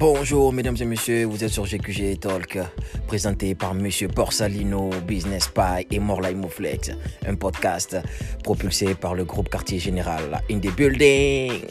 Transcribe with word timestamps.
Bonjour 0.00 0.50
mesdames 0.54 0.78
et 0.80 0.86
messieurs, 0.86 1.26
vous 1.26 1.44
êtes 1.44 1.50
sur 1.50 1.66
GQG 1.66 2.20
Talk, 2.20 2.58
présenté 3.06 3.54
par 3.54 3.74
Monsieur 3.74 4.08
Borsalino, 4.08 4.88
Business 5.06 5.48
Pie 5.48 5.86
et 5.90 5.98
Morlai 5.98 6.34
Mouflex, 6.34 6.92
un 7.26 7.34
podcast 7.34 7.98
propulsé 8.42 8.94
par 8.94 9.14
le 9.14 9.26
groupe 9.26 9.50
Quartier 9.50 9.78
Général 9.78 10.40
in 10.50 10.58
the 10.58 10.74
building. 10.74 11.66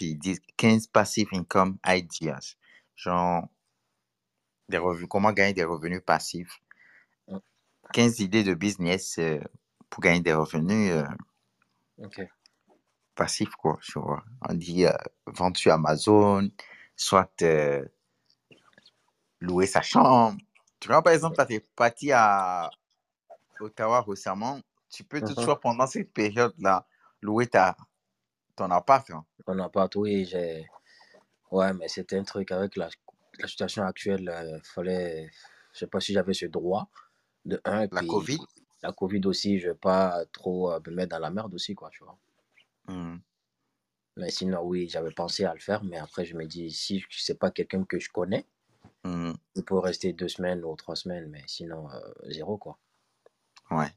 Ils 0.00 0.18
disent 0.18 0.40
15 0.56 0.86
passive 0.86 1.28
income 1.34 1.76
ideas. 1.86 2.56
Genre, 2.94 3.46
des 4.70 4.78
revenus, 4.78 5.08
comment 5.10 5.32
gagner 5.32 5.52
des 5.52 5.64
revenus 5.64 6.00
passifs? 6.00 6.62
15 7.92 8.20
idées 8.20 8.44
de 8.44 8.54
business 8.54 9.18
euh, 9.18 9.40
pour 9.90 10.00
gagner 10.00 10.20
des 10.20 10.32
revenus 10.32 10.90
euh, 10.90 11.04
Ok. 13.18 13.26
passifs, 13.26 13.54
quoi. 13.56 13.78
tu 13.82 13.98
vois. 13.98 14.24
On 14.48 14.54
dit 14.54 14.86
euh, 14.86 14.92
vendre 15.26 15.56
sur 15.56 15.72
Amazon, 15.72 16.48
soit 16.96 17.32
euh, 17.42 17.84
louer 19.40 19.66
sa 19.66 19.82
chambre. 19.82 20.38
Tu 20.80 20.88
vois, 20.88 21.02
par 21.02 21.12
exemple, 21.12 21.44
tu 21.46 21.54
es 21.54 21.60
parti 21.60 22.12
à 22.12 22.70
Ottawa 23.60 24.02
récemment, 24.02 24.60
tu 24.90 25.04
peux 25.04 25.20
Mhm. 25.20 25.28
toutefois, 25.28 25.60
pendant 25.60 25.86
cette 25.86 26.12
période-là, 26.12 26.86
louer 27.22 27.46
ta, 27.46 27.76
ton 28.56 28.70
appart. 28.70 29.10
hein. 29.10 29.24
On 29.46 29.54
n'a 29.54 29.68
pas 29.68 29.88
tout 29.88 30.06
et 30.06 30.24
j'ai. 30.24 30.66
Ouais, 31.50 31.72
mais 31.74 31.88
c'était 31.88 32.18
un 32.18 32.24
truc 32.24 32.50
avec 32.52 32.76
la, 32.76 32.88
la 33.38 33.48
situation 33.48 33.84
actuelle. 33.84 34.30
Il 34.56 34.60
fallait. 34.64 35.30
Je 35.72 35.78
sais 35.80 35.86
pas 35.86 36.00
si 36.00 36.12
j'avais 36.12 36.34
ce 36.34 36.46
droit 36.46 36.88
de 37.44 37.60
un. 37.64 37.86
La 37.92 38.00
puis 38.00 38.06
Covid. 38.08 38.38
la 38.82 38.92
Covid 38.92 39.20
aussi, 39.26 39.58
je 39.58 39.68
vais 39.68 39.74
pas 39.74 40.24
trop 40.32 40.72
euh, 40.72 40.80
me 40.86 40.92
mettre 40.92 41.10
dans 41.10 41.18
la 41.20 41.30
merde 41.30 41.54
aussi, 41.54 41.74
quoi, 41.74 41.90
tu 41.90 42.04
vois. 42.04 42.18
Hmm. 42.88 43.16
Mais 44.16 44.30
sinon, 44.30 44.62
oui, 44.62 44.88
j'avais 44.88 45.10
pensé 45.10 45.44
à 45.44 45.54
le 45.54 45.60
faire, 45.60 45.82
mais 45.84 45.96
après, 45.96 46.24
je 46.24 46.36
me 46.36 46.46
dis, 46.46 46.70
si 46.70 47.04
c'est 47.10 47.38
pas 47.38 47.50
quelqu'un 47.50 47.84
que 47.84 47.98
je 47.98 48.10
connais, 48.10 48.46
Hmm. 49.04 49.32
il 49.56 49.64
peut 49.64 49.78
rester 49.78 50.12
deux 50.12 50.28
semaines 50.28 50.64
ou 50.64 50.76
trois 50.76 50.96
semaines, 50.96 51.28
mais 51.28 51.42
sinon, 51.46 51.90
euh, 51.90 52.00
zéro, 52.30 52.58
quoi. 52.58 52.78
Ouais. 53.70 53.90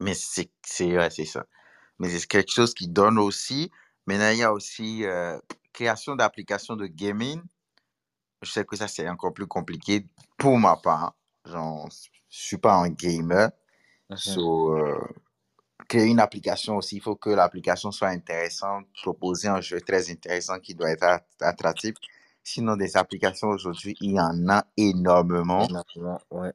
Mais 0.00 0.14
c'est 0.14 0.50
ouais, 0.96 1.10
ça. 1.10 1.46
Mais 1.98 2.08
c'est 2.10 2.26
quelque 2.26 2.52
chose 2.52 2.74
qui 2.74 2.88
donne 2.88 3.18
aussi. 3.18 3.70
Maintenant, 4.06 4.30
il 4.30 4.38
y 4.38 4.42
a 4.42 4.52
aussi 4.52 5.04
euh, 5.04 5.38
création 5.72 6.16
d'applications 6.16 6.76
de 6.76 6.86
gaming. 6.86 7.40
Je 8.42 8.50
sais 8.50 8.64
que 8.64 8.76
ça, 8.76 8.88
c'est 8.88 9.08
encore 9.08 9.32
plus 9.32 9.46
compliqué 9.46 10.06
pour 10.36 10.58
ma 10.58 10.76
part. 10.76 11.16
Genre, 11.46 11.88
je 11.90 12.38
suis 12.38 12.58
pas 12.58 12.74
un 12.74 12.90
gamer. 12.90 13.50
Mhm. 14.10 14.16
So, 14.16 14.76
euh, 14.76 15.00
créer 15.94 16.08
une 16.08 16.18
application 16.18 16.76
aussi, 16.76 16.96
il 16.96 17.02
faut 17.02 17.14
que 17.14 17.30
l'application 17.30 17.92
soit 17.92 18.08
intéressante, 18.08 18.86
proposer 19.00 19.46
un 19.46 19.60
jeu 19.60 19.80
très 19.80 20.10
intéressant 20.10 20.58
qui 20.58 20.74
doit 20.74 20.90
être 20.90 21.04
at- 21.04 21.24
attractif. 21.40 21.94
Sinon, 22.42 22.76
des 22.76 22.96
applications 22.96 23.48
aujourd'hui, 23.48 23.96
il 24.00 24.12
y 24.12 24.20
en 24.20 24.48
a 24.48 24.64
énormément. 24.76 25.64
Énormément, 25.68 26.20
ouais. 26.32 26.52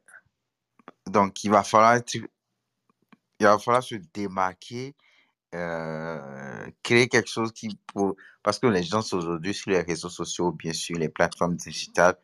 Donc, 1.06 1.42
il 1.42 1.50
va 1.50 1.62
falloir, 1.62 1.98
il 3.40 3.46
va 3.46 3.58
falloir 3.58 3.82
se 3.82 3.94
démarquer, 4.12 4.94
euh, 5.54 6.70
créer 6.82 7.08
quelque 7.08 7.30
chose 7.30 7.50
qui 7.52 7.78
pour 7.86 8.14
parce 8.42 8.58
que 8.58 8.66
les 8.66 8.82
gens 8.82 9.00
aujourd'hui 9.12 9.54
sur 9.54 9.70
les 9.70 9.80
réseaux 9.80 10.10
sociaux, 10.10 10.52
bien 10.52 10.74
sûr, 10.74 10.98
les 10.98 11.08
plateformes 11.08 11.56
digitales, 11.56 12.16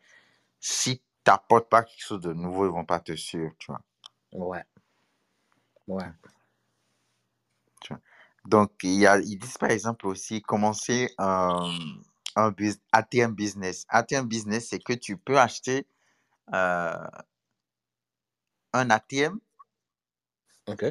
si 0.59 0.99
tu 0.99 1.03
n'apportes 1.25 1.67
pas 1.67 1.83
quelque 1.83 2.05
chose 2.05 2.21
de 2.21 2.33
nouveau, 2.33 2.67
ils 2.67 2.71
vont 2.71 2.85
pas 2.85 2.99
te 2.99 3.15
suivre, 3.15 3.51
tu 3.57 3.71
vois. 3.71 3.81
Ouais. 4.31 4.63
Ouais. 5.87 6.05
Donc, 8.47 8.71
il 8.83 8.93
y 8.95 9.05
a, 9.07 9.19
ils 9.19 9.37
disent 9.37 9.57
par 9.57 9.71
exemple 9.71 10.07
aussi 10.07 10.41
commencer 10.41 11.13
un, 11.17 11.69
un 12.37 12.51
bus- 12.51 12.79
ATM 12.93 13.33
business. 13.35 13.85
ATM 13.89 14.25
business, 14.27 14.69
c'est 14.69 14.79
que 14.79 14.93
tu 14.93 15.17
peux 15.17 15.37
acheter 15.37 15.85
euh, 16.53 17.07
un 18.73 18.89
ATM 18.89 19.39
Ok. 20.67 20.83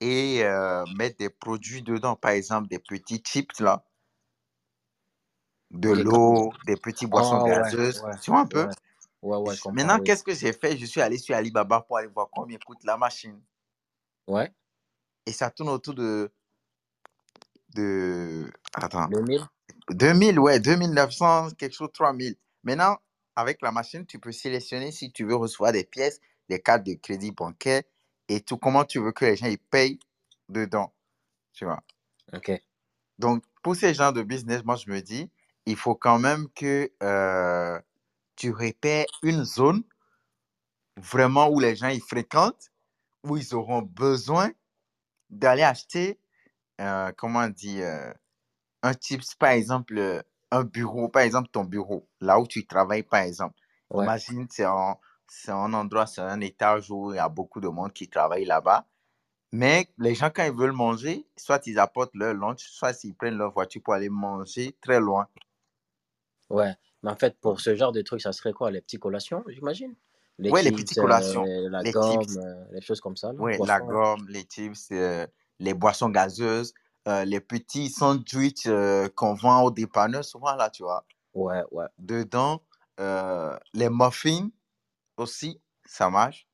et 0.00 0.44
euh, 0.44 0.86
mettre 0.86 1.18
des 1.18 1.30
produits 1.30 1.82
dedans, 1.82 2.16
par 2.16 2.32
exemple 2.32 2.68
des 2.68 2.78
petits 2.78 3.22
chips 3.24 3.60
là, 3.60 3.84
de 5.72 5.90
l'eau, 5.90 6.54
des 6.64 6.76
petits 6.76 7.06
boissons 7.06 7.38
Ah, 7.38 7.48
ouais, 7.48 7.72
gazeuses. 7.72 8.02
ouais, 8.02 8.16
Tu 8.22 8.30
vois 8.30 8.40
un 8.40 8.46
peu? 8.46 8.68
ouais. 9.22 9.56
Maintenant, 9.70 9.98
oui. 9.98 10.04
qu'est-ce 10.04 10.24
que 10.24 10.34
j'ai 10.34 10.52
fait? 10.52 10.76
Je 10.78 10.86
suis 10.86 11.02
allé 11.02 11.18
sur 11.18 11.34
Alibaba 11.36 11.82
pour 11.82 11.98
aller 11.98 12.08
voir 12.08 12.28
combien 12.32 12.58
coûte 12.58 12.84
la 12.84 12.96
machine. 12.96 13.40
Ouais. 14.26 14.54
Et 15.26 15.32
ça 15.32 15.50
tourne 15.50 15.68
autour 15.70 15.94
de. 15.94 16.32
De... 17.74 18.50
Attends. 18.74 19.08
2000 19.08 19.40
2000, 19.90 20.38
ouais, 20.38 20.60
2900, 20.60 21.50
quelque 21.58 21.74
chose, 21.74 21.90
3000. 21.92 22.36
Maintenant, 22.62 22.98
avec 23.36 23.60
la 23.62 23.72
machine, 23.72 24.06
tu 24.06 24.18
peux 24.18 24.32
sélectionner 24.32 24.92
si 24.92 25.12
tu 25.12 25.24
veux 25.24 25.34
recevoir 25.34 25.72
des 25.72 25.84
pièces, 25.84 26.20
des 26.48 26.60
cartes 26.60 26.84
de 26.84 26.94
crédit 26.94 27.32
bancaire 27.32 27.82
et 28.28 28.40
tout, 28.40 28.56
comment 28.56 28.84
tu 28.84 28.98
veux 29.00 29.12
que 29.12 29.24
les 29.24 29.36
gens 29.36 29.46
ils 29.46 29.58
payent 29.58 29.98
dedans. 30.48 30.92
Tu 31.52 31.64
vois? 31.64 31.82
Ok. 32.32 32.52
Donc, 33.18 33.44
pour 33.62 33.76
ces 33.76 33.94
genres 33.94 34.12
de 34.12 34.22
business, 34.22 34.64
moi, 34.64 34.76
je 34.76 34.90
me 34.90 35.00
dis, 35.00 35.30
il 35.66 35.76
faut 35.76 35.94
quand 35.94 36.18
même 36.18 36.48
que 36.54 36.90
euh, 37.02 37.78
tu 38.36 38.50
repères 38.50 39.06
une 39.22 39.44
zone 39.44 39.82
vraiment 40.96 41.48
où 41.48 41.60
les 41.60 41.76
gens 41.76 41.88
ils 41.88 42.02
fréquentent, 42.02 42.70
où 43.24 43.36
ils 43.36 43.54
auront 43.54 43.82
besoin 43.82 44.50
d'aller 45.30 45.62
acheter, 45.62 46.18
euh, 46.80 47.12
comment 47.16 47.40
on 47.40 47.48
dit, 47.48 47.82
euh, 47.82 48.12
un 48.82 48.92
chips, 48.92 49.34
par 49.34 49.50
exemple, 49.50 49.96
euh, 49.98 50.22
un 50.50 50.64
bureau, 50.64 51.08
par 51.08 51.22
exemple, 51.22 51.48
ton 51.50 51.64
bureau, 51.64 52.08
là 52.20 52.38
où 52.38 52.46
tu 52.46 52.66
travailles, 52.66 53.02
par 53.02 53.20
exemple. 53.20 53.54
Ouais. 53.90 54.04
Imagine, 54.04 54.46
c'est 54.50 54.64
un, 54.64 54.96
c'est 55.26 55.52
un 55.52 55.72
endroit, 55.72 56.06
c'est 56.06 56.20
un 56.20 56.40
étage 56.40 56.90
où 56.90 57.12
il 57.12 57.16
y 57.16 57.18
a 57.18 57.28
beaucoup 57.28 57.60
de 57.60 57.68
monde 57.68 57.92
qui 57.92 58.08
travaille 58.08 58.44
là-bas. 58.44 58.86
Mais 59.52 59.88
les 59.98 60.14
gens, 60.14 60.30
quand 60.34 60.44
ils 60.44 60.52
veulent 60.52 60.72
manger, 60.72 61.26
soit 61.36 61.66
ils 61.66 61.78
apportent 61.78 62.14
leur 62.14 62.34
lunch, 62.34 62.64
soit 62.68 63.04
ils 63.04 63.14
prennent 63.14 63.38
leur 63.38 63.52
voiture 63.52 63.82
pour 63.82 63.94
aller 63.94 64.08
manger 64.08 64.76
très 64.80 64.98
loin. 64.98 65.28
Ouais. 66.50 66.74
Mais 67.02 67.10
en 67.10 67.16
fait, 67.16 67.38
pour 67.40 67.60
ce 67.60 67.74
genre 67.76 67.92
de 67.92 68.02
trucs, 68.02 68.22
ça 68.22 68.32
serait 68.32 68.52
quoi? 68.52 68.70
Les 68.70 68.80
petites 68.80 69.00
collations, 69.00 69.44
j'imagine? 69.46 69.94
Ouais, 70.40 70.62
les 70.62 70.72
petites 70.72 70.98
collations, 70.98 71.44
euh, 71.44 71.68
la 71.70 71.82
les 71.82 71.92
gomme, 71.92 72.22
euh, 72.38 72.64
les 72.72 72.80
choses 72.80 73.00
comme 73.00 73.16
ça, 73.16 73.32
ouais, 73.34 73.56
la 73.58 73.78
gomme, 73.78 74.26
les 74.28 74.42
chips, 74.42 74.88
euh, 74.90 75.24
les 75.58 75.74
boissons 75.74 76.08
gazeuses, 76.08 76.74
euh, 77.06 77.24
les 77.24 77.40
petits 77.40 77.90
sandwichs 77.90 78.66
euh, 78.66 79.08
qu'on 79.14 79.34
vend 79.34 79.62
au 79.62 79.70
dépanneur, 79.70 80.24
souvent 80.24 80.54
là, 80.54 80.70
tu 80.70 80.82
vois. 80.82 81.04
Ouais, 81.34 81.62
ouais. 81.70 81.86
Dedans, 81.98 82.62
euh, 83.00 83.56
les 83.74 83.90
muffins 83.90 84.48
aussi, 85.16 85.60
ça 85.84 86.10
marche. 86.10 86.46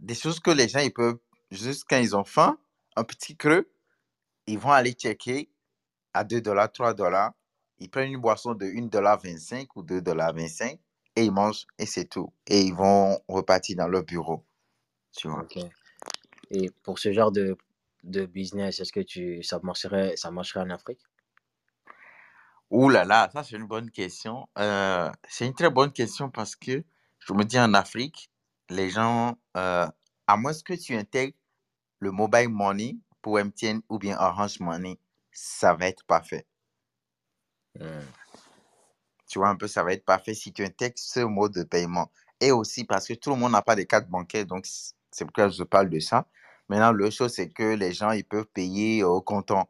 Des 0.00 0.14
choses 0.14 0.38
que 0.38 0.52
les 0.52 0.68
gens, 0.68 0.78
ils 0.78 0.92
peuvent, 0.92 1.18
juste 1.50 1.84
quand 1.88 1.98
ils 1.98 2.14
ont 2.14 2.24
faim, 2.24 2.58
un 2.94 3.02
petit 3.02 3.36
creux, 3.36 3.68
ils 4.46 4.58
vont 4.58 4.70
aller 4.70 4.92
checker 4.92 5.50
à 6.14 6.22
2 6.24 6.40
dollars, 6.40 6.70
3 6.70 6.94
dollars. 6.94 7.32
Ils 7.78 7.90
prennent 7.90 8.12
une 8.12 8.20
boisson 8.20 8.54
de 8.54 8.66
1,25$ 8.66 9.66
ou 9.74 9.82
2,25$ 9.82 10.78
et 11.16 11.24
ils 11.24 11.32
mangent 11.32 11.66
et 11.78 11.86
c'est 11.86 12.06
tout. 12.06 12.32
Et 12.46 12.62
ils 12.62 12.74
vont 12.74 13.20
repartir 13.26 13.76
dans 13.76 13.88
leur 13.88 14.04
bureau. 14.04 14.44
Tu 15.16 15.28
vois. 15.28 15.46
Et 16.50 16.70
pour 16.82 16.98
ce 16.98 17.12
genre 17.12 17.32
de, 17.32 17.56
de 18.04 18.26
business, 18.26 18.80
est-ce 18.80 18.92
que 18.92 19.00
tu, 19.00 19.42
ça 19.42 19.60
marcherait, 19.62 20.16
ça 20.16 20.30
marcherait 20.30 20.60
en 20.60 20.70
Afrique? 20.70 21.00
Ouh 22.70 22.90
là 22.90 23.04
là, 23.04 23.30
ça 23.32 23.42
c'est 23.42 23.56
une 23.56 23.66
bonne 23.66 23.90
question. 23.90 24.48
Euh, 24.58 25.10
c'est 25.28 25.46
une 25.46 25.54
très 25.54 25.70
bonne 25.70 25.92
question 25.92 26.30
parce 26.30 26.54
que 26.54 26.84
je 27.18 27.32
me 27.32 27.44
dis 27.44 27.58
en 27.58 27.72
Afrique, 27.74 28.30
les 28.68 28.90
gens, 28.90 29.38
euh, 29.56 29.86
à 30.26 30.36
moins 30.36 30.52
que 30.52 30.74
tu 30.74 30.94
intègres 30.94 31.36
le 32.00 32.10
mobile 32.10 32.48
money 32.50 32.96
pour 33.22 33.38
MTN 33.38 33.80
ou 33.88 33.98
bien 33.98 34.18
Orange 34.18 34.60
Money, 34.60 34.98
ça 35.32 35.74
va 35.74 35.88
être 35.88 36.04
parfait. 36.04 36.46
Hmm. 37.78 38.04
Tu 39.26 39.38
vois 39.38 39.48
un 39.48 39.56
peu, 39.56 39.68
ça 39.68 39.82
va 39.82 39.92
être 39.92 40.04
parfait 40.04 40.34
si 40.34 40.52
tu 40.52 40.64
intègres 40.64 40.98
ce 40.98 41.20
mode 41.20 41.52
de 41.52 41.62
paiement. 41.62 42.10
Et 42.40 42.52
aussi 42.52 42.84
parce 42.84 43.06
que 43.06 43.14
tout 43.14 43.30
le 43.30 43.36
monde 43.36 43.52
n'a 43.52 43.62
pas 43.62 43.76
de 43.76 43.82
carte 43.82 44.08
bancaire, 44.08 44.46
donc 44.46 44.66
c'est 44.66 45.24
pourquoi 45.24 45.48
je 45.48 45.62
parle 45.64 45.90
de 45.90 45.98
ça. 46.00 46.26
Maintenant, 46.68 46.92
le 46.92 47.10
chose, 47.10 47.32
c'est 47.32 47.48
que 47.48 47.74
les 47.74 47.92
gens, 47.92 48.10
ils 48.12 48.24
peuvent 48.24 48.46
payer 48.46 49.02
au 49.04 49.20
comptant. 49.20 49.68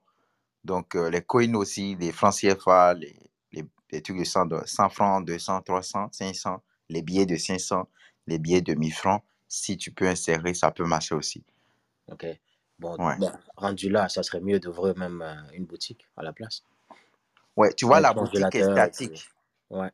Donc, 0.65 0.97
euh, 0.97 1.11
les 1.11 1.23
coins 1.23 1.55
aussi, 1.55 1.95
les 1.97 2.13
francs 2.13 2.35
CFA, 2.35 2.95
les, 2.95 3.17
les, 3.53 3.65
les 3.91 4.03
trucs 4.03 4.19
de 4.19 4.25
100, 4.25 4.47
de 4.47 4.61
100 4.65 4.89
francs, 4.91 5.25
200, 5.25 5.63
300, 5.63 6.09
500, 6.13 6.63
les 6.89 7.03
billets 7.03 7.27
de 7.27 7.37
500, 7.37 7.89
les 8.27 8.39
billets 8.39 8.61
de 8.61 8.75
1000 8.75 8.93
francs, 8.93 9.23
si 9.49 9.77
tu 9.77 9.93
peux 9.93 10.07
insérer, 10.09 10.55
ça 10.55 10.71
peut 10.71 10.85
marcher 10.85 11.15
aussi. 11.15 11.45
Ok. 12.11 12.27
Bon, 12.79 12.97
Ouais. 12.97 13.17
rendu 13.57 13.89
là, 13.89 14.09
ça 14.09 14.23
serait 14.23 14.41
mieux 14.41 14.61
d'ouvrir 14.61 14.97
même 14.97 15.23
euh, 15.23 15.35
une 15.53 15.65
boutique 15.65 16.07
à 16.17 16.23
la 16.23 16.33
place. 16.33 16.63
Ouais, 17.57 17.73
tu 17.73 17.87
vois, 17.87 18.01
la 18.01 18.13
boutique 18.13 18.55
est 18.55 18.61
congélateur 18.61 18.71
et 18.71 18.93
statique 18.93 19.31
Ouais. 19.71 19.91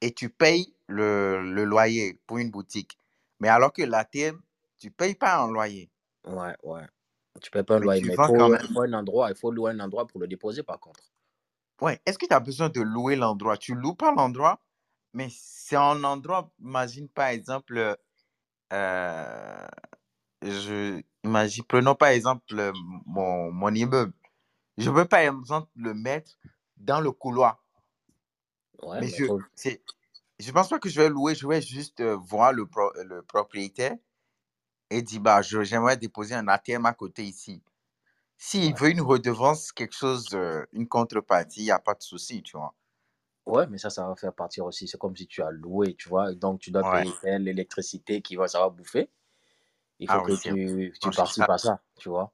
et 0.00 0.12
tu 0.12 0.28
payes 0.28 0.74
le, 0.86 1.40
le 1.42 1.64
loyer 1.64 2.20
pour 2.26 2.38
une 2.38 2.50
boutique. 2.50 2.98
Mais 3.40 3.48
alors 3.48 3.72
que 3.72 3.82
l'ATM, 3.82 4.40
tu 4.78 4.90
payes 4.90 5.14
pas 5.14 5.38
un 5.38 5.50
loyer. 5.50 5.88
Ouais, 6.24 6.56
ouais. 6.62 6.86
Tu 7.42 7.50
payes 7.50 7.62
pas 7.64 7.78
Mais 7.78 7.88
loyer, 7.88 8.02
tu 8.02 8.06
mais 8.06 8.16
faut, 8.16 8.32
quand 8.36 8.48
il 8.58 8.58
même. 8.60 8.68
faut 8.72 8.82
un 8.82 8.92
endroit, 8.94 9.30
il 9.30 9.36
faut 9.36 9.50
louer 9.50 9.72
un 9.72 9.80
endroit 9.80 10.06
pour 10.06 10.20
le 10.20 10.28
déposer 10.28 10.62
par 10.62 10.80
contre. 10.80 11.12
Ouais. 11.80 12.00
Est-ce 12.06 12.18
que 12.18 12.26
tu 12.26 12.34
as 12.34 12.40
besoin 12.40 12.68
de 12.68 12.80
louer 12.80 13.16
l'endroit? 13.16 13.56
Tu 13.56 13.74
loues 13.74 13.94
pas 13.94 14.12
l'endroit, 14.12 14.60
mais 15.14 15.28
c'est 15.30 15.76
un 15.76 16.04
endroit, 16.04 16.52
imagine 16.60 17.08
par 17.08 17.28
exemple, 17.28 17.96
euh, 18.72 19.68
je 20.42 21.02
imagine, 21.24 21.64
prenons 21.64 21.94
par 21.96 22.10
exemple 22.10 22.58
euh, 22.58 22.72
mon, 23.06 23.52
mon 23.52 23.74
immeuble. 23.74 24.14
Je 24.78 24.90
veux 24.90 25.06
par 25.06 25.20
exemple 25.20 25.70
le 25.76 25.94
mettre 25.94 26.32
dans 26.78 27.00
le 27.00 27.12
couloir. 27.12 27.64
Ouais, 28.82 29.02
Mais 29.02 29.08
mais 29.08 29.18
je, 29.18 29.24
faut... 29.24 29.40
je 30.40 30.50
pense 30.50 30.68
pas 30.68 30.78
que 30.80 30.88
je 30.88 31.00
vais 31.00 31.08
louer, 31.08 31.34
je 31.36 31.46
vais 31.46 31.62
juste 31.62 32.00
euh, 32.00 32.16
voir 32.16 32.52
le, 32.52 32.66
pro- 32.66 32.92
le 33.04 33.22
propriétaire 33.22 33.96
et 34.90 35.02
dire, 35.02 35.20
bah, 35.20 35.42
je- 35.42 35.62
j'aimerais 35.64 35.96
déposer 35.96 36.34
un 36.34 36.48
ATM 36.48 36.86
à 36.86 36.92
côté 36.94 37.24
ici. 37.24 37.62
S'il 38.38 38.74
ouais. 38.74 38.78
veut 38.78 38.90
une 38.90 39.02
redevance, 39.02 39.72
quelque 39.72 39.94
chose, 39.96 40.28
euh, 40.34 40.64
une 40.72 40.88
contrepartie, 40.88 41.62
il 41.62 41.64
n'y 41.66 41.72
a 41.72 41.80
pas 41.80 41.94
de 41.94 42.02
souci, 42.02 42.42
tu 42.42 42.56
vois. 42.58 42.74
Ouais, 43.46 43.66
mais 43.66 43.76
ça, 43.78 43.90
ça 43.90 44.06
va 44.06 44.16
faire 44.16 44.34
partir 44.34 44.64
aussi. 44.66 44.86
C'est 44.88 44.96
comme 44.98 45.14
si 45.16 45.26
tu 45.26 45.42
as 45.42 45.50
loué, 45.50 45.94
tu 45.94 46.08
vois. 46.08 46.34
Donc, 46.34 46.60
tu 46.60 46.70
dois 46.70 46.84
Ouais. 46.84 47.04
payer 47.04 47.18
l'électricité 47.38 48.22
qui 48.22 48.36
va, 48.36 48.48
ça 48.48 48.60
va 48.60 48.68
bouffer. 48.70 49.10
Il 50.00 50.08
faut 50.10 50.20
Ah 50.20 50.22
que 50.22 50.32
oui, 50.32 50.36
c'est 50.36 50.52
tu, 50.52 50.94
tu 51.00 51.12
participes 51.12 51.48
ça, 51.48 51.50
à 51.50 51.58
ça, 51.58 51.82
tu 51.98 52.08
vois. 52.10 52.32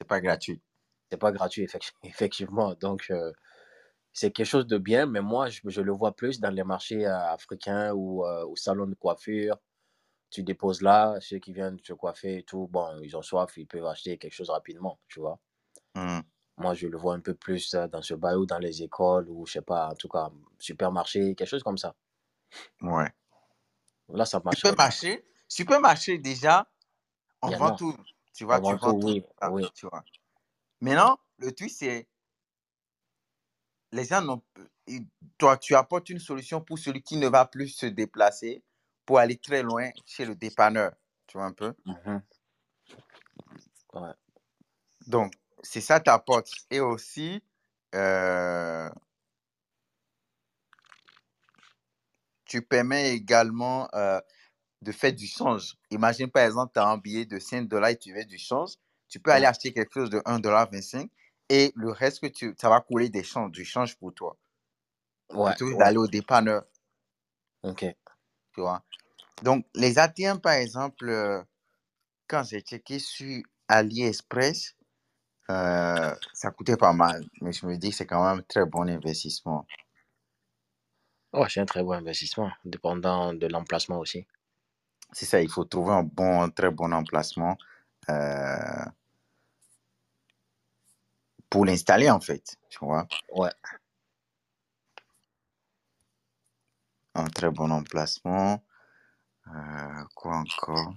c'est 0.00 0.06
pas 0.06 0.20
gratuit. 0.20 0.62
C'est 1.10 1.16
pas 1.18 1.32
gratuit, 1.32 1.62
effect- 1.64 1.94
effectivement. 2.04 2.74
Donc, 2.74 3.06
euh, 3.10 3.32
c'est 4.12 4.32
quelque 4.32 4.46
chose 4.46 4.66
de 4.66 4.78
bien, 4.78 5.06
mais 5.06 5.20
moi, 5.22 5.48
je, 5.50 5.60
je 5.66 5.82
le 5.82 5.92
vois 5.92 6.16
plus 6.16 6.40
dans 6.40 6.50
les 6.50 6.64
marchés 6.64 7.06
euh, 7.06 7.18
africains 7.32 7.92
ou 7.94 8.24
euh, 8.26 8.46
au 8.46 8.56
salon 8.56 8.86
de 8.86 8.94
coiffure. 8.96 9.58
Tu 10.30 10.42
déposes 10.42 10.82
là, 10.82 11.16
ceux 11.20 11.38
qui 11.38 11.52
viennent 11.52 11.78
se 11.82 11.92
coiffer 11.92 12.38
et 12.38 12.42
tout, 12.42 12.66
bon, 12.66 13.00
ils 13.00 13.16
ont 13.16 13.22
soif, 13.22 13.56
ils 13.56 13.66
peuvent 13.66 13.86
acheter 13.86 14.18
quelque 14.18 14.34
chose 14.34 14.50
rapidement, 14.50 14.98
tu 15.08 15.20
vois. 15.20 15.38
Hmm. 15.94 16.20
Moi, 16.58 16.74
je 16.74 16.88
le 16.88 16.96
vois 16.96 17.14
un 17.14 17.20
peu 17.20 17.34
plus 17.34 17.74
euh, 17.74 17.86
dans 17.86 18.02
ce 18.02 18.14
bail 18.14 18.36
ou 18.36 18.46
dans 18.46 18.58
les 18.58 18.82
écoles 18.82 19.28
ou, 19.28 19.46
je 19.46 19.52
sais 19.52 19.62
pas, 19.62 19.88
en 19.90 19.94
tout 19.94 20.08
cas, 20.08 20.30
supermarché, 20.58 21.34
quelque 21.34 21.48
chose 21.48 21.62
comme 21.62 21.78
ça. 21.78 21.94
Ouais. 22.80 23.10
Là, 24.08 24.24
ça 24.24 24.40
bien. 24.40 24.52
Supermarché, 24.52 25.24
supermarché, 25.48 26.18
déjà, 26.18 26.68
on 27.42 27.50
vend 27.50 27.76
tout. 27.76 27.96
Tu 28.32 28.44
vois, 28.44 28.60
tu 28.60 28.74
vends 28.76 28.98
tout, 28.98 29.00
tout. 29.00 29.22
oui, 29.50 29.64
tu 29.74 29.86
vois. 29.86 30.04
Maintenant, 30.80 31.18
le 31.38 31.52
truc, 31.52 31.70
c'est, 31.70 32.08
les 33.92 34.04
gens 34.04 34.22
n'ont, 34.22 34.42
toi, 35.38 35.56
tu 35.56 35.74
apportes 35.74 36.10
une 36.10 36.18
solution 36.18 36.60
pour 36.60 36.78
celui 36.78 37.02
qui 37.02 37.16
ne 37.16 37.28
va 37.28 37.46
plus 37.46 37.68
se 37.68 37.86
déplacer 37.86 38.62
pour 39.06 39.18
aller 39.20 39.38
très 39.38 39.62
loin 39.62 39.90
chez 40.04 40.26
le 40.26 40.34
dépanneur. 40.34 40.92
Tu 41.26 41.38
vois 41.38 41.46
un 41.46 41.52
peu? 41.52 41.74
Mhm. 41.86 42.22
Ouais. 43.94 44.12
Donc, 45.06 45.34
c'est 45.62 45.80
ça 45.80 46.00
ta 46.00 46.18
porte. 46.18 46.48
Et 46.70 46.80
aussi, 46.80 47.42
euh, 47.94 48.90
tu 52.44 52.62
permets 52.62 53.14
également 53.14 53.88
euh, 53.94 54.20
de 54.82 54.92
faire 54.92 55.12
du 55.12 55.26
change. 55.26 55.76
Imagine 55.90 56.30
par 56.30 56.44
exemple, 56.44 56.72
tu 56.74 56.80
as 56.80 56.88
un 56.88 56.98
billet 56.98 57.26
de 57.26 57.38
5 57.38 57.68
dollars 57.68 57.90
et 57.90 57.98
tu 57.98 58.14
veux 58.14 58.24
du 58.24 58.38
change. 58.38 58.74
Tu 59.08 59.20
peux 59.20 59.30
Ouais. 59.30 59.36
aller 59.36 59.46
acheter 59.46 59.72
quelque 59.72 59.94
chose 59.94 60.10
de 60.10 60.18
1,25$ 60.20 61.10
et 61.48 61.72
le 61.76 61.90
reste 61.90 62.20
que 62.20 62.26
tu, 62.26 62.54
ça 62.60 62.68
va 62.68 62.80
couler 62.80 63.08
des 63.08 63.22
changes, 63.24 63.52
du 63.52 63.64
change 63.64 63.96
pour 63.96 64.12
toi. 64.14 64.36
Ouais, 65.32 65.54
Plutôt 65.54 65.74
ouais. 65.76 65.76
d'aller 65.76 65.98
au 65.98 66.08
dépanneur, 66.08 66.64
Ok. 67.62 67.84
Tu 68.56 68.62
vois. 68.62 68.82
Donc, 69.42 69.66
les 69.74 69.98
ATM, 69.98 70.40
par 70.40 70.54
exemple, 70.54 71.08
euh, 71.10 71.42
quand 72.26 72.42
j'ai 72.42 72.62
checké 72.62 72.98
sur 72.98 73.42
AliExpress, 73.68 74.74
euh, 75.50 76.14
ça 76.32 76.50
coûtait 76.50 76.78
pas 76.78 76.94
mal. 76.94 77.24
Mais 77.42 77.52
je 77.52 77.66
me 77.66 77.76
dis 77.76 77.90
que 77.90 77.96
c'est 77.96 78.06
quand 78.06 78.26
même 78.26 78.38
un 78.40 78.42
très 78.42 78.64
bon 78.64 78.88
investissement. 78.88 79.66
Ouais, 81.34 81.46
c'est 81.50 81.60
un 81.60 81.66
très 81.66 81.82
bon 81.82 81.92
investissement, 81.92 82.50
dépendant 82.64 83.34
de 83.34 83.46
l'emplacement 83.46 83.98
aussi. 83.98 84.26
C'est 85.12 85.26
ça, 85.26 85.42
il 85.42 85.50
faut 85.50 85.64
trouver 85.64 85.92
un 85.92 86.02
bon, 86.02 86.40
un 86.42 86.48
très 86.48 86.70
bon 86.70 86.92
emplacement 86.94 87.58
euh, 88.08 88.84
pour 91.50 91.66
l'installer, 91.66 92.10
en 92.10 92.20
fait. 92.20 92.56
Tu 92.70 92.78
vois, 92.80 93.06
Ouais. 93.34 93.50
Un 97.16 97.28
très 97.28 97.50
bon 97.50 97.70
emplacement. 97.70 98.62
Euh, 99.48 100.04
quoi 100.14 100.36
encore? 100.36 100.94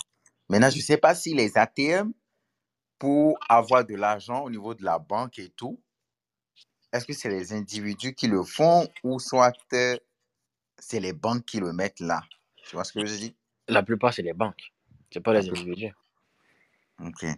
Maintenant, 0.49 0.69
je 0.69 0.77
ne 0.77 0.81
sais 0.81 0.97
pas 0.97 1.15
si 1.15 1.33
les 1.33 1.57
ATM, 1.57 2.11
pour 2.97 3.39
avoir 3.47 3.85
de 3.85 3.95
l'argent 3.95 4.43
au 4.43 4.49
niveau 4.49 4.73
de 4.73 4.83
la 4.83 4.99
banque 4.99 5.39
et 5.39 5.49
tout, 5.49 5.81
est-ce 6.91 7.05
que 7.05 7.13
c'est 7.13 7.29
les 7.29 7.53
individus 7.53 8.15
qui 8.15 8.27
le 8.27 8.43
font 8.43 8.87
ou 9.03 9.19
soit 9.19 9.53
euh, 9.73 9.97
c'est 10.77 10.99
les 10.99 11.13
banques 11.13 11.45
qui 11.45 11.59
le 11.59 11.71
mettent 11.71 11.99
là? 11.99 12.21
Tu 12.57 12.75
vois 12.75 12.83
ce 12.83 12.93
que 12.93 13.05
je 13.05 13.15
dis? 13.15 13.35
La 13.67 13.83
plupart, 13.83 14.13
c'est 14.13 14.23
les 14.23 14.33
banques. 14.33 14.73
C'est 15.11 15.21
pas 15.21 15.33
La 15.33 15.41
les 15.41 15.49
individus. 15.49 15.93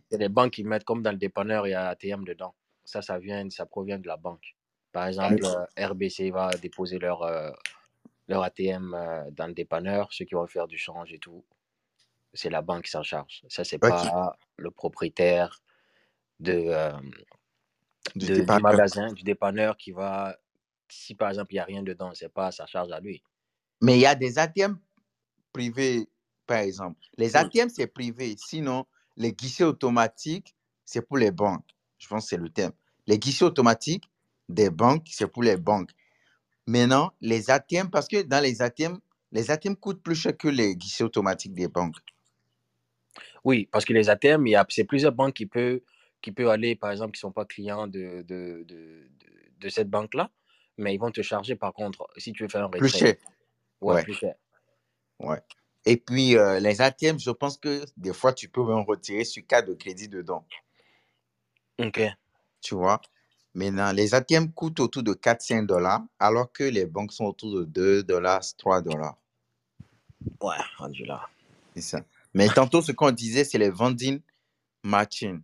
C'est 0.09 0.17
les 0.17 0.29
banques 0.29 0.53
qui 0.53 0.63
mettent, 0.63 0.85
comme 0.85 1.03
dans 1.03 1.11
le 1.11 1.17
dépanneur, 1.17 1.67
il 1.67 1.71
y 1.71 1.73
a 1.73 1.89
ATM 1.89 2.23
dedans. 2.23 2.55
Ça, 2.85 3.01
ça 3.01 3.19
vient, 3.19 3.47
ça 3.49 3.65
provient 3.65 3.99
de 3.99 4.07
la 4.07 4.17
banque. 4.17 4.55
Par 4.91 5.07
exemple, 5.07 5.45
euh, 5.45 5.87
RBC 5.87 6.31
va 6.31 6.49
déposer 6.51 6.97
leur, 6.97 7.23
leur 8.31 8.43
ATM 8.43 8.93
euh, 8.93 9.29
dans 9.31 9.47
le 9.47 9.53
dépanneur, 9.53 10.11
ceux 10.13 10.25
qui 10.25 10.35
vont 10.35 10.47
faire 10.47 10.67
du 10.67 10.77
change 10.77 11.13
et 11.13 11.19
tout. 11.19 11.45
C'est 12.33 12.49
la 12.49 12.61
banque 12.61 12.85
qui 12.85 12.91
s'en 12.91 13.03
charge. 13.03 13.43
Ça, 13.49 13.63
c'est 13.63 13.77
Ok. 13.83 13.89
pas 13.89 14.37
le 14.57 14.71
propriétaire 14.71 15.61
de, 16.39 16.53
euh, 16.53 16.91
Du 18.15 18.27
de- 18.27 18.35
du 18.35 18.41
dépanneur. 18.41 18.61
magasin, 18.61 19.11
du 19.13 19.23
dépanneur 19.23 19.77
qui 19.77 19.91
va, 19.91 20.37
si 20.89 21.13
par 21.15 21.29
exemple 21.29 21.53
il 21.53 21.57
n'y 21.57 21.59
a 21.59 21.65
rien 21.65 21.83
dedans, 21.83 22.11
c'est 22.15 22.29
pas 22.33 22.51
sa 22.51 22.65
charge 22.65 22.91
à 22.91 22.99
lui. 23.01 23.21
Mais 23.81 23.95
il 23.97 24.01
y 24.01 24.05
a 24.05 24.15
des 24.15 24.39
ATM 24.39 24.79
privés, 25.53 26.09
par 26.47 26.59
exemple. 26.59 26.99
Les. 27.17 27.35
ATM, 27.35 27.69
c'est 27.69 27.87
privé. 27.87 28.35
Sinon, 28.37 28.85
les 29.17 29.33
guichets 29.33 29.63
automatiques, 29.65 30.55
c'est 30.85 31.01
pour 31.01 31.17
les 31.17 31.31
banques. 31.31 31.69
Je 31.97 32.07
pense 32.07 32.23
que 32.25 32.29
c'est 32.29 32.37
le 32.37 32.49
thème. 32.49 32.71
Les 33.07 33.19
guichets 33.19 33.45
automatiques 33.45 34.09
des 34.49 34.69
banques, 34.69 35.07
c'est 35.09 35.27
pour 35.27 35.43
les 35.43 35.57
banques. 35.57 35.91
Maintenant, 36.67 37.11
les 37.21 37.49
ATM, 37.49 37.89
parce 37.89 38.07
que 38.07 38.21
dans 38.21 38.41
les 38.41 38.61
ATM, 38.61 38.99
les 39.31 39.49
ATM 39.51 39.75
coûtent 39.75 40.03
plus 40.03 40.15
cher 40.15 40.37
que 40.37 40.47
les 40.47 40.75
guichets 40.75 41.03
automatiques 41.03 41.53
des 41.53 41.67
banques. 41.67 41.97
Oui, 43.43 43.67
parce 43.71 43.85
que 43.85 43.93
les 43.93 44.09
ATM, 44.09 44.45
il 44.47 44.51
y 44.51 44.55
a, 44.55 44.65
c'est 44.69 44.83
plusieurs 44.83 45.11
banques 45.13 45.33
qui 45.33 45.45
peuvent, 45.45 45.81
qui 46.21 46.33
aller, 46.43 46.75
par 46.75 46.91
exemple, 46.91 47.11
qui 47.13 47.17
ne 47.17 47.29
sont 47.29 47.31
pas 47.31 47.45
clients 47.45 47.87
de, 47.87 48.23
de, 48.27 48.63
de, 48.67 49.07
de, 49.59 49.69
cette 49.69 49.89
banque-là, 49.89 50.29
mais 50.77 50.93
ils 50.93 50.99
vont 50.99 51.11
te 51.11 51.21
charger, 51.21 51.55
par 51.55 51.73
contre, 51.73 52.07
si 52.17 52.31
tu 52.33 52.43
veux 52.43 52.49
faire 52.49 52.65
un 52.65 52.69
Plus 52.69 52.87
retrait. 52.87 52.99
cher. 52.99 53.15
Ouais, 53.81 53.95
Ouais. 53.95 54.03
plus 54.03 54.13
cher. 54.13 54.35
Ouais. 55.19 55.39
Et 55.85 55.97
puis, 55.97 56.37
euh, 56.37 56.59
les 56.59 56.81
ATM, 56.81 57.19
je 57.19 57.31
pense 57.31 57.57
que 57.57 57.83
des 57.97 58.13
fois, 58.13 58.33
tu 58.33 58.47
peux 58.49 58.63
même 58.63 58.85
retirer 58.87 59.23
sur 59.23 59.45
carte 59.47 59.67
de 59.67 59.73
crédit 59.73 60.07
dedans. 60.07 60.45
Ok. 61.79 62.01
Tu 62.61 62.75
vois? 62.75 63.01
Maintenant, 63.53 63.91
les 63.91 64.15
ATM 64.15 64.51
coûtent 64.53 64.79
autour 64.79 65.03
de 65.03 65.13
4-5 65.13 65.65
dollars, 65.65 66.01
alors 66.19 66.51
que 66.51 66.63
les 66.63 66.85
banques 66.85 67.11
sont 67.11 67.25
autour 67.25 67.53
de 67.59 67.65
2 67.65 68.03
dollars, 68.03 68.41
3 68.57 68.81
dollars. 68.81 69.17
Ouais, 70.41 70.55
rendu 70.77 71.03
là. 71.03 71.27
C'est 71.75 71.81
ça. 71.81 72.01
Mais 72.33 72.47
tantôt, 72.47 72.81
ce 72.81 72.91
qu'on 72.91 73.11
disait, 73.11 73.43
c'est 73.43 73.57
les 73.57 73.69
vending 73.69 74.21
machines. 74.83 75.41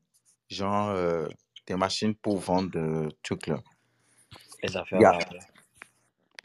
Genre, 0.50 0.90
euh, 0.90 1.28
des 1.66 1.76
machines 1.76 2.16
pour 2.16 2.40
vendre 2.40 2.78
euh, 2.78 3.10
trucs 3.24 3.48
là. 3.48 3.62
Les 4.64 4.76
affaires. 4.76 5.00
Yeah. 5.00 5.20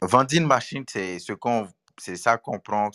Vending 0.00 0.44
machine, 0.44 0.84
c'est 0.88 1.20
ce 1.20 1.32
qu'on, 1.32 1.68
c'est 1.96 2.16
ça 2.16 2.36
qu'on 2.36 2.58
prend. 2.58 2.90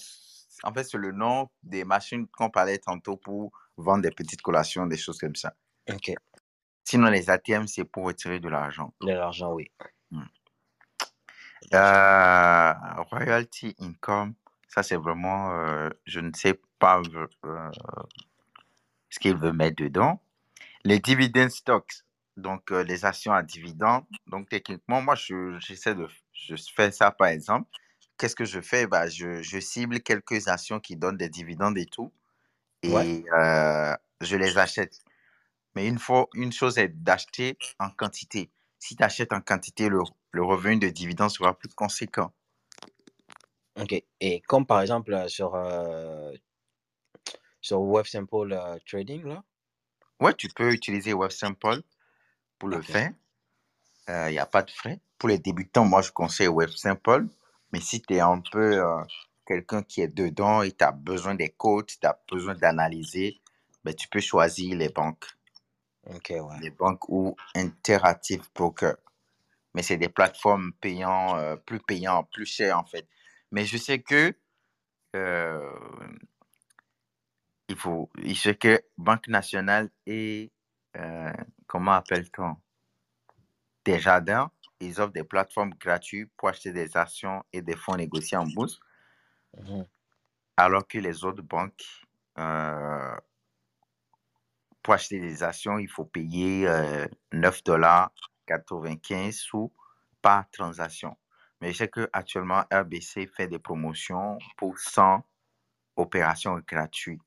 En 0.63 0.73
fait, 0.73 0.83
c'est 0.83 0.97
le 0.97 1.13
nom 1.13 1.49
des 1.63 1.85
machines 1.85 2.27
qu'on 2.27 2.49
parlait 2.49 2.79
tantôt 2.79 3.15
pour 3.15 3.51
vendre 3.77 4.01
des 4.01 4.11
petites 4.11 4.41
collations, 4.41 4.85
des 4.85 4.97
choses 4.97 5.17
comme 5.17 5.35
ça. 5.35 5.53
ok. 5.89 6.13
Sinon, 6.89 7.09
les 7.09 7.29
ATM, 7.29 7.67
c'est 7.67 7.83
pour 7.83 8.05
retirer 8.05 8.39
de 8.39 8.47
l'argent. 8.47 8.93
De 9.01 9.11
l'argent, 9.11 9.51
oui. 9.51 9.69
Hmm. 10.09 10.21
Euh, 11.73 12.73
royalty 13.11 13.75
income, 13.81 14.33
ça 14.69 14.83
c'est 14.83 14.95
vraiment, 14.95 15.51
euh, 15.51 15.89
je 16.05 16.21
ne 16.21 16.31
sais 16.33 16.57
pas 16.79 17.01
euh, 17.43 17.71
ce 19.09 19.19
qu'il 19.19 19.35
veut 19.35 19.51
mettre 19.51 19.75
dedans. 19.83 20.21
Les 20.85 20.99
dividend 20.99 21.49
stocks, 21.49 22.05
donc 22.37 22.71
les 22.71 23.03
actions 23.03 23.33
à 23.33 23.43
dividendes. 23.43 24.05
Donc 24.27 24.47
techniquement, 24.47 25.01
moi, 25.01 25.15
je- 25.15 25.59
j'essaie 25.59 25.93
de, 25.93 26.07
je 26.31 26.55
fais 26.73 26.91
ça 26.91 27.11
par 27.11 27.27
exemple. 27.27 27.69
Qu'est-ce 28.17 28.35
que 28.37 28.45
je 28.45 28.61
fais? 28.61 28.87
Bah, 28.87 29.09
je, 29.09 29.41
je 29.41 29.59
cible 29.59 29.99
quelques 29.99 30.47
actions 30.47 30.79
qui 30.79 30.95
donnent 30.95 31.17
des 31.17 31.27
dividendes 31.27 31.77
et 31.77 31.85
tout, 31.85 32.13
et 32.81 32.93
Ouais. 32.93 33.23
je 34.21 34.37
les 34.37 34.57
achète. 34.57 35.01
Mais 35.77 35.85
une 35.85 35.99
fois, 35.99 36.27
une 36.33 36.51
chose 36.51 36.79
est 36.79 36.87
d'acheter 36.87 37.55
en 37.77 37.91
quantité. 37.91 38.49
Si 38.79 38.95
tu 38.95 39.03
achètes 39.03 39.31
en 39.31 39.41
quantité, 39.41 39.89
le, 39.89 40.01
le 40.31 40.43
revenu 40.43 40.79
de 40.79 40.89
dividende 40.89 41.29
sera 41.29 41.55
plus 41.55 41.69
conséquent. 41.69 42.33
Ok. 43.79 43.93
Et 44.19 44.41
comme 44.47 44.65
par 44.65 44.81
exemple 44.81 45.13
euh, 45.13 45.27
sur, 45.27 45.53
euh, 45.53 46.33
sur 47.61 47.79
Web 47.81 48.07
Simple 48.07 48.53
euh, 48.53 48.79
Trading, 48.87 49.23
là, 49.23 49.43
Ouais, 50.19 50.33
tu 50.33 50.47
peux 50.47 50.73
utiliser 50.73 51.13
WebSimple 51.13 51.83
pour 52.57 52.69
le 52.69 52.81
faire. 52.81 53.11
Il 54.07 54.31
n'y 54.31 54.39
a 54.39 54.47
pas 54.47 54.63
de 54.63 54.71
frais. 54.71 54.99
Pour 55.19 55.29
les 55.29 55.37
débutants, 55.37 55.85
moi, 55.85 56.01
je 56.01 56.11
conseille 56.11 56.47
WebSimple. 56.47 57.27
Mais 57.71 57.81
si 57.81 58.01
tu 58.01 58.15
es 58.15 58.19
un 58.19 58.41
peu 58.51 58.83
euh, 58.83 59.03
quelqu'un 59.45 59.83
qui 59.83 60.01
est 60.01 60.07
dedans 60.07 60.63
et 60.63 60.71
tu 60.71 60.83
as 60.83 60.91
besoin 60.91 61.35
des 61.35 61.49
codes, 61.49 61.85
tu 61.85 62.07
as 62.07 62.19
besoin 62.31 62.55
d'analyser, 62.55 63.39
ben, 63.83 63.93
tu 63.93 64.07
peux 64.07 64.21
choisir 64.21 64.75
les 64.75 64.89
banques. 64.89 65.36
Ok, 66.09 66.29
ouais. 66.31 66.59
Les 66.61 66.69
banques 66.69 67.07
ou 67.09 67.35
Interactive 67.55 68.43
Broker. 68.55 68.95
Mais 69.73 69.83
c'est 69.83 69.97
des 69.97 70.09
plateformes 70.09 70.73
payants, 70.73 71.37
euh, 71.37 71.55
plus 71.55 71.79
payants, 71.79 72.23
plus 72.23 72.45
chères 72.45 72.79
en 72.79 72.85
fait. 72.85 73.07
Mais 73.51 73.65
je 73.65 73.77
sais 73.77 74.01
que 74.01 74.33
euh, 75.15 75.69
il 77.67 77.75
faut, 77.75 78.09
je 78.17 78.33
sais 78.33 78.55
que 78.55 78.81
Banque 78.97 79.27
nationale 79.27 79.89
et 80.05 80.51
euh, 80.95 81.31
comment 81.67 81.93
appelle-t-on? 81.93 82.55
Desjardins, 83.85 84.51
ils 84.79 84.99
offrent 84.99 85.13
des 85.13 85.23
plateformes 85.23 85.73
gratuites 85.73 86.31
pour 86.37 86.49
acheter 86.49 86.71
des 86.71 86.97
actions 86.97 87.43
et 87.53 87.61
des 87.61 87.75
fonds 87.75 87.95
négociés 87.95 88.37
en 88.37 88.45
bourse, 88.47 88.79
Mhm. 89.57 89.85
alors 90.57 90.87
que 90.87 90.97
les 90.97 91.23
autres 91.23 91.41
banques, 91.41 91.83
pour 94.87 94.93
acheter 94.93 95.19
des 95.19 95.43
actions, 95.43 95.77
il 95.79 95.89
faut 95.89 96.05
payer 96.05 96.65
euh, 96.65 97.05
9,95 97.33 99.33
sous 99.33 99.73
par 100.21 100.49
transaction. 100.49 101.17
Mais 101.59 101.73
je 101.73 101.79
sais 101.79 101.89
qu'actuellement, 101.89 102.63
RBC 102.71 103.27
fait 103.27 103.49
des 103.49 103.59
promotions 103.59 104.37
pour 104.55 104.79
100 104.79 105.25
opérations 105.97 106.61
gratuites 106.65 107.19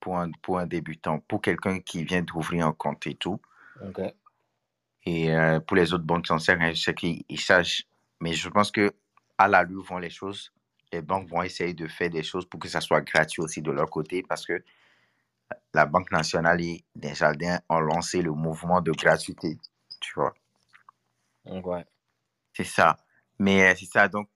pour 0.00 0.18
un, 0.18 0.32
pour 0.42 0.58
un 0.58 0.66
débutant, 0.66 1.20
pour 1.28 1.40
quelqu'un 1.40 1.78
qui 1.78 2.02
vient 2.02 2.22
d'ouvrir 2.22 2.66
un 2.66 2.72
compte 2.72 3.06
et 3.06 3.14
tout. 3.14 3.40
Ok. 3.80 4.00
Et 5.04 5.32
euh, 5.32 5.60
pour 5.60 5.76
les 5.76 5.94
autres 5.94 6.02
banques, 6.02 6.26
sais 6.26 6.54
rien, 6.54 6.72
je 6.72 6.82
sais 6.82 6.94
qu'ils 6.94 7.22
ils 7.28 7.38
chargent. 7.38 7.84
Mais 8.20 8.32
je 8.32 8.48
pense 8.48 8.72
que 8.72 8.92
à 9.38 9.46
la 9.46 9.64
vont 9.64 9.98
les 9.98 10.10
choses. 10.10 10.52
Les 10.92 11.00
banques 11.00 11.28
vont 11.28 11.44
essayer 11.44 11.74
de 11.74 11.86
faire 11.86 12.10
des 12.10 12.24
choses 12.24 12.44
pour 12.44 12.58
que 12.58 12.66
ça 12.66 12.80
soit 12.80 13.02
gratuit 13.02 13.40
aussi 13.40 13.62
de 13.62 13.70
leur 13.70 13.88
côté 13.88 14.24
parce 14.24 14.44
que 14.44 14.64
la 15.76 15.84
Banque 15.84 16.10
nationale 16.10 16.62
et 16.62 16.84
Desjardins 16.94 17.60
ont 17.68 17.80
lancé 17.80 18.22
le 18.22 18.32
mouvement 18.32 18.80
de 18.80 18.92
gratuité. 18.92 19.58
Tu 20.00 20.14
vois, 20.14 20.32
ouais. 21.44 21.84
c'est 22.54 22.64
ça. 22.64 22.96
Mais 23.38 23.70
euh, 23.70 23.74
c'est 23.78 23.86
ça. 23.86 24.08
Donc, 24.08 24.30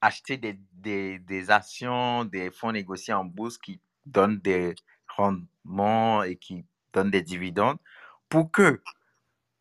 acheter 0.00 0.38
des, 0.38 0.58
des, 0.72 1.18
des 1.18 1.50
actions, 1.50 2.24
des 2.24 2.50
fonds 2.50 2.72
négociés 2.72 3.12
en 3.12 3.26
bourse 3.26 3.58
qui 3.58 3.78
donnent 4.06 4.38
des 4.38 4.74
rendements 5.16 6.22
et 6.22 6.36
qui 6.36 6.64
donnent 6.94 7.10
des 7.10 7.22
dividendes 7.22 7.78
pour 8.30 8.50
que 8.50 8.82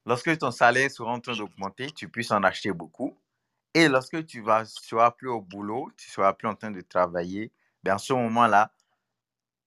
lorsque 0.05 0.37
ton 0.37 0.51
salaire 0.51 0.89
sera 0.89 1.11
en 1.11 1.19
train 1.19 1.35
d'augmenter, 1.35 1.91
tu 1.91 2.07
puisses 2.07 2.31
en 2.31 2.43
acheter 2.43 2.71
beaucoup. 2.71 3.17
Et 3.73 3.89
lorsque 3.89 4.25
tu 4.25 4.41
vas, 4.41 4.63
seras 4.65 5.11
plus 5.11 5.27
au 5.27 5.41
boulot, 5.41 5.91
tu 5.97 6.09
seras 6.09 6.31
plus 6.33 6.47
en 6.47 6.55
train 6.55 6.71
de 6.71 6.81
travailler, 6.81 7.51
bien, 7.83 7.95
à 7.95 7.97
ce 7.97 8.13
moment-là, 8.13 8.71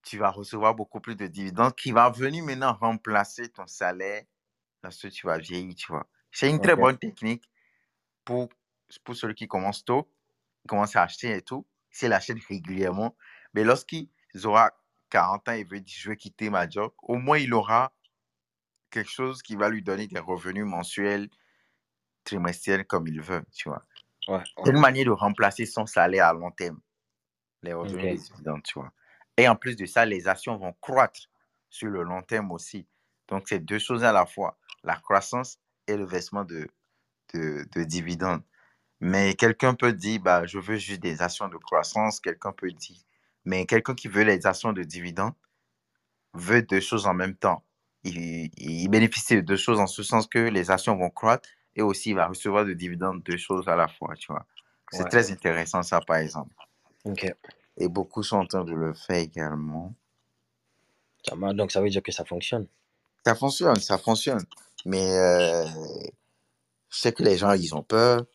tu 0.03 0.17
vas 0.17 0.29
recevoir 0.29 0.75
beaucoup 0.75 0.99
plus 0.99 1.15
de 1.15 1.27
dividendes 1.27 1.75
qui 1.75 1.91
va 1.91 2.09
venir 2.09 2.43
maintenant 2.43 2.73
remplacer 2.73 3.49
ton 3.49 3.67
salaire 3.67 4.23
lorsque 4.83 5.09
tu 5.09 5.27
vas 5.27 5.37
vieillir, 5.37 5.75
tu 5.75 5.91
vois. 5.91 6.07
C'est 6.31 6.49
une 6.49 6.61
très 6.61 6.75
bonne 6.75 6.97
technique 6.97 7.49
pour, 8.25 8.49
pour 9.03 9.15
celui 9.15 9.35
qui 9.35 9.47
commence 9.47 9.85
tôt, 9.85 10.11
qui 10.61 10.67
commence 10.67 10.95
à 10.95 11.03
acheter 11.03 11.31
et 11.31 11.41
tout, 11.41 11.65
s'il 11.89 12.13
achète 12.13 12.37
régulièrement. 12.49 13.15
Mais 13.53 13.63
lorsqu'il 13.63 14.09
aura 14.43 14.71
40 15.09 15.49
ans 15.49 15.53
et 15.53 15.63
veut 15.63 15.79
dire 15.79 15.95
je 15.97 16.09
veux 16.09 16.15
quitter 16.15 16.49
ma 16.49 16.67
job, 16.69 16.91
au 17.03 17.17
moins 17.17 17.37
il 17.37 17.53
aura 17.53 17.93
quelque 18.89 19.09
chose 19.09 19.41
qui 19.41 19.55
va 19.55 19.69
lui 19.69 19.81
donner 19.83 20.07
des 20.07 20.19
revenus 20.19 20.65
mensuels, 20.65 21.29
trimestriels 22.23 22.85
comme 22.85 23.07
il 23.07 23.21
veut, 23.21 23.43
tu 23.53 23.69
vois. 23.69 23.83
Ouais. 24.27 24.43
C'est 24.63 24.71
une 24.71 24.79
manière 24.79 25.05
de 25.05 25.11
remplacer 25.11 25.65
son 25.65 25.85
salaire 25.85 26.27
à 26.27 26.33
long 26.33 26.51
terme, 26.51 26.79
les 27.61 27.73
revenus 27.73 28.09
des 28.09 28.17
dividendes, 28.17 28.63
tu 28.63 28.79
vois. 28.79 28.91
Et 29.37 29.47
en 29.47 29.55
plus 29.55 29.75
de 29.75 29.85
ça, 29.85 30.05
les 30.05 30.27
actions 30.27 30.57
vont 30.57 30.73
croître 30.81 31.21
sur 31.69 31.89
le 31.89 32.03
long 32.03 32.21
terme 32.21 32.51
aussi. 32.51 32.87
Donc, 33.27 33.47
c'est 33.47 33.59
deux 33.59 33.79
choses 33.79 34.03
à 34.03 34.11
la 34.11 34.25
fois, 34.25 34.57
la 34.83 34.95
croissance 34.95 35.59
et 35.87 35.97
le 35.97 36.05
versement 36.05 36.43
de, 36.43 36.67
de, 37.33 37.65
de 37.71 37.83
dividendes. 37.83 38.43
Mais 39.01 39.35
quelqu'un 39.35 39.75
peut 39.75 39.93
dire, 39.93 40.21
bah, 40.21 40.45
je 40.45 40.59
veux 40.59 40.77
juste 40.77 41.01
des 41.01 41.21
actions 41.21 41.49
de 41.49 41.57
croissance. 41.57 42.19
Quelqu'un 42.19 42.53
peut 42.53 42.71
dire, 42.71 42.99
mais 43.45 43.65
quelqu'un 43.65 43.95
qui 43.95 44.07
veut 44.07 44.23
les 44.23 44.45
actions 44.47 44.73
de 44.73 44.83
dividendes 44.83 45.33
veut 46.33 46.61
deux 46.63 46.79
choses 46.79 47.07
en 47.07 47.13
même 47.13 47.35
temps. 47.35 47.63
Il, 48.03 48.49
il 48.57 48.87
bénéficie 48.89 49.35
de 49.35 49.41
deux 49.41 49.57
choses 49.57 49.79
en 49.79 49.87
ce 49.87 50.03
sens 50.03 50.27
que 50.27 50.39
les 50.39 50.71
actions 50.71 50.95
vont 50.97 51.09
croître 51.09 51.49
et 51.75 51.81
aussi 51.81 52.09
il 52.11 52.15
va 52.15 52.27
recevoir 52.27 52.65
de 52.65 52.73
dividendes 52.73 53.23
deux 53.23 53.37
choses 53.37 53.67
à 53.67 53.75
la 53.75 53.87
fois, 53.87 54.15
tu 54.15 54.31
vois. 54.31 54.45
C'est 54.91 55.03
Ouais. 55.03 55.09
très 55.09 55.31
intéressant 55.31 55.83
ça, 55.83 56.01
par 56.01 56.17
exemple. 56.17 56.53
Ok. 57.05 57.25
Et 57.77 57.87
beaucoup 57.87 58.23
sont 58.23 58.37
en 58.37 58.45
train 58.45 58.63
de 58.63 58.73
le 58.73 58.93
faire 58.93 59.17
également. 59.17 59.93
Ça 61.27 61.35
marche. 61.35 61.55
Donc, 61.55 61.71
ça 61.71 61.81
veut 61.81 61.89
dire 61.89 62.03
que 62.03 62.11
ça 62.11 62.25
fonctionne. 62.25 62.67
Ça 63.25 63.35
fonctionne, 63.35 63.77
ça 63.77 63.97
fonctionne. 63.97 64.45
Mais 64.85 65.17
euh, 65.17 65.65
je 66.89 66.97
sais 66.99 67.13
que 67.13 67.23
les 67.23 67.37
gens, 67.37 67.53
ils 67.53 67.73
ont 67.73 67.83
peur. 67.83 68.25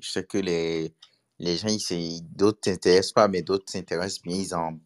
Je 0.00 0.10
sais 0.10 0.24
que 0.24 0.38
les, 0.38 0.92
les 1.38 1.56
gens, 1.56 1.68
ils 1.68 2.22
d'autres 2.32 2.60
s'intéressent 2.64 3.12
pas, 3.12 3.28
mais 3.28 3.42
d'autres 3.42 3.70
s'intéressent 3.70 4.22
bien. 4.22 4.36
Ils 4.36 4.54
en, 4.54 4.78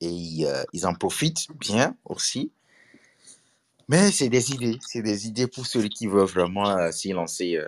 et 0.00 0.08
ils, 0.08 0.46
euh, 0.46 0.62
ils 0.72 0.86
en 0.86 0.94
profitent 0.94 1.48
bien 1.58 1.96
aussi. 2.04 2.52
Mais 3.88 4.10
c'est 4.12 4.28
des 4.28 4.52
idées. 4.52 4.78
C'est 4.86 5.02
des 5.02 5.26
idées 5.26 5.46
pour 5.46 5.66
ceux 5.66 5.88
qui 5.88 6.06
veulent 6.06 6.28
vraiment 6.28 6.68
euh, 6.68 6.90
s'y 6.90 7.12
lancer. 7.12 7.58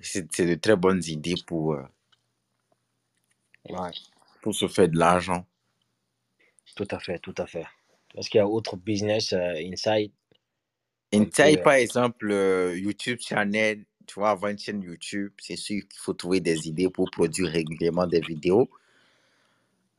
c'est 0.00 0.26
c'est 0.32 0.46
de 0.46 0.54
très 0.54 0.76
bonnes 0.76 1.02
idées 1.04 1.34
pour, 1.46 1.76
Ouais. 3.70 3.90
Pour 4.46 4.54
se 4.54 4.68
faire 4.68 4.88
de 4.88 4.96
l'argent. 4.96 5.44
Tout 6.76 6.86
à 6.92 7.00
fait, 7.00 7.18
tout 7.18 7.34
à 7.36 7.48
fait. 7.48 7.66
Est-ce 8.14 8.30
qu'il 8.30 8.38
y 8.38 8.40
a 8.40 8.46
autre 8.46 8.76
business 8.76 9.32
euh, 9.32 9.54
inside 9.56 10.12
Inside, 11.12 11.58
euh, 11.58 11.62
par 11.64 11.72
exemple, 11.72 12.30
euh, 12.30 12.78
YouTube 12.78 13.18
channel, 13.20 13.84
tu 14.06 14.20
vois, 14.20 14.30
avoir 14.30 14.52
une 14.52 14.58
chaîne 14.58 14.80
YouTube, 14.82 15.32
c'est 15.40 15.56
sûr 15.56 15.82
qu'il 15.88 15.98
faut 15.98 16.12
trouver 16.12 16.38
des 16.38 16.68
idées 16.68 16.88
pour 16.88 17.10
produire 17.10 17.48
régulièrement 17.48 18.06
des 18.06 18.20
vidéos. 18.20 18.70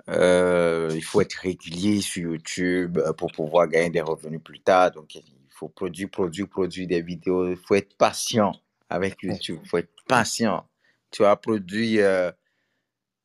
Euh, 0.08 0.92
il 0.96 1.04
faut 1.04 1.20
être 1.20 1.34
régulier 1.34 2.00
sur 2.00 2.32
YouTube 2.32 3.00
pour 3.18 3.34
pouvoir 3.34 3.68
gagner 3.68 3.90
des 3.90 4.02
revenus 4.02 4.42
plus 4.42 4.62
tard. 4.62 4.92
Donc, 4.92 5.14
il 5.16 5.24
faut 5.50 5.68
produire, 5.68 6.10
produire, 6.10 6.48
produire 6.48 6.88
des 6.88 7.02
vidéos. 7.02 7.50
Il 7.50 7.58
faut 7.58 7.76
être 7.76 7.98
patient 7.98 8.54
avec 8.90 9.22
YouTube. 9.24 9.60
Il 9.62 9.68
faut 9.68 9.80
être 9.80 9.92
patient. 10.08 10.66
Tu 11.12 11.26
as 11.26 11.36
produit, 11.36 12.00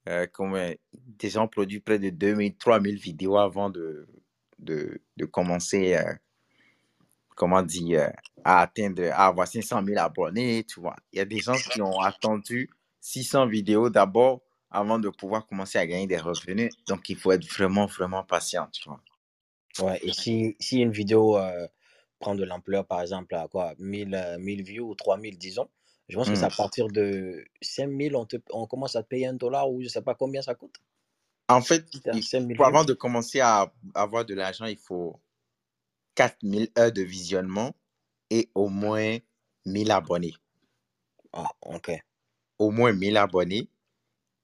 euh, 0.09 0.27
euh, 0.41 0.75
des 0.95 1.31
gens 1.31 1.49
produisent 1.49 1.83
près 1.85 1.99
de 1.99 2.11
2000, 2.11 2.57
3000 2.57 2.97
vidéos 2.97 3.37
avant 3.39 3.71
de, 3.71 4.07
de, 4.59 5.01
de 5.17 5.25
commencer, 5.25 5.95
euh, 5.95 6.13
comment 7.37 7.63
dire, 7.63 8.03
euh, 8.03 8.11
à 8.45 8.61
atteindre, 8.63 9.05
à 9.13 9.27
avoir 9.27 9.47
500 9.47 9.85
000 9.85 9.99
abonnés. 9.99 10.65
Tu 10.65 10.81
vois, 10.81 10.97
il 11.13 11.19
y 11.19 11.21
a 11.21 11.25
des 11.25 11.39
gens 11.39 11.55
qui 11.55 11.81
ont 11.83 12.01
attendu 12.01 12.71
600 13.01 13.47
vidéos 13.47 13.91
d'abord 13.91 14.43
avant 14.71 14.99
de 14.99 15.09
pouvoir 15.11 15.47
commencer 15.47 15.79
à 15.79 15.87
gagner 15.87 16.07
des 16.07 16.17
revenus. 16.17 16.71
Donc, 16.89 17.09
il 17.09 17.17
faut 17.17 17.33
être 17.33 17.47
vraiment, 17.47 17.87
vraiment 17.87 18.25
patient, 18.25 18.69
tu 18.73 18.89
vois. 18.89 19.01
Ouais, 19.81 20.01
et 20.03 20.13
si, 20.13 20.57
si 20.61 20.81
une 20.81 20.93
vidéo 20.93 21.39
euh, 21.39 21.67
prend 22.19 22.35
de 22.35 22.45
l'ampleur, 22.45 22.87
par 22.87 23.01
exemple, 23.03 23.35
à 23.35 23.49
quoi 23.49 23.75
1000, 23.79 24.15
euh, 24.15 24.39
1000 24.39 24.63
views 24.63 24.89
ou 24.89 24.95
3000, 24.95 25.39
disons, 25.39 25.69
je 26.13 26.17
pense 26.19 26.31
que 26.31 26.37
c'est 26.37 26.45
à 26.45 26.51
Hmm. 26.51 26.57
partir 26.57 26.89
de 26.89 27.45
5000, 27.63 28.15
on, 28.17 28.27
te, 28.27 28.37
on 28.51 28.67
commence 28.67 28.97
à 28.97 29.03
te 29.03 29.09
payer 29.09 29.27
un 29.27 29.35
dollar 29.35 29.71
ou 29.71 29.83
je 29.83 29.89
sais 29.89 30.03
pas 30.03 30.15
combien 30.15 30.43
ça 30.43 30.55
coûte. 30.55 30.77
En 31.49 31.61
fait, 31.63 31.87
Si 31.93 32.01
t'as 32.03 32.13
il- 32.15 32.23
5000 32.23 32.57
pour 32.57 32.67
avant 32.67 32.85
de 32.85 32.93
commencer 32.95 33.41
à 33.41 33.73
avoir 33.95 34.25
de 34.25 34.35
l'argent, 34.35 34.67
il 34.67 34.77
faut 34.79 35.21
4000 36.15 36.71
heures 36.79 36.93
de 36.93 37.03
visionnement 37.03 37.75
et 38.31 38.51
au 38.55 38.69
moins 38.69 39.19
1000 39.67 39.91
abonnés. 39.91 40.35
Ah, 41.33 41.51
ok. 41.63 41.93
Au 42.59 42.71
moins 42.71 42.93
1000 42.93 43.17
abonnés 43.17 43.69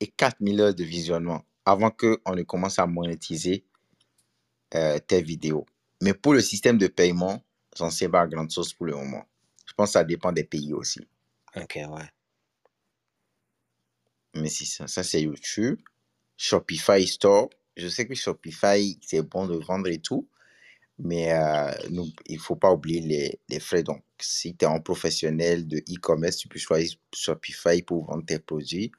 et 0.00 0.06
4000 0.08 0.60
heures 0.60 0.75
de 0.75 0.84
visionnement 0.84 1.44
avant 1.64 1.90
qu'on 1.90 2.34
ne 2.34 2.42
commence 2.42 2.78
à 2.78 2.87
monétiser 2.87 3.64
euh, 4.75 4.98
tes 5.00 5.22
vidéos. 5.22 5.66
Mais 6.02 6.14
pour 6.14 6.34
le 6.34 6.40
système 6.40 6.78
de 6.78 6.87
paiement, 6.87 7.42
j'en 7.76 7.90
sais 7.90 8.08
pas 8.08 8.26
grand 8.26 8.48
chose 8.50 8.72
pour 8.72 8.87
le 8.87 8.94
moment. 8.94 9.25
Je 9.66 9.72
pense 9.75 9.90
que 9.90 9.92
ça 9.94 10.04
dépend 10.04 10.32
des 10.32 10.44
pays 10.44 10.72
aussi. 10.72 11.00
Ok, 11.57 11.76
ouais. 11.88 12.11
Mais 14.37 14.49
si 14.50 14.67
ça, 14.67 14.87
ça 14.88 15.02
c'est 15.05 15.23
YouTube. 15.23 15.81
Shopify 16.37 17.07
Store. 17.07 17.50
Je 17.76 17.88
sais 17.88 18.07
que 18.07 18.14
Shopify, 18.14 18.99
c'est 19.02 19.23
bon 19.23 19.47
de 19.47 19.57
vendre 19.57 19.88
et 19.88 20.00
tout. 20.00 20.28
Mais 20.99 21.33
euh, 21.33 21.73
nous- 21.90 22.12
il 22.26 22.37
ne 22.37 22.40
faut 22.43 22.57
pas 22.57 22.73
oublier 22.73 23.00
les, 23.02 23.40
les 23.50 23.61
frais. 23.61 23.83
Donc, 23.85 24.02
si 24.21 24.57
tu 24.57 24.64
es 24.64 24.69
un 24.69 24.81
professionnel 24.81 25.67
de 25.69 25.78
e-commerce, 25.78 26.38
tu 26.38 26.49
peux 26.49 26.59
choisir 26.61 26.99
Shopify 27.14 27.83
pour 27.83 28.07
vendre 28.07 28.26
tes 28.26 28.38
produits. 28.40 28.93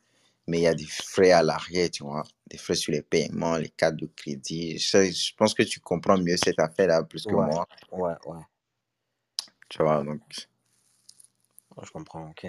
mais 0.47 0.59
il 0.59 0.63
y 0.63 0.67
a 0.67 0.75
des 0.75 0.87
frais 0.87 1.31
à 1.31 1.43
l'arrière, 1.43 1.89
tu 1.91 2.03
vois, 2.03 2.23
des 2.49 2.57
frais 2.57 2.75
sur 2.75 2.91
les 2.93 3.01
paiements, 3.03 3.57
les 3.57 3.69
cartes 3.69 3.97
de 3.97 4.07
crédit. 4.07 4.77
Je, 4.79 5.11
je 5.11 5.33
pense 5.37 5.53
que 5.55 5.63
tu 5.63 5.79
comprends 5.81 6.17
mieux 6.19 6.37
cette 6.37 6.59
affaire-là 6.59 7.03
plus 7.03 7.25
que 7.25 7.35
Ouais, 7.35 7.35
moi, 7.35 7.67
ouais, 7.91 8.15
ouais. 8.25 8.43
tu 9.69 9.83
vois. 9.83 10.03
Donc, 10.03 10.21
Je 11.83 11.91
comprends, 11.91 12.29
ok. 12.29 12.47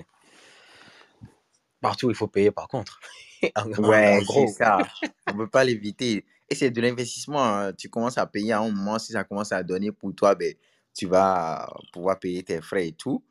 Partout, 1.80 2.10
il 2.10 2.16
faut 2.16 2.28
payer 2.28 2.50
par 2.50 2.68
contre. 2.68 3.00
En, 3.56 3.62
en- 3.82 3.88
en 3.88 3.88
ouais, 3.88 4.24
c'est 4.24 4.46
ça. 4.46 4.86
On 5.26 5.32
ne 5.32 5.38
peut 5.38 5.48
pas 5.50 5.64
l'éviter. 5.64 6.26
Et 6.48 6.54
c'est 6.54 6.70
de 6.70 6.80
l'investissement. 6.80 7.44
hein. 7.44 7.72
Tu 7.72 7.88
commences 7.88 8.18
à 8.18 8.26
payer 8.26 8.52
à 8.52 8.60
un 8.60 8.70
moment, 8.70 8.98
si 8.98 9.12
ça 9.12 9.24
commence 9.24 9.52
à 9.52 9.62
donner 9.62 9.92
pour 9.92 10.14
toi, 10.14 10.34
ben, 10.34 10.54
tu 10.94 11.06
vas 11.06 11.72
pouvoir 11.92 12.18
payer 12.18 12.42
tes 12.42 12.60
frais 12.60 12.88
et 12.88 12.92
tout 12.92 13.24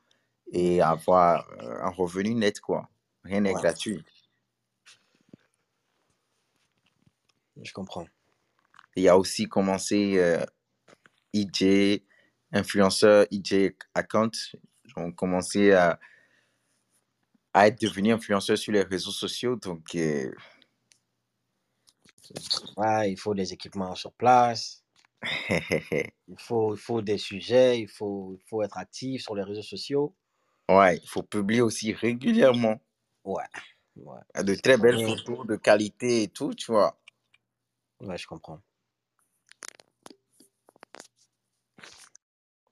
et 0.51 0.81
avoir 0.81 1.49
euh, 1.61 1.81
un 1.83 1.89
revenu 1.89 2.33
net, 2.35 2.59
quoi. 2.61 2.89
Rien 3.23 3.41
n'est 3.41 3.53
Ouais, 3.53 3.61
gratuit. 3.61 4.03
je 7.61 7.71
comprends. 7.73 8.07
Il 8.95 9.03
y 9.03 9.09
a 9.09 9.17
aussi 9.17 9.47
commencé 9.47 10.17
euh, 10.19 10.43
EJ, 11.33 12.03
influenceurs, 12.51 13.25
EJ 13.31 13.75
account, 13.95 14.31
ont 14.99 15.11
commencé 15.11 15.71
à, 15.73 15.99
à 17.53 17.67
être 17.67 17.79
devenus 17.81 18.13
influenceurs 18.15 18.57
sur 18.57 18.71
les 18.73 18.81
réseaux 18.83 19.11
sociaux. 19.11 19.55
Donc, 19.55 19.95
euh, 19.95 20.31
Ouais, 22.77 23.11
il 23.11 23.17
faut 23.17 23.33
des 23.33 23.53
équipements 23.53 23.95
sur 23.95 24.13
place. 24.13 24.83
Il 26.29 26.39
faut, 26.39 26.75
il 26.75 26.79
faut 26.79 27.01
des 27.01 27.17
sujets. 27.17 27.79
Il 27.81 27.89
faut, 27.89 28.33
il 28.33 28.41
faut 28.47 28.61
être 28.63 28.77
actif 28.77 29.21
sur 29.23 29.35
les 29.35 29.43
réseaux 29.43 29.61
sociaux. 29.61 30.15
ouais, 30.69 30.97
il 30.97 31.07
faut 31.09 31.23
publier 31.23 31.61
aussi 31.61 31.93
régulièrement 31.93 32.81
Ouais, 33.25 33.43
ouais. 33.97 34.21
de 34.43 34.55
très 34.55 34.77
belles 34.77 34.99
photos 35.05 35.45
de 35.47 35.55
qualité 35.55 36.23
et 36.23 36.27
tout, 36.29 36.53
tu 36.53 36.71
vois. 36.71 36.99
Ouais, 38.01 38.17
je 38.17 38.27
comprends. 38.27 38.61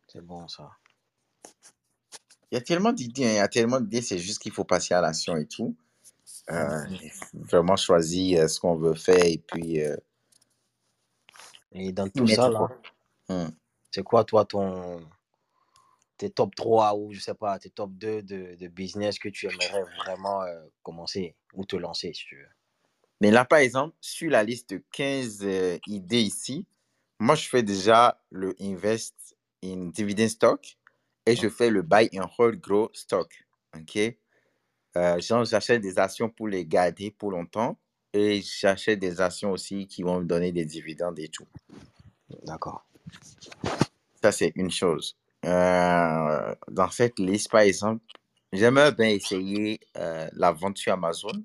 C'est 0.07 0.21
bon 0.21 0.47
ça. 0.47 0.69
Il 2.51 2.55
y 2.55 2.57
a 2.57 2.61
tellement 2.61 2.93
d'idées, 2.93 3.25
hein, 3.25 3.31
il 3.31 3.35
y 3.35 3.39
a 3.39 3.47
tellement 3.47 3.79
d'idées, 3.79 4.01
c'est 4.01 4.19
juste 4.19 4.39
qu'il 4.41 4.51
faut 4.51 4.63
passer 4.63 4.93
à 4.93 5.01
l'action 5.01 5.35
et 5.37 5.45
tout. 5.45 5.75
Euh, 6.49 6.85
il 6.89 7.11
faut 7.11 7.25
vraiment 7.33 7.75
choisir 7.75 8.41
euh, 8.43 8.47
ce 8.47 8.59
qu'on 8.59 8.75
veut 8.75 8.93
faire 8.93 9.25
et 9.25 9.37
puis 9.37 9.81
euh, 9.81 9.97
Et 11.73 11.91
dans 11.91 12.07
tout 12.07 12.25
ça, 12.27 12.49
là, 12.49 12.57
quoi. 12.57 12.81
Hmm. 13.27 13.49
c'est 13.91 14.03
quoi, 14.03 14.23
toi, 14.23 14.45
ton, 14.45 15.01
tes 16.17 16.29
top 16.29 16.55
3 16.55 16.95
ou 16.95 17.13
je 17.13 17.19
sais 17.19 17.33
pas, 17.33 17.57
tes 17.59 17.69
top 17.69 17.91
2 17.93 18.23
de, 18.23 18.55
de 18.55 18.67
business 18.67 19.19
que 19.19 19.29
tu 19.29 19.47
aimerais 19.47 19.83
vraiment 20.03 20.41
euh, 20.43 20.65
commencer 20.83 21.35
ou 21.53 21.65
te 21.65 21.75
lancer, 21.75 22.11
si 22.13 22.25
tu 22.25 22.37
veux? 22.37 22.49
Mais 23.21 23.31
là, 23.31 23.45
par 23.45 23.59
exemple, 23.59 23.95
sur 24.01 24.29
la 24.29 24.43
liste 24.43 24.71
de 24.71 24.83
15 24.91 25.39
euh, 25.43 25.77
idées 25.87 26.21
ici, 26.21 26.65
moi, 27.19 27.35
je 27.35 27.47
fais 27.47 27.63
déjà 27.63 28.21
le 28.29 28.55
invest 28.59 29.15
in 29.63 29.87
dividend 29.87 30.29
stock 30.29 30.76
et 31.27 31.35
je 31.35 31.49
fais 31.49 31.69
le 31.69 31.81
buy 31.81 32.09
and 32.15 32.27
hold 32.37 32.59
grow 32.61 32.89
stock. 32.93 33.31
OK? 33.75 33.97
Euh, 34.95 35.19
j'achète 35.19 35.81
des 35.81 35.99
actions 35.99 36.29
pour 36.29 36.47
les 36.47 36.65
garder 36.65 37.11
pour 37.11 37.31
longtemps 37.31 37.77
et 38.13 38.41
j'achète 38.41 38.99
des 38.99 39.21
actions 39.21 39.51
aussi 39.51 39.85
qui 39.85 40.01
vont 40.01 40.21
me 40.21 40.25
donner 40.25 40.51
des 40.51 40.65
dividendes 40.65 41.19
et 41.19 41.27
tout. 41.27 41.45
D'accord. 42.43 42.85
Ça, 44.21 44.31
c'est 44.31 44.53
une 44.55 44.71
chose. 44.71 45.17
Euh, 45.45 46.55
dans 46.69 46.89
cette 46.89 47.19
liste, 47.19 47.51
par 47.51 47.61
exemple, 47.61 48.03
j'aimerais 48.51 48.93
bien 48.93 49.09
essayer 49.09 49.79
euh, 49.97 50.27
la 50.33 50.51
vente 50.51 50.77
sur 50.77 50.93
Amazon. 50.93 51.43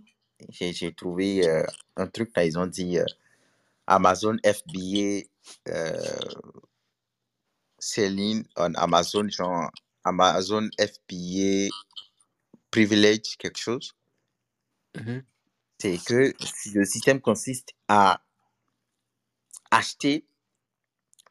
J'ai 0.48 0.92
trouvé 0.94 1.46
euh, 1.48 1.64
un 1.96 2.06
truc, 2.06 2.30
là, 2.36 2.44
ils 2.44 2.58
ont 2.58 2.66
dit 2.66 2.98
Amazon 3.86 4.36
FBA 4.44 5.26
selling 7.82 8.44
on 8.56 8.74
Amazon, 8.74 9.28
genre 9.28 9.70
Amazon 10.04 10.70
FBA 10.78 11.68
privilege, 12.70 13.36
quelque 13.38 13.58
chose. 13.58 13.92
Mhm. 14.94 15.24
C'est 15.80 15.98
que 16.04 16.32
si 16.40 16.70
le 16.70 16.84
système 16.84 17.20
consiste 17.20 17.74
à 17.88 18.22
acheter, 19.72 20.24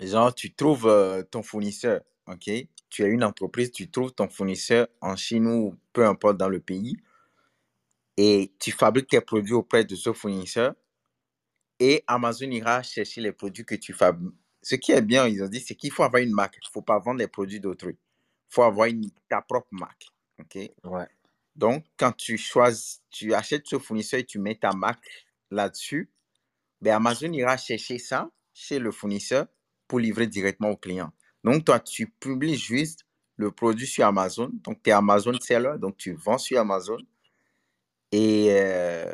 genre 0.02 0.36
tu 0.36 0.54
trouves 0.54 0.88
euh, 0.88 1.24
ton 1.24 1.42
fournisseur, 1.42 2.02
ok? 2.28 2.50
Tu 2.90 3.04
as 3.04 3.08
une 3.08 3.24
entreprise, 3.24 3.72
tu 3.72 3.90
trouves 3.90 4.14
ton 4.14 4.28
fournisseur 4.28 4.88
en 5.00 5.16
Chine 5.16 5.48
ou 5.48 5.78
peu 5.94 6.06
importe 6.06 6.38
dans 6.38 6.50
le 6.50 6.60
pays 6.60 6.98
et 8.18 8.54
tu 8.60 8.72
fabriques 8.72 9.08
tes 9.08 9.22
produits 9.22 9.54
auprès 9.54 9.86
de 9.86 9.96
ce 9.96 10.12
fournisseur 10.12 10.76
et 11.80 12.04
Amazon 12.08 12.52
ira 12.52 12.84
chercher 12.84 13.22
les 13.22 13.32
produits 13.32 13.66
que 13.66 13.76
tu 13.76 13.94
fabriques. 13.94 14.36
Ce 14.62 14.76
qui 14.76 14.91
est 14.91 15.02
bien, 15.02 15.28
ils 15.28 15.43
ont 15.43 15.47
dit, 15.47 15.60
c'est 15.60 15.76
qu'il 15.76 15.91
faut 15.91 16.04
avoir 16.04 16.21
une 16.21 16.34
marque. 16.34 16.58
Il 16.58 16.67
ne 16.67 16.71
faut 16.71 16.82
pas 16.82 17.00
vendre 17.00 17.19
les 17.19 17.28
produits 17.28 17.60
d'autrui. 17.60 17.93
Il 17.93 18.54
faut 18.54 18.63
avoir 18.63 18.88
une, 18.88 19.10
ta 19.28 19.41
propre 19.41 19.67
marque. 19.71 20.06
ok? 20.39 20.58
Ouais. 20.84 21.08
Donc, 21.56 21.86
quand 21.97 22.12
tu 22.12 22.38
choisis, 22.38 23.02
tu 23.10 23.34
achètes 23.34 23.67
ce 23.67 23.80
fournisseur 23.80 24.19
et 24.19 24.26
tu 24.26 24.39
mets 24.39 24.56
ta 24.56 24.71
marque 24.74 25.06
là-dessus, 25.50 26.10
ben 26.80 26.95
Amazon 26.95 27.32
ira 27.34 27.58
chercher 27.58 27.97
ça 27.97 28.30
chez 28.54 28.80
le 28.80 28.91
fournisseur 28.91 29.47
pour 29.88 30.00
livrer 30.00 30.28
directement 30.28 30.69
au 30.69 30.78
client. 30.78 31.12
Donc, 31.43 31.65
toi, 31.65 31.80
tu 31.80 32.08
publies 32.08 32.56
juste 32.58 33.06
le 33.36 33.52
produit 33.52 33.88
sur 33.88 34.06
Amazon. 34.06 34.50
Donc, 34.63 34.82
tu 34.84 34.89
es 34.89 34.93
Amazon 34.93 35.34
seller, 35.39 35.74
donc 35.80 35.97
tu 35.97 36.13
vends 36.13 36.38
sur 36.38 36.60
Amazon. 36.60 36.97
Et 38.12 38.47
euh, 38.52 39.13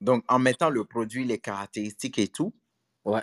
donc, 0.00 0.24
en 0.28 0.38
mettant 0.38 0.70
le 0.70 0.84
produit, 0.84 1.24
les 1.24 1.38
caractéristiques 1.38 2.18
et 2.18 2.28
tout, 2.28 2.52
Ouais. 3.06 3.22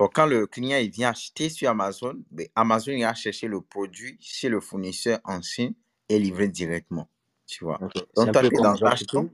Bon, 0.00 0.08
quand 0.12 0.26
le 0.26 0.46
client 0.46 0.78
il 0.78 0.90
vient 0.90 1.10
acheter 1.10 1.48
sur 1.48 1.70
Amazon, 1.70 2.14
ben, 2.30 2.48
Amazon 2.56 2.92
ira 2.92 3.14
chercher 3.14 3.46
le 3.48 3.60
produit 3.60 4.16
chez 4.20 4.48
le 4.48 4.60
fournisseur 4.60 5.20
en 5.24 5.40
Chine 5.42 5.74
et 6.08 6.18
livrer 6.18 6.48
directement. 6.48 7.08
Tu 7.46 7.64
vois. 7.64 7.78
Donc, 7.78 7.92
toi, 8.32 8.42
tu 8.42 8.46
es 8.46 8.50
dans 8.58 8.74
dropshipping? 8.74 9.28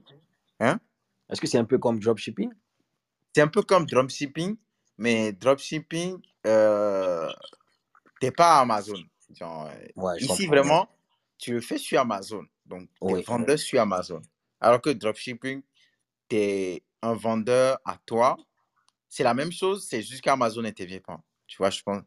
Hein? 0.59 0.79
Est-ce 1.29 1.41
que 1.41 1.47
c'est 1.47 1.57
un 1.57 1.65
peu 1.65 1.77
comme 1.77 1.99
dropshipping? 1.99 2.51
C'est 3.35 3.41
un 3.41 3.47
peu 3.47 3.61
comme 3.61 3.85
dropshipping, 3.85 4.57
mais 4.97 5.31
dropshipping, 5.33 6.19
euh, 6.45 7.31
t'es 8.19 8.31
pas 8.31 8.57
à 8.57 8.61
Amazon. 8.61 9.03
Genre, 9.35 9.69
Ouais, 9.95 10.19
je 10.19 10.25
ici, 10.25 10.47
vraiment, 10.47 10.89
tu 11.37 11.53
le 11.53 11.61
fais 11.61 11.77
sur 11.77 11.99
Amazon. 11.99 12.45
Donc, 12.65 12.89
tu 13.05 13.11
es 13.11 13.13
Oui. 13.13 13.23
vendeur 13.23 13.59
sur 13.59 13.79
Amazon. 13.79 14.21
Alors 14.59 14.81
que 14.81 14.89
dropshipping, 14.89 15.61
tu 16.29 16.35
es 16.35 16.83
un 17.01 17.13
vendeur 17.13 17.79
à 17.85 17.97
toi. 18.05 18.37
C'est 19.17 19.23
la 19.23 19.33
même 19.33 19.51
chose, 19.51 19.83
c'est 19.89 20.03
juste 20.03 20.21
qu'Amazon 20.21 20.61
n'intervient 20.61 20.99
pas. 20.99 21.19
Tu 21.47 21.57
vois, 21.57 21.71
je 21.71 21.81
pense, 21.81 22.03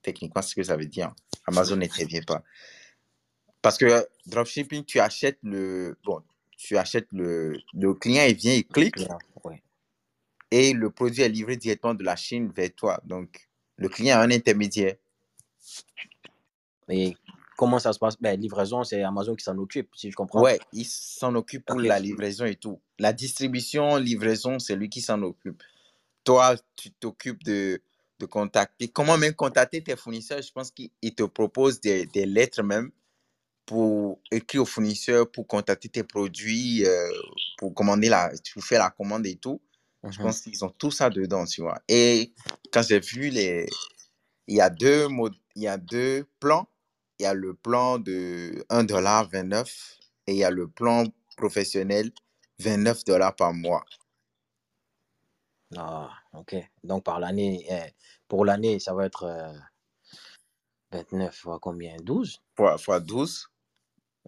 techniquement, 0.00 0.40
c'est 0.42 0.50
ce 0.50 0.54
que 0.54 0.62
ça 0.62 0.76
veut 0.76 0.86
dire. 0.86 1.12
Amazon 1.48 1.74
n'intervient 1.74 2.22
pas. 2.24 2.44
Parce 3.60 3.76
que 3.76 4.06
dropshipping, 4.26 4.84
tu 4.84 5.00
achètes 5.00 5.40
le. 5.42 5.98
Bon, 6.04 6.22
tu 6.56 6.78
achètes 6.78 7.08
le. 7.10 7.58
Le 7.74 7.94
client, 7.94 8.26
il 8.28 8.36
vient, 8.36 8.54
il 8.54 8.64
clique 8.64 8.94
Client, 8.94 9.18
ouais. 9.42 9.60
et 10.52 10.72
le 10.72 10.88
produit 10.90 11.22
est 11.22 11.28
livré 11.28 11.56
directement 11.56 11.94
de 11.94 12.04
la 12.04 12.14
Chine 12.14 12.52
vers 12.54 12.72
toi. 12.76 13.00
Donc, 13.04 13.48
le 13.76 13.88
client 13.88 14.18
a 14.18 14.22
un 14.22 14.30
intermédiaire. 14.30 14.94
Et 16.88 17.16
comment 17.56 17.80
ça 17.80 17.92
se 17.92 17.98
passe? 17.98 18.14
Ben, 18.20 18.40
livraison, 18.40 18.84
c'est 18.84 19.02
Amazon 19.02 19.34
qui 19.34 19.42
s'en 19.42 19.58
occupe, 19.58 19.88
si 19.96 20.12
je 20.12 20.14
comprends. 20.14 20.40
Ouais, 20.40 20.60
il 20.72 20.84
s'en 20.84 21.34
occupe 21.34 21.66
pour 21.66 21.80
la 21.80 21.98
livraison 21.98 22.44
et 22.44 22.54
tout. 22.54 22.80
La 23.00 23.12
distribution, 23.12 23.96
livraison, 23.96 24.60
c'est 24.60 24.76
lui 24.76 24.88
qui 24.88 25.00
s'en 25.00 25.20
occupe. 25.22 25.60
Toi, 26.24 26.56
tu 26.76 26.92
t'occupes 26.92 27.44
de, 27.44 27.82
de 28.20 28.26
contacter. 28.26 28.88
Comment 28.88 29.18
même 29.18 29.34
contacter 29.34 29.82
tes 29.82 29.96
fournisseurs? 29.96 30.42
Je 30.42 30.52
pense 30.52 30.70
qu'il 30.70 30.90
il 31.02 31.14
te 31.14 31.24
propose 31.24 31.80
des, 31.80 32.06
des 32.06 32.26
lettres 32.26 32.62
même 32.62 32.90
pour 33.66 34.20
écrire 34.32 34.62
aux 34.62 34.66
fournisseurs, 34.66 35.30
pour 35.30 35.46
contacter 35.46 35.88
tes 35.88 36.04
produits, 36.04 36.86
euh, 36.86 37.10
pour 37.58 37.74
commander 37.74 38.08
la, 38.08 38.32
tu 38.38 38.60
fais 38.62 38.78
la 38.78 38.90
commande 38.90 39.26
et 39.26 39.36
tout. 39.36 39.62
Je 40.10 40.18
Mhm. 40.18 40.20
pense 40.20 40.42
qu'ils 40.42 40.64
ont 40.64 40.70
tout 40.70 40.90
ça 40.90 41.10
dedans, 41.10 41.46
tu 41.46 41.62
vois. 41.62 41.80
Et 41.88 42.34
quand 42.72 42.82
j'ai 42.82 43.00
vu 43.00 43.30
les, 43.30 43.66
il 44.48 44.56
y 44.56 44.60
a 44.60 44.70
deux 44.70 45.08
modes, 45.08 45.34
il 45.56 45.62
y 45.62 45.68
a 45.68 45.78
deux 45.78 46.26
plans. 46.40 46.68
Il 47.18 47.24
y 47.24 47.26
a 47.26 47.34
le 47.34 47.54
plan 47.54 47.98
de 47.98 48.64
1,29$ 48.70 49.98
et 50.26 50.32
il 50.32 50.38
y 50.38 50.44
a 50.44 50.50
le 50.50 50.68
plan 50.68 51.04
professionnel 51.36 52.12
29 52.60 53.04
dollars 53.04 53.36
par 53.36 53.54
mois. 53.54 53.84
Ah, 55.76 56.10
ok. 56.34 56.56
Donc, 56.84 57.04
par 57.04 57.20
l'année, 57.20 57.66
eh, 57.70 57.92
pour 58.28 58.44
l'année, 58.44 58.78
ça 58.78 58.94
va 58.94 59.06
être 59.06 59.24
euh, 59.24 59.52
29 60.90 61.36
fois 61.36 61.58
combien? 61.60 61.96
12? 62.02 62.40
Fois, 62.56 62.78
fois 62.78 63.00
12. 63.00 63.48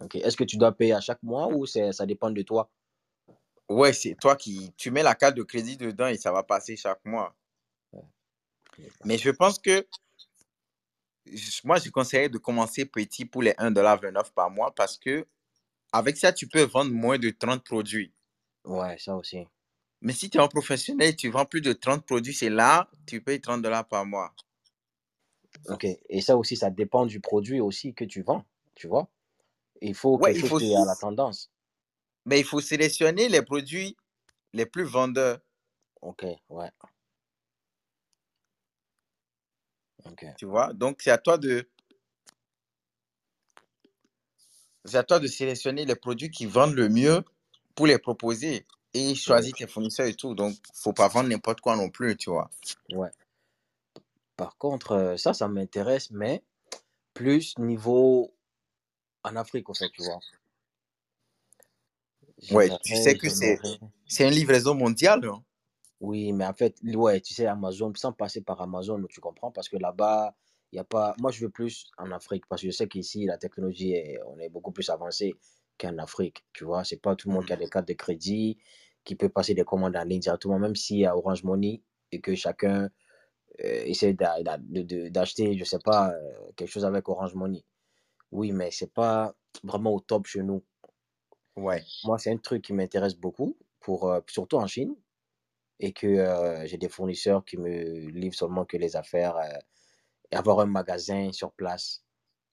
Ok. 0.01 0.17
Est-ce 0.17 0.37
que 0.37 0.45
tu 0.45 0.57
dois 0.57 0.73
payer 0.73 0.93
à 0.95 1.01
chaque 1.01 1.23
mois 1.23 1.49
ou 1.49 1.67
c'est, 1.67 1.93
ça 1.93 2.07
dépend 2.07 2.31
de 2.31 2.43
toi? 2.43 2.71
Ouais, 3.69 3.93
c'est 3.93 4.15
toi 4.15 4.37
qui, 4.37 4.73
tu 4.77 4.91
mets 4.91 5.03
la 5.03 5.15
carte 5.15 5.37
de 5.37 5.43
crédit 5.43 5.77
dedans 5.77 6.07
et 6.07 6.17
ça 6.17 6.33
va 6.33 6.43
passer 6.43 6.77
chaque 6.77 7.05
mois. 7.05 7.35
Mais 9.05 9.19
je 9.19 9.31
pense 9.31 9.59
que, 9.59 9.87
je- 11.27 11.61
moi, 11.65 11.79
je 11.79 11.91
conseillerais 11.91 12.29
de 12.29 12.39
commencer 12.39 12.85
petit 12.87 13.25
pour 13.25 13.43
les 13.43 13.55
1,29$ 13.59 14.31
par 14.35 14.51
mois 14.51 14.75
parce 14.75 14.97
que 14.99 15.27
avec 15.93 16.17
ça, 16.17 16.33
tu 16.33 16.49
peux 16.49 16.63
vendre 16.63 16.93
moins 16.93 17.19
de 17.19 17.31
30 17.31 17.65
produits. 17.65 18.13
Ouais, 18.65 18.99
ça 18.99 19.17
aussi. 19.17 19.47
Mais 20.05 20.13
si 20.15 20.31
tu 20.31 20.39
es 20.39 20.43
un 20.43 20.49
professionnel, 20.49 21.17
tu 21.17 21.31
vends 21.31 21.47
plus 21.47 21.63
de 21.63 21.73
30 21.75 22.07
produits, 22.07 22.35
c'est 22.35 22.51
là, 22.51 22.91
tu 23.07 23.23
payes 23.23 23.41
30 23.41 23.63
dollars 23.63 23.89
par 23.89 24.07
mois. 24.07 24.35
Ok. 25.69 25.87
Et 26.09 26.21
ça 26.21 26.37
aussi, 26.37 26.57
ça 26.57 26.71
dépend 26.71 27.07
du 27.07 27.21
produit 27.21 27.61
aussi 27.61 27.95
que 27.95 28.05
tu 28.05 28.23
vends, 28.23 28.45
tu 28.75 28.87
vois. 28.89 29.09
Il 29.83 29.95
faut 29.95 30.19
Ouais, 30.19 30.33
quelque 30.33 30.47
il 30.47 30.49
chose 30.49 30.65
qui 30.65 30.73
est 30.73 30.77
à 30.77 30.85
la 30.87 30.97
tendance. 30.97 31.51
mais 32.27 32.41
il 32.41 32.45
faut 32.45 32.61
sélectionner 32.61 33.29
les 33.29 33.43
produits 33.43 33.97
les 34.53 34.67
plus 34.67 34.85
vendeurs. 34.85 35.41
Ok, 36.03 36.25
ouais. 36.51 36.71
Ok. 40.05 40.25
Tu 40.37 40.47
vois? 40.47 40.73
Donc, 40.73 41.03
c'est 41.03 41.11
à 41.11 41.19
toi 41.19 41.39
de, 41.39 41.69
c'est 44.85 44.97
à 44.97 45.03
toi 45.05 45.19
de 45.19 45.27
sélectionner 45.27 45.85
les 45.85 45.97
produits 45.97 46.31
qui 46.31 46.47
vendent 46.47 46.75
le 46.75 46.89
mieux 46.89 47.23
pour 47.75 47.87
les 47.87 47.99
proposer 47.99 48.67
et 48.95 49.09
Ouais. 49.11 49.15
choisir 49.15 49.55
tes 49.55 49.67
fournisseurs 49.67 50.07
et 50.07 50.15
tout. 50.15 50.35
Donc, 50.35 50.55
faut 50.73 50.93
pas 50.93 51.09
vendre 51.09 51.29
n'importe 51.29 51.61
quoi 51.61 51.77
non 51.77 51.91
plus, 51.91 52.17
tu 52.17 52.31
vois. 52.31 52.51
Ouais. 52.93 53.11
Par 54.37 54.57
contre, 54.57 54.93
euh, 54.93 55.17
ça, 55.17 55.35
ça 55.35 55.49
m'intéresse, 55.49 56.11
mais 56.11 56.43
plus 57.13 57.57
niveau 57.59 58.35
en 59.23 59.37
Afrique, 59.37 59.69
en 59.71 59.75
fait, 59.75 59.91
tu 59.91 60.03
vois. 60.03 60.21
Ouais, 62.51 62.71
tu 62.83 62.95
sais 62.97 63.17
que 63.17 63.29
c'est, 63.29 63.59
c'est 64.07 64.25
une 64.29 64.35
livraison 64.35 64.75
mondiale. 64.75 65.25
hein. 65.25 65.43
Oui, 66.01 66.33
mais 66.33 66.45
en 66.47 66.53
fait, 66.53 66.77
ouais, 66.83 67.21
tu 67.21 67.33
sais, 67.33 67.47
Amazon, 67.47 67.93
sans 67.95 68.13
passer 68.13 68.43
par 68.43 68.61
Amazon, 68.61 69.03
tu 69.09 69.21
comprends, 69.21 69.51
parce 69.51 69.69
que 69.69 69.77
là-bas, 69.77 70.35
il 70.73 70.77
n'y 70.77 70.81
a 70.81 70.85
pas. 70.85 71.15
Moi, 71.19 71.31
je 71.31 71.41
veux 71.41 71.51
plus 71.51 71.87
en 71.97 72.11
Afrique, 72.11 72.45
parce 72.49 72.61
que 72.63 72.69
je 72.69 72.73
sais 72.73 72.89
qu'ici, 72.89 73.25
la 73.25 73.39
technologie, 73.39 73.93
est... 73.95 74.19
on 74.27 74.39
est 74.39 74.49
beaucoup 74.49 74.73
plus 74.73 74.91
avancé 74.91 75.35
qu'en 75.79 75.97
Afrique, 75.99 76.45
tu 76.53 76.65
vois. 76.65 76.85
C'est 76.85 77.01
pas 77.01 77.17
tout 77.17 77.29
le 77.29 77.35
monde 77.35 77.47
qui 77.47 77.53
a 77.53 77.57
Mhm. 77.57 77.63
des 77.63 77.69
cartes 77.71 77.89
de 77.89 77.95
crédit, 77.95 78.59
qui 79.05 79.17
peut 79.17 79.29
passer 79.29 79.55
des 79.55 79.65
commandes 79.65 79.97
en 79.97 80.05
ligne 80.05 80.21
directement, 80.21 80.59
même 80.59 80.75
s'il 80.75 80.99
y 80.99 81.07
a 81.07 81.17
Orange 81.17 81.45
Money 81.45 81.83
et 82.11 82.21
que 82.21 82.35
chacun 82.35 82.91
euh, 83.63 83.83
essaie 83.85 84.15
d'acheter, 84.15 85.57
je 85.57 85.65
sais 85.65 85.79
pas, 85.79 86.11
euh, 86.13 86.51
quelque 86.57 86.71
chose 86.71 86.85
avec 86.85 87.09
Orange 87.09 87.35
Money. 87.35 87.65
Oui, 88.33 88.53
mais 88.53 88.71
c'est 88.71 88.93
pas 88.93 89.35
vraiment 89.63 89.93
au 89.93 90.01
top 90.01 90.27
chez 90.27 90.43
nous. 90.43 90.65
Ouais. 91.57 91.83
Moi, 92.05 92.19
c'est 92.19 92.33
un 92.33 92.39
truc 92.39 92.63
qui 92.63 92.73
m'intéresse 92.73 93.15
beaucoup, 93.15 93.57
pour, 93.81 94.11
euh, 94.11 94.21
surtout 94.27 94.57
en 94.57 94.67
Chine, 94.67 94.97
et 95.79 95.93
que 95.93 96.07
euh, 96.07 96.67
j'ai 96.67 96.79
des 96.79 96.89
fournisseurs 96.89 97.45
qui 97.45 97.57
me 97.57 98.09
livrent 98.11 98.35
seulement 98.35 98.65
que 98.65 98.77
les 98.77 98.97
affaires, 98.97 99.37
et 100.33 100.37
avoir 100.37 100.61
un 100.61 100.67
magasin 100.67 101.31
sur 101.31 101.53
place, 101.53 102.03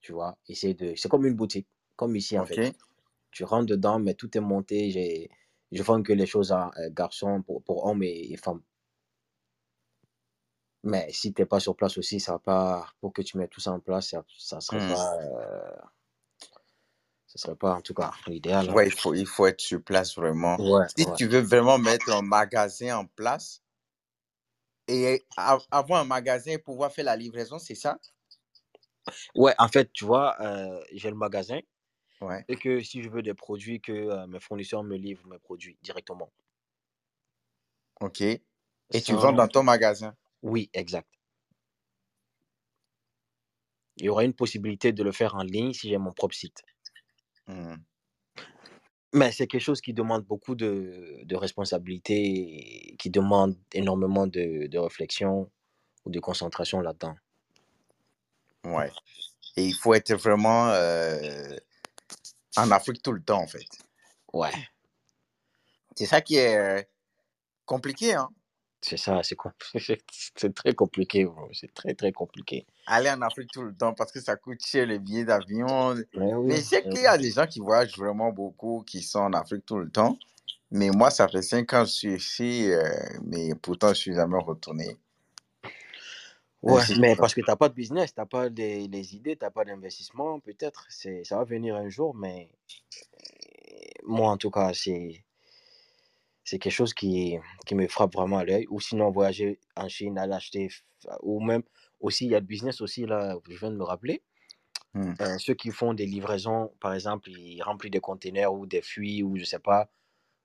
tu 0.00 0.12
vois. 0.12 0.36
Essayer 0.48 0.74
de... 0.74 0.94
C'est 0.96 1.08
comme 1.08 1.26
une 1.26 1.34
boutique, 1.34 1.66
comme 1.96 2.14
ici 2.14 2.38
en 2.38 2.44
fait. 2.44 2.76
Tu 3.30 3.44
rentres 3.44 3.66
dedans, 3.66 3.98
mais 3.98 4.14
tout 4.14 4.36
est 4.36 4.40
monté. 4.40 4.90
J'ai... 4.90 5.30
Je 5.72 5.82
vends 5.82 6.02
que 6.04 6.12
les 6.12 6.26
choses 6.26 6.52
à 6.52 6.70
euh, 6.78 6.90
garçons, 6.92 7.42
pour, 7.42 7.62
pour 7.64 7.86
hommes 7.86 8.04
et, 8.04 8.32
et 8.32 8.36
femmes. 8.36 8.62
Mais 10.84 11.10
si 11.12 11.32
tu 11.32 11.42
n'es 11.42 11.46
pas 11.46 11.58
sur 11.60 11.74
place 11.76 11.98
aussi, 11.98 12.20
ça 12.20 12.32
va 12.32 12.38
pas. 12.38 12.86
Pour 13.00 13.12
que 13.12 13.22
tu 13.22 13.36
mettes 13.38 13.50
tout 13.50 13.60
ça 13.60 13.72
en 13.72 13.80
place, 13.80 14.10
ça, 14.10 14.24
ça 14.38 14.60
serait 14.60 14.80
Mhm. 14.80 14.86
pas. 14.86 15.16
euh, 15.20 15.76
serait 17.26 17.56
pas 17.56 17.74
en 17.74 17.80
tout 17.80 17.94
cas 17.94 18.12
l'idéal. 18.28 18.70
Ouais, 18.70 18.86
il 18.88 18.92
faut, 18.92 19.14
il 19.14 19.26
faut 19.26 19.46
être 19.46 19.60
sur 19.60 19.82
place 19.82 20.14
vraiment. 20.16 20.58
Ouais, 20.58 20.86
Si 20.96 21.04
ouais. 21.04 21.18
tu 21.18 21.26
veux 21.26 21.40
vraiment 21.40 21.76
mettre 21.78 22.10
un 22.10 22.22
magasin 22.22 22.96
en 22.96 23.06
place 23.06 23.62
et 24.86 25.26
a- 25.36 25.58
avoir 25.72 26.02
un 26.02 26.04
magasin 26.04 26.52
et 26.52 26.58
pouvoir 26.58 26.92
faire 26.92 27.06
la 27.06 27.16
livraison, 27.16 27.58
c'est 27.58 27.74
ça? 27.74 27.98
Ouais, 29.34 29.54
en 29.58 29.68
fait, 29.68 29.90
tu 29.92 30.04
vois, 30.04 30.36
euh, 30.40 30.80
j'ai 30.92 31.10
le 31.10 31.16
magasin 31.16 31.58
Ouais. 32.22 32.44
et 32.48 32.56
que 32.56 32.80
si 32.80 33.02
je 33.02 33.08
veux 33.08 33.22
des 33.22 33.34
produits, 33.34 33.80
que 33.80 33.92
euh, 33.92 34.26
mes 34.28 34.38
fournisseurs 34.38 34.84
me 34.84 34.96
livrent 34.96 35.26
mes 35.26 35.40
produits 35.40 35.76
directement. 35.82 36.30
OK. 38.00 38.20
Et 38.20 38.40
tu 38.90 39.12
Sans... 39.12 39.18
vends 39.18 39.32
dans 39.32 39.48
ton 39.48 39.62
magasin? 39.62 40.14
Oui, 40.42 40.70
exact. 40.72 41.08
Il 43.96 44.06
y 44.06 44.08
aura 44.08 44.24
une 44.24 44.34
possibilité 44.34 44.92
de 44.92 45.02
le 45.02 45.12
faire 45.12 45.34
en 45.34 45.42
ligne 45.42 45.72
si 45.72 45.88
j'ai 45.88 45.98
mon 45.98 46.12
propre 46.12 46.34
site. 46.34 46.62
Mhm. 47.48 47.82
Mais 49.14 49.30
c'est 49.32 49.46
quelque 49.46 49.60
chose 49.60 49.80
qui 49.80 49.92
demande 49.92 50.24
beaucoup 50.24 50.54
de, 50.54 51.20
de 51.24 51.36
responsabilité, 51.36 52.92
et 52.92 52.96
qui 52.96 53.10
demande 53.10 53.58
énormément 53.72 54.26
de, 54.26 54.68
de 54.68 54.78
réflexion 54.78 55.50
ou 56.04 56.10
de 56.10 56.20
concentration 56.20 56.80
là-dedans. 56.80 57.16
Ouais. 58.64 58.90
Et 59.56 59.66
il 59.66 59.74
faut 59.74 59.92
être 59.92 60.14
vraiment 60.14 60.68
euh, 60.68 61.56
en 62.56 62.70
Afrique 62.70 63.02
tout 63.02 63.12
le 63.12 63.22
temps, 63.22 63.40
en 63.42 63.46
fait. 63.46 63.66
Ouais, 64.32 64.52
C'est 65.96 66.06
ça 66.06 66.20
qui 66.20 66.36
est 66.36 66.56
euh, 66.56 66.82
compliqué, 67.66 68.14
hein? 68.14 68.30
c'est 68.82 68.96
ça, 68.96 69.20
c'est 70.36 70.54
très 70.54 70.74
compliqué, 70.74 71.24
bro. 71.24 71.48
C'est 71.52 71.72
très, 71.72 71.94
très 71.94 72.10
compliqué. 72.12 72.66
Aller 72.86 73.10
en 73.10 73.22
Afrique 73.22 73.50
tout 73.52 73.62
le 73.62 73.74
temps 73.74 73.94
parce 73.94 74.10
que 74.10 74.20
ça 74.20 74.34
coûte 74.36 74.60
cher 74.64 74.86
les 74.86 74.98
billets 74.98 75.24
d'avion. 75.24 75.94
Mais 76.14 76.34
oui, 76.34 76.46
Mais 76.48 76.56
je 76.56 76.62
sais 76.62 76.82
qu'il 76.82 77.00
y 77.02 77.06
a 77.06 77.16
des 77.16 77.30
gens 77.30 77.46
qui 77.46 77.60
voyagent 77.60 77.96
vraiment 77.96 78.32
beaucoup, 78.32 78.82
qui 78.84 79.02
sont 79.02 79.20
en 79.20 79.32
Afrique 79.34 79.64
tout 79.64 79.78
le 79.78 79.88
temps. 79.88 80.18
Mais 80.72 80.90
moi, 80.90 81.10
ça 81.10 81.28
fait 81.28 81.42
cinq 81.42 81.72
ans 81.74 81.84
que 81.84 81.90
je 81.90 81.94
suis 81.94 82.14
ici, 82.14 82.72
euh, 82.72 82.82
mais 83.24 83.54
pourtant, 83.54 83.90
je 83.90 83.94
suis 84.00 84.14
jamais 84.14 84.38
retourné. 84.38 84.96
Ouais, 86.62 86.84
mais 86.96 87.16
parce 87.16 87.34
que 87.34 87.40
tu 87.40 87.50
n'as 87.50 87.56
pas 87.56 87.68
de 87.68 87.74
business, 87.74 88.14
tu 88.14 88.20
n'as 88.20 88.26
pas 88.26 88.48
des, 88.50 88.88
les 88.88 89.14
idées, 89.16 89.36
tu 89.36 89.44
n'as 89.44 89.50
pas 89.50 89.64
d'investissement, 89.64 90.40
peut-être. 90.40 90.86
c'est- 90.90 91.24
Ça 91.24 91.36
va 91.38 91.44
venir 91.44 91.76
un 91.76 91.88
jour, 91.88 92.14
mais 92.14 92.50
moi, 94.04 94.30
en 94.30 94.36
tout 94.36 94.50
cas, 94.50 94.72
c'est 94.74 95.24
c'est 96.44 96.58
quelque 96.58 96.72
chose 96.72 96.94
qui, 96.94 97.38
qui 97.66 97.74
me 97.74 97.86
frappe 97.88 98.14
vraiment 98.14 98.38
à 98.38 98.44
l'œil. 98.44 98.66
Ou 98.70 98.80
sinon, 98.80 99.10
voyager 99.10 99.60
en 99.76 99.88
Chine, 99.88 100.18
aller 100.18 100.34
acheter, 100.34 100.68
ou 101.22 101.40
même 101.40 101.62
aussi, 102.00 102.26
il 102.26 102.32
y 102.32 102.34
a 102.34 102.40
le 102.40 102.46
business 102.46 102.80
aussi, 102.80 103.06
là, 103.06 103.36
je 103.48 103.56
viens 103.56 103.70
de 103.70 103.76
me 103.76 103.84
rappeler. 103.84 104.22
Hmm. 104.94 105.14
Euh, 105.20 105.38
ceux 105.38 105.54
qui 105.54 105.70
font 105.70 105.94
des 105.94 106.06
livraisons, 106.06 106.72
par 106.80 106.94
exemple, 106.94 107.30
ils 107.30 107.62
remplissent 107.62 107.92
des 107.92 108.00
containers 108.00 108.52
ou 108.54 108.66
des 108.66 108.82
fuits 108.82 109.22
ou 109.22 109.36
je 109.36 109.44
sais 109.44 109.58
pas, 109.60 109.90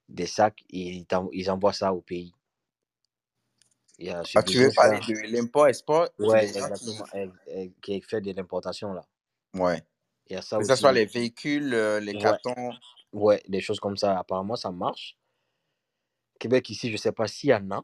des 0.09 0.27
sacs, 0.27 0.63
et 0.71 0.89
ils, 0.97 1.07
ils 1.33 1.51
envoient 1.51 1.73
ça 1.73 1.93
au 1.93 2.01
pays. 2.01 2.33
Il 3.99 4.07
y 4.07 4.09
a 4.11 4.23
ce 4.23 4.37
Ah, 4.37 4.43
tu 4.43 4.57
veux 4.59 4.71
parler 4.71 4.99
de 4.99 5.33
l'import-export, 5.35 6.09
qui... 6.17 6.23
exactement, 6.23 7.05
qui 7.81 8.01
fait 8.01 8.21
de 8.21 8.31
l'importation 8.33 8.93
là. 8.93 9.01
Ouais. 9.55 9.81
Il 10.27 10.33
y 10.33 10.35
a 10.35 10.41
ça 10.41 10.57
Que 10.59 10.65
ce 10.65 10.75
soit 10.75 10.91
les 10.91 11.05
véhicules, 11.05 11.73
euh, 11.73 11.99
les 11.99 12.13
Ouais, 12.13 12.19
cartons. 12.21 12.73
ouais, 13.13 13.41
des 13.47 13.61
choses 13.61 13.79
comme 13.79 13.97
ça. 13.97 14.19
Apparemment, 14.19 14.55
ça 14.55 14.71
marche. 14.71 15.17
Québec, 16.39 16.69
ici, 16.69 16.91
je 16.91 16.97
sais 16.97 17.11
pas 17.11 17.27
s'il 17.27 17.49
y 17.49 17.53
en 17.53 17.71
a. 17.71 17.83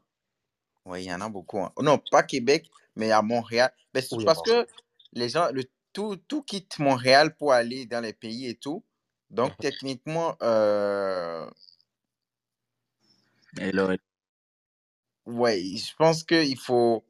Oui, 0.84 1.02
il 1.04 1.06
y 1.06 1.12
en 1.14 1.20
a 1.20 1.28
beaucoup. 1.28 1.60
hein. 1.60 1.72
Non, 1.80 1.98
pas 2.10 2.22
Québec, 2.22 2.70
mais 2.94 3.10
à 3.10 3.22
Montréal. 3.22 3.72
Mais 3.94 4.02
c'est 4.02 4.14
Oui, 4.14 4.24
parce 4.24 4.38
bon. 4.38 4.44
que 4.44 4.66
les 5.12 5.28
gens, 5.30 5.48
le, 5.52 5.64
tout, 5.92 6.16
tout 6.28 6.42
quitte 6.42 6.78
Montréal 6.78 7.34
pour 7.36 7.52
aller 7.52 7.86
dans 7.86 8.00
les 8.00 8.12
pays 8.12 8.46
et 8.48 8.54
tout. 8.54 8.84
Donc, 9.30 9.52
techniquement, 9.58 10.36
euh, 10.42 11.48
ouais, 15.26 15.60
je 15.76 15.94
pense 15.96 16.24
qu'il 16.24 16.58
faut 16.58 17.04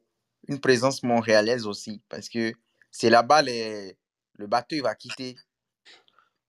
une 0.47 0.59
présence 0.59 1.03
montréalaise 1.03 1.67
aussi. 1.67 2.01
Parce 2.09 2.29
que 2.29 2.53
c'est 2.91 3.09
là-bas, 3.09 3.41
les, 3.41 3.97
le 4.35 4.47
bateau, 4.47 4.75
il 4.75 4.81
va 4.83 4.95
quitter. 4.95 5.35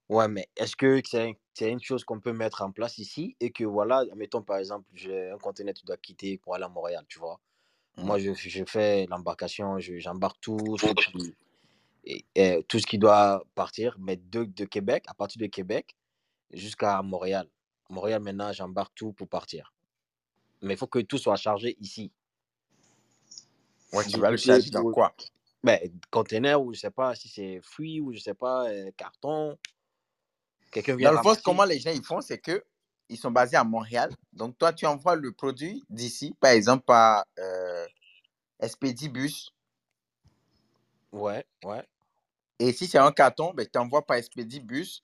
Ouais, 0.09 0.27
mais 0.29 0.47
est-ce 0.55 0.75
que 0.75 1.01
c'est 1.05 1.37
c'est 1.53 1.69
une 1.71 1.81
chose 1.81 2.03
qu'on 2.05 2.19
peut 2.21 2.33
mettre 2.33 2.61
en 2.61 2.71
place 2.71 2.97
ici 2.99 3.35
et 3.39 3.51
que 3.51 3.63
voilà, 3.65 4.03
mettons 4.15 4.43
par 4.43 4.57
exemple, 4.57 4.85
j'ai 4.93 5.31
un 5.31 5.37
conteneur 5.39 5.73
que 5.73 5.79
tu 5.79 5.85
dois 5.85 5.97
quitter 5.97 6.37
pour 6.37 6.55
aller 6.55 6.63
à 6.65 6.69
Montréal, 6.69 7.03
tu 7.09 7.19
vois. 7.19 7.39
Moi, 8.01 8.17
Mm. 8.17 8.21
je, 8.21 8.33
je 8.33 8.65
fais 8.65 9.05
l'embarcation, 9.09 9.79
je- 9.79 9.99
j'embarque 9.99 10.39
tout 10.41 10.77
et, 12.05 12.25
et 12.35 12.63
tout 12.69 12.79
ce 12.79 12.87
qui 12.87 12.97
doit 12.97 13.43
partir, 13.55 13.97
mais 13.99 14.17
de, 14.17 14.45
de 14.45 14.65
Québec, 14.65 15.03
à 15.07 15.13
partir 15.13 15.41
de 15.41 15.47
Québec 15.47 15.95
jusqu'à 16.51 17.01
Montréal. 17.01 17.49
Montréal, 17.89 18.21
maintenant, 18.21 18.53
j'embarque 18.53 18.93
tout 18.95 19.13
pour 19.13 19.27
partir. 19.29 19.73
Mais 20.61 20.73
il 20.73 20.77
faut 20.77 20.87
que 20.87 20.99
tout 20.99 21.17
soit 21.17 21.35
chargé 21.35 21.77
ici. 21.79 22.11
Ouais, 23.93 24.05
tu 24.05 24.19
vas 24.19 24.31
le 24.31 24.37
charger 24.37 24.69
dans 24.69 24.83
quoi? 24.91 25.15
Ben, 25.63 25.79
conteneur 26.11 26.61
ou 26.61 26.73
je 26.73 26.79
sais 26.79 26.91
pas 26.91 27.15
si 27.15 27.29
c'est 27.29 27.61
fruits 27.61 27.99
ou 27.99 28.13
je 28.13 28.19
sais 28.19 28.33
pas, 28.33 28.69
euh, 28.69 28.91
carton. 28.95 29.57
Quelqu'un 30.71 30.95
vient 30.95 31.11
Dans 31.11 31.17
le 31.17 31.23
fond, 31.23 31.35
comment 31.43 31.65
les 31.65 31.79
gens 31.79 31.91
ils 31.91 32.03
font, 32.03 32.21
c'est 32.21 32.37
que 32.37 32.63
ils 33.09 33.17
sont 33.17 33.31
basés 33.31 33.55
à 33.55 33.63
Montréal. 33.63 34.11
Donc, 34.33 34.57
toi, 34.57 34.73
tu 34.73 34.85
envoies 34.85 35.15
le 35.15 35.31
produit 35.31 35.83
d'ici, 35.89 36.35
par 36.39 36.51
exemple, 36.51 36.83
par 36.85 37.25
euh. 37.39 37.85
Ouais, 41.11 41.45
ouais. 41.63 41.83
Et 42.59 42.73
si 42.73 42.87
c'est 42.87 42.97
un 42.97 43.11
carton, 43.11 43.53
ben, 43.53 43.67
tu 43.71 43.79
envoies 43.79 44.05
par 44.05 44.17
Expedibus. 44.17 45.03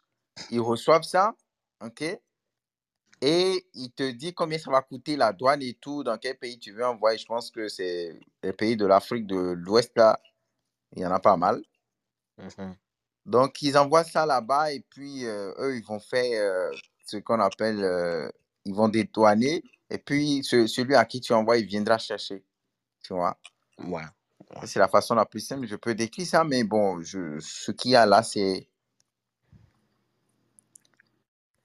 Ils 0.49 0.59
reçoivent 0.59 1.03
ça, 1.03 1.35
OK? 1.81 2.03
Et 3.25 3.65
ils 3.73 3.89
te 3.91 4.11
disent 4.11 4.33
combien 4.35 4.57
ça 4.57 4.69
va 4.69 4.81
coûter 4.81 5.15
la 5.15 5.31
douane 5.31 5.61
et 5.61 5.75
tout, 5.75 6.03
dans 6.03 6.17
quel 6.17 6.37
pays 6.37 6.59
tu 6.59 6.73
veux 6.73 6.85
envoyer. 6.85 7.17
Je 7.17 7.25
pense 7.25 7.51
que 7.51 7.69
c'est 7.69 8.19
les 8.43 8.51
pays 8.51 8.75
de 8.75 8.85
l'Afrique 8.85 9.25
de 9.27 9.37
l'Ouest, 9.37 9.93
là. 9.95 10.19
Il 10.95 11.01
y 11.03 11.05
en 11.05 11.11
a 11.11 11.19
pas 11.21 11.37
mal. 11.37 11.61
Mhm. 12.37 12.75
Donc, 13.25 13.61
ils 13.61 13.77
envoient 13.77 14.03
ça 14.03 14.25
là-bas 14.25 14.73
et 14.73 14.81
puis 14.81 15.25
euh, 15.25 15.53
eux, 15.57 15.77
ils 15.77 15.85
vont 15.85 15.99
faire 16.01 16.41
euh, 16.43 16.75
ce 17.05 17.17
qu'on 17.17 17.39
appelle 17.39 17.81
euh, 17.81 18.29
ils 18.65 18.73
vont 18.75 18.89
dédouaner, 18.89 19.63
et 19.89 19.97
puis 19.97 20.43
ce- 20.43 20.67
celui 20.67 20.95
à 20.95 21.05
qui 21.05 21.21
tu 21.21 21.33
envoies, 21.33 21.57
il 21.59 21.65
viendra 21.65 21.97
chercher. 21.97 22.43
Tu 23.03 23.13
vois? 23.13 23.37
Ouais. 23.79 24.03
C'est 24.65 24.79
la 24.79 24.87
façon 24.89 25.15
la 25.15 25.25
plus 25.25 25.39
simple. 25.41 25.67
Je 25.67 25.75
peux 25.77 25.95
décrire 25.95 26.27
ça, 26.27 26.43
mais 26.43 26.63
bon, 26.63 27.01
je, 27.01 27.39
ce 27.39 27.71
qu'il 27.71 27.91
y 27.91 27.95
a 27.95 28.05
là, 28.05 28.23
c'est. 28.23 28.67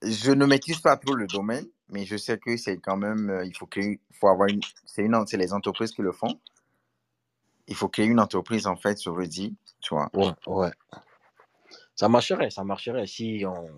Je 0.02 0.30
ne 0.32 0.46
maîtrise 0.46 0.78
pas 0.78 0.96
trop 0.96 1.14
le 1.14 1.26
domaine, 1.26 1.66
mais 1.88 2.04
je 2.04 2.16
sais 2.16 2.38
que 2.38 2.56
c'est 2.56 2.78
quand 2.78 2.96
même. 2.96 3.30
euh, 3.30 3.44
il 3.44 3.56
faut 3.56 3.66
créer. 3.66 4.00
Il 4.10 4.16
faut 4.16 4.28
avoir 4.28 4.48
une. 4.48 4.60
C'est 4.84 5.02
une, 5.02 5.26
c'est 5.26 5.36
les 5.36 5.52
entreprises 5.52 5.92
qui 5.92 6.02
le 6.02 6.12
font. 6.12 6.40
Il 7.66 7.74
faut 7.74 7.88
créer 7.88 8.06
une 8.06 8.20
entreprise, 8.20 8.66
en 8.66 8.76
fait, 8.76 8.96
sur 8.96 9.16
Reddit, 9.16 9.54
tu 9.80 9.94
vois. 9.94 10.08
Ouais, 10.14 10.32
ouais. 10.46 10.70
Ça 11.94 12.08
marcherait, 12.08 12.50
ça 12.50 12.64
marcherait 12.64 13.06
si 13.06 13.44
on, 13.44 13.68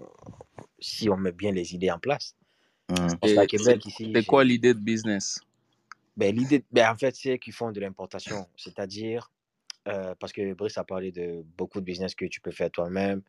si 0.78 1.08
on 1.08 1.16
met 1.16 1.32
bien 1.32 1.52
les 1.52 1.74
idées 1.74 1.90
en 1.90 1.98
place. 1.98 2.36
Et 3.22 3.34
qu'à 3.34 3.46
Québec, 3.46 3.80
c'est 3.82 3.88
ici, 3.88 4.12
c'est 4.14 4.26
quoi 4.26 4.44
l'idée 4.44 4.74
de 4.74 4.78
business? 4.78 5.40
ben, 6.16 6.36
l'idée, 6.36 6.64
ben, 6.70 6.90
en 6.90 6.96
fait, 6.96 7.16
c'est 7.16 7.38
qu'ils 7.38 7.54
font 7.54 7.72
de 7.72 7.80
l'importation. 7.80 8.46
C'est-à-dire, 8.56 9.30
euh, 9.88 10.14
parce 10.20 10.32
que 10.32 10.52
Brice 10.52 10.76
a 10.76 10.84
parlé 10.84 11.12
de 11.12 11.42
beaucoup 11.56 11.80
de 11.80 11.84
business 11.86 12.14
que 12.14 12.26
tu 12.26 12.42
peux 12.42 12.50
faire 12.50 12.70
toi-même, 12.70 13.22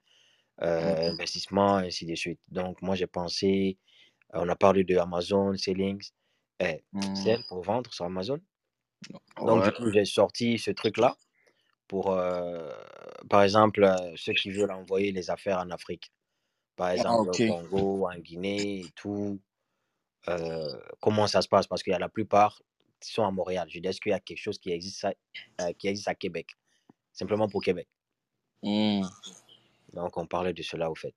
euh, 0.62 1.10
investissement, 1.12 1.78
ainsi 1.78 2.06
de 2.06 2.16
suite. 2.16 2.42
Donc, 2.50 2.82
moi, 2.82 2.96
j'ai 2.96 3.08
pensé, 3.08 3.78
on 4.34 4.50
a 4.50 4.56
parlé 4.56 4.84
de 4.86 4.98
Amazon, 4.98 5.56
Sellings, 5.58 6.12
eh, 6.62 6.84
Hmm, 6.94 7.04
Sell 7.14 7.44
pour 7.50 7.64
vendre 7.64 7.94
sur 7.94 8.06
Amazon. 8.06 8.40
Donc, 9.46 9.62
Ouais. 9.62 9.64
du 9.64 9.72
coup, 9.72 9.92
j'ai 9.92 10.06
sorti 10.06 10.58
ce 10.58 10.72
truc-là 10.72 11.18
pour, 11.88 12.12
euh, 12.12 12.72
par 13.30 13.44
exemple, 13.44 13.84
euh, 13.84 14.14
ceux 14.18 14.34
qui 14.34 14.52
veulent 14.52 14.72
envoyer 14.72 15.12
les 15.12 15.30
affaires 15.30 15.60
en 15.60 15.70
Afrique. 15.72 16.12
Par 16.78 16.92
Ah, 16.98 17.04
exemple, 17.06 17.30
au 17.30 17.40
Congo, 17.40 18.08
en 18.10 18.18
Guinée 18.20 18.82
et 18.82 18.92
tout. 18.96 19.42
Euh, 20.30 20.80
comment 21.02 21.28
ça 21.28 21.42
se 21.42 21.48
passe? 21.50 21.68
Parce 21.68 21.84
qu'il 21.84 21.92
y 21.92 21.96
a 21.96 22.00
la 22.00 22.10
plupart 22.10 22.62
qui 23.02 23.12
sont 23.14 23.26
à 23.26 23.32
Montréal. 23.32 23.68
Je 23.72 23.80
dis, 23.80 23.88
est-ce 23.88 24.02
qu'il 24.02 24.12
y 24.12 24.16
a 24.16 24.20
quelque 24.20 24.40
chose 24.40 24.60
qui 24.60 24.72
existe 24.72 25.08
à, 25.60 25.74
qui 25.74 25.88
existe 25.88 26.08
à 26.10 26.16
Québec? 26.16 26.52
Simplement 27.14 27.50
pour 27.50 27.64
Québec. 27.64 27.88
Hmm, 28.64 29.04
Donc, 29.94 30.18
on 30.18 30.26
parlait 30.26 30.54
de 30.54 30.62
cela 30.62 30.90
au 30.90 30.96
fait. 30.96 31.14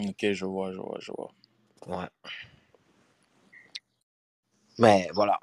Ok, 0.00 0.32
je 0.32 0.44
vois, 0.44 0.72
je 0.72 0.78
vois, 0.78 0.98
je 1.00 1.12
vois. 1.12 1.32
Ouais. 1.86 2.08
Mais 4.78 5.08
voilà. 5.12 5.38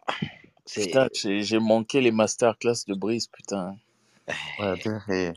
C'est. 0.66 0.86
Putain, 0.86 1.08
j'ai 1.14 1.60
manqué 1.60 2.02
les 2.02 2.12
masterclass 2.12 2.86
de 2.88 2.94
Brice, 2.94 3.28
putain. 3.28 3.78
Ouais, 4.60 4.76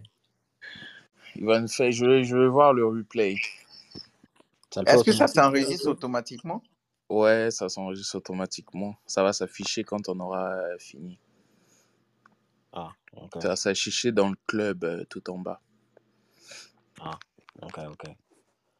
Il 1.36 1.46
va 1.46 1.60
nous 1.60 1.68
faire, 1.68 1.90
je 1.90 2.04
vais, 2.04 2.24
je 2.24 2.36
vais 2.36 2.48
voir 2.48 2.74
le 2.74 2.86
replay. 2.86 3.36
Est-ce 4.86 5.04
que 5.04 5.12
ça 5.12 5.26
s'enregistre 5.26 5.88
automatiquement? 5.88 6.62
Ouais, 7.08 7.50
ça 7.50 7.68
s'enregistre 7.68 8.16
automatiquement. 8.16 8.96
Ça 9.06 9.22
va 9.22 9.32
s'afficher 9.32 9.84
quand 9.84 10.08
on 10.08 10.18
aura 10.20 10.52
euh, 10.52 10.78
fini. 10.78 11.18
Ah, 12.72 12.92
ok. 13.14 13.42
Ça 13.42 13.48
va 13.48 13.56
s'afficher 13.56 14.12
dans 14.12 14.30
le 14.30 14.36
club 14.46 14.84
euh, 14.84 15.04
tout 15.08 15.30
en 15.30 15.38
bas. 15.38 15.60
Ah, 17.04 17.18
ok, 17.62 17.78
ok. 17.90 18.10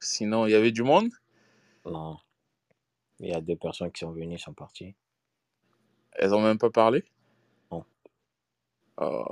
Sinon, 0.00 0.46
il 0.46 0.52
y 0.52 0.54
avait 0.54 0.70
du 0.72 0.82
monde? 0.82 1.10
Non. 1.84 2.16
Il 3.20 3.28
y 3.28 3.34
a 3.34 3.40
deux 3.40 3.56
personnes 3.56 3.90
qui 3.90 4.00
sont 4.00 4.12
venues, 4.12 4.38
sont 4.38 4.52
parties. 4.54 4.94
Elles 6.12 6.32
ont 6.34 6.40
même 6.40 6.58
pas 6.58 6.70
parlé? 6.70 7.04
Non. 7.70 7.84
Oh, 8.98 9.24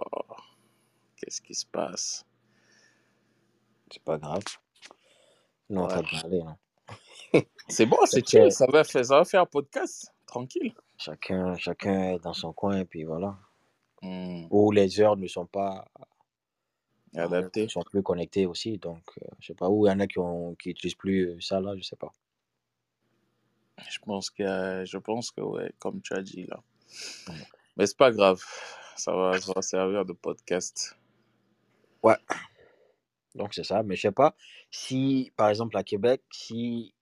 qu'est-ce 1.16 1.40
qui 1.40 1.54
se 1.54 1.66
passe? 1.66 2.24
C'est 3.92 4.02
pas 4.02 4.18
grave. 4.18 4.42
Nous, 5.68 5.80
on 5.80 5.84
Ouais. 5.84 5.88
train 5.88 6.02
de 6.02 6.20
parler, 6.20 6.42
non? 6.42 6.56
C'est 7.68 7.86
bon, 7.86 7.98
c'est 8.06 8.26
chill. 8.28 8.50
Ça 8.50 8.66
va 8.66 8.82
faire, 8.82 9.04
ça 9.04 9.18
va 9.18 9.24
faire 9.24 9.42
un 9.42 9.46
podcast. 9.46 10.12
Tranquille. 10.26 10.74
chacun, 10.98 11.56
chacun 11.56 12.14
est 12.14 12.18
dans 12.18 12.32
son 12.32 12.52
coin, 12.52 12.78
et 12.80 12.84
puis 12.84 13.04
voilà. 13.04 13.38
Hmm, 14.02 14.46
Où 14.50 14.72
les 14.72 15.00
heures 15.00 15.16
ne 15.16 15.28
sont 15.28 15.46
pas. 15.46 15.84
Euh, 17.16 17.24
adapté. 17.24 17.64
ne 17.64 17.68
sont 17.68 17.82
plus 17.82 18.02
connectées 18.02 18.46
aussi. 18.46 18.78
Donc, 18.78 19.02
euh, 19.22 19.26
je 19.40 19.48
sais 19.48 19.54
pas 19.54 19.68
où. 19.68 19.86
Il 19.86 19.90
y 19.90 19.92
en 19.92 20.00
a 20.00 20.06
qui, 20.06 20.18
ont, 20.18 20.54
qui 20.54 20.70
utilisent 20.70 20.94
plus 20.94 21.30
euh, 21.30 21.40
ça, 21.40 21.60
là, 21.60 21.76
je 21.76 21.82
sais 21.82 21.96
pas. 21.96 22.12
Je 23.88 23.98
pense 23.98 24.30
que, 24.30 24.84
je 24.86 24.98
pense 24.98 25.30
que 25.30 25.40
ouais, 25.40 25.72
comme 25.78 26.00
tu 26.02 26.14
as 26.14 26.22
dit 26.22 26.44
là. 26.44 26.62
Ouais. 27.28 27.34
Mais 27.76 27.86
c'est 27.86 27.96
pas 27.96 28.10
grave. 28.10 28.42
Ça 28.96 29.12
va, 29.12 29.40
ça 29.40 29.52
va 29.54 29.62
servir 29.62 30.04
de 30.04 30.12
podcast. 30.12 30.96
Ouais. 32.02 32.16
Donc, 33.34 33.54
c'est 33.54 33.64
ça. 33.64 33.82
Mais 33.82 33.96
je 33.96 34.02
sais 34.02 34.12
pas 34.12 34.34
si, 34.70 35.32
par 35.36 35.48
exemple, 35.48 35.76
à 35.76 35.82
Québec, 35.82 36.22
si. 36.30 36.94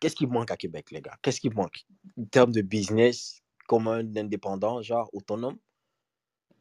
Qu'est-ce 0.00 0.16
qui 0.16 0.26
manque 0.26 0.50
à 0.50 0.56
Québec, 0.56 0.90
les 0.90 1.00
gars? 1.00 1.16
Qu'est-ce 1.22 1.40
qui 1.40 1.48
manque? 1.48 1.86
En 2.18 2.24
termes 2.26 2.52
de 2.52 2.60
business 2.60 3.42
comme 3.66 3.88
un 3.88 4.16
indépendant, 4.16 4.82
genre 4.82 5.08
autonome, 5.14 5.56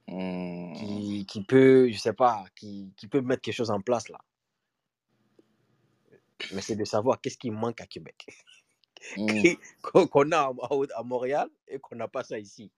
Hmm, 0.08 0.74
qui, 0.74 1.26
qui 1.26 1.44
peut, 1.44 1.90
je 1.90 1.98
sais 1.98 2.14
pas, 2.14 2.46
qui, 2.56 2.94
qui 2.98 3.08
peut 3.08 3.22
mettre 3.22 3.42
quelque 3.42 3.56
chose 3.56 3.72
en 3.72 3.82
place 3.82 4.10
là. 4.10 4.20
Mais 6.54 6.62
c'est 6.62 6.76
de 6.76 6.84
savoir 6.84 7.22
qu'est-ce 7.22 7.38
qui 7.38 7.52
manque 7.52 7.80
à 7.80 7.88
Québec. 7.88 8.26
hmm. 9.18 9.56
Qu'on 9.82 10.32
a 10.32 10.38
à, 10.38 10.54
à 10.96 11.04
Montréal 11.04 11.50
et 11.68 11.80
qu'on 11.80 11.96
n'a 11.96 12.08
pas 12.08 12.24
ça 12.24 12.38
ici. 12.38 12.72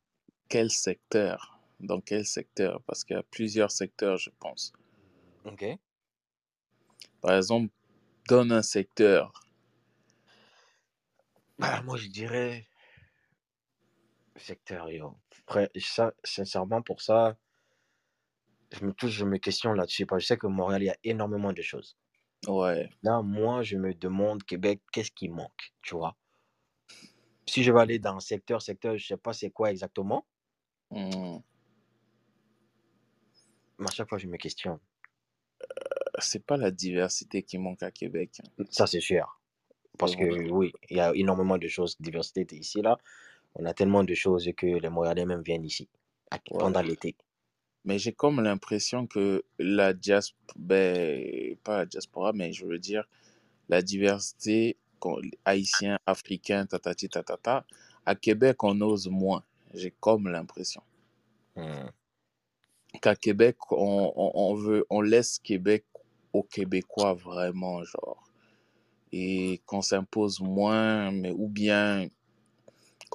Quel 0.49 0.69
secteur? 0.69 1.59
Dans 1.79 1.99
quel 1.99 2.25
secteur? 2.25 2.81
Parce 2.83 3.03
qu'il 3.03 3.15
y 3.15 3.19
a 3.19 3.23
plusieurs 3.23 3.71
secteurs, 3.71 4.17
je 4.17 4.29
pense. 4.39 4.71
Ok. 5.45 5.65
Par 7.21 7.35
exemple, 7.35 7.73
donne 8.27 8.51
un 8.51 8.61
secteur. 8.61 9.33
Bah, 11.57 11.81
moi, 11.81 11.97
je 11.97 12.07
dirais 12.07 12.67
secteur, 14.35 14.91
yo. 14.91 15.17
Après, 15.41 15.71
ça, 15.77 16.13
sincèrement, 16.23 16.81
pour 16.81 17.01
ça, 17.01 17.37
je 18.71 18.85
me 18.85 18.93
touche, 18.93 19.11
je 19.11 19.25
me 19.25 19.37
questionne 19.37 19.75
là-dessus. 19.75 20.05
Parce 20.05 20.19
que 20.19 20.23
je 20.23 20.27
sais 20.27 20.37
que 20.37 20.47
Montréal, 20.47 20.83
il 20.83 20.85
y 20.85 20.89
a 20.89 20.97
énormément 21.03 21.53
de 21.53 21.61
choses. 21.61 21.97
Ouais. 22.47 22.89
Là, 23.03 23.21
moi, 23.21 23.63
je 23.63 23.77
me 23.77 23.93
demande, 23.93 24.43
Québec, 24.43 24.81
qu'est-ce 24.91 25.11
qui 25.11 25.29
manque, 25.29 25.73
tu 25.81 25.95
vois? 25.95 26.15
Si 27.47 27.63
je 27.63 27.71
vais 27.71 27.79
aller 27.81 27.99
dans 27.99 28.19
secteur, 28.19 28.61
secteur, 28.61 28.97
je 28.97 29.07
sais 29.07 29.17
pas 29.17 29.33
c'est 29.33 29.51
quoi 29.51 29.71
exactement, 29.71 30.27
Hmm. 30.91 31.39
mais 33.79 33.87
à 33.87 33.91
chaque 33.91 34.09
fois, 34.09 34.17
je 34.17 34.27
me 34.27 34.37
questionne. 34.37 34.79
C'est 36.19 36.45
pas 36.45 36.57
la 36.57 36.71
diversité 36.71 37.43
qui 37.43 37.57
manque 37.57 37.83
à 37.83 37.91
Québec. 37.91 38.31
Ça, 38.69 38.87
c'est 38.87 39.01
sûr. 39.01 39.39
Parce 39.97 40.15
que 40.15 40.51
oui, 40.51 40.73
il 40.89 40.97
y 40.97 40.99
a 40.99 41.13
énormément 41.15 41.57
de 41.57 41.67
choses. 41.67 41.95
Diversité 41.99 42.45
ici, 42.55 42.81
là. 42.81 42.97
On 43.55 43.65
a 43.65 43.73
tellement 43.73 44.03
de 44.03 44.13
choses 44.13 44.49
que 44.57 44.65
les 44.67 44.89
Montréalais 44.89 45.25
même 45.25 45.41
viennent 45.41 45.65
ici 45.65 45.87
Ouais. 46.51 46.59
pendant 46.59 46.81
l'été. 46.81 47.15
Mais 47.85 47.99
j'ai 47.99 48.13
comme 48.13 48.41
l'impression 48.41 49.07
que 49.07 49.43
la 49.59 49.93
diaspora, 49.93 50.53
ben, 50.57 51.55
pas 51.63 51.77
la 51.79 51.85
diaspora, 51.85 52.33
mais 52.33 52.51
je 52.51 52.65
veux 52.65 52.79
dire, 52.79 53.05
la 53.69 53.81
diversité 53.81 54.77
haïtien, 55.45 55.99
africain, 56.05 56.65
tatati 56.65 57.09
tatata, 57.09 57.65
à 58.05 58.15
Québec, 58.15 58.63
on 58.63 58.79
ose 58.81 59.07
moins. 59.09 59.43
J'ai 59.73 59.91
comme 59.91 60.27
l'impression 60.29 60.81
Hmm. 61.55 61.89
qu'à 63.01 63.15
Québec, 63.15 63.57
on, 63.71 64.11
on, 64.15 64.31
on 64.35 64.55
veut, 64.55 64.85
on 64.89 65.01
laisse 65.01 65.39
Québec 65.39 65.85
aux 66.33 66.43
Québécois 66.43 67.13
vraiment, 67.13 67.83
genre. 67.83 68.23
Et 69.11 69.61
qu'on 69.65 69.81
s'impose 69.81 70.41
moins, 70.41 71.11
mais 71.11 71.31
ou 71.31 71.47
bien 71.47 72.09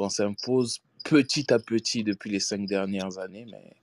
qu'on 0.00 0.08
s'impose 0.08 0.80
petit 1.04 1.52
à 1.52 1.58
petit 1.58 2.04
depuis 2.04 2.30
les 2.30 2.40
cinq 2.40 2.64
dernières 2.64 3.18
années, 3.18 3.44
mais 3.44 3.76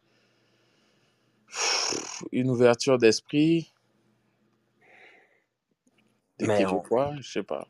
une 2.31 2.49
ouverture 2.49 2.97
d'esprit 2.97 3.71
des 6.39 6.47
Mais 6.47 6.65
on- 6.65 6.69
Québécois, 6.69 7.15
je 7.19 7.31
sais 7.31 7.43
pas. 7.43 7.67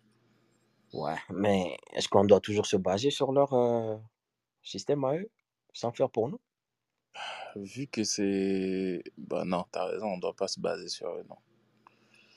Ouais, 0.93 1.17
mais 1.29 1.77
est-ce 1.91 2.07
qu'on 2.07 2.23
doit 2.23 2.39
toujours 2.39 2.65
se 2.65 2.77
baser 2.77 3.11
sur 3.11 3.33
leur 3.33 3.53
euh, 3.53 3.97
système 4.63 5.03
à 5.03 5.17
eux, 5.17 5.29
sans 5.73 5.91
faire 5.91 6.09
pour 6.09 6.29
nous? 6.29 6.39
Vu 7.57 7.87
que 7.87 8.05
c'est... 8.05 9.03
Bah 9.17 9.43
non, 9.43 9.65
t'as 9.73 9.87
raison, 9.87 10.07
on 10.07 10.19
doit 10.19 10.35
pas 10.35 10.47
se 10.47 10.61
baser 10.61 10.87
sur 10.87 11.09
eux, 11.09 11.25
non. 11.27 11.35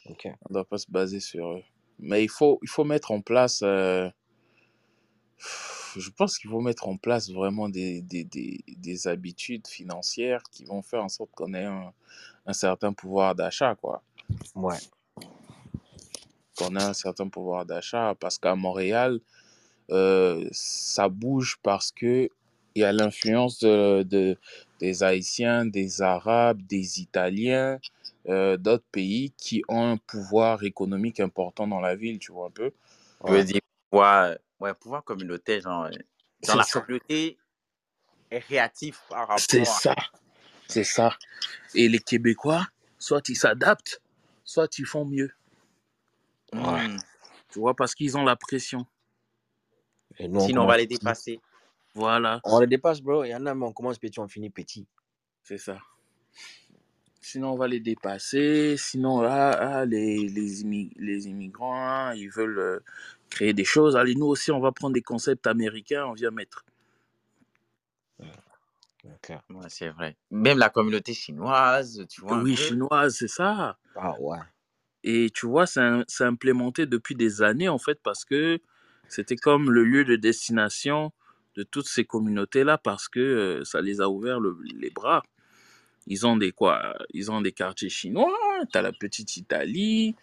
Ok. 0.07 0.27
On 0.49 0.55
doit 0.55 0.65
pas 0.65 0.79
se 0.79 0.91
baser 0.91 1.21
sur 1.21 1.53
eux. 1.53 1.63
Mais 2.01 2.25
il 2.25 2.29
faut, 2.29 2.59
il 2.63 2.69
faut 2.69 2.83
mettre 2.83 3.13
en 3.13 3.21
place... 3.21 3.63
euh, 3.63 4.11
Je 5.97 6.11
pense 6.11 6.39
qu'il 6.39 6.51
faut 6.51 6.61
mettre 6.61 6.89
en 6.89 6.97
place 6.97 7.31
vraiment 7.31 7.69
des, 7.69 8.01
des, 8.03 8.25
des, 8.25 8.61
des 8.67 9.09
habitudes 9.09 9.67
financières 9.67 10.43
qui 10.51 10.65
vont 10.65 10.83
faire 10.83 11.03
en 11.05 11.09
sorte 11.09 11.31
qu'on 11.33 11.55
ait 11.55 11.65
un, 11.65 11.93
un 12.47 12.53
certain 12.53 12.93
pouvoir 12.93 13.35
d'achat, 13.35 13.75
quoi. 13.75 14.03
Ouais. 14.55 14.79
Qu'on 16.57 16.77
ait 16.77 16.83
un 16.83 16.93
certain 16.93 17.29
pouvoir 17.29 17.65
d'achat. 17.67 18.15
Parce 18.21 18.39
qu'à 18.39 18.55
Montréal, 18.55 19.21
euh, 19.91 20.49
ça 20.53 21.09
bouge 21.09 21.59
parce 21.63 21.93
que 21.93 22.29
il 22.77 22.83
y 22.83 22.85
a 22.85 22.93
l'influence 22.93 23.59
de, 23.59 24.05
de- 24.05 24.39
des 24.79 25.03
Haïtiens, 25.03 25.67
des 25.67 26.03
Arabes, 26.03 26.63
des 26.63 27.01
Italiens, 27.01 27.81
euh, 28.29 28.57
d'autres 28.57 28.85
pays 28.93 29.33
qui 29.37 29.63
ont 29.69 29.83
un 29.85 29.97
pouvoir 29.97 30.63
économique 30.63 31.19
important 31.21 31.67
dans 31.67 31.81
la 31.81 31.97
ville, 31.97 32.19
tu 32.21 32.31
vois 32.33 32.47
un 32.47 32.51
peu. 32.51 32.73
Veux 33.27 33.39
Ouais. 33.39 33.45
dire, 33.45 33.61
Ouais, 33.93 34.39
ouais, 34.61 34.75
pouvoir 34.75 35.05
communautaire, 35.05 35.61
genre, 35.61 35.85
euh, 35.85 35.91
dans 35.91 36.53
C'est 36.53 36.57
la 36.57 36.65
ça. 36.65 36.81
communauté 36.81 37.39
est 38.31 38.39
réactif 38.39 39.01
par 39.09 39.39
C'est 39.39 39.59
rapport 39.61 39.75
à... 39.77 39.81
ça. 39.81 39.95
C'est 40.69 40.85
ça. 40.85 41.17
Et 41.75 41.89
les 41.89 41.99
Québécois, 41.99 42.67
soit 42.99 43.29
ils 43.29 43.37
s'adaptent, 43.37 44.01
soit 44.45 44.79
ils 44.79 44.87
font 44.87 45.05
mieux. 45.05 45.33
Ouais. 46.53 46.89
Hmm. 46.89 46.99
Tu 47.51 47.59
vois, 47.59 47.75
parce 47.75 47.95
qu'ils 47.95 48.17
ont 48.17 48.25
la 48.25 48.37
pression. 48.37 48.87
Et 50.19 50.29
nous, 50.29 50.41
on 50.41 50.47
Sinon, 50.47 50.63
on 50.63 50.67
va 50.67 50.77
les 50.77 50.87
dépasser. 50.87 51.41
Voilà, 51.95 52.41
On 52.45 52.61
les 52.61 52.69
dépasse, 52.69 53.01
bro. 53.01 53.25
Il 53.25 53.31
y 53.31 53.35
en 53.35 53.47
a, 53.47 53.55
mais 53.55 53.67
on 53.67 53.73
commence 53.73 53.99
petit, 53.99 54.21
on 54.21 54.29
finit 54.29 54.51
petit. 54.51 54.87
c'est 55.43 55.59
ça. 55.59 55.79
Sinon, 57.21 57.53
on 57.53 57.57
va 57.57 57.69
les 57.69 57.81
dépasser. 57.81 58.77
Sinon, 58.79 59.21
là, 59.21 59.51
ah, 59.53 59.85
les, 59.87 60.27
les, 60.29 60.91
les 60.97 61.29
immigrants, 61.29 61.77
hein, 61.77 62.15
ils 62.15 62.31
veulent 62.31 62.59
euh, 62.59 62.79
créer 63.29 63.53
des 63.53 63.65
choses. 63.65 63.97
Allez, 63.97 64.15
nous 64.15 64.27
aussi, 64.27 64.51
on 64.51 64.61
va 64.61 64.73
prendre 64.73 64.95
des 64.95 65.03
concepts 65.03 65.47
américains, 65.47 66.07
on 66.07 66.15
vient 66.15 66.31
mettre. 66.31 66.65
Ok. 69.05 69.31
Ouais, 69.51 69.67
c'est 69.69 69.89
vrai. 69.91 70.17
Même 70.31 70.59
la 70.59 70.69
communauté 70.71 71.15
chinoise, 71.15 72.07
tu 72.09 72.21
vois 72.23 72.43
Oui, 72.43 72.57
chinoise, 72.57 73.17
c'est 73.17 73.29
ça. 73.29 73.79
Ah 73.97 74.15
ouais. 74.21 74.39
Et 75.03 75.31
tu 75.35 75.47
vois, 75.47 75.67
c'est 75.67 76.25
implémenté 76.25 76.87
depuis 76.87 77.15
des 77.15 77.43
années, 77.43 77.69
en 77.69 77.79
fait, 77.79 77.99
parce 78.03 78.25
que 78.25 78.59
c'était 79.09 79.37
comme 79.37 79.71
le 79.71 79.85
lieu 79.85 80.05
de 80.05 80.17
destination 80.17 81.13
de 81.57 81.63
toutes 81.63 81.89
ces 81.89 82.05
communautés-là, 82.05 82.79
parce 82.79 83.09
que 83.09 83.21
euh, 83.21 83.65
ça 83.65 83.81
les 83.81 84.01
a 84.01 84.09
ouvert 84.09 84.39
le- 84.41 84.59
les 84.63 84.91
bras. 84.91 85.23
Ils 86.07 86.27
ont 86.27 86.37
des 86.37 86.53
quoi 86.53 86.97
Ils 87.13 87.31
ont 87.31 87.41
des 87.41 87.53
quartiers 87.53 87.91
chinois, 87.91 88.37
t'as 88.73 88.83
la 88.83 88.93
petite 88.93 89.37
Italie, 89.37 90.15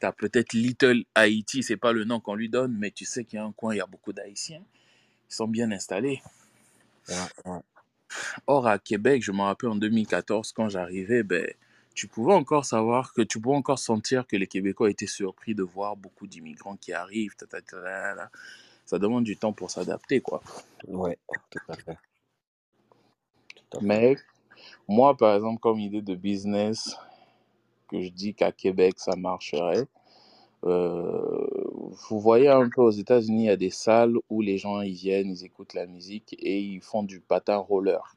t'as 0.00 0.12
peut-être 0.12 0.52
Little 0.52 1.04
Haïti, 1.14 1.62
c'est 1.62 1.76
pas 1.76 1.92
le 1.92 2.04
nom 2.04 2.20
qu'on 2.20 2.34
lui 2.34 2.48
donne, 2.48 2.76
mais 2.78 2.90
tu 2.90 3.04
sais 3.04 3.24
qu'il 3.24 3.38
y 3.38 3.40
a 3.40 3.44
un 3.44 3.52
coin, 3.52 3.74
il 3.74 3.78
y 3.78 3.80
a 3.80 3.86
beaucoup 3.86 4.12
d'Haïtiens. 4.12 4.62
Ils 5.30 5.34
sont 5.34 5.48
bien 5.48 5.70
installés. 5.72 6.22
Ouais, 7.08 7.14
ouais. 7.46 7.60
Or, 8.46 8.66
à 8.66 8.78
Québec, 8.78 9.22
je 9.22 9.32
me 9.32 9.42
rappelle 9.42 9.70
en 9.70 9.76
2014, 9.76 10.52
quand 10.52 10.68
j'arrivais, 10.68 11.22
ben, 11.22 11.46
tu 11.94 12.08
pouvais 12.08 12.34
encore 12.34 12.64
savoir 12.64 13.12
que 13.12 13.22
tu 13.22 13.40
pouvais 13.40 13.56
encore 13.56 13.78
sentir 13.78 14.26
que 14.26 14.36
les 14.36 14.46
Québécois 14.46 14.90
étaient 14.90 15.06
surpris 15.06 15.54
de 15.54 15.62
voir 15.62 15.96
beaucoup 15.96 16.26
d'immigrants 16.26 16.76
qui 16.76 16.92
arrivent. 16.92 17.36
ta, 17.36 17.46
ta, 17.46 17.60
ta, 17.60 17.80
ta, 17.80 18.14
ta. 18.14 18.30
Ça 18.84 18.98
demande 18.98 19.24
du 19.24 19.36
temps 19.36 19.52
pour 19.52 19.70
s'adapter, 19.70 20.20
quoi. 20.20 20.42
Ouais, 20.86 21.18
tout 21.50 21.58
à 21.68 21.74
fait. 21.76 21.98
Tout 23.54 23.78
à 23.78 23.80
fait. 23.80 23.86
Mais 23.86 24.16
moi, 24.88 25.16
par 25.16 25.34
exemple, 25.34 25.60
comme 25.60 25.80
idée 25.80 26.02
de 26.02 26.14
business, 26.14 26.96
que 27.88 28.00
je 28.00 28.08
dis 28.08 28.34
qu'à 28.34 28.52
Québec, 28.52 28.94
ça 28.96 29.16
marcherait, 29.16 29.86
euh, 30.64 31.46
vous 32.08 32.20
voyez 32.20 32.48
un 32.48 32.68
peu 32.68 32.80
aux 32.80 32.90
États-Unis, 32.90 33.44
il 33.44 33.46
y 33.46 33.50
a 33.50 33.56
des 33.56 33.70
salles 33.70 34.16
où 34.30 34.40
les 34.40 34.56
gens 34.56 34.80
ils 34.80 34.94
viennent, 34.94 35.30
ils 35.30 35.44
écoutent 35.44 35.74
la 35.74 35.86
musique 35.86 36.34
et 36.38 36.58
ils 36.58 36.80
font 36.80 37.02
du 37.02 37.20
patin 37.20 37.56
roller. 37.56 38.16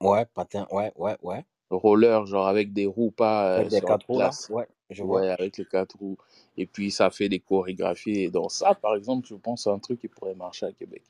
Ouais, 0.00 0.26
patin, 0.26 0.66
ouais, 0.70 0.92
ouais, 0.96 1.16
ouais. 1.22 1.44
Roller, 1.70 2.26
genre 2.26 2.48
avec 2.48 2.72
des 2.72 2.86
roues, 2.86 3.10
pas 3.10 3.54
Avec 3.54 3.66
euh, 3.66 3.70
des 3.70 3.76
sur 3.78 3.88
la 3.88 3.94
quatre 3.94 4.06
roues 4.06 4.18
là. 4.18 4.30
Ouais, 4.50 4.68
je 4.90 5.02
vois. 5.02 5.20
Ouais, 5.20 5.28
avec 5.28 5.58
les 5.58 5.64
quatre 5.64 5.98
roues. 5.98 6.16
Et 6.56 6.66
puis 6.66 6.90
ça 6.90 7.10
fait 7.10 7.28
des 7.28 7.40
chorégraphies. 7.40 8.20
Et 8.22 8.30
dans 8.30 8.48
ça, 8.48 8.74
par 8.74 8.94
exemple, 8.94 9.26
je 9.26 9.34
pense 9.34 9.64
c'est 9.64 9.70
un 9.70 9.78
truc 9.78 10.00
qui 10.00 10.08
pourrait 10.08 10.34
marcher 10.34 10.66
à 10.66 10.72
Québec. 10.72 11.02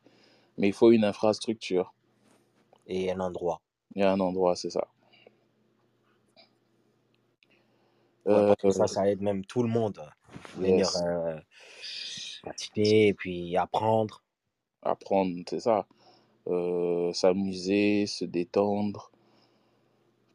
Mais 0.56 0.68
il 0.68 0.72
faut 0.72 0.90
une 0.90 1.04
infrastructure. 1.04 1.92
Et 2.88 3.12
un 3.12 3.20
endroit. 3.20 3.60
Il 3.94 4.02
y 4.02 4.04
a 4.04 4.12
un 4.12 4.20
endroit, 4.20 4.56
c'est 4.56 4.70
ça. 4.70 4.86
Ouais, 8.24 8.34
Euh, 8.34 8.46
parce 8.48 8.62
que 8.62 8.70
ça, 8.70 8.86
ça 8.86 9.08
aide 9.08 9.20
même 9.22 9.44
tout 9.44 9.62
le 9.62 9.68
monde 9.68 9.98
à 9.98 10.14
venir 10.56 10.78
yes. 10.78 10.96
euh, 11.02 11.38
patiner 12.42 13.08
et 13.08 13.14
puis 13.14 13.56
apprendre. 13.56 14.22
Apprendre, 14.82 15.34
c'est 15.48 15.60
ça. 15.60 15.86
Euh, 16.46 17.12
s'amuser, 17.12 18.06
se 18.06 18.24
détendre. 18.24 19.12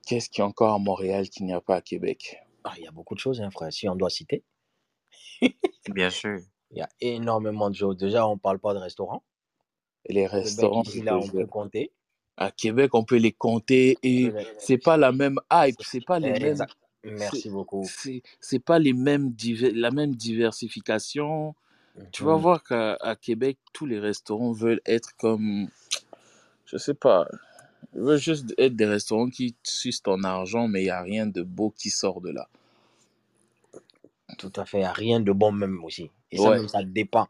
Qu'est-ce 0.05 0.29
qu'il 0.29 0.39
y 0.39 0.41
a 0.41 0.47
encore 0.47 0.73
à 0.73 0.79
Montréal 0.79 1.29
qu'il 1.29 1.45
n'y 1.45 1.53
a 1.53 1.61
pas 1.61 1.75
à 1.77 1.81
Québec? 1.81 2.37
Ah, 2.63 2.73
il 2.77 2.83
y 2.83 2.87
a 2.87 2.91
beaucoup 2.91 3.15
de 3.15 3.19
choses, 3.19 3.41
hein, 3.41 3.49
frère. 3.51 3.71
Si 3.71 3.87
on 3.89 3.95
doit 3.95 4.09
citer, 4.09 4.43
Bien 5.87 6.09
sûr. 6.09 6.39
il 6.71 6.77
y 6.77 6.81
a 6.81 6.89
énormément 6.99 7.69
de 7.69 7.75
choses. 7.75 7.97
Déjà, 7.97 8.27
on 8.27 8.37
parle 8.37 8.59
pas 8.59 8.73
de 8.73 8.79
restaurants. 8.79 9.23
Et 10.05 10.13
les 10.13 10.27
Québec, 10.27 10.31
restaurants, 10.43 10.83
je 10.83 10.89
ici, 10.89 11.01
là, 11.01 11.17
on 11.17 11.27
peut 11.27 11.47
compter. 11.47 11.91
À 12.37 12.51
Québec, 12.51 12.95
on 12.95 13.03
peut 13.03 13.17
les 13.17 13.31
compter 13.31 13.97
et 14.01 14.31
c'est 14.57 14.77
pas 14.79 14.97
la 14.97 15.11
même 15.11 15.39
hype, 15.51 15.75
c'est 15.83 16.03
pas 16.03 16.19
les 16.19 16.31
mêmes, 16.39 16.65
Merci 17.03 17.49
beaucoup. 17.49 17.85
c'est 18.39 18.59
pas 18.59 18.79
les 18.79 18.93
mêmes 18.93 19.33
la 19.73 19.91
même 19.91 20.15
diversification. 20.15 21.53
Tu 22.11 22.23
vas 22.23 22.35
Mhm. 22.35 22.41
voir 22.41 22.63
qu'à 22.63 23.15
Québec, 23.21 23.57
tous 23.71 23.85
les 23.85 23.99
restaurants 23.99 24.51
veulent 24.51 24.81
être 24.85 25.15
comme, 25.17 25.67
je 26.65 26.77
sais 26.77 26.93
pas, 26.95 27.27
ils 27.93 28.01
veulent 28.01 28.19
juste 28.19 28.53
être 28.57 28.75
des 28.75 28.85
restaurants 28.85 29.29
qui 29.29 29.55
sucent 29.63 30.01
ton 30.01 30.23
argent, 30.23 30.67
mais 30.67 30.81
il 30.83 30.87
y 30.87 30.89
a 30.89 31.01
rien 31.01 31.27
de 31.27 31.43
beau 31.43 31.71
qui 31.77 31.89
sort 31.91 32.19
de 32.21 32.31
là. 32.31 32.47
Tout 34.37 34.51
à 34.55 34.65
fait. 34.65 34.77
Il 34.77 34.81
n'y 34.81 34.85
a 34.87 34.93
rien 34.93 35.19
de 35.19 35.31
bon 35.31 35.51
même 35.51 35.83
aussi. 35.83 36.09
Et 36.31 36.37
ça, 36.37 36.49
Ouais, 36.49 36.57
même, 36.57 36.67
ça 36.67 36.83
dépend. 36.83 37.27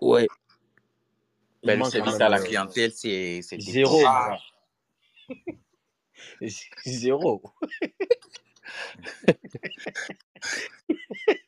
ouais, 0.00 0.28
Ben, 1.66 1.78
le 1.78 1.84
service 1.84 2.20
à 2.20 2.28
la 2.28 2.40
clientèle, 2.40 2.92
c'est 2.92 3.40
zéro. 3.58 4.00
Zéro. 6.86 7.42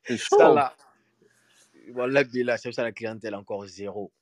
c'est 0.05 0.17
Ça, 0.19 0.53
là, 0.53 0.75
voilà, 1.93 2.23
là, 2.33 2.57
c'est 2.57 2.73
ça 2.73 2.83
la 2.83 2.93
clientèle, 2.93 3.35
encore 3.35 3.67
zéro. 3.67 4.13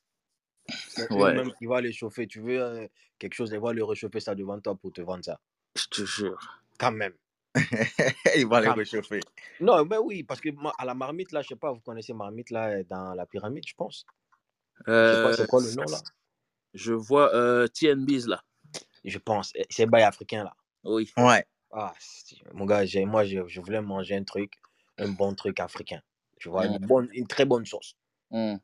Ouais, 1.11 1.35
même 1.35 1.53
qui 1.55 1.67
vont 1.67 1.79
les 1.79 1.93
chauffer. 1.93 2.27
Tu 2.27 2.41
veux 2.41 2.61
euh, 2.61 2.89
quelque 3.19 3.35
chose, 3.35 3.51
ils 3.53 3.59
vont 3.59 3.73
le 3.73 3.85
réchauffer 3.85 4.21
ça 4.21 4.35
devant 4.35 4.61
toi 4.61 4.75
pour 4.75 4.93
te 4.93 5.01
vendre 5.01 5.25
ça. 5.25 5.41
je 5.77 5.87
te 5.87 6.05
jure. 6.05 6.63
Quand 6.79 6.93
même. 6.93 7.15
Ils 8.37 8.47
vont 8.47 8.59
les 8.59 8.67
Quand 8.67 8.75
réchauffer. 8.75 9.21
Non, 9.61 9.85
mais 9.85 9.97
oui, 9.99 10.23
parce 10.23 10.41
que 10.41 10.51
moi, 10.51 10.75
à 10.79 10.85
la 10.85 10.95
marmite, 10.95 11.33
là, 11.33 11.43
je 11.43 11.49
sais 11.49 11.57
pas, 11.57 11.73
vous 11.73 11.81
connaissez 11.81 12.13
marmite, 12.13 12.51
là, 12.51 12.83
dans 12.85 13.15
la 13.15 13.25
pyramide, 13.27 13.65
je 13.67 13.75
pense? 13.75 14.05
Euh, 14.89 15.35
c'est 15.37 15.47
quoi 15.47 15.61
le 15.61 15.73
nom, 15.73 15.85
là? 15.85 15.99
je 16.75 16.93
vois 16.93 17.35
euh, 17.35 17.67
TNB's 17.69 18.27
là. 18.27 18.43
Je 19.05 19.19
pense. 19.19 19.53
eh, 19.55 19.65
C'est 19.71 19.87
bail 19.87 20.03
africain, 20.03 20.45
là. 20.45 20.55
Oui. 20.85 21.11
Ouais. 21.17 21.45
Ah, 21.73 21.93
mon 22.55 22.65
gars, 22.65 22.85
j'ai- 22.85 23.05
moi, 23.05 23.25
je, 23.25 23.47
je 23.47 23.61
voulais 23.61 23.81
manger 23.81 24.17
un 24.17 24.25
truc, 24.25 24.55
un 24.99 25.09
bon 25.09 25.35
truc 25.35 25.61
africain. 25.61 26.01
Tu 26.39 26.49
vois, 26.49 26.67
Mm, 26.69 26.73
une, 26.75 26.87
bonne, 26.87 27.09
une 27.13 27.27
très 27.27 27.45
bonne 27.45 27.65
sauce. 27.67 27.97
mm, 28.31 28.57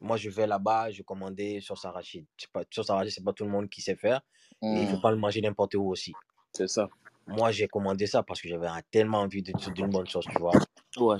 Moi, 0.00 0.16
je 0.16 0.30
vais 0.30 0.46
là-bas, 0.46 0.90
je 0.90 1.02
commandais 1.02 1.60
sauce 1.60 1.84
arachide. 1.84 2.26
C'est 2.36 2.50
pas, 2.50 2.62
sauce 2.70 2.90
arachide, 2.90 3.12
c'est 3.12 3.24
pas 3.24 3.32
tout 3.32 3.44
le 3.44 3.50
monde 3.50 3.68
qui 3.68 3.80
sait 3.82 3.96
faire. 3.96 4.20
Et 4.62 4.82
il 4.82 4.88
faut 4.88 4.96
mm. 4.96 5.00
pas 5.02 5.10
le 5.10 5.16
manger 5.16 5.40
n'importe 5.40 5.74
où 5.74 5.88
aussi. 5.88 6.12
C'est 6.52 6.68
ça. 6.68 6.88
Moi, 7.26 7.50
j'ai 7.50 7.66
commandé 7.68 8.06
ça 8.06 8.22
parce 8.22 8.40
que 8.40 8.48
j'avais 8.48 8.68
tellement 8.90 9.20
envie 9.20 9.42
de- 9.42 9.52
d'une 9.72 9.90
bonne 9.90 10.06
sauce, 10.06 10.26
tu 10.26 10.38
vois. 10.38 10.52
Ouais. 10.96 11.18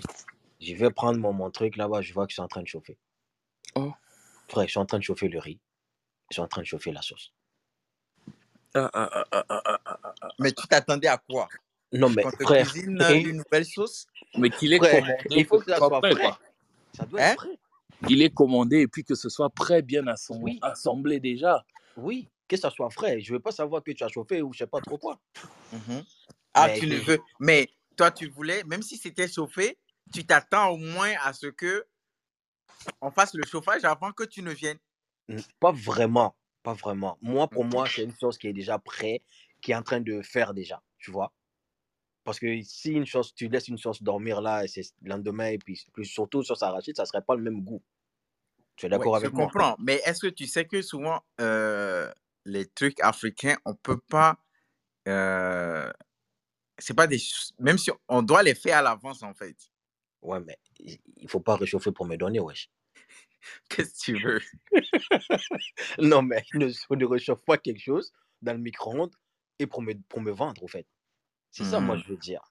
Je 0.61 0.75
vais 0.75 0.91
prendre 0.91 1.19
mon, 1.19 1.33
mon 1.33 1.51
truc 1.51 1.77
là-bas, 1.77 2.01
je 2.01 2.13
vois 2.15 2.27
que 2.27 2.33
c'est 2.33 2.41
en 2.43 2.49
train 2.49 2.63
de 2.63 2.69
chauffer. 2.69 2.97
Oh. 3.75 3.93
Frère, 4.49 4.65
ils 4.65 4.71
sont 4.71 4.81
en 4.81 4.87
train 4.87 4.99
de 4.99 5.03
chauffer 5.05 5.29
le 5.29 5.39
riz. 5.39 5.59
Ils 6.31 6.35
sont 6.35 6.43
en 6.43 6.49
train 6.49 6.63
de 6.63 6.67
chauffer 6.67 6.93
la 6.93 7.03
sauce. 7.03 7.33
Ah, 8.75 8.91
ah, 8.93 9.25
ah. 9.33 10.29
Mais 10.39 10.53
tu 10.53 10.67
t'attendais 10.67 11.09
à 11.09 11.19
quoi? 11.19 11.49
Non, 11.93 12.11
mais 12.11 12.23
Qu'on 12.23 12.31
te 12.31 12.43
frère, 12.45 12.67
cuisine 12.67 13.01
une 13.25 13.37
nouvelle 13.39 13.65
sauce? 13.65 14.07
Mais 14.37 14.51
qu'il 14.51 14.73
est 14.73 14.79
frère, 14.79 15.01
commandé, 15.01 15.25
il 15.31 15.47
faut 15.47 15.59
que 15.61 15.71
ça 15.71 15.79
soit 15.79 16.01
prêt, 16.01 16.15
quoi. 16.15 16.39
Ça 16.97 17.07
doit 17.07 17.21
Hein? 17.23 17.33
être 17.33 17.41
frais. 17.41 17.59
Il 18.09 18.21
est 18.23 18.35
commandé 18.35 18.81
et 18.81 18.89
puis 18.89 19.05
que 19.05 19.15
ce 19.15 19.29
soit 19.29 19.49
prêt, 19.51 19.81
bien 19.83 20.05
Oui, 20.31 20.59
assemblé 20.63 21.21
déjà. 21.21 21.65
oui, 21.97 22.29
que 22.47 22.57
ça 22.57 22.71
soit 22.71 22.91
frais. 22.91 23.21
Je 23.21 23.33
veux 23.33 23.41
pas 23.41 23.53
savoir 23.53 23.83
que 23.83 23.91
tu 23.93 24.05
as 24.05 24.09
chauffé 24.09 24.43
ou 24.43 24.53
je 24.53 24.59
sais 24.59 24.67
pas 24.67 24.81
trop 24.81 24.99
quoi. 24.99 25.19
Mhm. 25.73 26.05
Ah, 26.53 26.67
Mais 26.69 26.79
tu 26.79 26.87
ne 26.87 26.99
que- 26.99 27.05
veux. 27.05 27.21
Mais 27.41 27.71
toi, 27.97 28.11
tu 28.11 28.29
voulais, 28.29 28.63
même 28.65 28.83
si 28.83 28.99
c'était 28.99 29.29
chauffé, 29.29 29.79
tu 30.13 30.27
t'attends 30.27 30.69
au 30.71 30.77
moins 30.77 31.15
à 31.23 31.33
ce 31.33 31.47
que 31.47 31.87
on 33.01 33.11
fasse 33.11 33.35
le 33.35 33.45
chauffage 33.45 33.85
avant 33.85 34.13
que 34.13 34.25
tu 34.25 34.43
ne 34.43 34.53
viennes. 34.53 34.79
Pas 35.61 35.73
vraiment, 35.73 36.37
pas 36.63 36.73
vraiment. 36.75 37.19
Moi, 37.21 37.49
pour 37.49 37.65
moi, 37.65 37.89
c'est 37.89 38.05
une 38.05 38.13
sauce 38.13 38.39
qui 38.39 38.47
est 38.49 38.53
déjà 38.53 38.79
prête, 38.79 39.23
qui 39.61 39.73
est 39.73 39.75
en 39.75 39.83
train 39.83 40.01
de 40.01 40.23
faire 40.23 40.55
déjà, 40.55 40.83
tu 40.99 41.11
vois. 41.11 41.33
Parce 42.25 42.41
que 42.41 42.63
si 42.63 42.93
une 42.93 43.07
sauce, 43.07 43.35
tu 43.35 43.49
laisses 43.49 43.69
une 43.69 43.79
sauce 43.79 44.03
dormir 44.03 44.41
là, 44.43 44.65
et 44.65 44.69
c'est 44.69 44.83
le 45.03 45.11
lendemain, 45.11 45.49
et 45.49 45.59
puis, 45.59 45.81
surtout 46.05 46.43
sauce 46.43 46.63
arachide, 46.63 46.97
ça 46.97 47.07
serait 47.07 47.23
pas 47.23 47.37
le 47.37 47.43
même 47.43 47.63
goût. 47.65 47.83
Tu 48.77 48.87
es 48.87 48.89
Ouais, 48.91 48.91
d'accord 48.91 49.17
je 49.21 49.27
avec 49.27 49.33
moi? 49.33 49.55
comprends. 49.55 49.77
Mais 49.81 50.01
est-ce 50.05 50.21
que 50.21 50.27
tu 50.29 50.47
sais 50.47 50.65
que 50.67 50.81
souvent, 50.83 51.21
euh, 51.41 52.11
les 52.45 52.67
trucs 52.67 53.01
africains, 53.01 53.57
on 53.65 53.75
peut 53.75 53.99
pas. 53.99 54.39
euh, 55.09 55.93
c'est 56.79 56.95
pas 56.95 57.07
des. 57.09 57.19
Même 57.61 57.79
si 57.79 57.91
on 58.09 58.23
doit 58.23 58.43
les 58.43 58.55
faire 58.57 58.79
à 58.79 58.83
l'avance, 58.83 59.23
en 59.23 59.35
fait. 59.35 59.57
Ouais, 60.23 60.41
mais 60.41 60.59
il 60.79 61.29
faut 61.29 61.41
pas 61.41 61.57
réchauffer 61.57 61.93
pour 61.93 62.07
me 62.07 62.17
donner, 62.17 62.41
wesh. 62.41 62.71
Qu'est-ce 63.69 63.93
que 63.93 63.99
tu 64.13 64.23
veux? 64.23 64.41
Non, 65.99 66.23
mais 66.23 66.43
ne, 66.55 66.67
ne 66.67 67.05
réchauffe 67.05 67.45
pas 67.45 67.59
quelque 67.59 67.81
chose 67.83 68.13
dans 68.43 68.53
le 68.53 68.59
micro-ondes 68.59 69.15
et 69.59 69.67
pour 69.67 69.83
me, 69.83 69.95
pour 70.09 70.21
me 70.21 70.31
vendre, 70.33 70.63
au 70.63 70.69
fait. 70.69 70.87
C'est 71.51 71.65
ça, 71.65 71.81
moi, 71.81 71.97
Mhm. 71.97 72.03
je 72.03 72.09
veux 72.09 72.17
dire. 72.17 72.43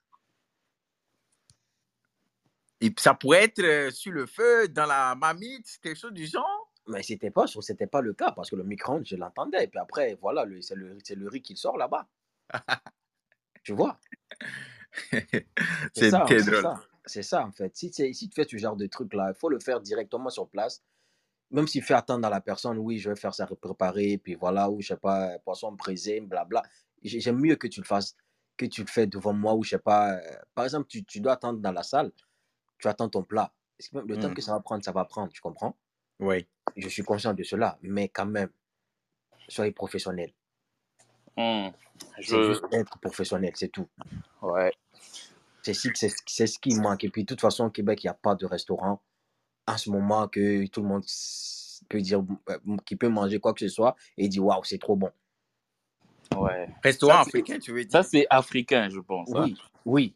Et 2.80 2.92
ça 2.98 3.14
pourrait 3.14 3.44
être 3.44 3.60
euh, 3.62 3.90
sur 3.90 4.12
le 4.12 4.26
feu, 4.26 4.68
dans 4.68 4.86
la 4.86 5.14
mamite, 5.14 5.78
quelque 5.82 5.98
chose 5.98 6.12
du 6.12 6.26
genre? 6.26 6.72
Mais 6.88 7.02
c'était 7.02 7.30
pas, 7.30 7.46
c'était 7.46 7.86
pas 7.86 8.00
le 8.00 8.12
cas 8.14 8.32
parce 8.32 8.50
que 8.50 8.56
le 8.56 8.64
micro-ondes, 8.64 9.06
je 9.06 9.16
l'entendais. 9.16 9.64
Et 9.64 9.68
puis 9.68 9.78
après, 9.80 10.14
voilà, 10.20 10.44
c'est 10.60 10.74
le, 10.76 10.96
le 11.16 11.28
riz 11.28 11.42
qui 11.42 11.56
sort 11.56 11.76
là-bas. 11.78 12.06
Tu 13.64 13.72
vois? 13.72 13.98
Très 15.10 15.50
c'est 15.92 16.10
drôle. 16.12 16.62
ça. 16.62 16.74
C'est 17.06 17.22
ça, 17.22 17.44
en 17.46 17.52
fait. 17.52 17.74
Si, 17.76 17.92
si 17.92 18.28
tu 18.28 18.34
fais 18.34 18.46
ce 18.48 18.56
genre 18.56 18.76
de 18.76 18.86
truc-là, 18.86 19.30
il 19.34 19.38
faut 19.38 19.48
le 19.48 19.60
faire 19.60 19.80
directement 19.80 20.28
sur 20.28 20.48
place. 20.48 20.82
Même 21.52 21.68
s'il 21.68 21.82
fait 21.82 21.94
attendre 21.94 22.26
à 22.26 22.30
la 22.30 22.40
personne, 22.40 22.76
oui, 22.78 22.98
je 22.98 23.08
vais 23.10 23.16
faire 23.16 23.32
ça 23.32 23.46
préparer, 23.46 24.18
puis 24.18 24.34
voilà, 24.34 24.68
ou 24.68 24.80
je 24.82 24.88
sais 24.88 24.96
pas, 24.96 25.38
poisson 25.38 25.70
braisé, 25.72 26.20
blabla. 26.20 26.62
J'ai- 27.02 27.20
J'aime 27.20 27.38
mieux 27.38 27.54
que 27.54 27.68
tu 27.68 27.80
le 27.80 27.86
fasses, 27.86 28.16
que 28.56 28.66
tu 28.66 28.80
le 28.80 28.88
fais 28.88 29.06
devant 29.06 29.32
moi, 29.32 29.54
ou 29.54 29.62
je 29.62 29.70
sais 29.70 29.78
pas. 29.78 30.14
euh, 30.14 30.20
Par 30.54 30.64
exemple, 30.64 30.88
tu, 30.88 31.04
tu 31.04 31.20
dois 31.20 31.34
attendre 31.34 31.60
dans 31.60 31.70
la 31.72 31.84
salle, 31.84 32.10
tu 32.78 32.88
attends 32.88 33.08
ton 33.08 33.22
plat. 33.22 33.52
Le 33.92 34.18
temps 34.18 34.30
Mm. 34.30 34.34
que 34.34 34.42
ça 34.42 34.52
va 34.52 34.60
prendre, 34.60 34.84
ça 34.84 34.90
va 34.90 35.04
prendre, 35.04 35.30
tu 35.32 35.40
comprends? 35.40 35.76
Oui. 36.18 36.46
Je 36.76 36.88
suis 36.88 37.02
conscient 37.04 37.32
de 37.34 37.44
cela, 37.44 37.78
mais 37.82 38.08
quand 38.08 38.26
même, 38.26 38.50
soyez 39.48 39.70
professionnel. 39.70 40.32
Hmm. 41.36 41.68
C'est 42.20 42.42
juste 42.42 42.64
être 42.72 42.98
professionnel, 42.98 43.52
c'est 43.54 43.68
tout. 43.68 43.86
Ouais. 44.42 44.72
C'est 45.66 45.74
ce, 45.74 45.88
c'est 45.94 46.08
ce- 46.10 46.22
c'est 46.26 46.46
ce 46.46 46.60
qui 46.60 46.76
manque. 46.76 47.02
Et 47.02 47.10
puis, 47.10 47.22
de 47.24 47.26
toute 47.26 47.40
façon, 47.40 47.64
au 47.64 47.70
Québec, 47.70 48.04
il 48.04 48.06
n'y 48.06 48.10
a 48.10 48.14
pas 48.14 48.36
de 48.36 48.46
restaurant 48.46 49.02
en 49.66 49.76
ce 49.76 49.90
moment 49.90 50.28
que 50.28 50.64
tout 50.68 50.80
le 50.80 50.86
monde 50.86 51.04
peut 51.88 52.00
dire, 52.00 52.24
euh, 52.50 52.58
qui 52.84 52.94
peut 52.94 53.08
manger 53.08 53.40
quoi 53.40 53.52
que 53.52 53.58
ce 53.58 53.68
soit 53.68 53.96
et 54.16 54.28
dire, 54.28 54.44
waouh, 54.44 54.62
c'est 54.62 54.78
trop 54.78 54.94
bon. 54.94 55.10
Ouais. 56.36 56.68
Restaurant 56.84 57.14
Ça, 57.14 57.20
africain, 57.22 57.58
tu 57.58 57.72
veux 57.72 57.84
dire? 57.84 57.90
Ça, 57.90 58.08
c'est 58.08 58.28
africain, 58.30 58.88
je 58.90 59.00
pense. 59.00 59.28
hein. 59.34 59.42
Oui, 59.42 59.56
oui. 59.84 60.14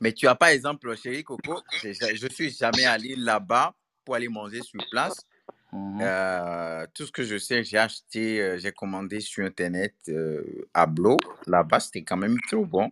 Mais 0.00 0.12
tu 0.12 0.26
as 0.26 0.34
par 0.34 0.48
exemple, 0.48 0.92
chérie 0.96 1.22
Coco, 1.22 1.62
je 1.84 1.92
je 1.92 2.26
suis 2.34 2.50
jamais 2.50 2.84
allé 2.84 3.14
là-bas 3.14 3.74
pour 4.04 4.16
aller 4.16 4.28
manger 4.28 4.62
sur 4.62 4.84
place. 4.90 5.24
Mhm. 5.72 5.98
Euh, 6.00 6.86
tout 6.94 7.06
ce 7.06 7.12
que 7.12 7.24
je 7.24 7.38
sais, 7.38 7.64
j'ai 7.64 7.78
acheté, 7.78 8.40
euh, 8.40 8.58
j'ai 8.58 8.72
commandé 8.72 9.20
sur 9.20 9.44
Internet 9.44 9.94
euh, 10.08 10.42
à 10.72 10.86
Blo. 10.86 11.16
Là-bas, 11.46 11.80
c'était 11.80 12.02
quand 12.02 12.16
même 12.16 12.36
trop 12.48 12.64
bon. 12.64 12.90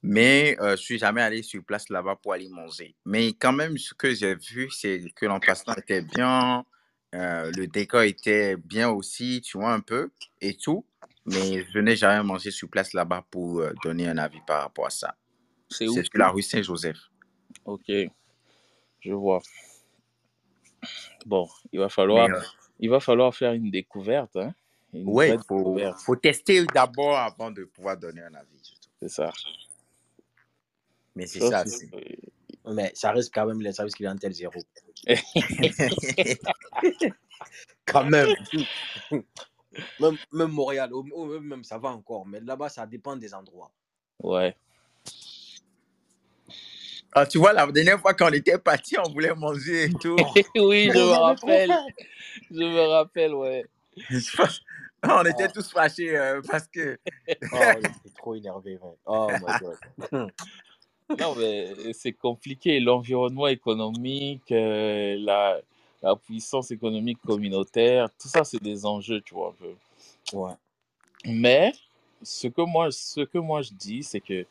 Mais 0.00 0.56
je 0.60 0.76
suis 0.76 0.96
jamais 0.96 1.22
allé 1.22 1.42
sur 1.42 1.64
place 1.64 1.88
là-bas 1.88 2.14
pour 2.22 2.32
aller 2.32 2.48
manger. 2.48 2.94
Mais 3.04 3.32
quand 3.32 3.52
même, 3.52 3.76
ce 3.76 3.94
que 3.94 4.14
j'ai 4.14 4.36
vu, 4.36 4.70
c'est 4.70 5.02
que 5.16 5.26
l'emplacement 5.26 5.74
était 5.74 6.02
bien, 6.02 6.64
le 7.12 7.66
décor 7.66 8.02
était 8.02 8.56
bien 8.56 8.90
aussi, 8.90 9.40
tu 9.40 9.58
vois, 9.58 9.72
un 9.72 9.80
peu, 9.80 10.12
et 10.40 10.54
tout. 10.54 10.86
Mais 11.26 11.66
je 11.74 11.80
n'ai 11.80 11.96
jamais 11.96 12.22
mangé 12.22 12.52
sur 12.52 12.70
place 12.70 12.92
là-bas 12.92 13.26
pour 13.28 13.60
donner 13.82 14.06
un 14.06 14.18
avis 14.18 14.40
par 14.46 14.62
rapport 14.62 14.86
à 14.86 14.90
ça. 14.90 15.16
C'est 15.68 15.88
où 15.88 15.94
C'est 15.94 16.04
sur 16.04 16.12
la 16.14 16.28
rue 16.28 16.42
Saint-Joseph. 16.42 16.98
Ok. 17.64 17.90
Je 19.00 19.12
vois. 19.12 19.42
Bon, 21.26 21.48
il 21.72 21.78
va 21.78 21.88
falloir, 21.88 22.28
Mais, 22.28 22.36
euh, 22.36 22.40
il 22.80 22.90
va 22.90 23.00
falloir 23.00 23.34
faire 23.34 23.52
une 23.52 23.70
découverte. 23.70 24.36
Hein? 24.36 24.54
Vraie 24.92 25.34
il 25.34 25.94
faut, 25.98 26.16
tester 26.16 26.64
d'abord 26.66 27.18
avant 27.18 27.50
de 27.50 27.64
pouvoir 27.64 27.96
donner 27.96 28.22
un 28.22 28.34
avis. 28.34 28.76
C'est 29.00 29.08
ça. 29.08 29.32
Mais 31.14 31.26
c'est 31.26 31.40
Ça, 31.40 31.64
c'est- 31.66 31.90
Mais 32.64 32.90
ça 32.94 33.12
reste 33.12 33.32
quand 33.34 33.46
même 33.46 33.60
les 33.60 33.72
services 33.72 33.94
clientèle 33.94 34.32
zéro. 34.32 34.54
Quand 37.86 38.04
même. 38.04 38.28
même, 40.00 40.16
même 40.32 40.50
Montréal, 40.50 40.90
même 41.40 41.64
ça 41.64 41.78
va 41.78 41.90
encore. 41.90 42.26
Mais 42.26 42.40
là-bas, 42.40 42.68
ça 42.68 42.86
dépend 42.86 43.16
des 43.16 43.32
endroits. 43.32 43.70
Ouais. 44.22 44.54
Ah, 47.12 47.26
tu 47.26 47.38
vois, 47.38 47.52
la 47.52 47.66
dernière 47.70 48.00
fois 48.00 48.14
qu'on 48.14 48.32
était 48.32 48.58
parti, 48.58 48.96
on 48.98 49.10
voulait 49.10 49.34
manger 49.34 49.84
et 49.84 49.92
tout. 49.92 50.16
oui, 50.56 50.90
je 50.92 50.98
me 50.98 51.12
rappelle. 51.12 51.72
Je 52.50 52.56
me 52.56 52.80
rappelle, 52.88 53.34
ouais. 53.34 53.64
On 55.02 55.24
était 55.24 55.48
tous 55.48 55.70
fâchés 55.70 56.16
euh, 56.16 56.42
parce 56.48 56.66
que. 56.66 56.98
Oh, 57.52 57.56
j'étais 57.76 58.10
trop 58.16 58.34
énervé. 58.34 58.78
ouais. 58.82 58.96
Oh 59.06 59.28
my 59.30 59.58
god. 59.60 60.30
Non, 61.18 61.34
mais 61.36 61.92
c'est 61.92 62.12
compliqué. 62.12 62.80
L'environnement 62.80 63.46
économique, 63.46 64.50
euh, 64.50 65.16
la, 65.20 65.60
la 66.02 66.16
puissance 66.16 66.70
économique 66.70 67.18
communautaire, 67.24 68.08
tout 68.20 68.28
ça, 68.28 68.44
c'est 68.44 68.62
des 68.62 68.84
enjeux, 68.84 69.20
tu 69.20 69.34
vois, 69.34 69.50
un 69.50 69.52
peu. 69.52 70.36
Ouais. 70.36 70.52
Mais 71.24 71.72
ce 72.22 72.48
que 72.48 72.62
moi, 72.62 72.90
ce 72.90 73.20
que 73.20 73.38
moi 73.38 73.62
je 73.62 73.70
dis, 73.72 74.02
c'est 74.02 74.20
que 74.20 74.44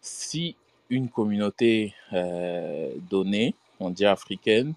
si 0.00 0.56
une 0.90 1.08
communauté 1.08 1.94
euh, 2.12 2.92
donnée, 3.08 3.54
on 3.78 3.90
dit 3.90 4.04
africaine, 4.04 4.74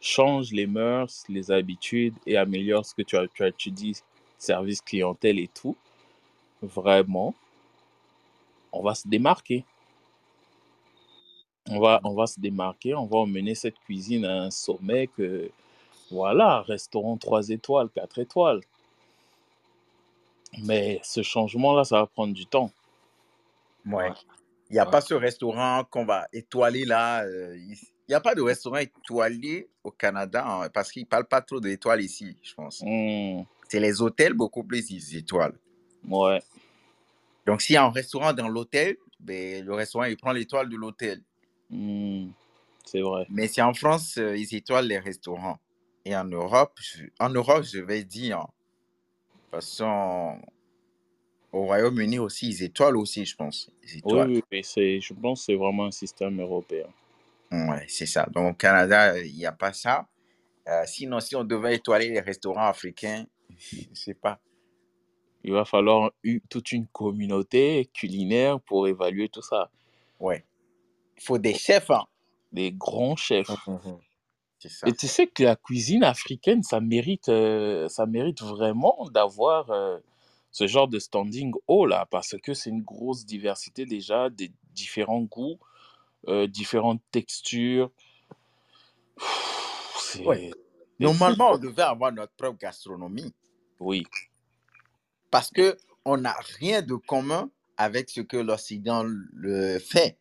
change 0.00 0.52
les 0.52 0.66
mœurs, 0.66 1.24
les 1.28 1.50
habitudes 1.50 2.14
et 2.26 2.36
améliore 2.36 2.84
ce 2.84 2.94
que 2.94 3.02
tu 3.02 3.16
as, 3.16 3.28
tu 3.28 3.44
as 3.44 3.52
tu 3.52 3.70
dis, 3.70 4.02
service 4.38 4.80
clientèle 4.80 5.38
et 5.38 5.48
tout, 5.48 5.76
vraiment, 6.62 7.34
on 8.72 8.82
va 8.82 8.94
se 8.94 9.06
démarquer. 9.06 9.64
On 11.70 11.80
va, 11.80 12.00
on 12.02 12.14
va 12.14 12.26
se 12.26 12.40
démarquer, 12.40 12.94
on 12.94 13.04
va 13.04 13.18
emmener 13.18 13.54
cette 13.54 13.78
cuisine 13.80 14.24
à 14.24 14.44
un 14.44 14.50
sommet 14.50 15.06
que, 15.08 15.50
voilà, 16.10 16.62
restaurant 16.62 17.18
3 17.18 17.50
étoiles, 17.50 17.90
4 17.90 18.20
étoiles. 18.20 18.60
Mais 20.64 20.98
ce 21.02 21.22
changement-là, 21.22 21.84
ça 21.84 21.98
va 21.98 22.06
prendre 22.06 22.32
du 22.32 22.46
temps. 22.46 22.70
Ouais. 23.84 24.10
Il 24.70 24.74
n'y 24.74 24.78
a 24.80 24.84
Ouais. 24.84 24.90
pas 24.90 25.00
ce 25.00 25.14
restaurant 25.14 25.84
qu'on 25.84 26.04
va 26.04 26.28
étoiler 26.32 26.84
là. 26.84 27.22
euh, 27.24 27.56
Il 27.56 27.76
n'y 28.10 28.14
a 28.14 28.20
pas 28.20 28.34
de 28.34 28.42
restaurant 28.42 28.76
étoilé 28.78 29.68
au 29.84 29.90
Canada 29.90 30.44
hein, 30.46 30.68
parce 30.70 30.90
qu'ils 30.92 31.02
ne 31.02 31.08
parlent 31.08 31.28
pas 31.28 31.40
trop 31.42 31.60
d'étoiles 31.60 32.02
ici, 32.02 32.36
je 32.42 32.54
pense. 32.54 32.82
Hmm, 32.82 33.42
C'est 33.68 33.80
les 33.80 34.00
hôtels 34.02 34.34
beaucoup 34.34 34.64
plus 34.64 34.90
ils 34.90 35.16
étoilent. 35.16 35.58
ouais, 36.08 36.42
Donc, 37.46 37.62
s'il 37.62 37.74
y 37.74 37.76
a 37.76 37.84
un 37.84 37.90
restaurant 37.90 38.32
dans 38.32 38.48
l'hôtel, 38.48 38.96
ben, 39.20 39.64
le 39.64 39.74
restaurant, 39.74 40.04
il 40.04 40.16
prend 40.16 40.32
l'étoile 40.32 40.68
de 40.68 40.76
l'hôtel. 40.76 41.22
hmm, 41.70 42.28
c'est 42.84 43.00
vrai. 43.00 43.26
Mais 43.30 43.48
si 43.48 43.60
en 43.62 43.74
France, 43.74 44.16
euh, 44.18 44.36
ils 44.36 44.54
étoilent 44.54 44.86
les 44.86 44.98
restaurants. 44.98 45.58
Et 46.04 46.16
en 46.16 46.24
Europe, 46.24 46.78
je, 46.80 47.04
en 47.18 47.28
Europe, 47.30 47.64
je 47.64 47.80
vais 47.80 48.04
dire, 48.04 48.38
de 48.40 48.44
toute 49.42 49.50
façon, 49.50 50.40
au 51.52 51.64
Royaume-Uni 51.64 52.18
aussi, 52.18 52.48
ils 52.48 52.62
étoilent 52.62 52.96
aussi, 52.96 53.24
je 53.24 53.36
pense. 53.36 53.70
Ils 53.84 53.88
Oui, 53.90 53.98
étoilent. 53.98 54.28
oui, 54.28 54.42
oui, 54.52 54.64
c'est, 54.64 55.00
je 55.00 55.14
pense 55.14 55.40
que 55.40 55.44
c'est 55.46 55.54
vraiment 55.56 55.86
un 55.86 55.90
système 55.90 56.40
européen. 56.40 56.86
Ouais, 57.50 57.86
c'est 57.88 58.06
ça. 58.06 58.26
Donc, 58.30 58.52
au 58.52 58.54
Canada, 58.54 59.18
il 59.18 59.34
n'y 59.34 59.46
a 59.46 59.52
pas 59.52 59.72
ça. 59.72 60.06
Euh, 60.68 60.82
sinon, 60.86 61.20
si 61.20 61.34
on 61.34 61.44
devait 61.44 61.76
étoiler 61.76 62.10
les 62.10 62.20
restaurants 62.20 62.66
africains, 62.66 63.24
je 63.58 63.88
ne 63.88 63.94
sais 63.94 64.14
pas. 64.14 64.38
Il 65.44 65.52
va 65.52 65.64
falloir 65.64 66.10
u- 66.24 66.42
toute 66.50 66.72
une 66.72 66.86
communauté 66.88 67.88
culinaire 67.94 68.60
pour 68.60 68.86
évaluer 68.86 69.28
tout 69.30 69.40
ça. 69.40 69.70
Ouais. 70.20 70.44
Il 71.16 71.22
faut 71.22 71.38
des 71.38 71.54
chefs, 71.54 71.90
hein. 71.90 72.04
Des 72.52 72.72
grands 72.72 73.16
chefs. 73.16 73.48
Mhm. 73.66 73.98
C'est 74.58 74.68
ça. 74.68 74.88
Et 74.88 74.92
tu 74.92 75.06
sais 75.06 75.26
que 75.26 75.44
la 75.44 75.56
cuisine 75.56 76.02
africaine, 76.04 76.62
ça 76.62 76.80
mérite, 76.80 77.28
euh, 77.28 77.88
ça 77.88 78.06
mérite 78.06 78.42
vraiment 78.42 79.08
d'avoir 79.10 79.70
euh, 79.70 79.98
ce 80.58 80.66
genre 80.66 80.88
de 80.88 80.98
standing 80.98 81.52
haut 81.68 81.86
là, 81.86 82.06
parce 82.10 82.34
que 82.42 82.52
c'est 82.52 82.70
une 82.70 82.82
grosse 82.82 83.24
diversité 83.24 83.86
déjà, 83.86 84.28
des 84.28 84.50
différents 84.72 85.22
goûts, 85.22 85.60
euh, 86.26 86.48
différentes 86.48 87.00
textures. 87.12 87.92
Ouais. 90.24 90.50
Normalement, 90.98 91.52
on 91.52 91.58
devait 91.58 91.82
avoir 91.82 92.10
notre 92.12 92.32
propre 92.32 92.58
gastronomie 92.58 93.32
Oui, 93.78 94.04
parce 95.30 95.52
qu'on 95.52 96.16
n'a 96.16 96.34
rien 96.58 96.82
de 96.82 96.94
commun 96.96 97.50
avec 97.76 98.10
ce 98.10 98.20
que 98.22 98.36
l'Occident 98.36 99.04
le 99.04 99.78
fait. 99.78 100.18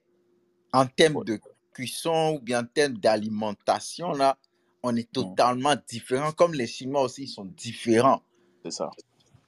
En 0.71 0.85
termes 0.85 1.23
de 1.23 1.39
cuisson 1.73 2.35
ou 2.35 2.39
bien 2.41 2.61
en 2.61 2.65
termes 2.67 2.97
d'alimentation, 2.99 4.11
là, 4.13 4.37
on 4.83 4.95
est 4.95 5.11
Mm, 5.15 5.35
totalement 5.35 5.75
différents. 5.87 6.31
Comme 6.31 6.53
les 6.53 6.67
Chinois 6.67 7.01
aussi 7.01 7.23
ils 7.23 7.27
sont 7.27 7.45
différents, 7.45 8.21
c'est 8.63 8.71
ça. 8.71 8.91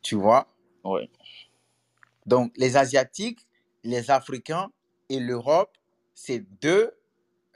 tu 0.02 0.16
vois? 0.16 0.48
Ouais. 0.84 1.10
Donc, 2.26 2.54
les 2.58 2.78
Asiatiques, 2.78 3.48
les 3.84 4.12
Africains 4.12 4.72
et 5.10 5.20
l'Europe, 5.20 5.76
c'est 6.14 6.46
deux, 6.62 6.92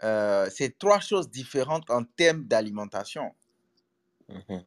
euh, 0.04 0.50
c'est 0.50 0.78
trois 0.78 1.00
choses 1.00 1.30
différentes 1.30 1.90
en 1.90 2.04
termes 2.04 2.46
d'alimentation. 2.46 3.34
Mhm. 4.30 4.64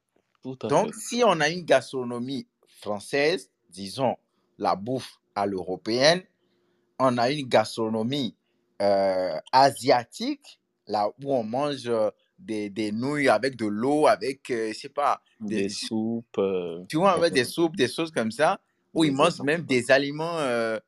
Donc, 0.69 0.95
fait. 0.95 1.01
si 1.01 1.23
on 1.25 1.41
a 1.41 1.49
une 1.49 1.65
gastronomie 1.65 2.47
française, 2.69 3.51
disons 3.71 4.17
la 4.59 4.77
bouffe 4.77 5.21
à 5.35 5.47
l'européenne, 5.47 6.23
on 6.99 7.19
a 7.19 7.31
une 7.31 7.49
gastronomie 7.49 8.37
euh, 8.81 9.39
asiatique, 9.53 10.61
là 10.87 11.11
où 11.23 11.35
on 11.35 11.43
mange 11.43 11.89
euh, 11.89 12.11
des, 12.39 12.71
des 12.71 12.93
nouilles 12.93 13.29
avec 13.29 13.57
de 13.57 13.67
l'eau, 13.67 14.07
avec, 14.07 14.51
euh, 14.51 14.73
je 14.73 14.79
sais 14.79 14.89
pas, 14.89 15.23
Des 15.41 15.63
des, 15.63 15.69
soupes, 15.69 16.39
euh, 16.39 16.85
tu 16.89 16.97
vois, 16.97 17.13
avec 17.13 17.33
des 17.33 17.45
soupes, 17.45 17.77
des 17.77 17.89
choses 17.89 18.11
comme 18.11 18.31
ça, 18.31 18.61
où 18.95 19.05
ils 19.05 19.13
mangent 19.13 19.41
même 19.43 19.63
des 19.63 19.91
aliments 19.91 20.39
euh, 20.39 20.79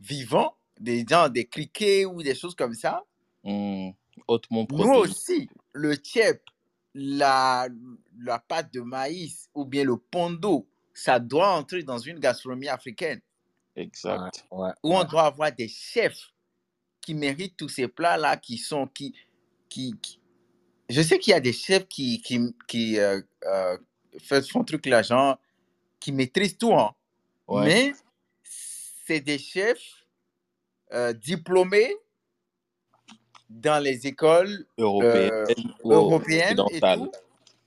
vivants 0.00 0.56
des 0.80 1.04
gens, 1.08 1.28
des 1.28 1.46
criquets 1.46 2.04
ou 2.04 2.22
des 2.22 2.34
choses 2.34 2.54
comme 2.54 2.74
ça. 2.74 3.04
Hmm, 3.42 3.90
Hautement 4.26 4.66
Nous 4.70 4.92
aussi, 4.92 5.48
le 5.72 5.94
tchèp, 5.96 6.42
la, 6.94 7.68
la 8.18 8.38
pâte 8.38 8.72
de 8.72 8.80
maïs 8.80 9.48
ou 9.54 9.64
bien 9.64 9.84
le 9.84 9.96
pondo, 9.96 10.68
ça 10.92 11.18
doit 11.18 11.50
entrer 11.52 11.82
dans 11.82 11.98
une 11.98 12.18
gastronomie 12.20 12.68
africaine 12.68 13.20
Exact. 13.76 14.46
Ouais, 14.52 14.70
où 14.82 14.90
ouais. 14.90 14.96
on 15.00 15.04
doit 15.04 15.24
avoir 15.24 15.52
des 15.52 15.68
chefs 15.68 16.32
qui 17.00 17.14
méritent 17.14 17.56
tous 17.56 17.68
ces 17.68 17.88
plats-là, 17.88 18.36
qui 18.36 18.56
sont, 18.56 18.86
qui, 18.86 19.14
qui, 19.68 19.94
qui- 20.00 20.20
Je 20.88 21.00
sais 21.02 21.18
qu'il 21.18 21.30
y 21.30 21.34
a 21.34 21.40
des 21.40 21.52
chefs 21.52 21.86
qui, 21.88 22.20
qui, 22.20 22.54
qui 22.66 22.98
euh, 22.98 23.20
euh, 23.44 23.76
font 24.50 24.64
truc 24.64 24.86
là, 24.86 25.02
genre, 25.02 25.38
qui 26.00 26.12
maîtrisent 26.12 26.58
tout, 26.58 26.74
hein. 26.74 26.94
Ouais. 27.46 27.64
Mais 27.64 27.92
c'est 29.06 29.20
des 29.20 29.38
chefs 29.38 30.06
euh, 30.92 31.12
diplômés 31.12 31.94
dans 33.50 33.82
les 33.82 34.06
écoles 34.06 34.66
Européenne 34.78 35.30
euh, 35.32 35.44
européennes 35.84 36.58
et 36.58 36.60
occidentale. 36.60 36.98
tout. 37.00 37.12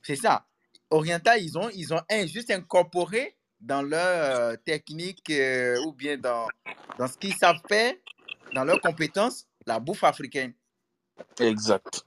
C'est 0.02 0.16
ça. 0.16 0.46
Oriental, 0.90 1.42
ils 1.42 1.56
ont, 1.58 1.68
ils 1.70 1.92
ont 1.94 2.00
un, 2.10 2.26
juste 2.26 2.50
incorporé 2.50 3.36
dans 3.60 3.82
leur 3.82 4.00
euh, 4.00 4.56
technique 4.64 5.32
ou 5.84 5.92
bien 5.92 6.16
dans, 6.16 6.48
dans 6.98 7.06
ce 7.06 7.16
qu'ils 7.18 7.34
savent 7.34 7.60
faire, 7.68 7.94
dans 8.54 8.64
leurs 8.64 8.80
compétences, 8.80 9.46
la 9.66 9.78
bouffe 9.78 10.04
africaine. 10.04 10.54
Exact. 11.38 12.04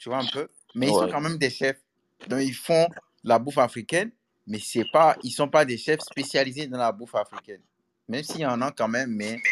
Tu 0.00 0.08
vois 0.08 0.18
un 0.18 0.26
peu? 0.26 0.48
Mais 0.74 0.86
ils 0.86 0.94
sont 0.94 1.10
quand 1.10 1.20
même 1.20 1.36
des 1.36 1.50
chefs. 1.50 1.82
Donc, 2.26 2.40
ils 2.40 2.54
font 2.54 2.88
la 3.22 3.38
bouffe 3.38 3.58
africaine, 3.58 4.10
mais 4.46 4.58
c'est 4.58 4.86
pas, 4.90 5.14
ils 5.22 5.28
ne 5.28 5.34
sont 5.34 5.48
pas 5.48 5.66
des 5.66 5.76
chefs 5.76 6.00
spécialisés 6.00 6.66
dans 6.68 6.78
la 6.78 6.90
bouffe 6.90 7.14
africaine. 7.14 7.60
Même 8.08 8.22
s'il 8.24 8.40
y 8.40 8.46
en 8.46 8.62
a 8.62 8.72
quand 8.72 8.88
même, 8.88 9.10
mais 9.10 9.42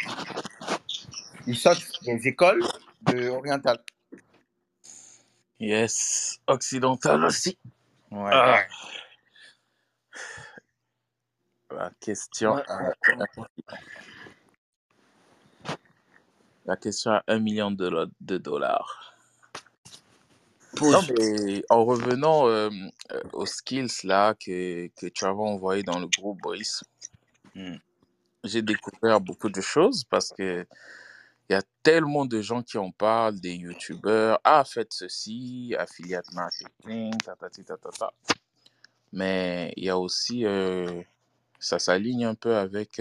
ils 1.47 1.57
sortent 1.57 1.85
des 2.03 2.27
écoles 2.27 2.65
de 3.03 3.29
orientales. 3.29 3.85
Yes. 5.61 6.41
Occidental 6.47 7.25
aussi. 7.25 7.59
Ouais. 8.11 8.31
Ah. 8.33 8.65
La 11.71 11.91
question. 12.01 12.55
Ouais. 12.55 12.65
La 16.65 16.77
question 16.77 17.11
à 17.11 17.23
1 17.29 17.39
million 17.39 17.71
de 17.71 18.39
dollars. 18.39 19.18
Non, 20.81 21.01
mais 21.19 21.65
en 21.71 21.85
revenant 21.85 22.49
euh, 22.49 22.71
euh, 23.13 23.21
aux 23.33 23.47
skills 23.47 24.05
là 24.05 24.35
que, 24.35 24.89
que 24.89 25.07
tu 25.07 25.25
avais 25.25 25.35
envoyé 25.35 25.83
dans 25.83 25.99
le 25.99 26.07
groupe, 26.07 26.41
Brice, 26.43 26.83
Hmm. 27.55 27.77
j'ai 28.45 28.63
découvert 28.63 29.21
beaucoup 29.21 29.49
de 29.49 29.61
choses 29.61 30.05
parce 30.05 30.33
que 30.33 30.65
il 31.49 31.55
y 31.55 31.57
a 31.57 31.63
tellement 31.83 32.27
de 32.27 32.41
gens 32.43 32.63
qui 32.63 32.77
en 32.77 32.91
parlent, 32.93 33.41
des 33.41 33.55
youtubeurs, 33.55 34.39
ah, 34.45 34.65
faites 34.65 34.93
ceci, 34.93 35.75
affiliate 35.79 36.31
marketing, 36.35 37.17
tatati 37.19 37.65
tatata. 37.65 38.13
Mais 39.13 39.73
il 39.77 39.85
y 39.85 39.89
a 39.89 39.99
aussi, 39.99 40.45
euh, 40.45 41.03
ça 41.59 41.79
s'aligne 41.79 42.27
un 42.27 42.35
peu 42.35 42.55
avec 42.55 43.01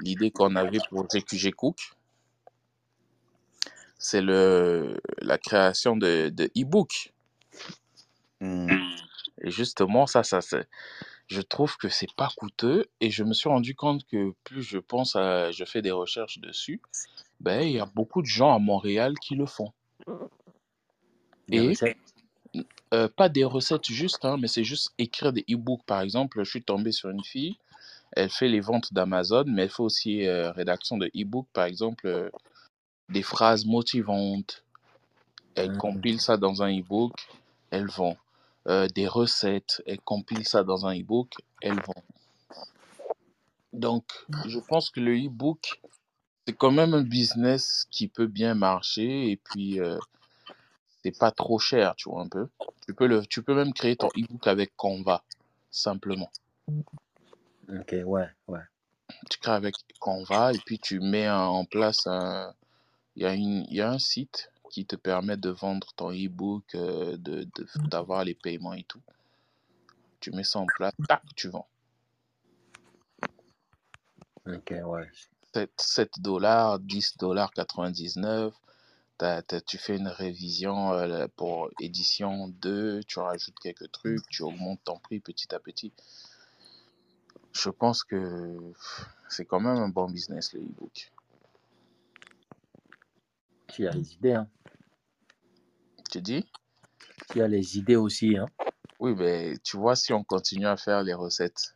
l'idée 0.00 0.32
qu'on 0.32 0.56
avait 0.56 0.80
pour 0.90 1.06
GQG 1.08 1.52
Cook. 1.52 1.78
C'est 4.02 4.22
le, 4.22 4.98
la 5.20 5.36
création 5.36 5.94
de, 5.94 6.30
de 6.30 6.50
e-book. 6.56 7.12
Hmm. 8.40 8.66
Et 9.42 9.50
justement, 9.50 10.06
ça, 10.06 10.22
ça, 10.22 10.40
c'est, 10.40 10.66
je 11.28 11.42
trouve 11.42 11.76
que 11.76 11.90
c'est 11.90 12.12
pas 12.16 12.30
coûteux 12.34 12.86
et 13.02 13.10
je 13.10 13.24
me 13.24 13.34
suis 13.34 13.50
rendu 13.50 13.74
compte 13.74 14.06
que 14.06 14.32
plus 14.42 14.62
je 14.62 14.78
pense 14.78 15.16
à, 15.16 15.52
je 15.52 15.64
fais 15.64 15.82
des 15.82 15.90
recherches 15.90 16.38
dessus, 16.38 16.80
ben, 17.40 17.60
il 17.60 17.72
y 17.72 17.78
a 17.78 17.86
beaucoup 17.86 18.22
de 18.22 18.26
gens 18.26 18.54
à 18.54 18.58
Montréal 18.58 19.14
qui 19.20 19.34
le 19.34 19.44
font. 19.44 19.72
Des 21.48 21.84
Et 21.84 21.96
euh, 22.94 23.08
pas 23.08 23.28
des 23.28 23.44
recettes 23.44 23.86
juste, 23.86 24.24
hein, 24.24 24.38
mais 24.38 24.48
c'est 24.48 24.64
juste 24.64 24.92
écrire 24.96 25.32
des 25.32 25.44
e-books. 25.50 25.84
Par 25.84 26.00
exemple, 26.00 26.42
je 26.42 26.50
suis 26.50 26.62
tombé 26.62 26.90
sur 26.90 27.10
une 27.10 27.22
fille, 27.22 27.58
elle 28.12 28.30
fait 28.30 28.48
les 28.48 28.60
ventes 28.60 28.94
d'Amazon, 28.94 29.44
mais 29.46 29.64
elle 29.64 29.70
fait 29.70 29.82
aussi 29.82 30.26
euh, 30.26 30.50
rédaction 30.52 30.96
de 30.96 31.06
e-books, 31.14 31.48
par 31.52 31.66
exemple, 31.66 32.06
euh, 32.06 32.30
des 33.10 33.22
phrases 33.22 33.66
motivantes. 33.66 34.64
Elle 35.54 35.72
Mhm. 35.72 35.78
compile 35.78 36.20
ça 36.20 36.36
dans 36.36 36.62
un 36.62 36.70
e-book, 36.78 37.12
elle 37.70 37.88
vend. 37.88 38.16
Euh, 38.68 38.86
des 38.88 39.08
recettes, 39.08 39.82
elle 39.86 40.00
compile 40.00 40.46
ça 40.46 40.62
dans 40.62 40.86
un 40.86 40.98
e-book, 40.98 41.32
elle 41.60 41.80
vend. 41.80 42.02
Donc, 43.72 44.04
je 44.46 44.58
pense 44.58 44.90
que 44.90 45.00
le 45.00 45.16
e-book, 45.16 45.80
c'est 46.46 46.56
quand 46.56 46.70
même 46.70 46.94
un 46.94 47.02
business 47.02 47.86
qui 47.90 48.08
peut 48.08 48.26
bien 48.26 48.54
marcher 48.54 49.30
et 49.30 49.36
puis 49.36 49.80
euh, 49.80 49.98
c'est 51.02 51.16
pas 51.18 51.30
trop 51.30 51.58
cher, 51.58 51.94
tu 51.96 52.10
vois 52.10 52.22
un 52.22 52.28
peu. 52.28 52.48
Tu 52.86 52.94
peux, 52.94 53.06
le, 53.06 53.24
tu 53.26 53.42
peux 53.42 53.54
même 53.54 53.72
créer 53.72 53.96
ton 53.96 54.08
e-book 54.08 54.46
avec 54.46 54.76
Canva, 54.76 55.22
simplement. 55.70 56.30
Ok, 57.68 57.94
ouais, 58.04 58.28
ouais. 58.48 58.60
Tu 59.30 59.38
crées 59.38 59.52
avec 59.52 59.74
Canva 59.98 60.52
et 60.52 60.58
puis 60.58 60.78
tu 60.78 61.00
mets 61.00 61.30
en 61.30 61.64
place 61.64 62.06
un... 62.06 62.52
Il 63.16 63.22
y, 63.22 63.26
a 63.26 63.34
une, 63.34 63.64
il 63.68 63.74
y 63.74 63.80
a 63.80 63.90
un 63.90 63.98
site 63.98 64.50
qui 64.70 64.86
te 64.86 64.96
permet 64.96 65.36
de 65.36 65.50
vendre 65.50 65.92
ton 65.94 66.10
e-book, 66.12 66.64
euh, 66.74 67.16
de, 67.16 67.42
de- 67.56 67.66
d'avoir 67.88 68.24
les 68.24 68.34
paiements 68.34 68.72
et 68.74 68.84
tout. 68.84 69.02
Tu 70.20 70.30
mets 70.30 70.44
ça 70.44 70.60
en 70.60 70.66
place, 70.66 70.92
tac, 71.08 71.22
tu 71.34 71.48
vends. 71.48 71.68
Ok, 74.46 74.74
ouais. 74.84 75.10
7, 75.52 75.72
7 75.80 76.20
dollars, 76.20 76.78
10 76.78 77.16
dollars 77.18 77.52
99. 77.52 78.54
T'as- 79.18 79.42
t'as- 79.42 79.60
tu 79.60 79.76
fais 79.76 79.96
une 79.96 80.08
révision 80.08 80.92
euh, 80.92 81.26
pour 81.36 81.68
édition 81.80 82.48
2, 82.48 83.02
tu 83.04 83.18
rajoutes 83.18 83.58
quelques 83.60 83.90
trucs, 83.92 84.26
tu 84.28 84.42
augmentes 84.42 84.80
ton 84.84 84.98
prix 84.98 85.20
petit 85.20 85.54
à 85.54 85.58
petit. 85.58 85.92
Je 87.52 87.68
pense 87.70 88.04
que 88.04 88.56
c'est 89.28 89.44
quand 89.44 89.60
même 89.60 89.76
un 89.76 89.88
bon 89.88 90.08
business 90.08 90.52
le 90.54 90.60
e-book. 90.60 91.10
Tu 93.72 93.86
as 93.86 93.92
les 93.92 94.12
idées, 94.14 94.34
hein. 94.34 94.48
Tu 96.10 96.20
dis? 96.20 96.44
Tu 97.30 97.40
as 97.42 97.48
les 97.48 97.78
idées 97.78 97.96
aussi, 97.96 98.36
hein. 98.36 98.46
Oui, 98.98 99.14
mais 99.16 99.56
tu 99.62 99.76
vois, 99.76 99.96
si 99.96 100.12
on 100.12 100.22
continue 100.24 100.66
à 100.66 100.76
faire 100.76 101.02
les 101.02 101.14
recettes, 101.14 101.74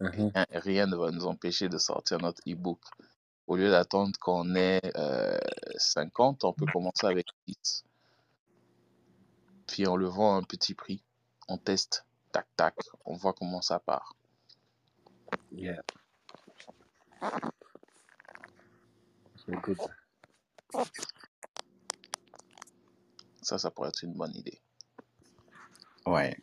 Mhm. 0.00 0.32
rien, 0.34 0.46
rien 0.50 0.86
ne 0.86 0.96
va 0.96 1.10
nous 1.10 1.24
empêcher 1.26 1.68
de 1.68 1.78
sortir 1.78 2.18
notre 2.18 2.42
e-book. 2.48 2.80
Au 3.46 3.56
lieu 3.56 3.70
d'attendre 3.70 4.18
qu'on 4.18 4.54
ait 4.54 4.80
euh, 4.96 5.38
50, 5.76 6.44
on 6.44 6.52
peut 6.52 6.66
commencer 6.66 7.06
avec 7.06 7.26
10. 7.46 7.84
Puis 9.66 9.86
on 9.86 9.96
le 9.96 10.06
vend 10.06 10.34
à 10.34 10.38
un 10.38 10.42
petit 10.42 10.74
prix. 10.74 11.02
On 11.48 11.58
teste, 11.58 12.04
tac, 12.32 12.46
tac, 12.56 12.74
on 13.04 13.14
voit 13.14 13.32
comment 13.32 13.62
ça 13.62 13.78
part. 13.78 14.14
Yeah. 15.52 15.82
C'est 19.46 19.52
good. 19.62 19.78
Ça, 23.44 23.58
ça 23.58 23.70
pourrait 23.70 23.90
être 23.90 24.02
une 24.02 24.14
bonne 24.14 24.34
idée. 24.34 24.58
Ouais. 26.06 26.36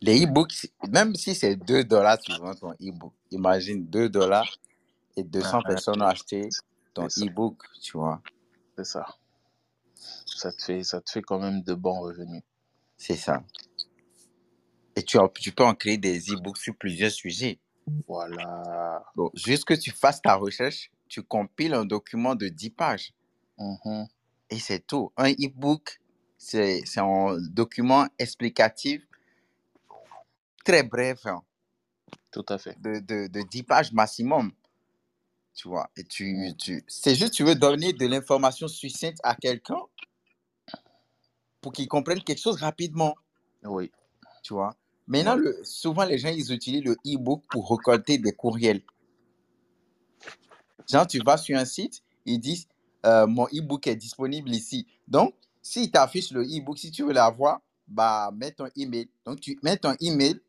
Les 0.00 0.24
e-books, 0.24 0.68
même 0.88 1.14
si 1.14 1.34
c'est 1.34 1.56
2 1.56 1.82
dollars, 1.84 2.18
tu 2.18 2.32
vends 2.38 2.54
ton 2.54 2.72
e-book. 2.74 3.12
Imagine 3.30 3.84
2 3.86 4.08
dollars 4.08 4.58
et 5.16 5.22
200 5.24 5.60
Ah, 5.64 5.68
personnes 5.68 6.02
ont 6.02 6.06
acheté 6.06 6.48
ton 6.94 7.06
e-book, 7.06 7.62
tu 7.82 7.96
vois. 7.96 8.22
C'est 8.76 8.84
ça. 8.84 9.06
Ça 10.26 10.52
te 10.52 10.62
fait, 10.62 10.82
ça 10.84 11.00
te 11.00 11.10
fait 11.10 11.22
quand 11.22 11.38
même 11.38 11.62
de 11.62 11.74
bons 11.74 12.00
revenus. 12.00 12.42
C'est 12.96 13.16
ça. 13.16 13.42
Et 14.94 15.02
tu, 15.02 15.18
as- 15.18 15.28
tu 15.40 15.52
peux 15.52 15.64
en 15.64 15.74
créer 15.74 15.98
des 15.98 16.30
e-books 16.32 16.58
sur 16.58 16.76
plusieurs 16.76 17.10
sujets. 17.10 17.58
Voilà. 18.06 19.04
Donc, 19.16 19.30
juste 19.34 19.64
que 19.64 19.74
tu 19.74 19.90
fasses 19.90 20.20
ta 20.22 20.34
recherche, 20.34 20.90
tu 21.08 21.22
compiles 21.22 21.74
un 21.74 21.84
document 21.84 22.34
de 22.34 22.48
10 22.48 22.70
pages 22.70 23.12
Mhm. 23.58 24.06
et 24.50 24.58
c'est 24.58 24.86
tout. 24.86 25.10
Un 25.16 25.30
e-book, 25.32 25.98
c'est 26.38 26.82
un 26.98 27.38
document 27.40 28.06
explicatif 28.18 29.02
très 30.64 30.82
bref, 30.82 31.26
hein, 31.26 31.42
Tout 32.32 32.44
à 32.48 32.58
fait. 32.58 32.78
de, 32.78 33.00
de, 33.00 33.28
de 33.28 33.42
10 33.42 33.62
pages 33.64 33.92
maximum. 33.92 34.52
Tu 35.54 35.68
vois, 35.68 35.90
et 35.96 36.04
tu, 36.04 36.54
tu, 36.58 36.84
c'est 36.88 37.14
juste 37.14 37.34
tu 37.34 37.44
veux 37.44 37.54
donner 37.56 37.92
de 37.92 38.06
l'information 38.06 38.68
succincte 38.68 39.18
à 39.24 39.34
quelqu'un 39.36 39.80
pour 41.60 41.72
qu'il 41.72 41.88
comprenne 41.88 42.22
quelque 42.22 42.40
chose 42.40 42.56
rapidement, 42.56 43.16
Oui. 43.64 43.92
tu 44.42 44.54
vois. 44.54 44.76
Maintenant, 45.08 45.36
le, 45.36 45.60
souvent, 45.64 46.04
les 46.04 46.18
gens, 46.18 46.30
ils 46.30 46.52
utilisent 46.52 46.84
le 46.84 46.96
e-book 47.06 47.44
pour 47.50 47.70
récolter 47.70 48.18
des 48.18 48.32
courriels. 48.32 48.82
Genre, 50.90 51.06
tu 51.06 51.20
vas 51.20 51.36
sur 51.38 51.58
un 51.58 51.64
site, 51.64 52.02
ils 52.26 52.40
disent, 52.40 52.68
euh, 53.06 53.26
mon 53.26 53.46
e-book 53.48 53.86
est 53.86 53.96
disponible 53.96 54.50
ici. 54.50 54.86
Donc, 55.08 55.34
s'ils 55.66 55.90
t'affichent 55.90 56.30
le 56.32 56.42
e-book, 56.42 56.78
si 56.78 56.90
tu 56.90 57.02
veux 57.04 57.12
l'avoir, 57.12 57.60
bah, 57.88 58.30
mets 58.34 58.52
ton 58.52 58.68
email. 58.76 59.08
Donc, 59.24 59.40
tu 59.40 59.58
mets 59.62 59.76
ton 59.76 59.94
email, 60.00 60.40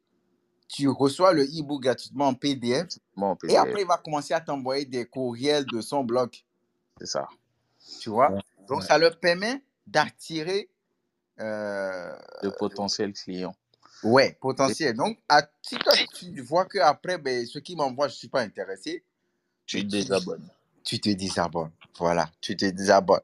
tu 0.67 0.87
reçois 0.89 1.33
le 1.33 1.43
e-book 1.43 1.81
gratuitement 1.83 2.27
en 2.27 2.33
PDF. 2.33 2.87
Bon, 3.15 3.35
Et 3.47 3.57
après, 3.57 3.81
il 3.81 3.87
va 3.87 3.97
commencer 3.97 4.33
à 4.33 4.41
t'envoyer 4.41 4.85
des 4.85 5.05
courriels 5.05 5.65
de 5.65 5.81
son 5.81 6.03
blog. 6.03 6.31
c'est 6.99 7.07
ça. 7.07 7.27
Tu 8.01 8.09
vois? 8.09 8.31
Ouais, 8.31 8.41
Donc, 8.67 8.81
ouais. 8.81 8.85
ça 8.85 8.97
leur 8.97 9.19
permet 9.19 9.61
d'attirer, 9.85 10.69
euh, 11.39 12.11
De 12.43 12.49
potentiels 12.49 13.13
clients. 13.13 13.55
ouais, 14.03 14.37
potentiel. 14.41 14.95
Donc, 14.95 15.17
à, 15.29 15.41
si 15.61 15.77
toi, 15.77 15.93
tu 16.13 16.41
vois 16.41 16.65
qu'après, 16.65 17.17
ben, 17.17 17.45
ce 17.45 17.59
qui 17.59 17.75
m'envoie, 17.75 18.07
je 18.07 18.13
ne 18.13 18.17
suis 18.17 18.27
pas 18.29 18.41
intéressé, 18.41 19.03
Tu 19.65 19.77
mais 19.77 19.83
te 19.83 19.87
tu, 19.87 19.95
désabonnes. 19.97 20.49
tu 20.83 20.99
te 20.99 21.09
désabonnes. 21.09 21.71
Voilà, 21.97 22.29
tu 22.41 22.55
te 22.57 22.65
désabonnes. 22.65 23.21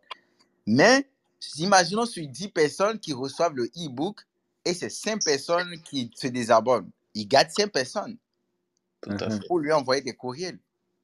Mais, 0.65 1.09
imaginons 1.57 2.05
sur 2.05 2.25
10 2.27 2.49
personnes 2.49 2.99
qui 2.99 3.13
reçoivent 3.13 3.55
le 3.55 3.65
e-book 3.77 4.21
et 4.65 4.73
c'est 4.73 4.89
5 4.89 5.23
personnes 5.23 5.81
qui 5.83 6.11
se 6.15 6.27
désabonnent. 6.27 6.89
Il 7.13 7.27
garde 7.27 7.49
5 7.49 7.71
personnes 7.71 8.17
Tout 9.01 9.11
à 9.19 9.29
Mhm. 9.29 9.39
fait. 9.41 9.47
pour 9.47 9.59
lui 9.59 9.71
envoyer 9.71 10.01
des 10.01 10.13
courriels. 10.13 10.59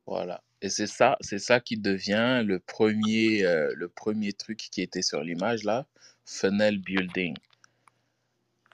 Voilà. 0.07 0.41
Et 0.61 0.69
c'est 0.69 0.87
ça, 0.87 1.17
c'est 1.21 1.39
ça 1.39 1.59
qui 1.59 1.77
devient 1.77 2.43
le 2.45 2.59
premier, 2.59 3.43
euh, 3.45 3.73
le 3.75 3.87
premier 3.89 4.33
truc 4.33 4.57
qui 4.71 4.81
était 4.81 5.01
sur 5.01 5.21
l'image 5.21 5.63
là, 5.63 5.85
funnel 6.25 6.79
building. 6.79 7.35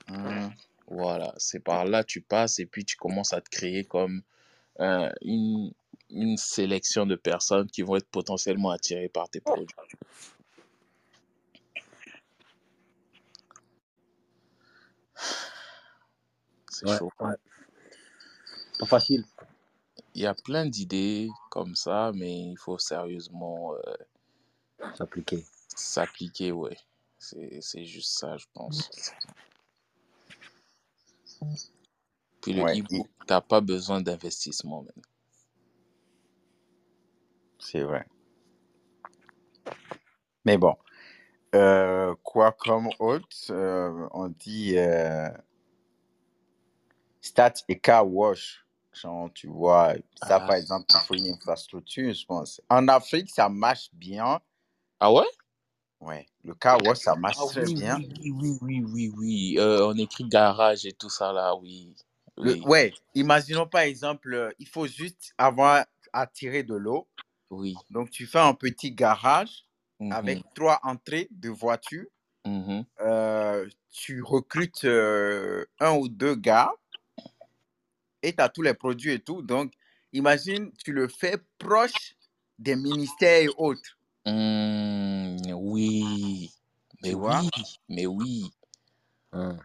Mhm. 0.09 0.53
Voilà, 0.88 1.34
c'est 1.38 1.59
par 1.59 1.86
là 1.86 2.03
tu 2.03 2.22
passes 2.22 2.59
et 2.59 2.66
puis 2.68 2.86
tu 2.86 2.95
commences 2.95 3.34
à 3.34 3.41
te 3.41 3.49
créer 3.49 3.84
comme 3.86 4.22
euh, 4.80 5.11
une, 5.22 5.72
une 6.11 6.38
sélection 6.38 7.05
de 7.07 7.16
personnes 7.16 7.68
qui 7.70 7.82
vont 7.82 7.95
être 7.95 8.09
potentiellement 8.09 8.70
attirées 8.70 9.09
par 9.09 9.30
tes 9.30 9.41
produits. 9.41 9.76
C'est 16.76 16.88
Ouais, 16.88 16.97
chaud. 16.97 17.11
ouais. 17.21 17.36
Pas 18.80 18.86
facile. 18.86 19.26
Il 20.13 20.21
y 20.21 20.26
a 20.26 20.34
plein 20.34 20.65
d'idées 20.65 21.30
comme 21.49 21.76
ça, 21.76 22.11
mais 22.13 22.49
il 22.51 22.57
faut 22.57 22.78
sérieusement 22.78 23.76
euh, 23.76 23.95
S'appliquer. 24.93 25.45
s'appliquer, 25.76 26.51
ouais. 26.51 26.78
C'est, 27.17 27.59
c'est 27.61 27.86
juste 27.86 28.11
ça, 28.19 28.36
je 28.38 28.45
pense. 28.53 28.91
Puis 32.41 32.53
le 32.53 32.63
Ouais, 32.63 32.76
e-book, 32.82 33.07
t'as 33.26 33.41
pas 33.41 33.61
besoin 33.61 34.01
d'investissement, 34.01 34.86
c'est 37.59 37.84
vrai. 37.84 38.05
Mais 40.45 40.57
bon, 40.57 40.76
euh, 41.55 42.15
quoi 42.23 42.51
comme 42.51 42.89
autre, 42.99 43.28
euh, 43.51 44.07
on 44.11 44.30
dit 44.30 44.78
euh, 44.78 45.30
stats 47.26 47.63
et 47.67 47.80
car 47.80 48.07
wash. 48.07 48.65
Genre, 48.93 49.30
tu 49.34 49.47
vois, 49.47 49.95
ça 50.15 50.39
Ah, 50.39 50.47
par 50.47 50.55
exemple, 50.55 50.86
il 50.89 50.99
faut 51.05 51.15
une 51.15 51.28
infrastructure, 51.28 52.13
je 52.13 52.26
pense. 52.26 52.61
En 52.69 52.88
Afrique, 52.88 53.30
ça 53.30 53.49
marche 53.49 53.89
bien. 53.93 54.39
ah 54.99 55.11
ouais? 55.13 55.26
Ouais, 55.99 56.26
le 56.43 56.53
car 56.55 56.82
wash, 56.86 56.99
ça 56.99 57.15
marche 57.15 57.38
Ah 57.38 57.45
très 57.47 57.67
bien. 57.67 57.97
oui, 57.97 58.32
oui, 58.32 58.57
oui, 58.61 58.82
oui, 58.91 59.09
oui. 59.17 59.55
Euh, 59.59 59.88
on 59.88 59.97
écrit 59.97 60.26
garage 60.26 60.86
et 60.86 60.93
tout 60.93 61.09
ça 61.09 61.32
là, 61.34 61.55
oui. 61.55 61.95
Le, 62.38 62.55
Oui, 62.55 62.61
ouais, 62.65 62.93
imaginons 63.13 63.67
par 63.67 63.82
exemple, 63.82 64.34
euh, 64.34 64.51
il 64.59 64.67
faut 64.67 64.88
juste 64.88 65.34
avoir 65.38 65.86
à 66.13 66.28
tirer 66.28 66.63
de 66.63 66.76
l'eau. 66.76 67.07
oui. 67.49 67.76
Donc, 67.89 68.09
tu 68.11 68.26
fais 68.28 68.39
un 68.39 68.53
petit 68.53 68.91
garage 68.93 69.65
Mhm, 69.99 70.11
avec 70.11 70.43
trois 70.55 70.80
entrées 70.84 71.28
de 71.32 71.49
voitures. 71.49 72.07
mhm. 72.45 72.86
Euh, 73.01 73.67
tu 73.91 74.21
recrutes 74.23 74.86
euh, 74.86 75.65
un 75.80 75.93
ou 75.97 76.07
deux 76.09 76.36
gars 76.36 76.71
et 78.28 78.36
tu 78.36 78.41
as 78.41 78.49
tous 78.49 78.61
les 78.61 78.73
produits 78.73 79.13
et 79.13 79.19
tout. 79.19 79.41
Donc, 79.41 79.73
imagine, 80.13 80.71
tu 80.84 80.91
le 80.91 81.07
fais 81.07 81.38
proche 81.59 82.15
des 82.59 82.76
ministères 82.76 83.41
et 83.43 83.49
autres. 83.57 83.97
Hmm, 84.26 85.38
oui, 85.55 86.51
mais 87.01 87.11
Tu 87.11 87.15
vois? 87.15 87.41
oui, 87.41 87.49
mais 87.89 88.05
oui. 88.05 88.51
Hum. 89.32 89.59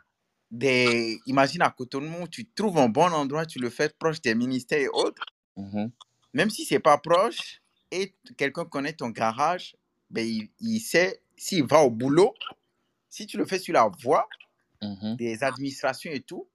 Des, 0.52 1.18
imagine 1.26 1.62
à 1.62 1.70
Cotonou, 1.70 2.28
tu 2.28 2.48
trouves 2.48 2.78
un 2.78 2.88
bon 2.88 3.12
endroit, 3.12 3.46
tu 3.46 3.58
le 3.58 3.68
fais 3.68 3.88
proche 3.88 4.20
des 4.20 4.36
ministères 4.36 4.78
et 4.78 4.88
autres. 4.88 5.24
Mhm, 5.56 5.92
Même 6.34 6.50
si 6.50 6.64
c'est 6.64 6.80
pas 6.80 6.98
proche 6.98 7.60
et 7.90 8.14
quelqu'un 8.36 8.64
connaît 8.64 8.92
ton 8.92 9.10
garage, 9.10 9.76
ben, 10.10 10.26
il, 10.26 10.50
il 10.60 10.80
sait 10.80 11.22
s'il 11.36 11.64
va 11.64 11.80
au 11.82 11.90
boulot. 11.90 12.34
Si 13.10 13.26
tu 13.26 13.38
le 13.38 13.46
fais 13.46 13.58
sur 13.58 13.74
la 13.74 13.88
voie, 14.02 14.28
des 15.18 15.44
administrations 15.44 16.12
et 16.12 16.20
tout, 16.22 16.48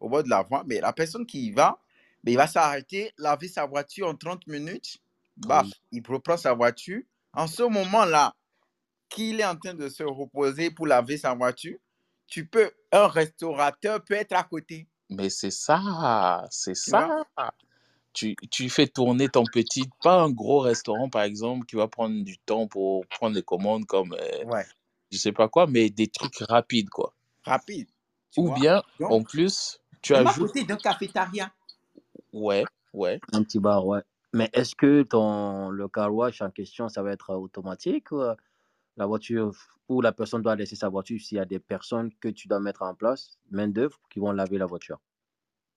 au 0.00 0.08
bord 0.08 0.22
de 0.24 0.28
la 0.30 0.42
voie, 0.42 0.64
mais 0.66 0.80
la 0.80 0.92
personne 0.92 1.26
qui 1.26 1.46
y 1.46 1.50
va, 1.52 1.78
mais 2.24 2.32
il 2.32 2.36
va 2.36 2.46
s'arrêter, 2.46 3.12
laver 3.18 3.48
sa 3.48 3.66
voiture 3.66 4.08
en 4.08 4.14
30 4.14 4.46
minutes. 4.46 4.98
Baf, 5.36 5.66
Oui, 5.66 5.72
il 5.92 6.02
reprend 6.06 6.36
sa 6.36 6.54
voiture. 6.54 7.02
En 7.32 7.46
ce 7.46 7.62
moment-là, 7.62 8.34
qu'il 9.08 9.40
est 9.40 9.44
en 9.46 9.56
train 9.56 9.74
de 9.74 9.88
se 9.88 10.02
reposer 10.02 10.70
pour 10.70 10.86
laver 10.86 11.18
sa 11.18 11.34
voiture, 11.34 11.78
tu 12.26 12.46
peux, 12.46 12.70
un 12.92 13.06
restaurateur 13.08 14.02
peut 14.04 14.14
être 14.14 14.32
à 14.32 14.42
côté. 14.44 14.86
mais 15.10 15.30
c'est 15.30 15.50
ça, 15.50 16.46
c'est 16.50 16.74
ça. 16.74 17.08
Tu, 18.12 18.34
tu 18.50 18.70
fais 18.70 18.86
tourner 18.88 19.28
ton 19.28 19.44
petit, 19.44 19.90
pas 20.02 20.22
un 20.22 20.30
gros 20.30 20.60
restaurant 20.60 21.10
par 21.10 21.22
exemple 21.22 21.66
qui 21.66 21.76
va 21.76 21.86
prendre 21.86 22.24
du 22.24 22.38
temps 22.38 22.66
pour 22.66 23.06
prendre 23.08 23.36
les 23.36 23.42
commandes 23.42 23.84
comme 23.84 24.14
euh, 24.14 24.44
Ouais, 24.44 24.64
je 25.10 25.18
sais 25.18 25.32
pas 25.32 25.48
quoi, 25.48 25.66
mais 25.66 25.90
des 25.90 26.08
trucs 26.08 26.38
rapides 26.38 26.88
quoi. 26.88 27.14
rapide. 27.44 27.88
Ou 28.36 28.46
vois? 28.46 28.54
bien, 28.54 28.82
Donc, 28.98 29.10
en 29.12 29.22
plus, 29.22 29.80
tu 30.02 30.14
ajoutes, 30.14 30.48
côté 30.48 30.64
d'un 30.64 30.76
cafétéria. 30.76 31.52
ouais, 32.32 32.64
ouais. 32.92 33.20
Un 33.32 33.42
petit 33.42 33.58
bar, 33.58 33.86
ouais. 33.86 34.00
Mais 34.32 34.50
est-ce 34.52 34.74
que 34.74 35.02
ton, 35.02 35.70
le 35.70 35.88
car 35.88 36.14
wash 36.14 36.42
en 36.42 36.50
question, 36.50 36.88
ça 36.88 37.02
va 37.02 37.12
être 37.12 37.34
automatique 37.34 38.12
ou 38.12 38.20
euh, 38.20 38.34
la 38.96 39.06
voiture, 39.06 39.52
ou 39.88 40.00
la 40.00 40.12
personne 40.12 40.42
doit 40.42 40.56
laisser 40.56 40.76
sa 40.76 40.88
voiture 40.88 41.20
s'il 41.20 41.38
y 41.38 41.40
a 41.40 41.44
des 41.44 41.58
personnes 41.58 42.10
que 42.20 42.28
tu 42.28 42.48
dois 42.48 42.60
mettre 42.60 42.82
en 42.82 42.94
place, 42.94 43.38
main-d'œuvre, 43.50 43.98
qui 44.10 44.18
vont 44.18 44.32
laver 44.32 44.58
la 44.58 44.66
voiture? 44.66 45.00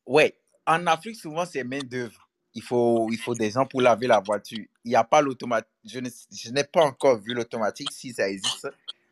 Ouais, 0.06 0.38
en 0.66 0.86
Afrique, 0.88 1.16
souvent, 1.16 1.46
c'est 1.46 1.64
main-d'œuvre. 1.64 2.30
Il 2.56 2.64
faut, 2.64 3.08
il 3.12 3.18
faut 3.18 3.36
des 3.36 3.52
gens 3.52 3.66
pour 3.66 3.82
laver 3.82 4.08
la 4.08 4.20
voiture. 4.20 4.66
Il 4.84 4.90
n'y 4.90 4.96
a 4.96 5.04
pas 5.04 5.22
l'automatique. 5.22 5.70
Je 5.86 6.50
n'ai 6.52 6.64
pas 6.64 6.84
encore 6.84 7.20
vu 7.20 7.34
l'automatique 7.34 7.92
si 7.92 8.12
ça 8.12 8.28
existe. 8.28 8.68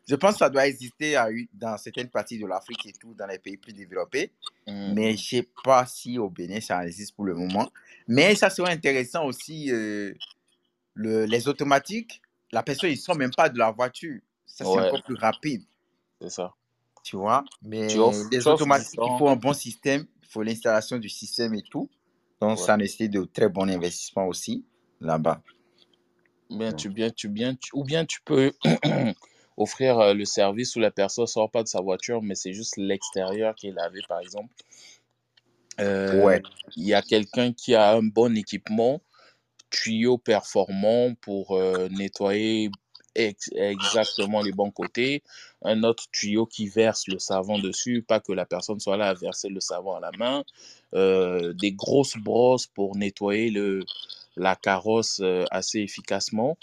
Je 0.08 0.14
pense 0.14 0.32
que 0.32 0.38
ça 0.38 0.48
doit 0.50 0.66
exister 0.66 1.16
à 1.16 1.28
dans 1.52 1.76
certaines 1.76 2.08
parties 2.08 2.38
de 2.38 2.46
l'Afrique 2.46 2.86
et 2.86 2.92
tout, 2.92 3.12
dans 3.14 3.26
les 3.26 3.38
pays 3.38 3.58
plus 3.58 3.74
développés. 3.74 4.32
Hmm, 4.66 4.94
Mais 4.94 5.10
je 5.16 5.36
ne 5.36 5.42
sais 5.42 5.48
pas 5.62 5.84
si 5.86 6.18
au 6.18 6.30
Bénin, 6.30 6.60
ça 6.60 6.86
existe 6.86 7.14
pour 7.14 7.26
le 7.26 7.34
moment. 7.34 7.70
Mais 8.06 8.34
ça 8.34 8.48
serait 8.48 8.72
intéressant 8.72 9.26
aussi, 9.26 9.70
euh, 9.70 10.14
le- 10.94 11.26
les 11.26 11.46
automatiques. 11.46 12.22
La 12.52 12.62
personne, 12.62 12.88
il 12.90 12.94
ne 12.94 12.98
sort 13.00 13.16
même 13.16 13.34
pas 13.34 13.50
de 13.50 13.58
la 13.58 13.70
voiture. 13.70 14.18
Ça, 14.46 14.64
c'est 14.64 14.70
Ouais, 14.70 14.86
encore 14.88 15.02
plus 15.02 15.14
rapide, 15.16 15.62
c'est 16.22 16.30
ça. 16.30 16.54
tu 17.04 17.16
vois? 17.16 17.44
Tu 17.60 17.68
Mais 17.68 17.98
offres, 17.98 18.28
les 18.30 18.40
tu 18.40 18.48
automatiques, 18.48 19.00
il 19.04 19.18
faut 19.18 19.28
un 19.28 19.36
bon 19.36 19.52
système. 19.52 20.06
Il 20.22 20.28
faut 20.28 20.42
l'installation 20.42 20.96
du 20.96 21.10
système 21.10 21.54
et 21.54 21.62
tout. 21.62 21.90
Donc, 22.40 22.58
Ouais. 22.58 22.64
ça 22.64 22.76
nécessite 22.78 23.10
de 23.10 23.24
très 23.24 23.48
bons 23.50 23.68
investissements 23.68 24.26
aussi 24.26 24.64
là-bas. 25.02 25.42
Bien, 26.50 26.72
tu, 26.72 26.88
bien, 26.88 27.10
tu, 27.10 27.28
bien, 27.28 27.54
tu- 27.54 27.70
ou 27.74 27.84
bien 27.84 28.06
tu 28.06 28.20
peux 28.22 28.52
offrir 29.58 29.98
euh, 29.98 30.14
le 30.14 30.24
service 30.24 30.76
où 30.76 30.80
la 30.80 30.90
personne 30.90 31.26
sort 31.26 31.50
pas 31.50 31.62
de 31.62 31.68
sa 31.68 31.80
voiture, 31.80 32.22
mais 32.22 32.34
c'est 32.34 32.54
juste 32.54 32.76
l'extérieur 32.76 33.54
qui 33.54 33.68
est 33.68 33.72
lavé, 33.72 34.00
par 34.08 34.20
exemple. 34.20 34.54
Euh, 35.80 36.22
Ouais, 36.22 36.42
Il 36.76 36.86
y 36.86 36.94
a 36.94 37.02
quelqu'un 37.02 37.52
qui 37.52 37.74
a 37.74 37.92
un 37.92 38.02
bon 38.02 38.36
équipement, 38.36 39.00
tuyau 39.70 40.16
performant 40.16 41.14
pour 41.20 41.56
euh, 41.56 41.88
nettoyer 41.90 42.70
ex- 43.14 43.50
exactement 43.54 44.42
les 44.42 44.52
bons 44.52 44.70
côtés, 44.70 45.22
un 45.62 45.82
autre 45.82 46.04
tuyau 46.12 46.46
qui 46.46 46.68
verse 46.68 47.08
le 47.08 47.18
savon 47.18 47.58
dessus, 47.58 48.02
pas 48.02 48.20
que 48.20 48.32
la 48.32 48.46
personne 48.46 48.78
soit 48.80 48.96
là 48.96 49.08
à 49.08 49.14
verser 49.14 49.48
le 49.48 49.60
savon 49.60 49.94
à 49.94 50.00
la 50.00 50.12
main, 50.12 50.44
euh, 50.94 51.52
des 51.52 51.72
grosses 51.72 52.16
brosses 52.16 52.66
pour 52.66 52.96
nettoyer 52.96 53.50
le, 53.50 53.84
la 54.36 54.54
carrosse 54.54 55.20
assez 55.50 55.80
efficacement. 55.80 56.56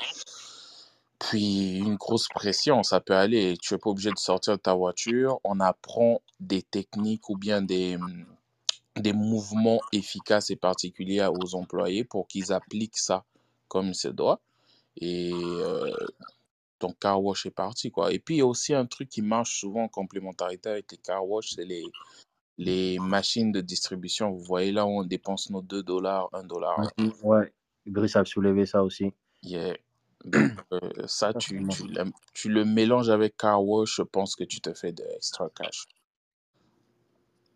Puis 1.20 1.78
une 1.78 1.96
grosse 1.96 2.28
pression, 2.28 2.84
ça 2.84 3.00
peut 3.00 3.16
aller. 3.16 3.56
Tu 3.62 3.74
n'es 3.74 3.78
pas 3.78 3.90
obligé 3.90 4.12
de 4.12 4.18
sortir 4.18 4.58
de 4.58 4.62
ta 4.62 4.74
voiture. 4.74 5.40
On 5.44 5.60
apprend 5.60 6.22
des 6.40 6.62
techniques 6.62 7.30
ou 7.30 7.38
bien 7.38 7.62
des, 7.62 7.96
hum, 7.96 8.26
des 8.98 9.14
mouvements 9.14 9.80
efficaces 9.94 10.50
et 10.50 10.56
particuliers 10.56 11.28
aux 11.28 11.56
employés 11.56 12.04
pour 12.04 12.28
qu'ils 12.28 12.52
appliquent 12.52 12.98
ça 12.98 13.24
comme 13.68 13.88
il 13.88 13.96
se 13.96 14.08
doit. 14.08 14.42
Et 14.98 15.34
euh, 15.34 15.92
ton 16.80 16.94
car 16.94 17.22
wash 17.24 17.46
est 17.46 17.52
parti, 17.52 17.92
quoi. 17.92 18.14
Et 18.14 18.20
puis, 18.20 18.36
il 18.36 18.38
y 18.40 18.42
a 18.42 18.46
aussi 18.46 18.74
un 18.74 18.86
truc 18.86 19.10
qui 19.10 19.22
marche 19.22 19.60
souvent 19.60 19.84
en 19.84 19.88
complémentarité 19.88 20.70
avec 20.70 20.92
les 20.92 20.98
car 20.98 21.28
wash, 21.28 21.52
c'est 21.56 21.66
les, 21.66 21.84
les 22.58 23.00
machines 23.00 23.52
de 23.52 23.62
distribution. 23.62 24.32
Vous 24.32 24.44
voyez 24.44 24.72
là 24.72 24.86
où 24.86 25.00
on 25.00 25.04
dépense 25.04 25.50
nos 25.50 25.62
2 25.62 25.84
dollars, 25.84 26.30
1 26.34 26.44
dollar. 26.44 26.80
Ouais, 27.24 27.54
Brice 27.86 28.16
a 28.16 28.26
soulevé 28.26 28.66
ça 28.66 28.84
aussi. 28.84 29.12
Yeah. 29.44 29.76
Donc, 30.26 30.52
euh, 30.74 31.08
ça, 31.08 31.34
tu, 31.36 31.66
tu, 32.34 32.50
le 32.50 32.66
mélanges 32.66 33.10
avec 33.10 33.38
car 33.38 33.64
wash, 33.64 33.98
je 33.98 34.04
pense 34.04 34.36
que 34.36 34.46
tu 34.46 34.62
te 34.62 34.74
fais 34.74 34.94
de 34.94 35.06
extra 35.16 35.50
cash. 35.52 35.86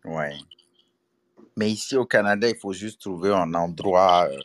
ouais. 0.04 0.38
Mais 1.56 1.70
ici 1.70 1.96
au 1.96 2.06
Canada, 2.06 2.48
il 2.48 2.56
faut 2.56 2.72
juste 2.72 3.00
trouver 3.02 3.34
un 3.34 3.54
endroit. 3.54 4.28
euh, 4.30 4.40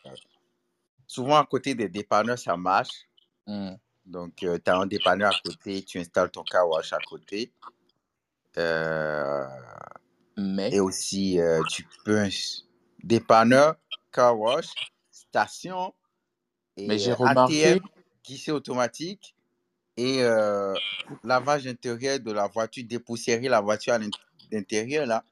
souvent 1.06 1.36
à 1.36 1.46
côté 1.46 1.74
des 1.74 1.88
dépanneurs, 1.88 2.38
ça 2.38 2.56
marche. 2.56 3.08
Hmm. 3.46 3.74
Donc, 4.06 4.36
tu 4.36 4.48
as 4.48 4.76
un 4.76 4.86
dépanneur 4.86 5.34
à 5.34 5.40
côté, 5.44 5.82
tu 5.82 5.98
installes 5.98 6.30
ton 6.30 6.44
car 6.44 6.68
wash 6.68 6.92
à 6.92 6.98
côté. 7.00 7.52
Euh, 8.58 9.46
Mais, 10.36 10.72
et 10.72 10.80
aussi, 10.80 11.40
euh, 11.40 11.62
tu 11.70 11.86
peux. 12.04 12.18
ins- 12.20 12.62
Dépanneur, 13.02 13.76
car 14.12 14.38
wash, 14.38 14.68
station 15.10 15.94
mais 16.86 16.94
et 16.94 16.98
j'ai 16.98 17.12
euh, 17.12 17.16
remarqué, 17.16 17.72
ATM, 17.72 17.80
guichet 18.26 18.52
automatique 18.52 19.34
et 19.96 20.22
euh, 20.22 20.78
lavage 21.24 21.66
intérieur 21.66 22.20
de 22.20 22.32
la 22.32 22.48
voiture, 22.48 22.84
dépoussiérer 22.86 23.48
la 23.48 23.60
voiture 23.60 23.94
à 23.94 23.98
l'in- 23.98 24.10
l'intérieur, 24.52 25.06
là. 25.06 25.24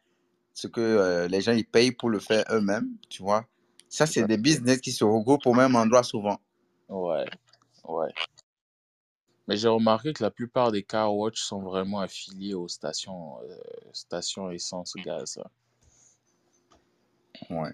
Ce 0.55 0.69
que 0.69 0.81
euh, 0.81 1.29
les 1.29 1.41
gens, 1.43 1.53
ils 1.53 1.67
payent 1.67 1.93
pour 1.93 2.11
le 2.11 2.21
faire 2.21 2.45
eux-mêmes, 2.51 2.91
tu 3.11 3.23
vois. 3.23 3.47
Ça, 3.89 4.07
c'est 4.07 4.25
des 4.25 4.39
business 4.39 4.81
qui 4.81 4.93
se 4.93 5.05
regroupent 5.05 5.47
au 5.47 5.55
même 5.55 5.77
endroit 5.77 6.03
souvent. 6.05 6.41
ouais, 6.89 7.29
ouais. 7.85 8.15
Mais 9.49 9.57
j'ai 9.57 9.69
remarqué 9.69 10.13
que 10.13 10.23
la 10.23 10.31
plupart 10.31 10.71
des 10.71 10.83
car 10.83 11.15
watch 11.17 11.41
sont 11.41 11.63
vraiment 11.63 12.01
affiliés 12.01 12.53
aux 12.53 12.69
stations, 12.69 13.43
euh, 13.45 13.57
stations 13.95 14.51
essence 14.51 14.97
gaz. 14.99 15.39
hein. 15.43 15.49
Ouais. 17.51 17.73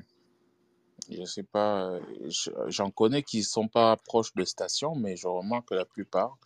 Je 1.10 1.24
sais 1.24 1.42
pas, 1.42 1.90
euh, 1.90 2.00
je- 2.28 2.50
j'en 2.68 2.90
connais 2.90 3.22
qui 3.22 3.42
sont 3.42 3.66
pas 3.68 3.96
proches 3.96 4.32
de 4.34 4.44
stations, 4.44 4.94
mais 4.94 5.16
je 5.16 5.26
remarque 5.26 5.68
que 5.70 5.74
la 5.74 5.84
plupart, 5.84 6.38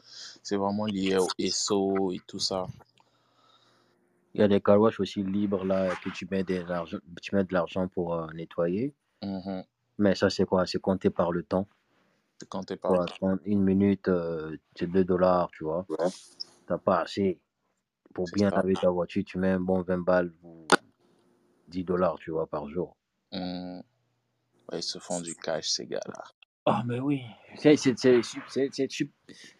c'est 0.42 0.56
vraiment 0.56 0.86
lié 0.86 1.18
au 1.18 1.28
SO 1.38 2.12
et 2.12 2.20
tout 2.26 2.38
ça. 2.38 2.66
Il 4.34 4.40
y 4.40 4.44
a 4.44 4.48
des 4.48 4.60
car 4.60 4.80
wash 4.80 4.98
aussi 4.98 5.22
libres 5.22 5.64
là 5.64 5.94
que 6.02 6.10
tu 6.10 6.26
mets 6.30 6.42
de 6.42 6.56
l'argent, 6.62 6.98
tu 7.22 7.36
mets 7.36 7.44
de 7.44 7.52
l'argent 7.52 7.86
pour 7.88 8.14
euh, 8.14 8.26
nettoyer. 8.32 8.94
Mhm. 9.22 9.64
Mais 9.98 10.14
ça, 10.14 10.28
c'est 10.30 10.44
quoi? 10.44 10.66
C'est 10.66 10.80
compté 10.80 11.10
par 11.10 11.30
le 11.30 11.42
temps. 11.44 11.68
C'est 12.40 12.66
t'es 12.66 12.76
pas 12.76 12.88
Quoi, 12.88 13.06
30 13.06 13.40
une 13.44 13.62
minute, 13.62 14.08
euh, 14.08 14.56
c'est 14.74 14.90
2 14.90 15.04
dollars, 15.04 15.50
tu 15.52 15.64
vois. 15.64 15.86
T'as 16.66 16.78
pas 16.78 17.00
assez. 17.02 17.38
Pour 18.12 18.26
bien 18.32 18.50
ça. 18.50 18.56
laver 18.56 18.74
ta 18.74 18.90
voiture, 18.90 19.22
tu 19.24 19.38
mets 19.38 19.50
un 19.50 19.60
bon 19.60 19.82
20 19.82 19.98
balles 19.98 20.32
ou 20.42 20.66
10 21.68 21.84
dollars, 21.84 22.18
tu 22.18 22.30
vois, 22.32 22.46
par 22.46 22.68
jour. 22.68 22.96
Mhm. 23.32 23.82
Ouais, 24.72 24.78
ils 24.78 24.82
se 24.82 24.98
font 24.98 25.20
du 25.20 25.34
cash, 25.34 25.68
ces 25.68 25.86
gars-là. 25.86 26.24
Ah, 26.66 26.82
mais 26.86 26.98
oui. 26.98 27.22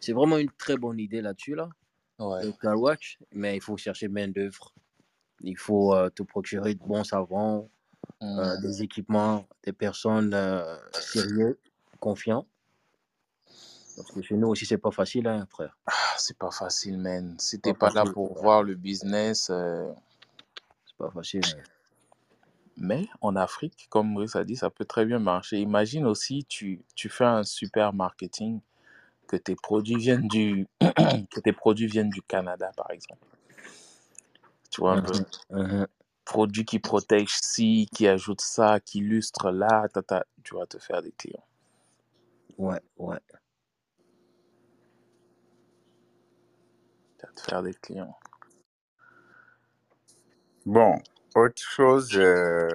C'est 0.00 0.12
vraiment 0.12 0.38
une 0.38 0.50
très 0.52 0.76
bonne 0.76 0.98
idée 0.98 1.20
là-dessus, 1.20 1.54
là. 1.54 1.68
Ouais. 2.18 2.44
Le 2.44 2.52
car 2.52 2.78
wash, 2.80 3.18
mais 3.32 3.56
il 3.56 3.60
faut 3.60 3.76
chercher 3.76 4.08
main 4.08 4.28
d'œuvre. 4.28 4.72
Il 5.42 5.58
faut 5.58 5.94
euh, 5.94 6.08
te 6.10 6.22
procurer 6.22 6.74
de 6.74 6.80
bons 6.80 7.04
savons, 7.04 7.70
euh, 8.22 8.54
Mhm. 8.56 8.60
des 8.62 8.82
équipements, 8.82 9.46
des 9.64 9.72
personnes 9.72 10.32
euh, 10.32 10.76
sérieuses, 10.92 11.56
confiants. 12.00 12.46
Parce 13.96 14.10
que 14.10 14.22
chez 14.22 14.36
nous 14.36 14.48
aussi, 14.48 14.64
c'est 14.66 14.78
pas 14.78 14.90
facile, 14.90 15.26
hein, 15.28 15.46
frère. 15.50 15.76
Ah, 15.86 15.92
c'est 16.16 16.38
pas 16.38 16.50
facile, 16.50 16.98
man. 16.98 17.36
Si 17.38 17.60
t'es 17.60 17.72
Pas 17.74 17.90
pas 17.90 18.04
là 18.04 18.10
pour 18.12 18.34
voir 18.40 18.62
le 18.62 18.74
business, 18.74 19.44
C'est 20.86 20.96
pas 20.96 21.10
facile. 21.10 21.42
hein. 21.44 21.62
Mais 22.76 23.06
en 23.20 23.36
Afrique, 23.36 23.86
comme 23.90 24.10
Maurice 24.10 24.36
a 24.36 24.44
dit, 24.44 24.56
ça 24.56 24.70
peut 24.70 24.84
très 24.84 25.04
bien 25.04 25.18
marcher. 25.18 25.58
Imagine 25.58 26.06
aussi, 26.06 26.44
tu, 26.44 26.82
tu 26.94 27.08
fais 27.08 27.24
un 27.24 27.42
super 27.44 27.92
marketing, 27.92 28.60
que 29.26 29.36
tes 29.36 29.54
produits 29.54 29.96
viennent 29.96 30.28
du, 30.28 30.66
que 30.80 31.40
tes 31.40 31.52
produits 31.52 31.86
viennent 31.86 32.10
du 32.10 32.22
Canada, 32.22 32.70
par 32.76 32.90
exemple. 32.90 33.26
Tu 34.70 34.80
vois 34.80 34.92
un 34.94 35.02
peu? 35.02 35.24
Mhm, 35.50 35.62
mhm. 35.62 35.86
Produit 36.24 36.64
qui 36.64 36.78
protège 36.78 37.34
ci, 37.40 37.88
qui 37.94 38.08
ajoute 38.08 38.40
ça, 38.40 38.80
qui 38.80 38.98
illustre 38.98 39.50
là, 39.50 39.86
tata, 39.92 40.24
tu 40.42 40.54
vas 40.54 40.66
te 40.66 40.78
faire 40.78 41.02
des 41.02 41.12
clients. 41.12 41.44
Ouais, 42.58 42.80
ouais. 42.96 43.20
Tu 47.18 47.26
vas 47.26 47.32
te 47.32 47.40
faire 47.40 47.62
des 47.62 47.74
clients. 47.74 48.16
Bon, 50.66 50.98
autre 51.34 51.62
chose. 51.62 52.10
euh, 52.16 52.68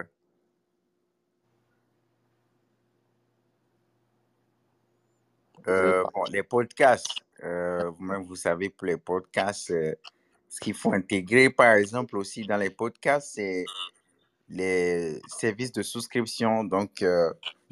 euh, 5.68 6.04
bon, 6.14 6.24
les 6.32 6.44
podcasts. 6.44 7.20
euh, 7.44 7.90
Vous-même, 7.92 8.24
vous 8.24 8.36
savez, 8.38 8.70
pour 8.70 8.88
les 8.88 8.98
podcasts, 8.98 9.72
euh, 9.72 9.96
ce 10.50 10.60
qu'il 10.62 10.76
faut 10.76 10.94
intégrer, 10.94 11.50
par 11.52 11.76
exemple, 11.76 12.18
aussi 12.18 12.46
dans 12.46 12.58
les 12.58 12.72
podcasts, 12.72 13.34
c'est 13.36 13.66
les 14.50 15.22
services 15.28 15.72
de 15.74 15.84
souscription. 15.84 16.64
Donc, 16.66 17.04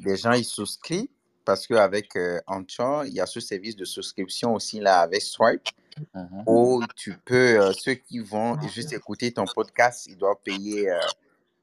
les 0.00 0.16
gens, 0.16 0.32
ils 0.32 0.44
souscrivent 0.44 1.08
parce 1.44 1.66
qu'avec 1.66 2.16
euh, 2.16 2.40
Anchor, 2.46 3.04
il 3.06 3.14
y 3.14 3.20
a 3.20 3.26
ce 3.26 3.40
service 3.40 3.76
de 3.76 3.84
souscription 3.86 4.54
aussi 4.54 4.80
là 4.80 5.00
avec 5.00 5.22
Swipe 5.22 5.68
Mhm. 6.14 6.42
où 6.46 6.82
tu 6.96 7.16
peux, 7.24 7.60
euh, 7.60 7.72
ceux 7.72 7.94
qui 7.94 8.18
vont 8.20 8.60
juste 8.68 8.92
écouter 8.92 9.32
ton 9.32 9.44
podcast, 9.46 10.06
ils 10.06 10.16
doivent 10.16 10.40
payer, 10.42 10.90
euh, 10.90 10.98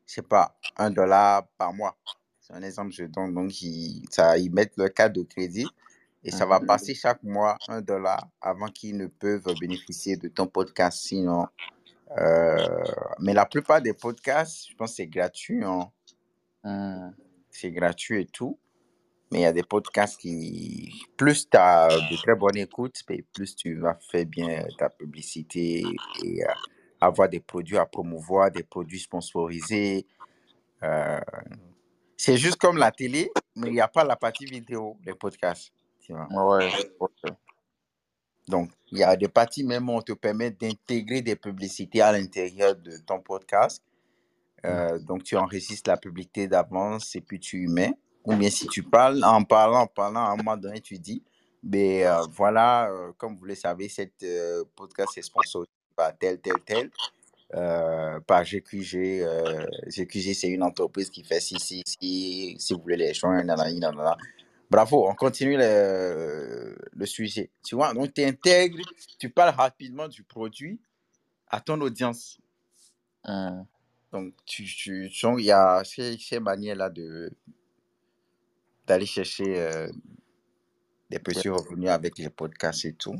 je 0.07 0.13
sais 0.15 0.21
pas, 0.21 0.55
un 0.77 0.89
dollar 0.91 1.47
par 1.57 1.73
mois. 1.73 1.95
C'est 2.41 2.53
un 2.53 2.61
exemple 2.61 2.89
que 2.91 2.95
je 2.97 3.05
donne. 3.05 3.33
Donc, 3.33 3.61
ils, 3.61 4.05
ça, 4.11 4.37
ils 4.37 4.51
mettent 4.51 4.77
leur 4.77 4.93
carte 4.93 5.13
de 5.13 5.23
crédit 5.23 5.67
et 6.23 6.31
ça 6.31 6.45
va 6.45 6.59
Mhm. 6.59 6.67
passer 6.67 6.93
chaque 6.93 7.23
mois 7.23 7.57
un 7.67 7.81
dollar 7.81 8.27
avant 8.41 8.67
qu'ils 8.67 8.97
ne 8.97 9.07
peuvent 9.07 9.53
bénéficier 9.59 10.15
de 10.17 10.27
ton 10.27 10.45
podcast. 10.47 10.99
Sinon, 10.99 11.47
euh, 12.17 12.67
mais 13.19 13.33
la 13.33 13.45
plupart 13.45 13.81
des 13.81 13.93
podcasts, 13.93 14.69
je 14.69 14.75
pense 14.75 14.91
que 14.91 14.95
c'est 14.97 15.07
gratuit. 15.07 15.63
hein. 15.63 15.89
Mhm. 16.63 17.13
C'est 17.49 17.71
gratuit 17.71 18.21
et 18.21 18.25
tout. 18.25 18.57
Mais 19.31 19.39
il 19.39 19.41
y 19.41 19.45
a 19.45 19.53
des 19.53 19.63
podcasts 19.63 20.19
qui, 20.19 20.93
plus 21.17 21.49
tu 21.49 21.57
as 21.57 21.87
de 21.87 22.15
très 22.17 22.35
bonnes 22.35 22.57
écoutes, 22.57 23.01
plus 23.33 23.55
tu 23.55 23.79
vas 23.79 23.97
faire 24.11 24.25
bien 24.25 24.65
ta 24.77 24.89
publicité 24.89 25.83
et 26.23 26.43
euh, 26.43 26.53
avoir 27.01 27.27
des 27.27 27.39
produits 27.39 27.77
à 27.77 27.85
promouvoir, 27.85 28.51
des 28.51 28.63
produits 28.63 28.99
sponsorisés. 28.99 30.05
Euh, 30.83 31.19
c'est 32.17 32.37
juste 32.37 32.57
comme 32.57 32.77
la 32.77 32.91
télé, 32.91 33.31
mais 33.55 33.67
il 33.67 33.73
n'y 33.73 33.81
a 33.81 33.87
pas 33.87 34.03
la 34.03 34.15
partie 34.15 34.45
vidéo, 34.45 34.97
les 35.05 35.15
podcasts. 35.15 35.73
tu 35.99 36.13
vois. 36.13 36.57
Ouais, 36.57 36.69
ouais. 36.99 37.31
Donc, 38.47 38.69
il 38.91 38.99
y 38.99 39.03
a 39.03 39.15
des 39.15 39.27
parties 39.27 39.63
même 39.63 39.89
où 39.89 39.93
on 39.93 40.01
te 40.01 40.13
permet 40.13 40.51
d'intégrer 40.51 41.21
des 41.21 41.35
publicités 41.35 42.01
à 42.01 42.11
l'intérieur 42.11 42.75
de 42.75 42.97
ton 42.97 43.19
podcast. 43.19 43.83
Euh, 44.65 44.99
donc, 44.99 45.23
tu 45.23 45.35
enregistres 45.35 45.89
la 45.89 45.97
publicité 45.97 46.47
d'avance 46.47 47.15
et 47.15 47.21
puis 47.21 47.39
tu 47.39 47.63
y 47.63 47.67
mets. 47.67 47.93
Ou 48.25 48.35
bien 48.35 48.49
si 48.49 48.67
tu 48.67 48.83
parles, 48.83 49.23
en 49.23 49.43
parlant, 49.43 49.81
en 49.81 49.87
parlant, 49.87 50.25
à 50.25 50.31
un 50.31 50.35
moment 50.35 50.57
donné, 50.57 50.81
tu 50.81 50.97
dis, 50.97 51.23
ben 51.61 52.03
euh, 52.03 52.25
voilà, 52.31 52.89
euh, 52.89 53.11
comme 53.17 53.35
vous 53.35 53.45
le 53.45 53.55
savez, 53.55 53.89
cette 53.89 54.23
euh, 54.23 54.63
podcast 54.75 55.17
est 55.17 55.21
sponsorisé 55.21 55.71
par 55.95 56.17
tel, 56.17 56.39
tel, 56.39 56.53
tel, 56.65 56.91
par 58.25 58.43
GQG. 58.43 59.25
GQG, 59.87 60.33
c'est 60.33 60.49
une 60.49 60.63
entreprise 60.63 61.09
qui 61.09 61.23
fait 61.23 61.39
ci, 61.39 61.59
ci, 61.59 61.81
ci, 61.85 62.55
si 62.59 62.73
vous 62.73 62.81
voulez 62.81 62.97
les 62.97 63.13
joindre, 63.13 63.45
nanana. 63.45 64.17
Bravo, 64.69 65.07
on 65.07 65.13
continue 65.13 65.57
le, 65.57 66.75
le 66.91 67.05
sujet. 67.05 67.51
Tu 67.63 67.75
vois, 67.75 67.93
donc 67.93 68.13
tu 68.13 68.23
intègres, 68.23 68.81
tu 69.19 69.29
parles 69.29 69.55
rapidement 69.55 70.07
du 70.07 70.23
produit 70.23 70.79
à 71.47 71.61
ton 71.61 71.79
audience. 71.81 72.39
Mhm. 73.27 73.65
Donc, 74.11 74.33
tu, 74.45 74.63
tu, 74.65 75.09
il 75.09 75.45
y 75.45 75.51
a 75.51 75.83
ces, 75.83 76.17
ces 76.17 76.39
manières-là 76.39 76.89
de, 76.89 77.31
d'aller 78.87 79.05
chercher 79.05 79.59
euh, 79.59 79.87
des 81.09 81.19
petits 81.19 81.49
revenus 81.49 81.89
avec 81.89 82.17
les 82.17 82.29
podcasts 82.29 82.85
et 82.85 82.93
tout. 82.93 83.15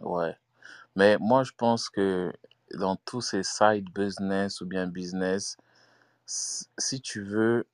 Ouais. 0.00 0.36
Mais 0.96 1.18
moi, 1.18 1.44
je 1.44 1.52
pense 1.56 1.88
que 1.88 2.32
dans 2.74 2.96
tous 2.96 3.20
ces 3.20 3.42
side 3.42 3.88
business 3.94 4.60
ou 4.60 4.66
bien 4.66 4.86
business, 4.86 5.56
si 6.26 7.00
tu 7.00 7.22
veux 7.22 7.66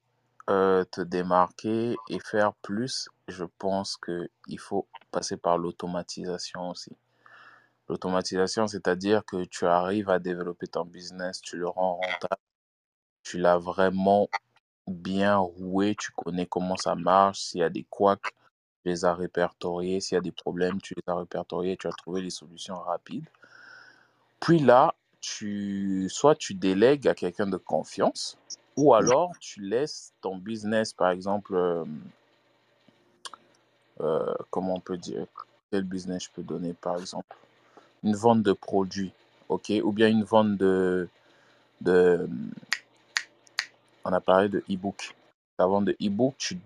euh, 0.49 0.85
te 0.85 1.01
démarquer 1.01 1.97
et 2.09 2.21
faire 2.21 2.55
plus, 2.63 3.09
je 3.29 3.45
pense 3.59 3.97
que 3.97 4.29
il 4.47 4.59
faut 4.59 4.87
passer 5.11 5.37
par 5.37 5.59
l'automatisation 5.59 6.71
aussi. 6.71 6.97
L'automatisation, 7.89 8.67
c'est-à-dire 8.67 9.25
que 9.25 9.45
tu 9.45 9.67
arrives 9.67 10.11
à 10.11 10.19
développer 10.19 10.67
ton 10.67 10.85
business, 10.85 11.41
tu 11.41 11.57
le 11.57 11.69
rends 11.69 11.95
rentable, 11.97 12.43
tu 13.27 13.39
l'as 13.39 13.59
vraiment 13.59 14.29
bien 14.87 15.37
roué, 15.37 15.97
tu 15.99 16.13
connais 16.13 16.47
comment 16.47 16.77
ça 16.77 16.95
marche, 16.95 17.41
s'il 17.41 17.59
y 17.59 17.65
a 17.65 17.69
des 17.69 17.83
couacs, 17.83 18.23
tu 18.23 18.89
les 18.89 19.05
as 19.05 19.15
répertoriés, 19.15 20.01
s'il 20.01 20.15
y 20.15 20.19
a 20.19 20.21
des 20.21 20.31
problèmes, 20.31 20.81
tu 20.81 20.95
les 20.95 21.03
as 21.09 21.17
répertoriés, 21.17 21.77
tu 21.77 21.89
as 21.89 21.93
trouvé 21.93 22.23
les 22.23 22.31
solutions 22.31 22.77
rapides. 22.77 23.27
Puis 24.39 24.61
là, 24.61 24.95
tu, 25.21 26.07
soit 26.09 26.37
tu 26.37 26.55
délègues 26.55 27.09
à 27.09 27.17
quelqu'un 27.17 27.49
de 27.49 27.57
confiance, 27.57 28.39
ou 28.77 28.95
alors 28.95 29.33
tu 29.41 29.61
laisses 29.61 30.13
ton 30.21 30.37
business, 30.37 30.93
par 30.93 31.11
exemple, 31.11 31.57
euh, 31.57 31.85
euh, 34.03 34.35
comment 34.51 34.75
on 34.75 34.81
peut 34.81 34.99
dire, 34.99 35.27
quel 35.73 35.83
business 35.83 36.27
je 36.27 36.31
peux 36.31 36.45
donner, 36.45 36.75
par 36.75 36.97
exemple, 36.97 37.37
une 38.05 38.15
vente 38.15 38.45
de 38.45 38.53
produits, 38.53 39.13
ok, 39.49 39.73
ou 39.83 39.91
bien 39.91 40.07
une 40.07 40.23
vente 40.23 40.57
de, 40.57 41.09
de 41.81 42.29
on 44.07 44.13
a 44.13 44.21
parlé 44.21 44.49
de 44.49 44.63
e-book. 44.71 45.15
La 45.59 45.67
vente 45.67 45.87
de 45.87 45.97
e-book, 46.01 46.35
tu, 46.39 46.61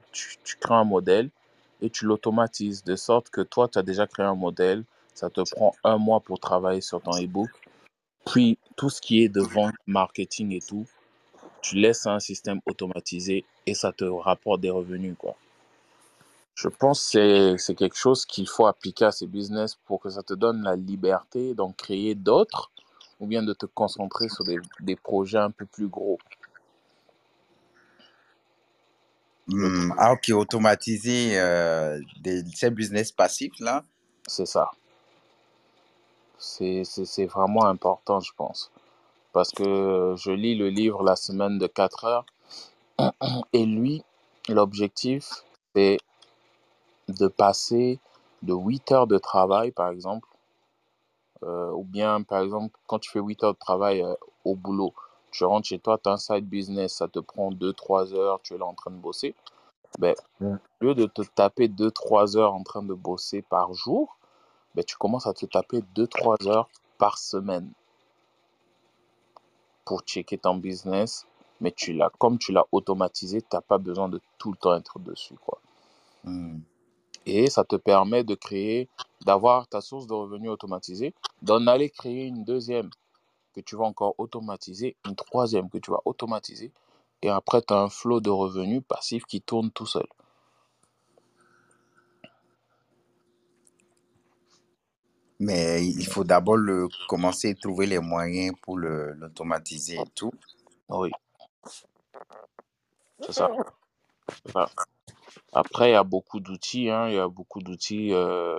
crées 0.60 0.74
un 0.74 0.84
modèle 0.84 1.30
et 1.80 1.88
tu 1.88 2.04
l'automatises 2.04 2.84
de 2.84 2.96
sorte 2.96 3.30
que 3.30 3.40
toi, 3.40 3.66
tu 3.66 3.78
as 3.78 3.82
déjà 3.82 4.06
créé 4.06 4.26
un 4.26 4.34
modèle, 4.34 4.84
ça 5.14 5.30
te 5.30 5.40
prend 5.50 5.74
un 5.82 5.96
mois 5.96 6.20
pour 6.20 6.38
travailler 6.38 6.82
sur 6.82 7.00
ton 7.00 7.12
e-book. 7.12 7.48
Puis, 8.26 8.58
tout 8.76 8.90
ce 8.90 9.00
qui 9.00 9.22
est 9.22 9.28
de 9.30 9.40
vente, 9.40 9.74
marketing 9.86 10.52
et 10.52 10.60
tout, 10.60 10.86
tu 11.62 11.76
laisses 11.76 12.06
un 12.06 12.20
système 12.20 12.60
automatisé 12.66 13.44
et 13.66 13.74
ça 13.74 13.92
te 13.92 14.04
rapporte 14.04 14.60
des 14.60 14.70
revenus. 14.70 15.16
Je 16.54 16.68
pense 16.68 17.10
que 17.12 17.56
c'est 17.56 17.74
quelque 17.74 17.96
chose 17.96 18.26
qu'il 18.26 18.48
faut 18.48 18.66
appliquer 18.66 19.06
à 19.06 19.12
ces 19.12 19.26
business 19.26 19.76
pour 19.86 20.00
que 20.00 20.10
ça 20.10 20.22
te 20.22 20.34
donne 20.34 20.62
la 20.62 20.76
liberté 20.76 21.54
d'en 21.54 21.72
créer 21.72 22.14
d'autres 22.14 22.70
ou 23.18 23.26
bien 23.26 23.42
de 23.42 23.54
te 23.54 23.66
concentrer 23.66 24.28
sur 24.28 24.44
des 24.80 24.96
projets 24.96 25.38
un 25.38 25.50
peu 25.50 25.64
plus 25.64 25.88
gros. 25.88 26.18
Hmm, 29.52 29.92
ah, 29.98 30.12
ok, 30.12 30.30
automatiser 30.30 31.38
euh, 31.38 32.00
des, 32.20 32.44
ces 32.54 32.70
business 32.70 33.10
passifs 33.10 33.58
là. 33.58 33.84
C'est 34.26 34.46
ça. 34.46 34.70
C'est 36.38 37.26
vraiment 37.26 37.66
important, 37.66 38.20
je 38.20 38.32
pense. 38.36 38.70
Parce 39.32 39.50
que 39.50 40.14
je 40.16 40.30
lis 40.30 40.54
le 40.56 40.68
livre 40.68 41.02
La 41.02 41.16
semaine 41.16 41.58
de 41.58 41.66
4 41.66 42.04
heures 42.04 42.26
et 43.52 43.66
lui, 43.66 44.02
l'objectif, 44.48 45.44
c'est 45.74 45.98
de 47.08 47.26
passer 47.26 47.98
de 48.42 48.54
8 48.54 48.92
heures 48.92 49.06
de 49.06 49.18
travail, 49.18 49.72
par 49.72 49.90
exemple, 49.90 50.28
euh, 51.42 51.70
ou 51.72 51.84
bien, 51.84 52.22
par 52.22 52.42
exemple, 52.42 52.78
quand 52.86 52.98
tu 52.98 53.10
fais 53.10 53.20
8 53.20 53.42
heures 53.44 53.54
de 53.54 53.58
travail 53.58 54.02
euh, 54.02 54.14
au 54.44 54.54
boulot, 54.54 54.94
tu 55.30 55.44
rentres 55.44 55.68
chez 55.68 55.78
toi, 55.78 55.98
tu 55.98 56.08
as 56.08 56.12
un 56.12 56.16
side 56.16 56.48
business, 56.48 56.94
ça 56.94 57.08
te 57.08 57.18
prend 57.18 57.50
2-3 57.50 58.14
heures, 58.14 58.40
tu 58.42 58.54
es 58.54 58.58
là 58.58 58.66
en 58.66 58.74
train 58.74 58.90
de 58.90 58.96
bosser. 58.96 59.34
Ben, 59.98 60.14
au 60.40 60.56
lieu 60.80 60.94
de 60.94 61.06
te 61.06 61.22
taper 61.22 61.68
2-3 61.68 62.36
heures 62.36 62.54
en 62.54 62.62
train 62.62 62.82
de 62.82 62.94
bosser 62.94 63.42
par 63.42 63.74
jour, 63.74 64.16
ben, 64.74 64.84
tu 64.84 64.96
commences 64.96 65.26
à 65.26 65.34
te 65.34 65.46
taper 65.46 65.80
2-3 65.94 66.48
heures 66.48 66.68
par 66.98 67.18
semaine 67.18 67.72
pour 69.84 70.02
checker 70.02 70.38
ton 70.38 70.56
business. 70.56 71.26
Mais 71.60 71.72
tu 71.72 71.92
l'as, 71.92 72.10
comme 72.18 72.38
tu 72.38 72.52
l'as 72.52 72.64
automatisé, 72.72 73.42
tu 73.42 73.48
n'as 73.52 73.60
pas 73.60 73.76
besoin 73.76 74.08
de 74.08 74.20
tout 74.38 74.50
le 74.50 74.56
temps 74.56 74.74
être 74.74 74.98
dessus, 74.98 75.34
quoi. 75.34 75.60
Hmm. 76.24 76.60
Et 77.26 77.50
ça 77.50 77.64
te 77.64 77.76
permet 77.76 78.24
de 78.24 78.34
créer, 78.34 78.88
d'avoir 79.26 79.68
ta 79.68 79.82
source 79.82 80.06
de 80.06 80.14
revenus 80.14 80.50
automatisée, 80.50 81.14
d'en 81.42 81.66
aller 81.66 81.90
créer 81.90 82.26
une 82.26 82.44
deuxième 82.44 82.88
que 83.54 83.60
tu 83.60 83.76
vas 83.76 83.84
encore 83.84 84.14
automatiser, 84.18 84.96
une 85.06 85.16
troisième 85.16 85.70
que 85.70 85.78
tu 85.78 85.90
vas 85.90 86.02
automatiser, 86.04 86.72
et 87.22 87.30
après, 87.30 87.62
tu 87.62 87.74
as 87.74 87.78
un 87.78 87.90
flot 87.90 88.20
de 88.20 88.30
revenus 88.30 88.82
passifs 88.88 89.24
qui 89.26 89.42
tourne 89.42 89.70
tout 89.72 89.86
seul. 89.86 90.06
Mais 95.40 95.86
il 95.86 96.06
faut 96.06 96.24
d'abord 96.24 96.56
le 96.56 96.88
commencer 97.08 97.50
à 97.52 97.54
trouver 97.54 97.86
les 97.86 97.98
moyens 97.98 98.54
pour 98.62 98.78
le- 98.78 99.12
l'automatiser 99.14 99.96
et 99.96 100.10
tout. 100.14 100.32
Oui, 100.88 101.10
c'est 103.22 103.32
ça. 103.32 103.50
c'est 104.46 104.52
ça. 104.52 104.70
Après, 105.52 105.90
il 105.90 105.92
y 105.92 105.96
a 105.96 106.04
beaucoup 106.04 106.40
d'outils, 106.40 106.90
hein, 106.90 107.08
il 107.08 107.14
y 107.16 107.18
a 107.18 107.28
beaucoup 107.28 107.62
d'outils 107.62 108.12
euh, 108.14 108.58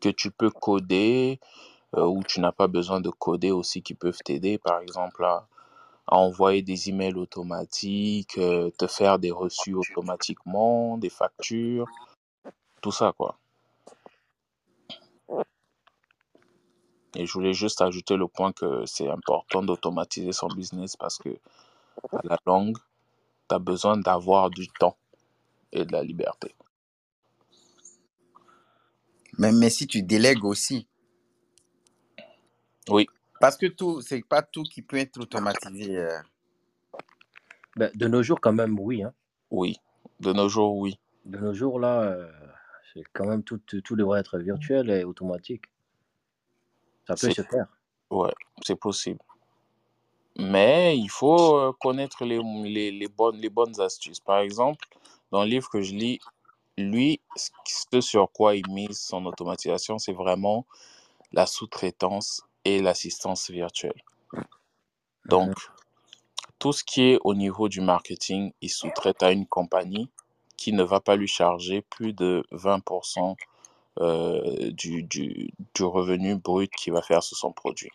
que 0.00 0.08
tu 0.10 0.30
peux 0.30 0.50
coder 0.50 1.40
euh, 1.96 2.04
ou 2.06 2.22
tu 2.22 2.40
n'as 2.40 2.52
pas 2.52 2.66
besoin 2.66 3.00
de 3.00 3.10
coder 3.10 3.50
aussi 3.50 3.82
qui 3.82 3.94
peuvent 3.94 4.18
t'aider, 4.24 4.58
par 4.58 4.80
exemple, 4.80 5.24
à, 5.24 5.46
à 6.06 6.16
envoyer 6.16 6.62
des 6.62 6.88
emails 6.88 7.14
automatiques, 7.14 8.38
euh, 8.38 8.70
te 8.78 8.86
faire 8.86 9.18
des 9.18 9.30
reçus 9.30 9.74
automatiquement, 9.74 10.98
des 10.98 11.10
factures, 11.10 11.86
tout 12.80 12.92
ça, 12.92 13.12
quoi. 13.16 13.38
Et 17.14 17.24
je 17.24 17.32
voulais 17.32 17.54
juste 17.54 17.80
ajouter 17.80 18.16
le 18.16 18.28
point 18.28 18.52
que 18.52 18.84
c'est 18.84 19.08
important 19.08 19.62
d'automatiser 19.62 20.32
son 20.32 20.48
business 20.48 20.96
parce 20.96 21.16
que 21.16 21.30
à 22.12 22.20
la 22.24 22.38
longue, 22.46 22.76
tu 23.48 23.54
as 23.54 23.58
besoin 23.58 23.96
d'avoir 23.96 24.50
du 24.50 24.68
temps 24.68 24.96
et 25.72 25.86
de 25.86 25.92
la 25.92 26.02
liberté. 26.02 26.54
Mais, 29.38 29.52
mais 29.52 29.70
si 29.70 29.86
tu 29.86 30.02
délègues 30.02 30.44
aussi, 30.44 30.86
Oui, 32.90 33.08
parce 33.40 33.56
que 33.56 33.66
tout, 33.66 34.00
c'est 34.02 34.22
pas 34.22 34.42
tout 34.42 34.62
qui 34.64 34.82
peut 34.82 34.96
être 34.98 35.20
automatisé. 35.20 35.96
euh. 35.98 36.18
Ben, 37.76 37.90
de 37.94 38.08
nos 38.08 38.22
jours, 38.22 38.40
quand 38.40 38.52
même, 38.52 38.78
oui. 38.80 39.02
hein. 39.02 39.12
oui. 39.50 39.76
De 40.20 40.32
nos 40.32 40.48
jours, 40.48 40.76
oui. 40.76 40.98
De 41.24 41.38
nos 41.38 41.54
jours, 41.54 41.80
là, 41.80 42.02
euh, 42.02 42.30
c'est 42.94 43.02
quand 43.12 43.26
même 43.26 43.42
tout, 43.44 43.58
tout 43.58 43.96
devrait 43.96 44.20
être 44.20 44.38
virtuel 44.38 44.90
et 44.90 45.04
automatique. 45.04 45.64
Ça 47.06 47.16
peut 47.16 47.30
se 47.30 47.42
faire. 47.42 47.66
ouais, 48.10 48.32
c'est 48.62 48.76
possible. 48.76 49.20
Mais 50.38 50.98
il 50.98 51.08
faut 51.10 51.56
euh, 51.58 51.72
connaître 51.80 52.24
les, 52.24 52.40
les, 52.64 52.90
les 52.90 53.08
bonnes, 53.08 53.38
les 53.38 53.50
bonnes 53.50 53.80
astuces. 53.80 54.20
Par 54.20 54.40
exemple, 54.40 54.86
dans 55.32 55.42
le 55.44 55.48
livre 55.50 55.68
que 55.70 55.82
je 55.82 55.94
lis, 55.94 56.20
lui, 56.78 57.20
ce 57.36 58.00
sur 58.00 58.30
quoi 58.32 58.56
il 58.56 58.68
mise 58.70 58.98
son 59.00 59.26
automatisation, 59.26 59.98
c'est 59.98 60.12
vraiment 60.12 60.66
la 61.32 61.46
sous-traitance 61.46 62.42
et 62.66 62.82
l'assistance 62.82 63.48
virtuelle. 63.50 64.02
Donc, 65.26 65.54
tout 66.58 66.72
ce 66.72 66.82
qui 66.82 67.02
est 67.02 67.18
au 67.22 67.34
niveau 67.34 67.68
du 67.68 67.80
marketing, 67.80 68.52
il 68.60 68.70
sous-traite 68.70 69.22
à 69.22 69.30
une 69.30 69.46
compagnie 69.46 70.10
qui 70.56 70.72
ne 70.72 70.82
va 70.82 70.98
pas 71.00 71.14
lui 71.14 71.28
charger 71.28 71.82
plus 71.82 72.12
de 72.12 72.44
20% 72.50 73.36
euh, 73.98 74.70
du, 74.72 75.04
du, 75.04 75.52
revenu 75.80 76.34
brut 76.34 76.70
qu'il 76.72 76.92
va 76.92 77.02
faire 77.02 77.22
sur 77.22 77.36
son 77.36 77.52
produit. 77.52 77.90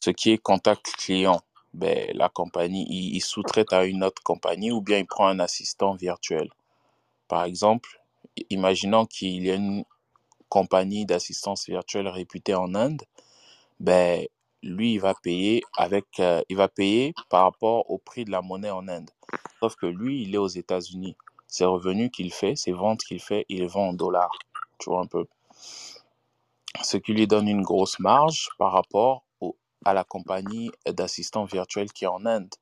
Ce 0.00 0.10
qui 0.10 0.32
est 0.32 0.38
contact 0.38 0.92
client, 0.96 1.40
ben, 1.72 2.10
la 2.14 2.28
compagnie, 2.28 2.84
il, 2.90 3.14
il 3.14 3.20
sous-traite 3.20 3.72
à 3.72 3.84
une 3.84 4.02
autre 4.02 4.22
compagnie 4.24 4.72
ou 4.72 4.80
bien 4.80 4.98
il 4.98 5.06
prend 5.06 5.28
un 5.28 5.38
assistant 5.38 5.94
virtuel. 5.94 6.50
Par 7.28 7.44
exemple, 7.44 8.02
imaginons 8.50 9.06
qu'il 9.06 9.44
y 9.46 9.50
a 9.50 9.54
une 9.54 9.84
compagnie 10.48 11.06
d'assistance 11.06 11.66
virtuelle 11.66 12.08
réputée 12.08 12.54
en 12.54 12.74
Inde, 12.74 13.02
ben, 13.82 14.26
lui, 14.62 14.94
il 14.94 15.00
va 15.00 15.12
payer 15.14 15.62
avec, 15.76 16.06
euh, 16.20 16.40
il 16.48 16.56
va 16.56 16.68
payer 16.68 17.14
par 17.28 17.42
rapport 17.42 17.90
au 17.90 17.98
prix 17.98 18.24
de 18.24 18.30
la 18.30 18.40
monnaie 18.40 18.70
en 18.70 18.86
Inde. 18.86 19.10
Sauf 19.60 19.74
que 19.74 19.86
lui, 19.86 20.22
il 20.22 20.34
est 20.34 20.38
aux 20.38 20.46
États-Unis. 20.48 21.16
Ses 21.48 21.64
revenus 21.64 22.10
qu'il 22.12 22.32
fait, 22.32 22.54
ses 22.56 22.72
ventes 22.72 23.02
qu'il 23.02 23.20
fait, 23.20 23.44
il 23.48 23.66
vend 23.66 23.88
en 23.88 23.92
dollars. 23.92 24.38
Tu 24.78 24.88
vois 24.88 25.00
un 25.00 25.06
peu. 25.06 25.26
Ce 26.82 26.96
qui 26.96 27.12
lui 27.12 27.26
donne 27.26 27.48
une 27.48 27.62
grosse 27.62 27.98
marge 27.98 28.50
par 28.56 28.72
rapport 28.72 29.24
au- 29.40 29.56
à 29.84 29.94
la 29.94 30.04
compagnie 30.04 30.70
d'assistants 30.86 31.44
virtuels 31.44 31.92
qui 31.92 32.04
est 32.04 32.08
en 32.08 32.24
Inde. 32.24 32.54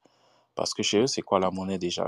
Parce 0.54 0.74
que 0.74 0.82
chez 0.82 1.00
eux, 1.00 1.06
c'est 1.06 1.22
quoi 1.22 1.38
la 1.38 1.50
monnaie 1.50 1.78
déjà? 1.78 2.06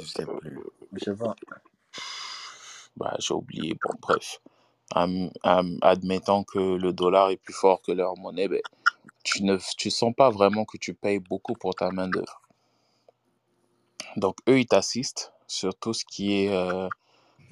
Je 0.00 0.04
sais 0.06 0.26
plus. 0.26 0.60
Je 0.92 1.12
pas. 1.12 1.34
Bah, 2.96 3.16
j'ai 3.18 3.34
oublié. 3.34 3.74
Bon, 3.82 3.94
bref. 4.00 4.40
Am- 4.94 5.30
am- 5.42 5.78
admettant 5.82 6.44
que 6.44 6.58
le 6.58 6.92
dollar 6.92 7.30
est 7.30 7.36
plus 7.36 7.52
fort 7.54 7.82
que 7.82 7.92
leur 7.92 8.16
monnaie, 8.16 8.48
ben, 8.48 8.62
tu 9.24 9.42
ne 9.44 9.58
tu 9.76 9.90
sens 9.90 10.14
pas 10.16 10.30
vraiment 10.30 10.64
que 10.64 10.78
tu 10.78 10.94
payes 10.94 11.20
beaucoup 11.20 11.54
pour 11.54 11.74
ta 11.74 11.90
main-d'œuvre. 11.90 12.42
Donc, 14.16 14.36
eux, 14.48 14.60
ils 14.60 14.66
t'assistent 14.66 15.32
sur 15.46 15.74
tout 15.76 15.94
ce 15.94 16.04
qui 16.04 16.34
est 16.44 16.50
euh, 16.50 16.88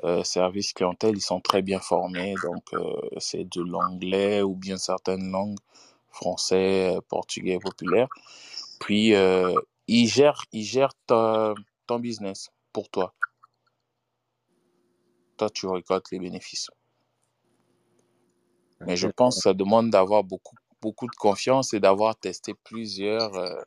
euh, 0.04 0.24
service 0.24 0.72
clientèle. 0.72 1.16
Ils 1.16 1.20
sont 1.22 1.40
très 1.40 1.62
bien 1.62 1.80
formés. 1.80 2.38
Donc, 2.38 2.64
euh, 2.74 2.94
c'est 3.18 3.44
de 3.44 3.62
l'anglais 3.62 4.42
ou 4.42 4.54
bien 4.56 4.78
certaines 4.78 5.30
langues, 5.30 5.58
français, 6.10 6.96
portugais 7.08 7.58
populaire. 7.58 8.08
Puis, 8.80 9.14
ils 9.88 10.08
gèrent, 10.08 10.44
ils 10.52 10.64
gèrent 10.64 10.94
ton 11.06 11.98
business 12.00 12.50
pour 12.72 12.88
toi. 12.90 13.14
Toi, 15.36 15.50
tu 15.50 15.66
récoltes 15.66 16.10
les 16.12 16.18
bénéfices. 16.20 16.70
Mais 18.86 18.96
je 18.96 19.08
pense 19.08 19.36
que 19.36 19.42
ça 19.42 19.54
demande 19.54 19.90
d'avoir 19.90 20.24
beaucoup, 20.24 20.56
beaucoup 20.80 21.06
de 21.06 21.14
confiance 21.16 21.72
et 21.74 21.80
d'avoir 21.80 22.16
testé 22.16 22.54
plusieurs 22.54 23.34
euh, 23.34 23.62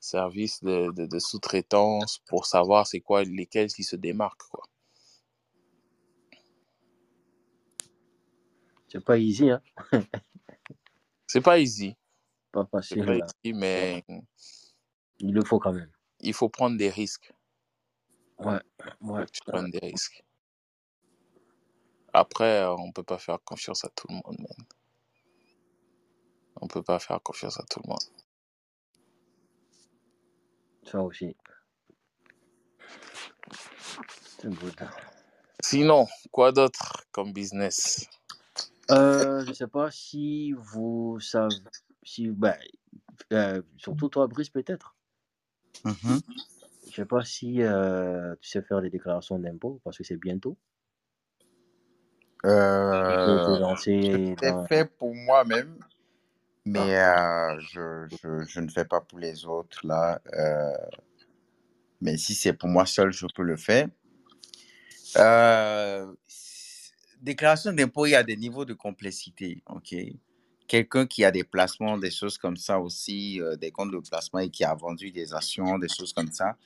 services 0.00 0.62
de, 0.64 0.90
de, 0.92 1.06
de 1.06 1.18
sous-traitance 1.18 2.20
pour 2.26 2.46
savoir 2.46 2.86
c'est 2.86 3.00
quoi 3.00 3.22
lesquels 3.24 3.72
qui 3.72 3.84
se 3.84 3.96
démarquent. 3.96 4.48
Quoi. 4.50 4.64
C'est 8.88 9.04
pas 9.04 9.18
easy, 9.18 9.50
hein. 9.50 9.62
C'est 11.26 11.40
pas 11.40 11.58
easy. 11.60 11.96
Pas 12.52 12.66
facile. 12.66 13.04
pas 13.04 13.14
là. 13.14 13.26
easy, 13.44 13.52
mais 13.54 14.04
Il 15.20 15.32
le 15.32 15.44
faut 15.44 15.58
quand 15.60 15.72
même. 15.72 15.90
il 16.20 16.34
faut 16.34 16.48
prendre 16.48 16.76
des 16.76 16.90
risques. 16.90 17.32
Ouais. 18.38 18.58
Il 19.02 19.06
Ouais. 19.08 19.20
faut 19.20 19.26
que 19.26 19.30
tu 19.30 19.40
prennes 19.46 19.70
des 19.70 19.78
risques. 19.78 20.24
Après, 22.12 22.62
euh, 22.62 22.74
on 22.76 22.92
peut 22.92 23.02
pas 23.02 23.18
faire 23.18 23.38
confiance 23.44 23.84
à 23.84 23.88
tout 23.90 24.06
le 24.08 24.14
monde. 24.14 24.38
man. 24.38 24.66
peut 26.68 26.82
pas 26.82 26.98
faire 26.98 27.20
confiance 27.22 27.58
à 27.58 27.64
tout 27.64 27.80
le 27.84 27.88
monde. 27.88 27.98
Ça 30.84 31.00
aussi. 31.02 31.36
C'est 34.38 34.48
good. 34.48 34.74
Sinon, 35.62 36.06
quoi 36.30 36.52
d'autre 36.52 37.04
comme 37.12 37.32
business? 37.32 38.08
Euh, 38.90 39.44
je 39.46 39.52
sais 39.52 39.68
pas 39.68 39.90
si 39.90 40.52
vous 40.52 41.20
savez, 41.20 41.54
si, 42.02 42.28
ben, 42.28 42.56
euh, 43.32 43.62
surtout 43.76 44.08
toi, 44.08 44.26
Brice, 44.26 44.50
peut-être. 44.50 44.96
Mhm. 45.84 46.20
Je 46.88 46.94
sais 46.94 47.04
pas 47.04 47.24
si 47.24 47.62
euh, 47.62 48.34
tu 48.40 48.48
sais 48.48 48.62
faire 48.62 48.80
des 48.80 48.90
déclarations 48.90 49.38
d'impôts 49.38 49.80
parce 49.84 49.96
que 49.98 50.04
c'est 50.04 50.16
bientôt. 50.16 50.56
Euh, 52.44 53.16
je 53.76 54.34
dans. 54.46 54.66
fait 54.66 54.84
pour 54.84 55.14
moi-même, 55.14 55.76
Ah, 55.78 55.84
mais 56.64 56.98
euh, 56.98 57.60
je, 57.60 58.06
je, 58.22 58.44
je 58.46 58.60
ne 58.60 58.68
fais 58.68 58.84
pas 58.84 59.00
pour 59.00 59.18
les 59.18 59.44
autres 59.44 59.86
là. 59.86 60.20
Euh, 60.34 60.72
mais 62.00 62.16
si 62.16 62.34
c'est 62.34 62.54
pour 62.54 62.68
moi 62.68 62.86
seul, 62.86 63.12
je 63.12 63.26
peux 63.34 63.42
le 63.42 63.56
faire. 63.56 63.88
Euh, 65.16 66.12
déclaration 67.20 67.72
d'impôt, 67.72 68.06
il 68.06 68.10
y 68.10 68.14
a 68.14 68.22
des 68.22 68.36
niveaux 68.36 68.64
de 68.64 68.74
complexité, 68.74 69.62
ok? 69.66 69.94
Quelqu'un 70.66 71.06
qui 71.06 71.24
a 71.24 71.30
des 71.30 71.44
placements, 71.44 71.98
des 71.98 72.12
choses 72.12 72.38
comme 72.38 72.56
ça 72.56 72.78
aussi, 72.78 73.40
des 73.58 73.70
comptes 73.72 73.90
de 73.90 73.98
placement 73.98 74.38
et 74.38 74.50
qui 74.50 74.64
a 74.64 74.72
vendu 74.74 75.10
des 75.10 75.34
actions, 75.34 75.78
des 75.78 75.88
choses 75.88 76.12
comme 76.12 76.30
ça, 76.30 76.56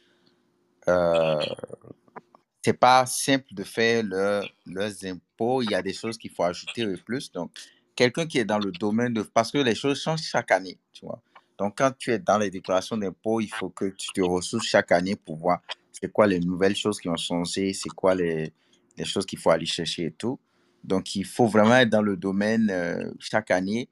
euh, 0.89 1.43
c'est 2.63 2.75
pas 2.79 3.07
simple 3.07 3.53
de 3.53 3.65
faire 3.65 4.03
leur- 4.05 4.47
leurs 4.67 5.05
impôts. 5.05 5.24
Il 5.41 5.71
y 5.71 5.75
a 5.75 5.83
des 5.83 5.93
choses 5.93 6.19
qu'il 6.19 6.31
faut 6.31 6.45
ajouter 6.45 6.83
et 6.83 6.97
plus. 6.97 7.31
Donc, 7.33 7.51
quelqu'un 7.95 8.27
qui 8.27 8.39
est 8.39 8.45
dans 8.45 8.59
le 8.59 8.73
domaine 8.73 9.13
de... 9.13 9.23
Parce 9.23 9.51
que 9.51 9.59
les 9.59 9.75
choses 9.75 10.01
changent 10.01 10.23
chaque 10.23 10.51
année, 10.51 10.79
tu 10.93 11.05
vois. 11.05 11.21
Donc, 11.59 11.79
quand 11.79 11.93
tu 11.97 12.13
es 12.13 12.19
dans 12.19 12.39
les 12.39 12.51
déclarations 12.51 12.97
d'impôts, 12.97 13.41
il 13.41 13.49
faut 13.49 13.71
que 13.71 13.87
tu 13.87 14.09
te 14.13 14.21
ressources 14.21 14.67
chaque 14.67 14.93
année 14.93 15.17
pour 15.17 15.37
voir 15.37 15.61
c'est 15.93 16.11
quoi 16.11 16.27
les 16.27 16.41
nouvelles 16.41 16.77
choses 16.77 16.99
qui 16.99 17.09
ont 17.09 17.17
changé, 17.17 17.73
c'est 17.73 17.91
quoi 17.91 18.15
les, 18.15 18.53
les 18.97 19.05
choses 19.05 19.25
qu'il 19.25 19.39
faut 19.39 19.51
aller 19.51 19.67
chercher 19.67 20.07
et 20.07 20.11
tout. 20.11 20.39
Donc, 20.83 21.15
il 21.15 21.25
faut 21.25 21.47
vraiment 21.47 21.77
être 21.77 21.91
dans 21.91 22.03
le 22.03 22.17
domaine 22.17 22.69
euh, 22.71 23.11
chaque 23.19 23.51
année 23.51 23.89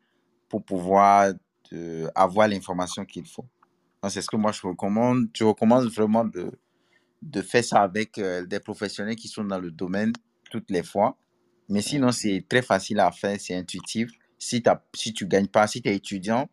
pour 0.48 0.64
pouvoir 0.64 1.32
euh, 1.72 2.08
avoir 2.14 2.48
l'information 2.48 3.04
qu'il 3.04 3.24
faut. 3.24 3.46
C'est 4.08 4.20
ce 4.20 4.28
que 4.28 4.36
moi 4.36 4.50
je 4.52 4.66
recommande. 4.66 5.28
Je 5.32 5.44
recommande 5.44 5.86
vraiment 5.86 6.24
de, 6.24 6.50
de 7.22 7.40
faire 7.40 7.64
ça 7.64 7.82
avec 7.82 8.18
euh, 8.18 8.44
des 8.44 8.58
professionnels 8.58 9.16
qui 9.16 9.28
sont 9.28 9.44
dans 9.44 9.60
le 9.60 9.70
domaine 9.70 10.12
toutes 10.50 10.70
les 10.70 10.82
fois. 10.82 11.16
Mais 11.72 11.80
sinon, 11.80 12.12
c'est 12.12 12.44
très 12.46 12.60
facile 12.60 13.00
à 13.00 13.10
faire, 13.10 13.40
c'est 13.40 13.54
intuitif. 13.56 14.10
Si, 14.38 14.62
t'as- 14.62 14.84
si 14.94 15.14
tu 15.14 15.24
ne 15.24 15.30
gagnes 15.30 15.46
pas, 15.46 15.66
si 15.66 15.80
tu 15.80 15.88
es 15.88 15.96
étudiant, 15.96 16.50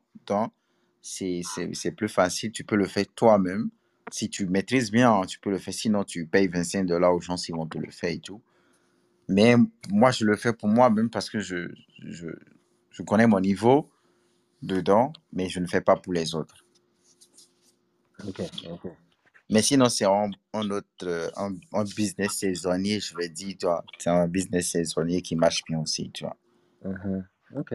c'est 1.02 1.92
plus 1.98 2.08
facile, 2.08 2.54
tu 2.54 2.64
peux 2.64 2.78
le 2.78 2.86
faire 2.88 3.06
toi-même. 3.16 3.70
Si 4.14 4.30
tu 4.30 4.46
maîtrises 4.48 4.92
bien, 4.92 5.22
tu 5.28 5.38
peux 5.38 5.50
le 5.50 5.58
faire. 5.58 5.74
Sinon, 5.74 6.06
tu 6.06 6.26
payes 6.26 6.48
25 6.48 6.86
dollars 6.86 7.14
aux 7.14 7.20
gens 7.20 7.36
s'ils 7.36 7.54
vont 7.54 7.68
te 7.68 7.78
le 7.78 7.92
faire 7.92 8.12
et 8.12 8.20
tout. 8.20 8.42
Mais 9.28 9.56
moi, 9.90 10.12
je 10.12 10.24
le 10.24 10.38
fais 10.38 10.54
pour 10.54 10.70
moi-même 10.70 11.10
parce 11.10 11.30
que 11.30 11.42
je, 11.42 11.70
je, 12.02 12.30
je 12.90 13.04
connais 13.04 13.28
mon 13.28 13.42
niveau 13.42 13.90
dedans, 14.62 15.12
mais 15.34 15.50
je 15.50 15.60
ne 15.60 15.68
fais 15.68 15.82
pas 15.82 15.98
pour 15.98 16.14
les 16.14 16.34
autres. 16.34 16.66
Ok, 18.26 18.42
ok. 18.72 18.92
Mais 19.50 19.62
sinon, 19.64 19.90
c'est 19.90 20.06
un, 20.06 20.30
un 20.54 20.70
autre 20.70 20.88
euh, 21.04 21.30
un, 21.36 21.56
un 21.74 21.84
business 21.84 22.34
saisonnier, 22.34 23.00
je 23.00 23.16
vais 23.18 23.30
dire, 23.30 23.56
tu 23.60 23.66
vois. 23.66 23.84
C'est 23.98 24.10
un 24.10 24.28
business 24.28 24.72
saisonnier 24.72 25.22
qui 25.22 25.36
marche 25.36 25.64
bien 25.68 25.80
aussi, 25.80 26.12
tu 26.12 26.24
vois. 26.24 26.38
Mhm. 26.84 27.28
Ok. 27.56 27.74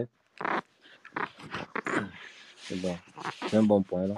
C'est 2.67 2.81
bon. 2.81 2.97
C'est 3.49 3.57
un 3.57 3.63
bon 3.63 3.83
point 3.83 4.07
là. 4.07 4.15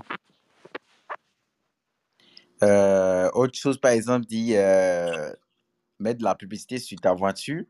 Euh, 2.63 3.29
autre 3.33 3.57
chose, 3.57 3.77
par 3.79 3.91
exemple, 3.91 4.25
dit 4.25 4.55
euh, 4.55 5.33
mettre 5.99 6.19
de 6.19 6.23
la 6.23 6.35
publicité 6.35 6.79
sur 6.79 6.99
ta 6.99 7.13
voiture. 7.13 7.63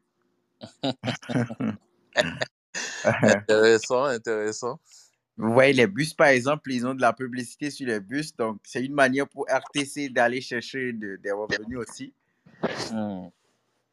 Intéressant, 3.04 4.06
intéressant. 4.06 4.80
Vous 5.38 5.54
voyez, 5.54 5.74
les 5.74 5.86
bus, 5.88 6.14
par 6.14 6.28
exemple, 6.28 6.72
ils 6.72 6.86
ont 6.88 6.96
de 6.96 7.02
la 7.02 7.14
publicité 7.14 7.70
sur 7.70 7.86
les 7.88 8.00
bus. 8.00 8.36
Donc, 8.36 8.58
c'est 8.64 8.84
une 8.84 8.94
manière 8.94 9.28
pour 9.28 9.46
RTC 9.48 10.10
d'aller 10.10 10.42
chercher 10.42 10.94
de- 10.94 11.18
des 11.18 11.32
revenus 11.32 11.78
aussi. 11.78 12.12
Hmm. 12.92 13.28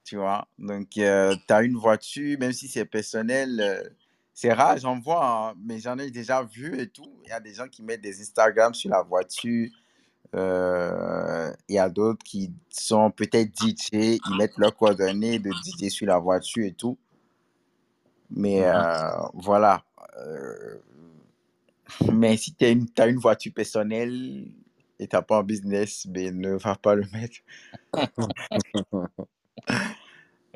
Tu 0.05 0.17
vois? 0.17 0.47
Donc, 0.59 0.89
tu 0.91 1.03
as 1.05 1.63
une 1.63 1.77
voiture, 1.77 2.39
même 2.39 2.53
si 2.53 2.69
c'est 2.69 2.85
personnel. 2.87 3.61
euh, 3.61 3.83
c'est 4.37 4.53
rare, 4.53 4.77
j'en 4.79 4.99
vois, 4.99 5.51
hein, 5.51 5.55
mais 5.65 5.79
j'en 5.79 5.97
ai 5.99 6.11
déjà 6.11 6.43
vu 6.43 6.77
et 6.81 6.89
tout. 6.89 7.09
Il 7.25 7.29
y 7.29 7.33
a 7.33 7.39
des 7.41 7.55
gens 7.55 7.69
qui 7.69 7.83
mettent 7.83 8.01
des 8.01 8.21
Instagram 8.21 8.75
sur 8.75 8.91
la 8.91 9.03
voiture. 9.03 9.69
euh, 10.35 11.53
Il 11.69 11.77
y 11.77 11.79
a 11.79 11.89
d'autres 11.89 12.25
qui 12.25 12.51
sont 12.69 13.11
peut-être 13.13 13.53
DJ, 13.57 14.19
ils 14.27 14.37
mettent 14.37 14.57
leurs 14.59 14.75
coordonnées 14.77 15.39
de 15.39 15.51
DJ 15.51 15.89
sur 15.91 16.07
la 16.09 16.19
voiture 16.19 16.65
et 16.65 16.73
tout. 16.73 16.99
Mais 18.31 18.61
Mhm. 18.63 18.75
euh, 18.75 19.29
voilà. 19.35 19.85
Mais 22.13 22.37
si 22.37 22.55
tu 22.55 22.65
as 22.65 22.71
une, 22.71 22.89
t'as 22.89 23.09
une 23.09 23.19
voiture 23.19 23.53
personnelle 23.53 24.49
et 24.99 25.07
tu 25.07 25.17
n'as 25.17 25.23
pas 25.23 25.39
un 25.39 25.43
business, 25.43 26.07
ben, 26.07 26.39
ne 26.39 26.57
va 26.57 26.77
pas 26.77 26.95
le 26.95 27.05
mettre. 27.13 27.39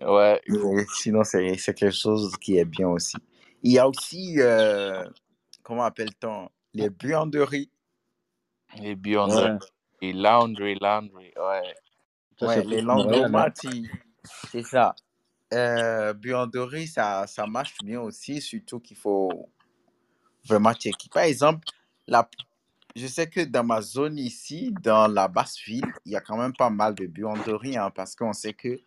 Ouais, 0.01 0.41
Mais 0.47 0.87
sinon, 0.95 1.25
c'est 1.25 1.57
quelque 1.75 1.91
chose 1.91 2.37
qui 2.41 2.57
est 2.57 2.65
bien 2.65 2.89
aussi. 2.89 3.17
Il 3.63 3.73
y 3.73 3.79
a 3.79 3.89
aussi, 3.89 4.37
euh, 4.39 5.05
comment 5.63 5.83
appelle-t-on, 5.83 6.49
les 6.75 6.89
buanderies. 6.89 7.71
les 8.79 8.95
buanderies. 8.95 9.53
Ouais. 9.53 9.59
Et 10.01 10.13
laundry, 10.13 10.79
laundry, 10.81 11.33
ouais. 11.37 11.75
Ça, 12.39 12.47
Ouais, 12.47 12.63
les 12.65 12.83
Montréal, 12.83 13.35
hein. 13.35 13.53
c'est 14.53 14.63
ça. 14.63 14.95
Euh, 15.53 16.13
buanderie, 16.13 16.87
ça, 16.87 17.27
ça 17.27 17.47
marche 17.47 17.79
bien 17.83 18.01
aussi, 18.01 18.41
surtout 18.41 18.79
qu'il 18.79 18.97
faut 18.97 19.51
vraiment 20.49 20.73
checker. 20.73 21.09
Par 21.13 21.25
exemple, 21.25 21.67
la, 22.07 22.29
je 22.97 23.07
sais 23.07 23.29
que 23.29 23.41
dans 23.41 23.65
ma 23.65 23.81
zone 23.81 24.19
ici, 24.19 24.75
dans 24.83 25.09
la 25.09 25.29
basse 25.29 25.59
ville, 25.65 25.93
il 26.05 26.13
y 26.13 26.17
a 26.17 26.21
quand 26.21 26.37
même 26.37 26.53
pas 26.53 26.71
mal 26.71 26.95
de 26.95 27.07
buanderies, 27.07 27.77
hein, 27.77 27.91
parce 27.95 28.17
qu'on 28.17 28.33
sait 28.33 28.55
que 28.55 28.81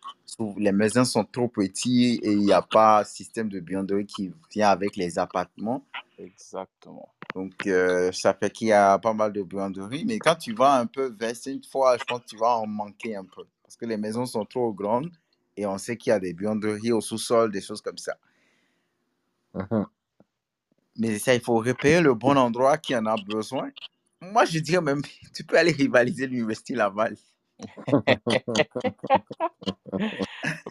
les 0.58 0.72
maisons 0.72 1.04
sont 1.04 1.24
trop 1.24 1.48
petites 1.48 2.22
et 2.24 2.32
il 2.32 2.40
n'y 2.40 2.52
a 2.52 2.62
pas 2.62 3.04
système 3.04 3.48
de 3.48 3.60
buanderie 3.60 4.06
qui 4.06 4.32
vient 4.50 4.68
avec 4.68 4.96
les 4.96 5.18
appartements. 5.18 5.84
Exactement. 6.18 7.08
Donc, 7.34 7.66
euh, 7.66 8.12
ça 8.12 8.34
fait 8.34 8.50
qu'il 8.50 8.68
y 8.68 8.72
a 8.72 8.98
pas 8.98 9.14
mal 9.14 9.32
de 9.32 9.42
buanderies. 9.42 10.04
Mais 10.04 10.18
quand 10.18 10.36
tu 10.36 10.52
vas 10.52 10.78
un 10.78 10.86
peu 10.86 11.14
vers 11.18 11.34
une 11.46 11.64
fois, 11.64 11.96
je 11.96 12.04
pense 12.04 12.20
que 12.20 12.26
tu 12.26 12.36
vas 12.36 12.58
en 12.58 12.66
manquer 12.66 13.16
un 13.16 13.24
peu. 13.24 13.44
Parce 13.62 13.76
que 13.76 13.86
les 13.86 13.96
maisons 13.96 14.26
sont 14.26 14.44
trop 14.44 14.72
grandes 14.72 15.10
et 15.56 15.64
on 15.66 15.78
sait 15.78 15.96
qu'il 15.96 16.10
y 16.10 16.12
a 16.12 16.20
des 16.20 16.34
buanderies 16.34 16.92
au 16.92 17.00
sous-sol, 17.00 17.50
des 17.50 17.60
choses 17.60 17.80
comme 17.80 17.98
ça. 17.98 18.16
Mais 20.96 21.18
ça, 21.18 21.34
il 21.34 21.40
faut 21.40 21.56
repérer 21.56 22.00
le 22.02 22.14
bon 22.14 22.36
endroit 22.36 22.78
qui 22.78 22.94
en 22.94 23.06
a 23.06 23.16
besoin. 23.16 23.70
Moi, 24.20 24.44
je 24.44 24.58
dirais 24.58 24.82
même, 24.82 25.02
tu 25.34 25.44
peux 25.44 25.56
aller 25.58 25.72
rivaliser 25.72 26.26
l'Université 26.26 26.74
Laval. 26.74 27.16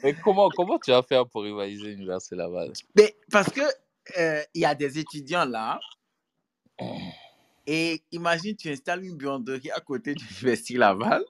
Mais 0.03 0.13
comment, 0.23 0.49
comment 0.49 0.79
tu 0.79 0.91
vas 0.91 1.03
faire 1.03 1.27
pour 1.27 1.43
rivaliser 1.43 1.91
l'Université 1.91 2.35
Laval? 2.35 2.73
Mais 2.95 3.15
parce 3.31 3.49
que 3.49 3.61
euh, 4.19 4.41
il 4.53 4.61
y 4.61 4.65
a 4.65 4.75
des 4.75 4.99
étudiants 4.99 5.45
là. 5.45 5.79
Et 7.67 8.03
imagine, 8.11 8.55
tu 8.55 8.69
installes 8.69 9.05
une 9.05 9.17
buanderie 9.17 9.71
à 9.71 9.79
côté 9.79 10.15
de 10.15 10.19
l'Université 10.19 10.77
Laval. 10.77 11.23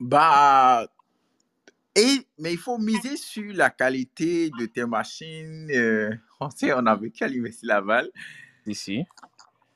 Bah, 0.00 0.86
et, 1.94 2.26
mais 2.38 2.52
il 2.52 2.58
faut 2.58 2.78
miser 2.78 3.16
sur 3.16 3.52
la 3.54 3.70
qualité 3.70 4.50
de 4.50 4.66
tes 4.66 4.86
machines. 4.86 5.70
euh, 5.70 6.14
on 6.76 6.86
a 6.86 6.96
vécu 6.96 7.24
à 7.24 7.28
l'Université 7.28 7.66
Laval. 7.66 8.08
Ici 8.66 9.04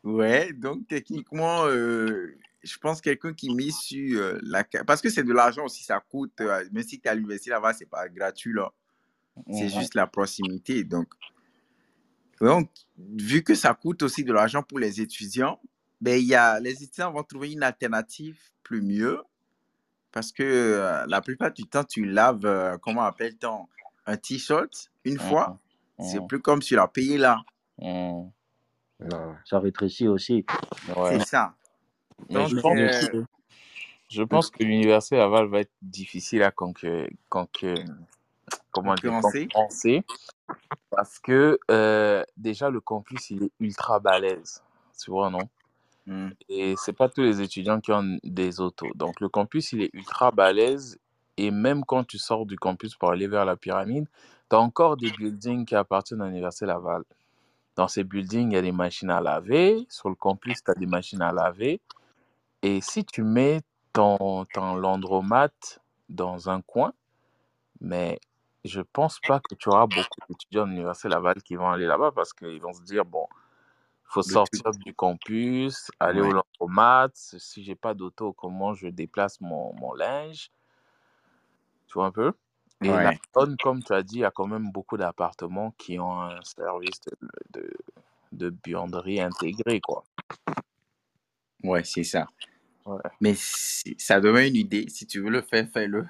Ouais, 0.05 0.53
donc 0.53 0.87
techniquement, 0.87 1.67
euh, 1.67 2.37
je 2.62 2.79
pense 2.79 3.01
quelqu'un 3.01 3.33
qui 3.35 3.53
mise 3.55 3.77
sur 3.77 4.21
euh, 4.21 4.39
la... 4.43 4.64
Parce 4.87 5.01
que 5.03 5.11
c'est 5.11 5.25
de 5.25 5.33
l'argent 5.33 5.64
aussi, 5.64 5.83
ça 5.83 6.01
coûte. 6.01 6.41
euh, 6.41 6.64
même 6.73 6.83
si 6.85 7.01
tu 7.01 7.07
es 7.07 7.11
à 7.11 7.14
l'Université 7.14 7.51
Laval, 7.51 7.75
c'est 7.77 7.91
pas 7.91 8.09
gratuit 8.09 8.53
là. 8.53 8.71
C'est 9.51 9.64
Mhm. 9.64 9.69
juste 9.71 9.95
la 9.95 10.07
proximité. 10.07 10.85
Donc, 10.85 11.09
donc, 12.41 12.71
vu 12.99 13.43
que 13.43 13.55
ça 13.55 13.75
coûte 13.75 14.03
aussi 14.03 14.25
de 14.25 14.33
l'argent 14.33 14.62
pour 14.62 14.79
les 14.79 15.01
étudiants, 15.01 15.61
ben, 16.01 16.19
il 16.21 16.27
y 16.27 16.35
a, 16.35 16.61
les 16.61 16.83
étudiants 16.83 17.12
vont 17.12 17.23
trouver 17.23 17.53
une 17.53 17.62
alternative 17.62 18.39
plus 18.62 18.83
mieux 18.83 19.21
parce 20.12 20.33
que 20.33 20.43
euh, 20.43 21.05
la 21.07 21.21
plupart 21.21 21.53
du 21.53 21.64
temps, 21.64 21.85
tu 21.85 22.05
laves, 22.05 22.45
euh, 22.47 22.79
comment 22.79 23.03
appelle-t-on, 23.03 23.67
un 24.07 24.17
t-shirt 24.17 24.91
une 25.05 25.19
fois. 25.19 25.59
C'est 25.99 26.20
Mhm. 26.20 26.26
plus 26.26 26.40
comme 26.40 26.62
si 26.62 26.68
tu 26.68 26.76
l'as 26.76 26.88
payé 26.88 27.18
là. 27.18 27.42
Non, 27.78 29.34
ça 29.44 29.59
rétrécit 29.59 30.09
aussi. 30.09 30.44
Ouais. 30.97 31.18
C'est 31.18 31.26
ça. 31.26 31.55
Donc, 32.30 32.49
je 32.49 32.59
pense, 32.61 32.78
euh, 32.78 33.09
que, 33.09 33.24
je 34.09 34.22
pense 34.22 34.51
que 34.51 34.62
l'Université 34.64 35.16
Laval 35.16 35.47
va 35.49 35.61
être 35.61 35.72
difficile 35.82 36.42
à 36.42 36.51
conquérir. 36.51 37.09
conquérir. 37.28 37.84
comment 38.70 38.94
dire, 38.94 39.11
Concurrencer. 39.11 39.49
concurrencer 39.49 40.05
parce 40.90 41.18
que 41.18 41.59
euh, 41.70 42.22
déjà 42.36 42.70
le 42.70 42.80
campus 42.80 43.30
il 43.30 43.42
est 43.44 43.51
ultra 43.59 43.99
balèze, 43.99 44.62
tu 45.03 45.11
vois, 45.11 45.30
non? 45.30 45.40
Hmm. 46.07 46.30
Et 46.49 46.74
c'est 46.78 46.92
pas 46.92 47.09
tous 47.09 47.22
les 47.22 47.40
étudiants 47.42 47.80
qui 47.80 47.90
ont 47.92 48.18
des 48.22 48.61
autos. 48.61 48.86
Donc 48.94 49.20
le 49.20 49.28
campus 49.28 49.72
il 49.72 49.82
est 49.82 49.90
ultra 49.92 50.30
balèze 50.30 50.99
et 51.36 51.51
même 51.51 51.84
quand 51.84 52.05
tu 52.05 52.18
sors 52.18 52.47
du 52.47 52.57
campus 52.57 52.94
pour 52.94 53.11
aller 53.11 53.26
vers 53.26 53.44
la 53.44 53.57
pyramide, 53.57 54.07
tu 54.49 54.57
as 54.57 54.61
encore 54.61 54.97
des 54.97 55.11
buildings 55.11 55.64
qui 55.64 55.74
appartiennent 55.74 56.22
à 56.22 56.26
l'Université 56.26 56.66
Laval. 56.66 57.03
Dans 57.76 57.88
ces 57.88 58.05
buildings, 58.05 58.53
il 58.53 58.55
y 58.55 58.59
a 58.59 58.62
des 58.62 58.72
machines 58.72 59.11
à 59.11 59.20
laver. 59.20 59.86
Sur 59.90 60.09
le 60.09 60.14
campus, 60.14 60.62
tu 60.64 60.70
as 60.70 60.74
des 60.74 60.86
machines 60.86 61.22
à 61.22 61.32
laver. 61.32 61.80
Et 62.62 62.80
si 62.80 63.05
tu 63.05 63.22
mets 63.22 63.61
ton, 63.92 64.47
ton 64.53 64.76
landromat 64.76 65.51
dans 66.09 66.49
un 66.49 66.62
coin, 66.62 66.92
mais 67.80 68.18
je 68.64 68.80
pense 68.80 69.20
pas 69.20 69.40
que 69.40 69.55
tu 69.55 69.68
auras 69.68 69.86
beaucoup 69.86 70.20
d'étudiants 70.28 70.64
de 70.64 70.70
l'Université 70.70 71.09
Laval 71.09 71.42
qui 71.42 71.57
vont 71.57 71.68
aller 71.70 71.86
là-bas 71.86 72.12
parce 72.12 72.32
qu'ils 72.32 72.61
vont 72.61 72.72
se 72.72 72.82
dire, 72.82 73.05
bon, 73.05 73.26
il 73.32 74.09
faut 74.09 74.22
sortir 74.22 74.70
du 74.72 74.94
campus, 74.94 75.90
aller 76.01 76.20
au 76.20 76.32
landromat. 76.32 77.11
Si 77.14 77.62
j'ai 77.62 77.74
pas 77.74 77.94
d'auto, 77.94 78.32
comment 78.32 78.74
je 78.74 78.88
déplace 78.88 79.40
mon, 79.40 79.74
mon 79.74 79.92
linge? 79.94 80.51
Tu 81.86 81.94
vois 81.94 82.07
un 82.07 82.12
peu? 82.12 82.32
Et 82.83 82.99
la 82.99 83.12
Ouais. 83.12 83.18
zone, 83.37 83.57
comme 83.59 83.83
tu 83.83 83.93
as 83.93 84.03
dit, 84.03 84.16
il 84.16 84.20
y 84.20 84.24
a 84.24 84.31
quand 84.31 84.47
même 84.47 84.70
beaucoup 84.72 84.97
d'appartements 84.97 85.72
qui 85.72 85.99
ont 85.99 86.20
un 86.22 86.43
service 86.43 87.01
de, 87.03 87.29
de, 87.61 87.70
de 88.33 88.51
buanderie 88.51 89.20
intégré, 89.20 89.81
quoi. 89.81 90.05
Ouais, 91.62 91.85
c'est 91.85 92.05
ça. 92.05 92.27
Ouais. 92.87 93.11
Mais 93.20 93.35
si- 93.37 93.97
ça 93.99 94.20
devient 94.20 94.49
une 94.49 94.57
idée. 94.57 94.87
Si 94.89 95.07
tu 95.07 95.20
veux 95.20 95.31
le 95.31 95.43
faire, 95.43 95.68
fais-le. 95.72 96.07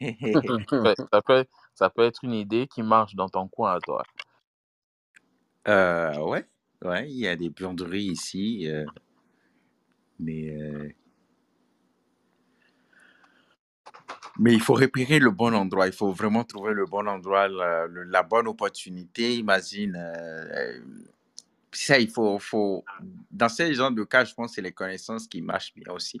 Ouais, 0.72 0.94
ça 1.12 1.22
peut, 1.22 1.44
ça 1.74 1.90
peut 1.90 2.02
être 2.04 2.24
une 2.24 2.34
idée 2.34 2.66
qui 2.66 2.82
marche 2.82 3.14
dans 3.14 3.28
ton 3.28 3.48
coin 3.48 3.74
à 3.74 3.80
toi. 3.80 4.02
Euh, 5.68 6.18
ouais, 6.18 6.44
ouais, 6.84 7.10
il 7.10 7.16
y 7.18 7.28
a 7.28 7.36
des 7.36 7.50
buanderies 7.50 8.04
ici, 8.04 8.68
euh, 8.68 8.86
mais 10.18 10.50
euh, 10.50 10.88
mais 14.38 14.52
il 14.54 14.60
faut 14.60 14.74
repérer 14.74 15.18
le 15.18 15.30
bon 15.30 15.54
endroit. 15.54 15.86
Il 15.86 15.92
faut 15.92 16.12
vraiment 16.12 16.44
trouver 16.44 16.74
le 16.74 16.86
bon 16.86 17.06
endroit, 17.08 17.48
la, 17.48 18.22
bonne 18.22 18.48
opportunité. 18.48 19.36
Imagine, 19.36 19.96
euh, 19.96 20.78
ça, 21.72 21.98
il 21.98 22.10
faut, 22.10 22.38
faut, 22.38 22.84
dans 23.30 23.48
ces 23.48 23.74
genres 23.74 23.92
de 23.92 24.04
cas, 24.04 24.24
je 24.24 24.34
pense 24.34 24.50
que 24.50 24.54
c'est 24.56 24.62
les 24.62 24.72
connaissances 24.72 25.26
qui 25.26 25.42
marchent 25.42 25.74
bien 25.74 25.92
aussi. 25.92 26.20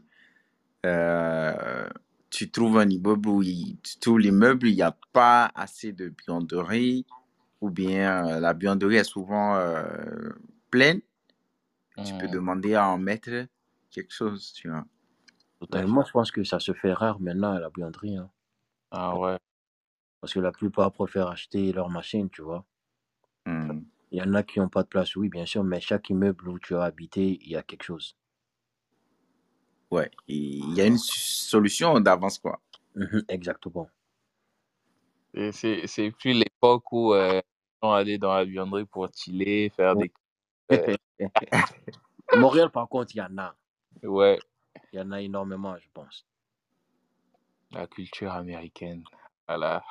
Euh, 0.86 1.88
tu 2.30 2.50
trouves 2.50 2.78
un 2.78 2.88
immeuble 2.88 3.28
où 3.28 3.42
il, 3.42 3.78
tu 3.82 3.98
trouves 3.98 4.20
l'immeuble, 4.20 4.68
il 4.68 4.76
n'y 4.76 4.82
a 4.82 4.96
pas 5.12 5.50
assez 5.54 5.92
de 5.92 6.08
buanderie, 6.08 7.06
ou 7.60 7.70
bien 7.70 8.26
euh, 8.26 8.40
la 8.40 8.54
buanderie 8.54 8.96
est 8.96 9.04
souvent 9.04 9.56
euh, 9.56 10.30
pleine. 10.70 11.00
Tu 12.04 12.14
peux 12.14 12.28
Hmm, 12.28 12.32
demander 12.32 12.74
à 12.74 12.88
en 12.88 12.98
mettre 12.98 13.46
quelque 13.90 14.12
chose, 14.12 14.52
tu 14.54 14.68
vois. 14.68 14.84
Tout 15.62 15.76
à 15.78 15.80
Mais 15.80 15.86
fait. 15.86 15.88
moi, 15.88 16.04
je 16.06 16.12
pense 16.12 16.30
que 16.30 16.44
ça 16.44 16.60
se 16.60 16.72
fait 16.72 16.92
rare 16.92 17.20
maintenant 17.20 17.52
à 17.54 17.60
la 17.60 17.70
buanderie. 17.70 18.16
hein. 18.16 18.30
Ah 18.90 19.16
ouais. 19.18 19.38
Parce 20.20 20.34
que 20.34 20.40
la 20.40 20.52
plupart 20.52 20.92
préfèrent 20.92 21.28
acheter 21.28 21.72
leur 21.72 21.90
machine, 21.90 22.30
tu 22.30 22.42
vois. 22.42 22.64
Hmm. 23.46 23.82
Il 24.12 24.18
y 24.18 24.22
en 24.22 24.34
a 24.34 24.44
qui 24.44 24.60
n'ont 24.60 24.68
pas 24.68 24.84
de 24.84 24.88
place, 24.88 25.16
oui, 25.16 25.28
bien 25.28 25.44
sûr, 25.46 25.64
mais 25.64 25.80
chaque 25.80 26.10
immeuble 26.10 26.48
où 26.48 26.58
tu 26.60 26.76
as 26.76 26.84
habité, 26.84 27.38
il 27.42 27.48
y 27.50 27.56
a 27.56 27.62
quelque 27.64 27.82
chose. 27.84 28.16
Ouais, 29.90 30.10
Et 30.26 30.34
il 30.36 30.74
y 30.74 30.80
a 30.80 30.86
une 30.86 30.98
solution 30.98 32.00
d'avance, 32.00 32.38
quoi. 32.38 32.60
Mhm, 32.94 33.24
Exactement. 33.28 33.88
Et 35.34 35.52
c'est, 35.52 35.86
c'est 35.86 36.10
plus 36.10 36.32
l'époque 36.32 36.90
où 36.92 37.14
euh, 37.14 37.40
gens 37.82 37.92
allaient 37.92 38.18
dans 38.18 38.34
la 38.34 38.44
buanderie 38.44 38.84
pour 38.86 39.08
chiller, 39.14 39.70
faire 39.70 39.96
des... 39.96 40.12
euh, 40.72 40.96
Montréal, 42.36 42.70
par 42.70 42.88
contre, 42.88 43.14
il 43.14 43.18
y 43.18 43.22
en 43.22 43.38
a. 43.38 43.54
ouais, 44.04 44.38
Il 44.92 44.98
y 44.98 45.02
en 45.02 45.10
a 45.12 45.20
énormément, 45.20 45.76
je 45.78 45.88
pense. 45.94 46.26
la 47.72 47.86
culture 47.86 48.32
américaine. 48.32 49.02
Voilà. 49.48 49.82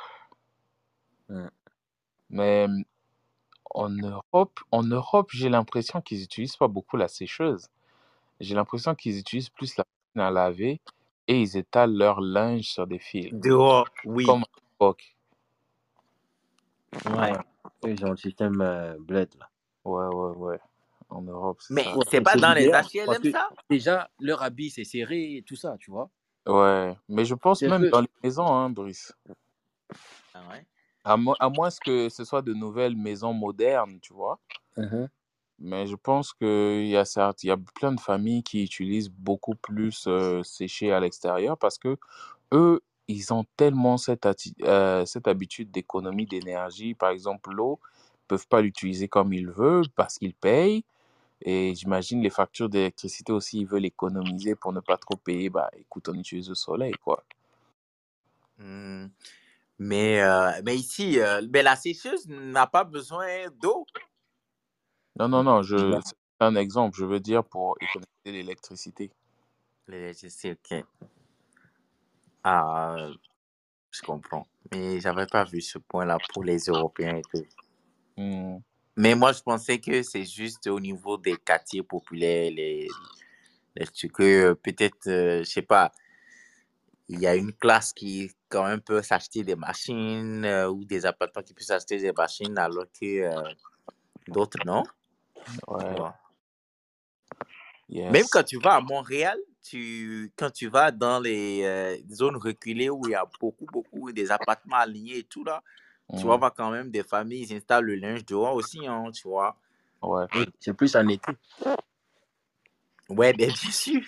Hmm. 1.30 1.48
Mais 2.30 2.68
en 3.74 3.90
Europe, 3.90 4.60
en 4.72 4.84
Europe, 4.84 5.30
j'ai 5.32 5.50
l'impression 5.50 6.02
qu'ils 6.02 6.20
n'utilisent 6.20 6.58
pas 6.58 6.68
beaucoup 6.68 6.98
la 6.98 7.08
sécheuse. 7.08 7.68
J'ai 8.40 8.56
l'impression 8.56 8.96
qu'ils 8.96 9.18
utilisent 9.18 9.50
plus 9.50 9.76
la 9.78 9.86
machine 9.86 10.28
à 10.28 10.32
laver 10.32 10.82
et 11.28 11.42
ils 11.42 11.58
étalent 11.58 11.96
leur 11.96 12.22
linge 12.22 12.66
sur 12.66 12.88
des 12.88 13.00
fils, 13.00 13.30
Dehors, 13.34 13.88
oui. 14.06 14.26
comme 14.26 14.44
à 14.44 14.60
l'époque. 14.62 15.16
Ouais. 17.06 17.34
Ils 17.88 18.06
ont 18.06 18.12
le 18.12 18.18
système 18.18 18.62
euh, 18.62 18.98
bled, 19.00 19.30
là. 19.40 19.50
Ouais, 19.86 20.06
ouais, 20.08 20.36
ouais. 20.38 20.60
En 21.12 21.22
Europe, 21.24 21.60
Mais 21.70 21.84
c'est 22.10 22.22
pas 22.22 22.36
dans 22.38 22.54
les 22.54 22.68
HLM, 22.68 23.32
ça? 23.32 23.50
déjà, 23.70 24.10
leur 24.20 24.42
habit, 24.42 24.70
c'est 24.70 24.86
serré 24.86 25.36
et 25.36 25.44
tout 25.44 25.58
ça, 25.58 25.76
tu 25.78 25.92
vois. 25.92 26.10
Ouais, 26.48 26.96
mais 27.08 27.26
je 27.26 27.36
pense 27.36 27.62
même 27.62 27.90
dans 27.90 28.02
les 28.02 28.10
maisons, 28.24 28.48
hein, 28.48 28.70
Brice. 28.70 29.14
Ah 30.34 30.42
ouais? 30.52 30.66
À, 31.04 31.18
mo- 31.18 31.36
à 31.40 31.50
moins 31.50 31.70
que 31.84 32.10
ce 32.10 32.24
soit 32.24 32.42
de 32.42 32.54
nouvelles 32.54 32.96
maisons 32.96 33.34
modernes, 33.34 34.00
tu 34.02 34.14
vois. 34.14 34.40
Mhm. 34.78 35.10
Mais 35.60 35.86
je 35.86 35.96
pense 35.96 36.34
qu'il 36.34 36.88
y 36.88 36.98
a 36.98 37.06
certes, 37.06 37.44
il 37.44 37.48
y 37.48 37.52
a 37.52 37.58
plein 37.76 37.92
de 37.92 38.00
familles 38.00 38.42
qui 38.42 38.64
utilisent 38.64 39.10
beaucoup 39.12 39.56
plus 39.56 40.06
euh, 40.08 40.42
sécher 40.44 40.92
à 40.92 41.00
l'extérieur 41.00 41.58
parce 41.58 41.78
que 41.78 41.98
eux, 42.54 42.82
ils 43.08 43.34
ont 43.34 43.46
tellement 43.58 43.98
cette, 43.98 44.28
euh, 44.64 45.06
cette 45.06 45.28
habitude 45.28 45.70
d'économie 45.72 46.26
d'énergie. 46.26 46.96
Par 46.96 47.10
exemple, 47.10 47.52
l'eau, 47.52 47.80
ils 48.24 48.28
peuvent 48.28 48.48
pas 48.48 48.62
l'utiliser 48.62 49.08
comme 49.08 49.34
ils 49.34 49.50
veulent 49.50 49.90
parce 49.96 50.18
qu'ils 50.18 50.34
payent. 50.34 50.84
Et 51.44 51.74
j'imagine 51.76 52.22
les 52.22 52.30
factures 52.30 52.70
d'électricité 52.70 53.32
aussi, 53.32 53.62
ils 53.62 53.68
veulent 53.68 53.86
économiser 53.86 54.56
pour 54.56 54.74
ne 54.74 54.80
pas 54.80 54.98
trop 54.98 55.16
payer. 55.16 55.50
Bah, 55.50 55.70
écoute, 55.78 56.10
on 56.10 56.14
utilise 56.14 56.50
le 56.50 56.56
soleil, 56.56 56.94
quoi. 57.04 57.24
Hmm. 58.58 59.08
Mais, 59.80 60.22
euh, 60.22 60.52
mais 60.64 60.76
ici, 60.76 61.20
euh, 61.20 61.42
mais 61.52 61.64
la 61.64 61.76
sécheuse 61.76 62.28
n'a 62.28 62.68
pas 62.68 62.84
besoin 62.84 63.26
d'eau. 63.60 63.86
Non, 65.18 65.28
non, 65.28 65.44
non, 65.44 65.64
je, 65.64 66.00
c'est 66.04 66.16
un 66.40 66.56
exemple. 66.56 66.96
Je 66.98 67.06
veux 67.06 67.20
dire 67.20 67.44
pour 67.44 67.76
économiser 67.82 68.44
l'électricité. 68.44 69.12
L'électricité, 69.88 70.52
ok. 70.52 70.86
Ah, 72.44 73.10
je 73.90 74.02
comprends. 74.02 74.48
Mais 74.72 75.00
j'avais 75.00 75.26
pas 75.26 75.44
vu 75.44 75.62
ce 75.62 75.80
point-là 75.80 76.18
pour 76.32 76.44
les 76.44 76.60
Européens 76.66 77.18
et 77.18 77.22
tout. 77.24 77.46
Hmm. 78.18 78.60
Mais 78.96 79.16
moi, 79.16 79.32
je 79.32 79.42
pensais 79.42 79.80
que 79.80 80.04
c'est 80.04 80.26
juste 80.26 80.68
au 80.68 80.80
niveau 80.80 81.18
des 81.18 81.38
quartiers 81.38 81.84
populaires, 81.84 82.52
les, 82.52 82.88
les 83.76 83.88
trucs 83.88 84.12
que 84.12 84.24
euh, 84.24 84.56
peut-être, 84.56 85.08
euh, 85.08 85.40
je 85.40 85.50
sais 85.50 85.62
pas, 85.62 85.92
il 87.08 87.20
y 87.20 87.28
a 87.28 87.36
une 87.36 87.54
classe 87.54 87.94
qui 87.94 88.32
quand 88.50 88.66
même 88.66 88.82
peut 88.82 89.02
s'acheter 89.02 89.44
des 89.44 89.56
machines 89.56 90.46
euh, 90.46 90.70
ou 90.70 90.86
des 90.86 91.06
appartements 91.06 91.44
qui 91.44 91.54
peuvent 91.54 91.64
s'acheter 91.64 91.98
des 91.98 92.12
machines 92.12 92.58
alors 92.58 92.86
que 93.00 93.22
euh, 93.22 93.54
d'autres 94.28 94.60
non? 94.66 94.84
Ouais, 95.68 95.96
vois? 95.96 96.16
Même 97.90 98.16
yes. 98.16 98.30
quand 98.30 98.44
tu 98.44 98.58
vas 98.58 98.76
à 98.76 98.82
Montréal, 98.82 99.38
tu, 99.62 100.32
quand 100.38 100.50
tu 100.50 100.68
vas 100.70 100.92
dans 100.92 101.20
les 101.20 102.02
zones 102.10 102.38
reculées 102.38 102.90
où 102.90 103.02
il 103.06 103.12
y 103.12 103.16
a 103.16 103.26
beaucoup, 103.40 103.66
beaucoup 103.66 104.12
des 104.14 104.32
appartements 104.32 104.78
alignés 104.78 105.18
et 105.18 105.24
tout 105.24 105.44
là, 105.44 105.62
tu 106.18 106.24
voir 106.26 106.54
quand 106.54 106.72
même 106.72 106.92
des 106.92 107.04
familles, 107.04 107.46
ils 107.50 107.56
installent 107.56 107.86
le 107.86 107.96
linge 107.96 108.26
dehors 108.26 108.56
aussi, 108.56 108.86
hein, 108.86 109.12
tu 109.14 109.28
vois. 109.28 109.58
Ouais. 110.02 110.26
Oui, 110.36 110.46
c'est 110.60 110.74
plus 110.74 110.96
en 110.96 111.08
été. 111.08 111.32
Ouais, 113.10 113.34
ben, 113.34 113.52
bien 113.52 113.72
sûr. 113.72 114.02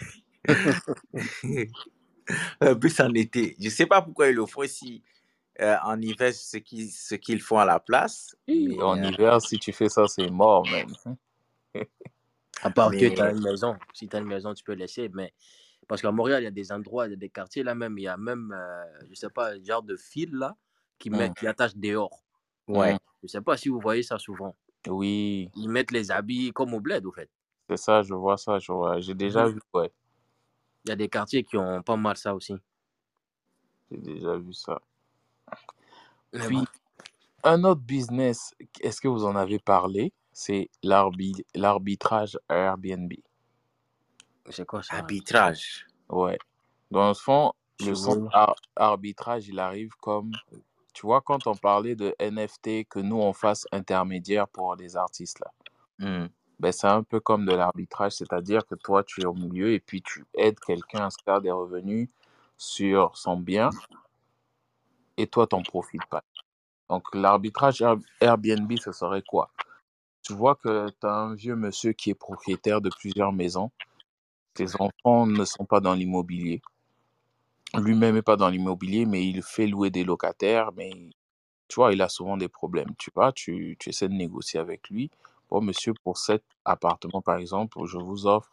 Plus 2.80 3.00
en 3.00 3.14
été. 3.14 3.56
Je 3.60 3.70
sais 3.70 3.86
pas 3.86 4.02
pourquoi 4.02 4.30
ils 4.30 4.36
le 4.36 4.46
font 4.46 4.66
si 4.66 5.04
euh, 5.62 5.76
en 5.84 6.02
hiver, 6.02 6.34
ce 6.34 6.58
qu'ils 6.58 6.90
ce 6.92 7.16
qu'ils 7.16 7.42
font 7.42 7.60
à 7.60 7.66
la 7.66 7.80
place. 7.80 8.36
Mais, 8.48 8.82
En 8.82 8.98
euh, 8.98 9.10
hiver, 9.10 9.40
si 9.42 9.60
tu 9.60 9.72
fais 9.72 9.90
ça, 9.90 10.08
c'est 10.08 10.30
mort, 10.30 10.68
même. 10.70 10.88
À 12.64 12.72
part 12.72 12.92
que 12.92 13.14
tu 13.14 13.22
as 13.22 13.32
une 13.32 13.44
maison. 13.44 13.76
Si 13.94 14.08
tu 14.08 14.16
as 14.16 14.20
une 14.20 14.28
maison, 14.28 14.54
tu 14.54 14.64
peux 14.64 14.74
laisser. 14.74 15.10
Mais 15.14 15.34
parce 15.88 16.02
qu'à 16.02 16.12
Montréal, 16.12 16.42
il 16.42 16.46
y 16.46 16.48
a 16.48 16.52
des 16.52 16.72
endroits, 16.72 17.08
il 17.08 17.12
y 17.12 17.14
a 17.14 17.18
des 17.18 17.30
quartiers 17.30 17.64
là 17.64 17.76
même, 17.76 17.98
il 17.98 18.04
y 18.04 18.08
a 18.08 18.18
même, 18.18 18.56
euh, 18.58 18.84
je 19.10 19.16
sais 19.16 19.30
pas, 19.30 19.52
un 19.52 19.64
genre 19.64 19.84
de 19.84 19.98
fil 19.98 20.32
là 20.34 20.56
qui, 21.04 21.10
met, 21.10 21.30
Hmm. 21.30 21.34
qui 21.34 21.48
attache 21.48 21.76
dehors. 21.76 22.24
ouais. 22.70 22.94
Hmm. 22.94 22.98
Je 23.24 23.28
sais 23.28 23.42
pas 23.42 23.58
si 23.58 23.68
vous 23.70 23.80
voyez 23.80 24.04
ça 24.04 24.18
souvent. 24.18 24.56
Oui, 24.88 25.50
Ils 25.56 25.70
mettent 25.70 25.92
les 25.92 26.12
habits 26.12 26.52
comme 26.54 26.74
au 26.74 26.80
bled, 26.82 27.06
au 27.06 27.12
fait. 27.12 27.30
c'est 27.70 27.78
ça, 27.78 28.02
je 28.02 28.14
vois 28.14 28.38
ça. 28.38 28.60
je 28.60 28.72
vois. 28.72 29.00
J'ai 29.00 29.14
déjà 29.14 29.48
vu, 29.48 29.60
ouais. 29.74 29.92
Il 30.86 30.90
y 30.90 30.92
a 30.92 30.96
des 30.98 31.08
quartiers 31.10 31.44
qui 31.44 31.56
ont 31.58 31.82
pas 31.82 31.96
mal 31.96 32.18
ça 32.18 32.34
aussi. 32.36 32.54
J'ai 33.92 33.98
déjà 33.98 34.36
vu 34.38 34.54
ça. 34.54 34.82
Mais 36.34 36.48
Puis, 36.48 36.58
un 37.44 37.64
autre 37.64 37.82
business, 37.82 38.54
est-ce 38.82 39.00
que 39.00 39.08
vous 39.08 39.24
en 39.26 39.36
avez 39.36 39.60
parlé? 39.60 40.12
C'est 40.34 40.70
l'arbi- 40.82 41.46
l'arbitrage 41.56 42.38
Airbnb. 42.50 43.14
C'est 44.50 44.66
quoi 44.66 44.84
ça? 44.84 44.96
Arbitrage. 44.98 45.86
Ouais. 46.10 46.38
Dans 46.92 47.08
le 47.08 47.14
fond, 47.14 47.54
Je 47.80 47.92
le 47.92 48.28
arbitrage, 48.76 49.48
il 49.48 49.60
arrive 49.60 49.92
comme 50.02 50.32
tu 50.94 51.06
vois, 51.06 51.22
quand 51.22 51.48
on 51.48 51.56
parlait 51.56 51.96
de 51.96 52.16
NFT, 52.20 52.86
que 52.86 53.00
nous, 53.00 53.18
on 53.20 53.34
fasse 53.34 53.68
intermédiaire 53.72 54.48
pour 54.48 54.76
les 54.76 54.96
artistes, 54.96 55.40
là, 55.40 55.52
Hmm. 56.00 56.28
ben, 56.60 56.72
c'est 56.72 56.88
un 56.88 57.04
peu 57.04 57.20
comme 57.20 57.46
de 57.46 57.54
l'arbitrage, 57.54 58.14
c'est-à-dire 58.14 58.66
que 58.66 58.76
toi, 58.76 59.04
tu 59.04 59.22
es 59.22 59.26
au 59.26 59.34
milieu 59.34 59.72
et 59.74 59.80
puis 59.80 60.02
tu 60.02 60.26
aides 60.34 60.60
quelqu'un 60.60 61.06
à 61.06 61.10
se 61.10 61.18
faire 61.24 61.40
des 61.40 61.52
revenus 61.52 62.10
sur 62.58 63.16
son 63.16 63.38
bien 63.38 63.70
et 65.18 65.28
toi, 65.28 65.46
t'en 65.48 65.62
profites 65.62 66.06
pas. 66.08 66.24
Donc, 66.90 67.04
l'arbitrage 67.14 67.82
Air- 67.82 67.98
Airbnb, 68.20 68.72
ce 68.80 68.92
serait 68.92 69.22
quoi? 69.22 69.50
Tu 70.24 70.34
vois 70.34 70.56
que 70.56 70.90
tu 70.90 71.06
as 71.08 71.14
un 71.14 71.36
vieux 71.36 71.56
monsieur 71.56 71.94
qui 71.94 72.10
est 72.10 72.16
propriétaire 72.16 72.82
de 72.82 72.90
plusieurs 72.90 73.32
maisons. 73.32 73.72
Ses 74.58 74.76
enfants 74.80 75.26
ne 75.28 75.46
sont 75.46 75.66
pas 75.66 75.80
dans 75.80 75.94
l'immobilier. 75.94 76.62
Lui-même 77.76 78.16
n'est 78.16 78.22
pas 78.22 78.36
dans 78.36 78.50
l'immobilier, 78.50 79.06
mais 79.06 79.26
il 79.28 79.42
fait 79.44 79.68
louer 79.68 79.90
des 79.90 80.04
locataires. 80.04 80.72
Mais 80.76 80.92
tu 81.70 81.76
vois, 81.76 81.94
il 81.94 82.02
a 82.02 82.10
souvent 82.10 82.38
des 82.38 82.50
problèmes. 82.50 82.96
Tu 82.98 83.12
vois, 83.16 83.32
tu, 83.34 83.78
tu 83.80 83.90
essaies 83.90 84.10
de 84.10 84.14
négocier 84.14 84.60
avec 84.60 84.90
lui. 84.90 85.12
Bon, 85.50 85.62
monsieur, 85.62 85.94
pour 86.04 86.18
cet 86.18 86.44
appartement, 86.66 87.22
par 87.22 87.38
exemple, 87.38 87.80
je 87.86 87.98
vous 87.98 88.28
offre 88.28 88.52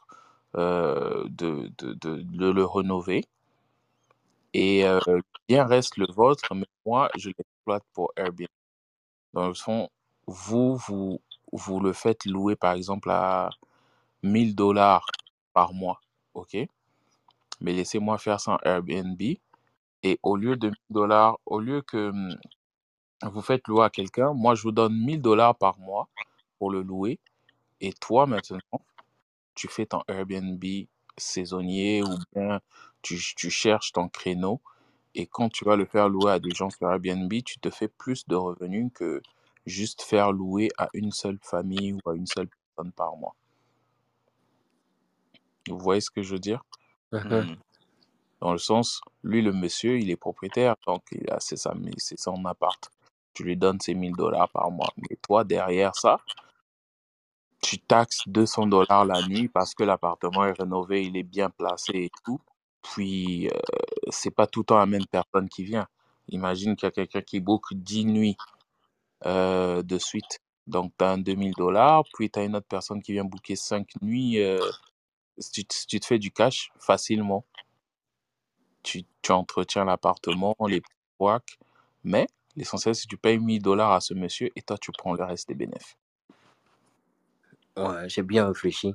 euh, 0.57 1.25
de, 1.31 1.71
de, 1.79 1.95
de, 1.95 2.23
de 2.23 2.51
le 2.51 2.65
rénover. 2.65 3.25
Et 4.55 4.85
euh, 4.85 4.99
bien 5.49 5.65
reste 5.67 5.97
le 5.97 6.07
vôtre, 6.13 6.55
mais 6.55 6.67
moi, 6.87 7.11
je 7.17 7.29
l'exploite 7.29 7.85
pour 7.93 8.13
Airbnb. 8.17 8.47
Dans 9.35 9.49
le 9.49 9.55
fond, 9.55 9.91
vous, 10.27 10.77
vous, 10.77 11.21
vous 11.53 11.81
le 11.81 11.93
faites 11.93 12.27
louer, 12.27 12.57
par 12.57 12.75
exemple, 12.75 13.11
à 13.11 13.51
1000 14.23 14.55
dollars 14.57 15.07
par 15.55 15.75
mois. 15.75 16.01
OK? 16.35 16.57
Mais 17.61 17.73
laissez-moi 17.73 18.19
faire 18.19 18.41
ça 18.41 18.53
en 18.53 18.59
Airbnb. 18.65 19.20
Et 20.03 20.19
au 20.23 20.37
lieu 20.37 20.57
de 20.57 20.69
1000 20.69 20.77
dollars, 20.91 21.39
au 21.47 21.61
lieu 21.61 21.82
que 21.82 22.11
hum, 22.11 22.37
vous 23.23 23.43
faites 23.43 23.69
louer 23.69 23.85
à 23.85 23.91
quelqu'un, 23.91 24.32
moi, 24.32 24.55
je 24.55 24.62
vous 24.62 24.73
donne 24.73 24.95
1000 24.95 25.20
dollars 25.20 25.57
par 25.57 25.78
mois 25.78 26.09
pour 26.59 26.70
le 26.70 26.82
louer. 26.82 27.19
Et 27.81 27.93
toi, 27.93 28.27
maintenant, 28.27 28.61
tu 29.55 29.69
fais 29.69 29.87
ton 29.87 30.03
Airbnb 30.09 30.65
saisonnier 31.19 32.03
ou 32.03 32.16
bien 32.35 32.61
tu, 33.03 33.19
tu 33.37 33.51
cherches 33.51 33.93
ton 33.93 34.09
créneau. 34.09 34.61
Et 35.15 35.27
quand 35.27 35.51
tu 35.51 35.65
vas 35.65 35.77
le 35.77 35.85
faire 35.85 36.09
louer 36.09 36.32
à 36.32 36.39
des 36.39 36.51
gens 36.51 36.70
sur 36.70 36.91
Airbnb, 36.91 37.32
tu 37.45 37.59
te 37.59 37.70
fais 37.70 37.89
plus 37.89 38.27
de 38.27 38.37
revenus 38.37 38.91
que 38.95 39.20
juste 39.66 40.03
faire 40.03 40.32
louer 40.32 40.69
à 40.78 40.89
une 40.95 41.12
seule 41.12 41.39
famille 41.43 41.93
ou 41.93 42.11
à 42.11 42.15
une 42.15 42.27
seule 42.27 42.49
personne 42.49 42.93
par 42.93 43.16
mois. 43.16 43.35
Vous 45.69 45.78
voyez 45.78 46.01
ce 46.01 46.11
que 46.11 46.23
je 46.23 46.32
veux 46.35 46.39
dire? 46.39 46.65
Hmm. 47.12 47.55
Dans 48.41 48.53
le 48.53 48.59
sens, 48.59 49.01
lui, 49.23 49.43
le 49.43 49.53
monsieur, 49.53 49.99
il 49.99 50.11
est 50.11 50.16
propriétaire, 50.16 50.77
donc 50.87 51.03
il 51.12 51.28
a, 51.31 51.39
c'est 51.41 51.57
son 51.59 52.45
appart. 52.47 52.91
Tu 53.35 53.45
lui 53.45 53.57
donnes 53.57 53.81
ses 53.81 53.95
1000 53.95 54.15
dollars 54.16 54.49
par 54.51 54.70
mois. 54.70 54.93
Mais 54.97 55.16
toi, 55.23 55.45
derrière 55.45 55.95
ça, 55.95 56.19
tu 57.62 57.78
taxes 57.78 58.23
200 58.27 58.66
dollars 58.69 59.05
la 59.05 59.27
nuit 59.27 59.49
parce 59.49 59.74
que 59.74 59.85
l'appartement 59.85 60.45
est 60.47 60.59
rénové, 60.59 61.05
il 61.05 61.16
est 61.16 61.23
bien 61.23 61.51
placé 61.51 61.93
et 61.95 62.11
tout. 62.24 62.41
Puis, 62.82 63.49
euh, 63.49 63.59
c'est 64.11 64.31
pas 64.31 64.47
tout 64.47 64.61
le 64.61 64.65
temps 64.66 64.78
la 64.78 64.87
même 64.87 65.07
personne 65.07 65.49
qui 65.49 65.65
vient. 65.65 65.87
Imagine 66.28 66.77
qu'il 66.77 66.87
y 66.87 66.89
a 66.89 66.93
quelqu'un 66.93 67.20
qui 67.20 67.41
book 67.41 67.65
10 67.73 68.07
nuits 68.07 68.37
euh, 69.27 69.82
de 69.82 69.99
suite. 69.99 70.41
Donc, 70.66 70.93
tu 70.99 71.05
as 71.05 71.11
un 71.11 71.19
2000 71.19 71.53
dollars, 71.55 72.05
puis 72.15 72.31
tu 72.31 72.39
as 72.39 72.45
une 72.45 72.57
autre 72.57 72.69
personne 72.69 73.03
qui 73.03 73.12
vient 73.12 73.24
booker 73.24 73.57
5 73.57 73.87
nuits. 74.01 74.41
euh, 74.43 74.59
tu, 75.53 75.65
te- 75.67 75.87
tu 75.89 76.01
te 76.01 76.07
fais 76.07 76.19
du 76.21 76.33
cash 76.33 76.73
facilement. 76.79 77.47
Tu, 78.83 79.05
tu 79.23 79.33
entretiens 79.33 79.85
l'appartement, 79.87 80.57
les 80.69 80.83
couacs, 81.19 81.59
mais 82.05 82.27
l'essentiel, 82.57 82.95
c'est 82.95 83.05
que 83.05 83.11
tu 83.11 83.19
payes 83.19 83.39
1000 83.41 83.62
dollars 83.62 83.93
à 83.93 84.01
ce 84.01 84.15
monsieur 84.15 84.51
et 84.57 84.62
toi, 84.62 84.79
tu 84.79 84.93
prends 84.93 85.15
le 85.15 85.25
reste 85.25 85.49
des 85.49 85.55
bénéfices. 85.55 85.97
Ouais, 87.77 88.09
j'ai 88.09 88.23
bien 88.23 88.47
réfléchi. 88.49 88.95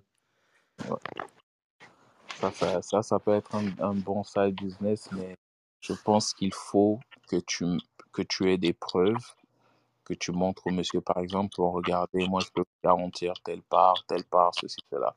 Ça, 2.42 2.52
ça, 2.52 2.82
ça, 2.82 3.04
ça 3.04 3.20
peut 3.20 3.34
être 3.34 3.56
un, 3.56 3.68
un 3.80 3.96
bon 3.96 4.24
side 4.24 4.56
business, 4.56 5.10
mais 5.12 5.36
je 5.82 5.94
pense 5.94 6.34
qu'il 6.34 6.54
faut 6.54 7.00
que 7.30 7.38
tu, 7.38 7.66
que 8.14 8.24
tu 8.24 8.52
aies 8.52 8.58
des 8.60 8.74
preuves, 8.74 9.36
que 10.06 10.14
tu 10.16 10.32
montres 10.32 10.68
au 10.68 10.72
monsieur, 10.72 11.02
par 11.02 11.20
exemple, 11.20 11.56
pour 11.56 11.74
regarder, 11.74 12.28
moi, 12.28 12.42
je 12.42 12.50
peux 12.54 12.62
vous 12.62 12.82
garantir 12.84 13.34
telle 13.44 13.64
part, 13.64 14.06
telle 14.08 14.26
part, 14.26 14.54
ceci, 14.56 14.80
cela. 14.92 15.16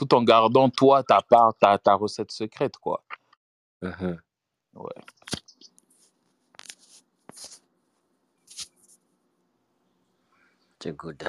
Tout 0.00 0.14
en 0.14 0.22
gardant, 0.22 0.70
toi, 0.70 1.02
ta 1.02 1.20
part, 1.20 1.52
ta, 1.60 1.76
ta 1.76 1.92
recette 1.92 2.32
secrète, 2.32 2.78
quoi. 2.78 3.04
Mhm. 3.82 4.18
Ouais. 4.72 4.94
C'est 10.82 10.96
good. 10.96 11.22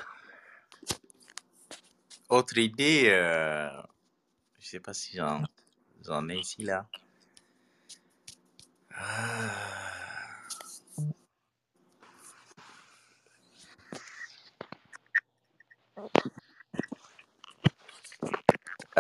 Autre 2.30 2.57
idée, 2.60 3.10
euh, 3.10 3.69
je 4.57 4.68
sais 4.69 4.80
pas 4.80 4.93
si 4.93 5.18
j'en, 5.18 5.43
j'en 6.06 6.30
ai 6.30 6.38
ici, 6.38 6.64
là. 6.64 6.85
Ah. 8.95 9.52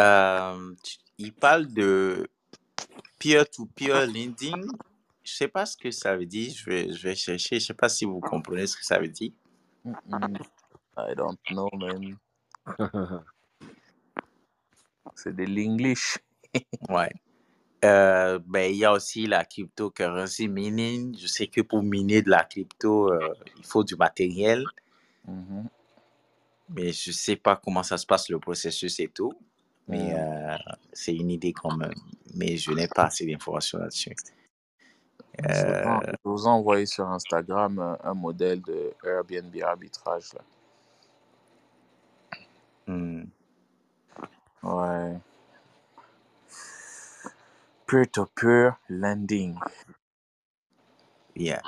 Euh, 0.01 0.73
il 1.17 1.31
parle 1.33 1.67
de 1.67 2.27
peer-to-peer 3.19 4.07
lending. 4.07 4.65
Je 5.23 5.33
sais 5.33 5.47
pas 5.47 5.65
ce 5.65 5.77
que 5.77 5.91
ça 5.91 6.17
veut 6.17 6.25
dire. 6.25 6.51
Je 6.55 6.65
vais, 6.69 6.91
je 6.93 7.03
vais 7.07 7.15
chercher. 7.15 7.59
Je 7.59 7.65
sais 7.67 7.73
pas 7.75 7.89
si 7.89 8.05
vous 8.05 8.19
comprenez 8.19 8.65
ce 8.67 8.75
que 8.77 8.85
ça 8.85 8.99
veut 8.99 9.07
dire. 9.07 9.31
Mm-mm. 9.85 10.37
I 10.97 11.15
don't 11.15 11.37
know, 11.49 11.69
man. 11.77 12.17
C'est 15.15 15.35
de 15.35 15.43
l'English. 15.45 16.17
Ouais. 16.89 17.11
Euh, 17.85 18.39
ben, 18.45 18.69
il 18.71 18.77
y 18.77 18.85
a 18.85 18.91
aussi 18.91 19.25
la 19.25 19.45
cryptocurrency 19.45 20.47
mining. 20.49 21.17
Je 21.17 21.27
sais 21.27 21.47
que 21.47 21.61
pour 21.61 21.81
miner 21.81 22.21
de 22.21 22.29
la 22.29 22.43
crypto, 22.43 23.11
euh, 23.11 23.33
il 23.57 23.63
faut 23.65 23.83
du 23.83 23.95
matériel, 23.95 24.65
Mhm. 25.27 25.69
mais 26.69 26.91
je 26.91 27.11
sais 27.11 27.35
pas 27.37 27.55
comment 27.55 27.83
ça 27.83 27.97
se 27.97 28.05
passe 28.05 28.29
le 28.29 28.39
processus 28.39 28.99
et 28.99 29.07
tout. 29.07 29.33
Mais 29.87 30.13
euh, 30.13 30.57
c'est 30.93 31.15
une 31.15 31.29
idée 31.31 31.53
quand 31.53 31.75
même. 31.75 31.93
Mais 32.35 32.57
je 32.57 32.71
n'ai 32.71 32.87
pas 32.87 33.05
assez 33.05 33.25
d'informations 33.25 33.79
là-dessus. 33.79 34.15
Je 35.39 35.45
vous 35.45 35.49
Euh, 35.49 35.99
je 36.07 36.29
vous 36.29 36.43
ai 36.45 36.47
envoyé 36.47 36.85
sur 36.85 37.07
Instagram 37.07 37.79
un, 37.79 37.97
un 38.03 38.13
modèle 38.13 38.61
de 38.61 38.93
Airbnb 39.03 39.55
arbitrage. 39.63 40.33
Là. 40.33 40.41
hmm, 42.87 43.23
Ouais. 44.63 45.17
Peer-to-peer 47.87 48.77
lending. 48.89 49.57
yeah. 51.35 51.61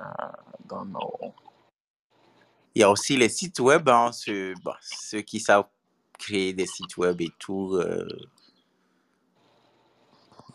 I 0.00 0.30
don't 0.68 0.90
know. 0.92 1.34
Il 2.74 2.80
y 2.80 2.82
a 2.82 2.90
aussi 2.90 3.16
les 3.16 3.28
sites 3.28 3.60
web, 3.60 3.88
hein, 3.88 4.10
ceux, 4.12 4.54
bon, 4.64 4.74
ceux 4.80 5.20
qui 5.22 5.40
savent 5.40 5.68
créer 6.18 6.52
des 6.52 6.66
sites 6.66 6.96
web 6.96 7.20
et 7.20 7.30
tout. 7.38 7.76
euh, 7.76 8.06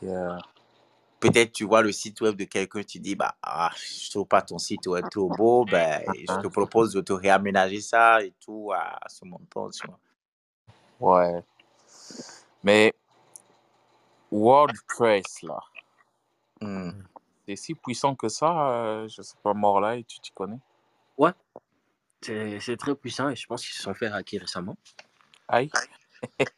Yeah. 0.02 0.38
Peut-être 1.20 1.52
tu 1.52 1.66
vois 1.66 1.82
le 1.82 1.92
site 1.92 2.22
web 2.22 2.38
de 2.38 2.46
quelqu'un, 2.46 2.82
tu 2.84 3.00
dis, 3.00 3.14
bah, 3.16 3.36
ah, 3.44 3.72
je 3.76 4.10
trouve 4.10 4.26
pas 4.26 4.42
ton 4.42 4.58
site 4.58 4.88
web 4.88 5.06
trop 5.10 5.28
beau, 5.30 5.66
ben, 5.66 6.02
je 6.16 6.40
te 6.42 6.48
propose 6.48 6.94
de 6.94 7.02
te 7.02 7.12
réaménager 7.12 7.82
ça 7.82 8.24
et 8.24 8.34
tout 8.40 8.72
à, 8.74 8.98
ce 9.10 9.26
montant, 9.26 9.70
tu 9.70 9.86
vois. 9.86 10.00
Ouais. 11.02 11.44
Mais 12.64 12.94
WordPress, 14.32 15.42
là, 15.44 15.60
Hmm. 16.62 16.92
c'est 17.48 17.56
si 17.56 17.74
puissant 17.76 18.16
que 18.16 18.28
ça. 18.30 18.70
euh, 18.72 19.08
je 19.08 19.22
sais 19.22 19.38
pas, 19.44 19.54
Morlaï, 19.54 20.04
tu 20.06 20.20
t'y 20.20 20.32
connais? 20.32 20.60
Ouais, 21.18 21.32
c'est 22.22 22.60
c'est 22.60 22.78
très 22.78 22.96
puissant 22.96 23.30
et 23.30 23.36
je 23.36 23.46
pense 23.48 23.66
qu'ils 23.66 23.76
se 23.76 23.82
sont 23.84 23.94
fait 23.94 24.08
hacker 24.08 24.42
récemment. 24.42 24.78
Aïe. 25.50 25.70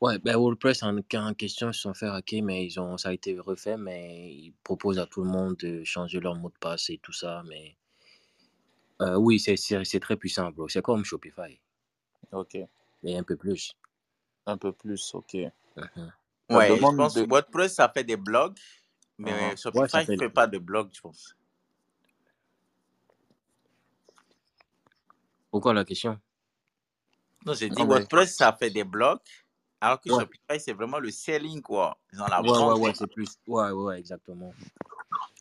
Ouais, 0.00 0.18
ben 0.18 0.36
WordPress 0.36 0.82
en, 0.82 0.98
en 0.98 1.34
question, 1.34 1.70
ils 1.70 1.74
se 1.74 1.80
sont 1.80 1.94
fait 1.94 2.08
hacker, 2.08 2.42
mais 2.42 2.66
ils 2.66 2.78
ont, 2.78 2.98
ça 2.98 3.08
a 3.08 3.12
été 3.14 3.38
refait, 3.38 3.78
mais 3.78 4.34
ils 4.34 4.52
proposent 4.62 4.98
à 4.98 5.06
tout 5.06 5.22
le 5.22 5.30
monde 5.30 5.56
de 5.56 5.82
changer 5.84 6.20
leur 6.20 6.34
mot 6.34 6.50
de 6.50 6.58
passe 6.60 6.90
et 6.90 6.98
tout 6.98 7.12
ça. 7.12 7.42
Mais 7.48 7.74
euh, 9.00 9.16
oui, 9.16 9.40
c'est 9.40 9.56
c'est- 9.56 9.82
c'est 9.84 10.00
très 10.00 10.16
puissant, 10.18 10.50
bro. 10.50 10.68
C'est 10.68 10.82
comme 10.82 11.04
Shopify, 11.06 11.58
Ok. 12.32 12.58
mais 13.02 13.16
un 13.16 13.22
peu 13.22 13.36
plus. 13.36 13.74
Un 14.44 14.58
peu 14.58 14.72
plus, 14.72 15.14
ok. 15.14 15.34
Mhm. 15.34 15.50
Ça 16.50 16.56
Ouais, 16.56 16.68
je 16.68 16.74
demande 16.74 16.96
pense 16.98 17.14
de... 17.14 17.22
que 17.22 17.30
WordPress, 17.30 17.74
ça 17.76 17.88
fait 17.88 18.04
des 18.04 18.18
blogs, 18.18 18.58
mais 19.16 19.30
Uh-huh. 19.54 19.78
Ouais, 19.78 19.88
ça 19.88 20.00
Shopify 20.00 20.00
ne 20.00 20.04
fait. 20.04 20.16
fait 20.18 20.28
pas 20.30 20.46
de 20.46 20.58
blogs, 20.58 20.90
je 20.92 21.00
pense. 21.00 21.34
Pourquoi 25.50 25.72
la 25.72 25.86
question? 25.86 26.20
Non, 27.44 27.52
j'ai 27.54 27.68
dit 27.68 27.82
Non, 27.82 27.86
mais... 27.88 27.94
WordPress, 27.94 28.36
ça 28.36 28.52
fait 28.52 28.70
des 28.70 28.84
blogs, 28.84 29.18
alors 29.80 30.00
que 30.00 30.10
Ouais, 30.10 30.20
Shopify, 30.20 30.58
c'est 30.60 30.72
vraiment 30.72 30.98
le 30.98 31.10
selling, 31.10 31.60
quoi. 31.60 31.98
Ils 32.12 32.22
ont 32.22 32.26
la 32.26 32.40
ouais, 32.40 32.48
ouais, 32.50 32.56
vente. 32.56 32.80
ouais, 32.80 32.94
c'est 32.94 33.06
plus. 33.06 33.28
Ouais, 33.46 33.70
ouais, 33.70 33.98
exactement. 33.98 34.54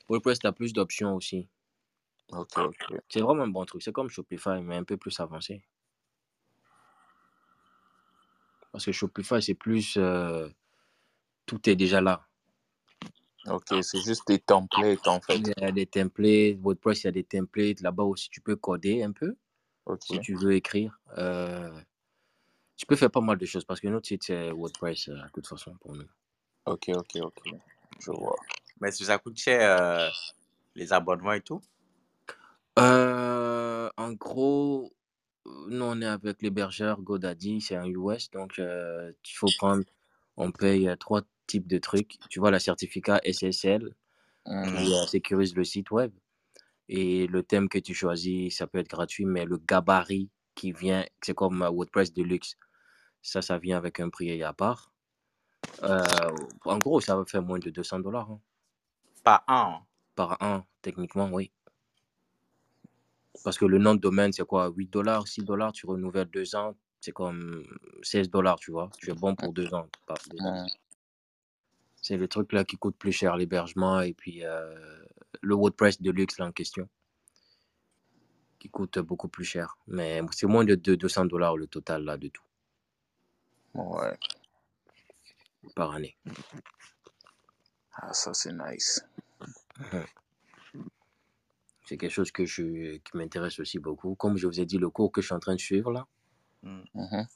WordPress, 0.09 0.39
tu 0.39 0.47
as 0.47 0.51
plus 0.51 0.73
d'options 0.73 1.15
aussi. 1.15 1.47
Ok, 2.31 2.57
ok. 2.57 3.01
C'est 3.09 3.21
vraiment 3.21 3.43
un 3.43 3.47
bon 3.47 3.63
truc. 3.65 3.81
C'est 3.83 3.91
comme 3.91 4.09
Shopify, 4.09 4.61
mais 4.61 4.75
un 4.75 4.83
peu 4.83 4.97
plus 4.97 5.17
avancé. 5.19 5.63
Parce 8.71 8.85
que 8.85 8.91
Shopify, 8.91 9.41
c'est 9.41 9.53
plus. 9.53 9.95
euh, 9.97 10.49
tout 11.45 11.69
est 11.69 11.75
déjà 11.75 12.01
là. 12.01 12.25
Ok, 13.45 13.67
c'est 13.81 14.01
juste 14.01 14.25
des 14.27 14.39
templates 14.39 15.05
en 15.07 15.19
fait. 15.19 15.35
Il 15.37 15.53
y 15.57 15.63
a 15.63 15.71
des 15.71 15.85
templates. 15.85 16.57
WordPress, 16.61 17.03
il 17.03 17.05
y 17.05 17.09
a 17.09 17.11
des 17.11 17.23
templates. 17.25 17.81
Là-bas 17.81 18.03
aussi, 18.03 18.29
tu 18.29 18.39
peux 18.41 18.55
coder 18.55 19.03
un 19.03 19.11
peu 19.11 19.35
Ok. 19.85 20.01
si 20.03 20.19
tu 20.21 20.33
veux 20.35 20.53
écrire. 20.53 20.97
Euh, 21.17 21.69
tu 22.75 22.85
peux 22.85 22.95
faire 22.95 23.11
pas 23.11 23.21
mal 23.21 23.37
de 23.37 23.45
choses 23.45 23.65
parce 23.65 23.79
que 23.79 23.87
notre 23.87 24.07
site, 24.07 24.23
c'est 24.23 24.51
WordPress, 24.51 25.09
euh, 25.09 25.15
de 25.15 25.29
toute 25.33 25.47
façon, 25.47 25.75
pour 25.81 25.95
nous. 25.95 26.05
Ok, 26.65 26.89
ok, 26.95 27.17
ok. 27.21 27.41
Je 27.99 28.11
vois. 28.11 28.35
Mais 28.81 28.89
que 28.89 28.95
ça 28.97 29.17
coûte 29.17 29.37
cher, 29.37 29.81
euh, 29.81 30.09
les 30.75 30.91
abonnements 30.93 31.33
et 31.33 31.41
tout? 31.41 31.61
Euh, 32.79 33.89
en 33.97 34.13
gros, 34.13 34.93
nous, 35.45 35.85
on 35.85 36.01
est 36.01 36.05
avec 36.05 36.41
l'hébergeur 36.41 37.01
GoDaddy, 37.01 37.61
c'est 37.61 37.75
un 37.75 37.85
US, 37.85 38.31
donc 38.31 38.59
euh, 38.59 39.11
il 39.27 39.33
faut 39.35 39.49
prendre, 39.57 39.83
on 40.37 40.51
paye 40.51 40.87
euh, 40.89 40.95
trois 40.95 41.21
types 41.47 41.67
de 41.67 41.77
trucs. 41.77 42.17
Tu 42.29 42.39
vois, 42.39 42.51
la 42.51 42.59
certificat 42.59 43.21
SSL 43.23 43.93
Mhm. 44.45 44.65
qui 44.77 44.93
euh, 44.93 45.05
sécurise 45.05 45.55
le 45.55 45.63
site 45.63 45.91
web. 45.91 46.11
Et 46.89 47.27
le 47.27 47.43
thème 47.43 47.69
que 47.69 47.79
tu 47.79 47.93
choisis, 47.93 48.57
ça 48.57 48.67
peut 48.67 48.79
être 48.79 48.89
gratuit, 48.89 49.25
mais 49.25 49.45
le 49.45 49.57
gabarit 49.57 50.29
qui 50.55 50.71
vient, 50.71 51.05
c'est 51.21 51.33
comme 51.33 51.61
euh, 51.61 51.69
WordPress 51.69 52.13
Deluxe. 52.13 52.57
Ça, 53.21 53.41
ça 53.41 53.57
vient 53.57 53.77
avec 53.77 53.99
un 53.99 54.09
prix 54.09 54.43
à 54.43 54.53
part. 54.53 54.93
Euh, 55.83 56.03
en 56.65 56.77
gros, 56.79 56.99
ça 56.99 57.15
va 57.15 57.25
faire 57.25 57.41
moins 57.41 57.59
de 57.59 57.69
200 57.69 57.99
dollars 57.99 58.29
hein, 58.29 58.39
Pas 59.23 59.43
un. 59.47 59.79
par 60.15 60.37
an, 60.41 60.65
techniquement, 60.81 61.29
oui. 61.31 61.51
Parce 63.43 63.57
que 63.57 63.65
le 63.65 63.77
nom 63.77 63.95
de 63.95 63.99
domaine, 63.99 64.31
c'est 64.31 64.45
quoi? 64.45 64.69
8 64.75 64.87
dollars, 64.87 65.27
6 65.27 65.43
dollars, 65.43 65.71
tu 65.71 65.85
renouvelles 65.85 66.29
deux 66.29 66.55
ans, 66.55 66.75
c'est 66.99 67.11
comme 67.11 67.63
16 68.01 68.29
dollars, 68.29 68.59
tu 68.59 68.71
vois. 68.71 68.89
Tu 68.99 69.09
es 69.09 69.13
bon 69.13 69.35
pour 69.35 69.53
deux 69.53 69.73
ans. 69.73 69.87
par 70.05 70.17
deux 70.29 70.45
ans. 70.45 70.65
C'est 72.01 72.17
le 72.17 72.27
truc 72.27 72.51
là 72.51 72.65
qui 72.65 72.75
coûte 72.75 72.97
plus 72.97 73.13
cher, 73.13 73.37
l'hébergement 73.37 74.01
et 74.01 74.13
puis 74.13 74.45
euh, 74.45 74.73
le 75.41 75.55
WordPress 75.55 76.01
de 76.01 76.11
luxe 76.11 76.37
là 76.37 76.47
en 76.47 76.51
question, 76.51 76.87
qui 78.63 78.69
coûte 78.69 78.97
beaucoup 78.99 79.27
plus 79.27 79.43
cher. 79.43 79.75
Mais 79.87 80.21
c'est 80.31 80.47
moins 80.47 80.63
de 80.63 80.75
de 80.75 80.95
200 80.95 81.25
dollars 81.25 81.57
le 81.57 81.67
total 81.67 82.05
là 82.05 82.15
de 82.15 82.29
tout 82.29 82.45
Ouais. 83.73 84.17
par 85.75 85.91
année. 85.91 86.15
Ah, 87.91 88.13
ça 88.13 88.33
c'est 88.33 88.53
nice. 88.53 89.03
C'est 91.85 91.97
quelque 91.97 92.13
chose 92.19 92.31
que 92.31 92.45
je, 92.45 92.95
qui 92.99 93.17
m'intéresse 93.17 93.59
aussi 93.59 93.77
beaucoup. 93.77 94.15
Comme 94.15 94.37
je 94.37 94.47
vous 94.47 94.61
ai 94.61 94.65
dit, 94.65 94.77
le 94.77 94.89
cours 94.89 95.11
que 95.11 95.19
je 95.21 95.25
suis 95.27 95.35
en 95.35 95.41
train 95.41 95.55
de 95.55 95.59
suivre 95.59 95.91
là, 95.91 96.07
Mm. 96.63 96.83
Mhm. 96.93 97.27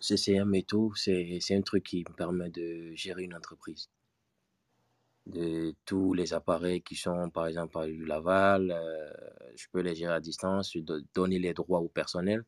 CCM 0.00 0.54
et 0.54 0.62
tout, 0.62 0.94
c'est 0.94 1.38
c'est 1.40 1.56
un 1.56 1.62
truc 1.62 1.82
qui 1.82 2.04
me 2.08 2.14
permet 2.14 2.50
de 2.50 2.92
gérer 2.94 3.24
une 3.24 3.34
entreprise. 3.34 3.90
De 5.28 5.74
tous 5.84 6.14
les 6.14 6.32
appareils 6.32 6.80
qui 6.80 6.96
sont, 6.96 7.28
par 7.28 7.46
exemple, 7.46 7.76
à 7.76 7.86
Laval, 7.86 8.70
euh, 8.70 9.12
je 9.56 9.66
peux 9.70 9.80
les 9.80 9.94
gérer 9.94 10.14
à 10.14 10.20
distance, 10.20 10.74
donner 11.14 11.38
les 11.38 11.52
droits 11.52 11.80
au 11.80 11.88
personnel. 11.88 12.44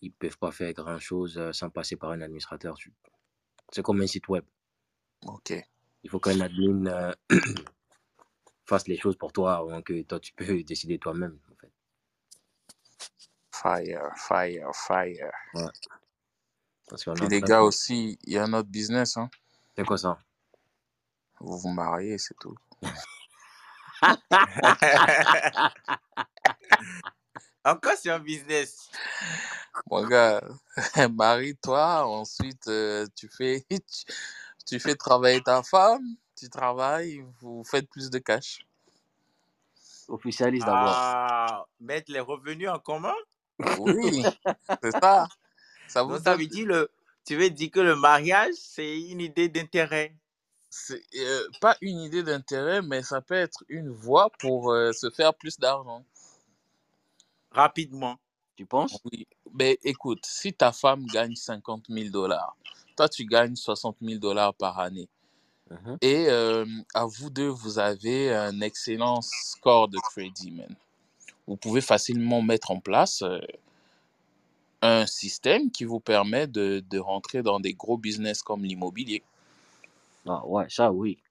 Ils 0.00 0.10
peuvent 0.10 0.38
pas 0.38 0.52
faire 0.52 0.72
grand-chose 0.72 1.36
euh, 1.36 1.52
sans 1.52 1.68
passer 1.68 1.96
par 1.96 2.12
un 2.12 2.22
administrateur. 2.22 2.78
C'est 3.70 3.82
comme 3.82 4.00
un 4.00 4.06
site 4.06 4.26
web. 4.28 4.44
Ok. 5.26 5.52
Il 6.02 6.08
faut 6.08 6.18
qu'un 6.18 6.40
admin 6.40 6.86
euh, 6.86 7.14
fasse 8.64 8.88
les 8.88 8.96
choses 8.96 9.16
pour 9.16 9.32
toi 9.32 9.56
avant 9.56 9.82
que 9.82 10.00
toi, 10.02 10.18
tu 10.18 10.32
peux 10.32 10.62
décider 10.64 10.98
toi-même. 10.98 11.38
En 11.52 11.56
fait. 11.56 11.72
Fire, 13.52 14.12
fire, 14.16 14.70
fire. 14.74 15.30
Parce 16.88 17.02
Puis 17.02 17.10
en 17.10 17.28
les 17.28 17.40
gars 17.42 17.62
aussi, 17.62 18.18
il 18.24 18.32
y 18.32 18.38
a 18.38 18.44
un 18.44 18.52
autre 18.54 18.68
business. 18.68 19.18
Hein. 19.18 19.28
C'est 19.76 19.84
quoi 19.84 19.98
ça? 19.98 20.18
Vous 21.40 21.58
vous 21.58 21.70
mariez, 21.70 22.18
c'est 22.18 22.36
tout. 22.38 22.54
Encore, 27.64 27.94
c'est 27.96 28.10
un 28.10 28.20
business. 28.20 28.88
Mon 29.90 30.06
gars, 30.06 30.40
marie-toi, 31.10 32.06
ensuite 32.06 32.68
euh, 32.68 33.06
tu 33.14 33.28
fais 33.28 33.64
tu, 33.68 33.78
tu 34.66 34.80
fais 34.80 34.94
travailler 34.94 35.42
ta 35.42 35.62
femme, 35.62 36.04
tu 36.36 36.48
travailles, 36.48 37.24
vous 37.40 37.64
faites 37.64 37.88
plus 37.90 38.10
de 38.10 38.18
cash. 38.18 38.64
Officialise 40.08 40.64
d'abord. 40.64 40.92
Ah, 40.94 41.66
mettre 41.80 42.12
les 42.12 42.20
revenus 42.20 42.68
en 42.68 42.78
commun? 42.78 43.14
Oui, 43.78 44.24
c'est 44.82 44.92
ça. 44.92 45.26
Ça 45.88 46.02
vous 46.02 46.10
Donc, 46.10 46.22
ça 46.22 46.32
donne, 46.32 46.40
veut 46.40 46.46
dire, 46.46 46.66
le, 46.66 46.90
tu 47.24 47.36
veux 47.36 47.50
dire 47.50 47.70
que 47.70 47.80
le 47.80 47.96
mariage, 47.96 48.54
c'est 48.56 49.00
une 49.00 49.20
idée 49.20 49.48
d'intérêt. 49.48 50.14
C'est 50.78 51.02
euh, 51.16 51.48
pas 51.60 51.76
une 51.80 52.00
idée 52.00 52.22
d'intérêt, 52.22 52.82
mais 52.82 53.02
ça 53.02 53.20
peut 53.22 53.34
être 53.34 53.64
une 53.68 53.88
voie 53.90 54.30
pour 54.38 54.70
euh, 54.72 54.92
se 54.92 55.10
faire 55.10 55.34
plus 55.34 55.58
d'argent. 55.58 56.04
Rapidement. 57.50 58.16
Tu 58.56 58.66
penses? 58.66 59.00
Oui, 59.04 59.26
mais 59.54 59.78
écoute, 59.84 60.24
si 60.26 60.52
ta 60.52 60.72
femme 60.72 61.06
gagne 61.06 61.34
50 61.34 61.86
000 61.88 62.10
dollars, 62.10 62.56
toi 62.96 63.08
tu 63.08 63.24
gagnes 63.24 63.56
60 63.56 63.96
000 64.02 64.18
dollars 64.20 64.54
par 64.54 64.78
année, 64.78 65.08
Mhm. 65.70 65.98
et 66.00 66.26
euh, 66.28 66.64
à 66.94 67.06
vous 67.06 67.30
deux, 67.30 67.48
vous 67.48 67.78
avez 67.78 68.32
un 68.34 68.60
excellent 68.60 69.20
score 69.22 69.88
de 69.88 69.98
crédit, 69.98 70.52
man. 70.52 70.76
Vous 71.46 71.56
pouvez 71.56 71.80
facilement 71.80 72.42
mettre 72.42 72.70
en 72.70 72.80
place 72.80 73.22
euh, 73.22 73.40
un 74.82 75.06
système 75.06 75.70
qui 75.70 75.84
vous 75.84 76.00
permet 76.00 76.46
de, 76.46 76.84
de 76.88 76.98
rentrer 76.98 77.42
dans 77.42 77.60
des 77.60 77.74
gros 77.74 77.98
business 77.98 78.42
comme 78.42 78.64
l'immobilier. 78.64 79.22
Ah 80.26 80.44
ouais, 80.46 80.66
ça 80.68 80.90
oui. 80.92 81.22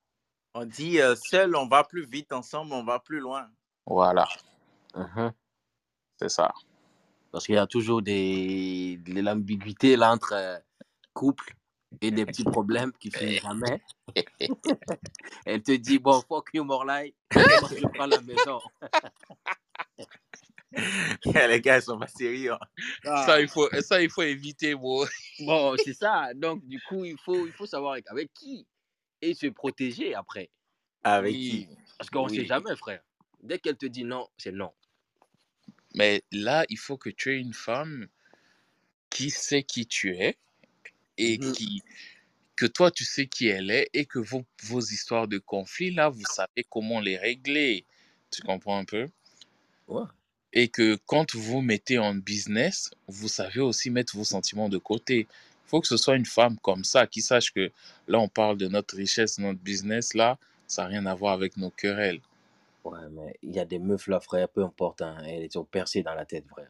On 0.54 0.66
dit, 0.66 1.02
euh, 1.02 1.16
seul, 1.16 1.56
on 1.56 1.68
va 1.68 1.84
plus 1.84 2.06
vite, 2.06 2.32
ensemble, 2.32 2.74
on 2.74 2.84
va 2.84 3.00
plus 3.00 3.20
loin. 3.20 3.50
Voilà, 3.86 4.28
Mhm. 4.96 5.34
c'est 6.18 6.30
ça. 6.30 6.54
Parce 7.32 7.46
qu'il 7.46 7.56
y 7.56 7.58
a 7.58 7.68
toujours 7.68 8.02
des, 8.02 8.98
de 9.06 9.20
l'ambiguïté 9.22 9.98
là 9.98 10.12
entre 10.14 10.34
euh, 10.34 10.58
couple 11.14 11.54
et 12.02 12.12
des 12.12 12.26
petits 12.26 12.46
problèmes 12.46 12.94
qui 12.94 13.12
finissent 13.12 13.42
jamais. 13.42 13.82
Elle 15.46 15.62
te 15.62 15.74
dit, 15.74 16.00
bon, 16.00 16.22
fuck 16.22 16.50
you, 16.54 16.64
Morlaï. 16.64 17.14
Je 17.32 17.86
prends 17.94 18.06
la 18.06 18.22
maison. 18.22 18.62
Les 21.26 21.62
gars, 21.62 21.78
ils 21.78 21.82
sont 21.82 21.98
pas 22.00 22.08
sérieux. 22.08 22.54
hein. 22.54 22.60
Ah, 23.06 23.26
Ça, 23.26 23.42
il 23.42 23.48
faut, 23.48 23.70
ça, 23.82 24.02
il 24.02 24.10
faut 24.10 24.22
éviter, 24.24 24.76
bro. 24.76 25.06
bon, 25.40 25.76
c'est 25.78 25.94
ça. 25.94 26.34
Donc, 26.34 26.66
du 26.66 26.80
coup, 26.82 27.04
il 27.06 27.18
faut, 27.20 27.46
il 27.46 27.54
faut 27.54 27.66
savoir 27.66 27.94
avec, 27.94 28.08
avec 28.10 28.34
qui 28.34 28.66
et 29.30 29.34
se 29.34 29.48
protéger 29.48 30.16
après. 30.16 30.50
Avec 31.04 31.34
Oui, 31.34 31.68
qui? 31.68 31.68
Parce 31.98 32.10
qu'on 32.10 32.24
ne 32.26 32.30
sait 32.30 32.46
jamais, 32.46 32.76
frère. 32.76 33.02
Dès 33.44 33.60
qu'elle 33.60 33.78
te 33.78 33.86
dit 33.86 34.04
non, 34.04 34.28
c'est 34.38 34.52
non. 34.52 34.72
Mais 35.96 36.24
là, 36.32 36.66
il 36.70 36.78
faut 36.78 36.98
que 36.98 37.10
tu 37.10 37.34
aies 37.34 37.40
une 37.40 37.54
femme 37.54 38.08
qui 39.10 39.30
sait 39.30 39.64
qui 39.64 39.86
tu 39.88 40.16
es 40.18 40.38
et 41.18 41.38
Mhm. 41.40 41.54
qui 41.54 41.82
que 42.56 42.66
toi 42.66 42.92
tu 42.92 43.06
sais 43.06 43.28
qui 43.28 43.48
elle 43.48 43.72
est 43.72 43.90
et 43.94 44.06
que 44.06 44.20
vos, 44.20 44.44
vos 44.64 44.82
histoires 44.82 45.28
de 45.28 45.38
conflit 45.38 45.92
là 45.92 46.10
vous 46.10 46.26
savez 46.26 46.66
comment 46.70 47.00
les 47.00 47.18
régler 47.18 47.86
tu 48.32 48.42
comprends 48.42 48.78
un 48.78 48.86
peu? 48.86 49.08
Ouais. 49.88 50.04
et 50.54 50.68
que 50.70 50.98
quand 51.06 51.36
vous 51.36 51.62
mettez 51.62 51.98
en 51.98 52.16
business 52.16 52.92
vous 53.08 53.28
savez 53.30 53.62
aussi 53.62 53.90
mettre 53.90 54.16
vos 54.18 54.26
sentiments 54.26 54.70
de 54.70 54.78
côté 54.78 55.28
faut 55.68 55.82
que 55.82 55.88
ce 55.88 55.98
soit 55.98 56.16
une 56.16 56.26
femme 56.26 56.58
comme 56.60 56.84
ça 56.84 57.08
qui 57.08 57.22
sache 57.22 57.52
que 57.52 57.72
là 58.08 58.20
on 58.20 58.28
parle 58.28 58.58
de 58.58 58.68
notre 58.68 58.96
richesse 58.96 59.40
notre 59.40 59.60
business 59.60 60.14
là 60.14 60.38
ça 60.68 60.84
n'a 60.84 60.90
rien 60.90 61.06
à 61.06 61.16
voir 61.16 61.34
avec 61.34 61.58
nos 61.58 61.72
querelles 61.72 62.22
Ouais, 62.86 63.10
mais 63.12 63.36
il 63.42 63.52
y 63.52 63.60
a 63.60 63.66
des 63.66 63.80
meufs 63.80 64.08
là, 64.08 64.20
frère, 64.20 64.48
peu 64.48 64.64
importe. 64.64 65.02
Hein, 65.02 65.18
elles 65.26 65.52
sont 65.52 65.66
percées 65.66 66.04
dans 66.04 66.14
la 66.14 66.26
tête, 66.26 66.48
frère. 66.48 66.70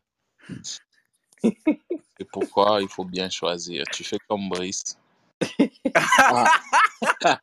c'est 2.18 2.30
pourquoi 2.32 2.82
il 2.82 2.88
faut 2.88 3.04
bien 3.06 3.30
choisir? 3.30 3.84
Tu 3.92 4.04
fais 4.04 4.18
comme 4.28 4.48
Brice 4.50 4.98
Ah, 6.18 6.46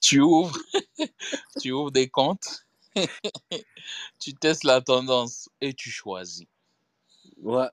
tu 0.00 0.20
ouvres 0.20 0.58
tu 1.60 1.72
ouvres 1.72 1.90
des 1.92 2.08
comptes 2.08 2.66
tu 4.20 4.34
testes 4.34 4.64
la 4.64 4.80
tendance 4.80 5.48
et 5.60 5.74
tu 5.74 5.90
choisis 5.90 6.46
ouais. 7.42 7.68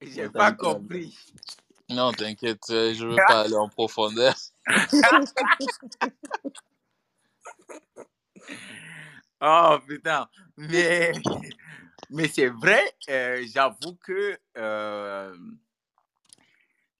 J'ai 0.00 0.28
pas 0.28 0.52
compris. 0.52 1.16
Non, 1.94 2.12
t'inquiète, 2.12 2.64
je 2.68 3.06
veux 3.06 3.16
pas 3.16 3.42
aller 3.42 3.56
en 3.56 3.68
profondeur. 3.68 4.34
Oh 9.46 9.76
putain, 9.86 10.26
mais, 10.56 11.12
mais 12.08 12.28
c'est 12.28 12.46
vrai, 12.46 12.82
euh, 13.10 13.44
j'avoue 13.52 13.94
que 13.96 14.38
euh, 14.56 15.36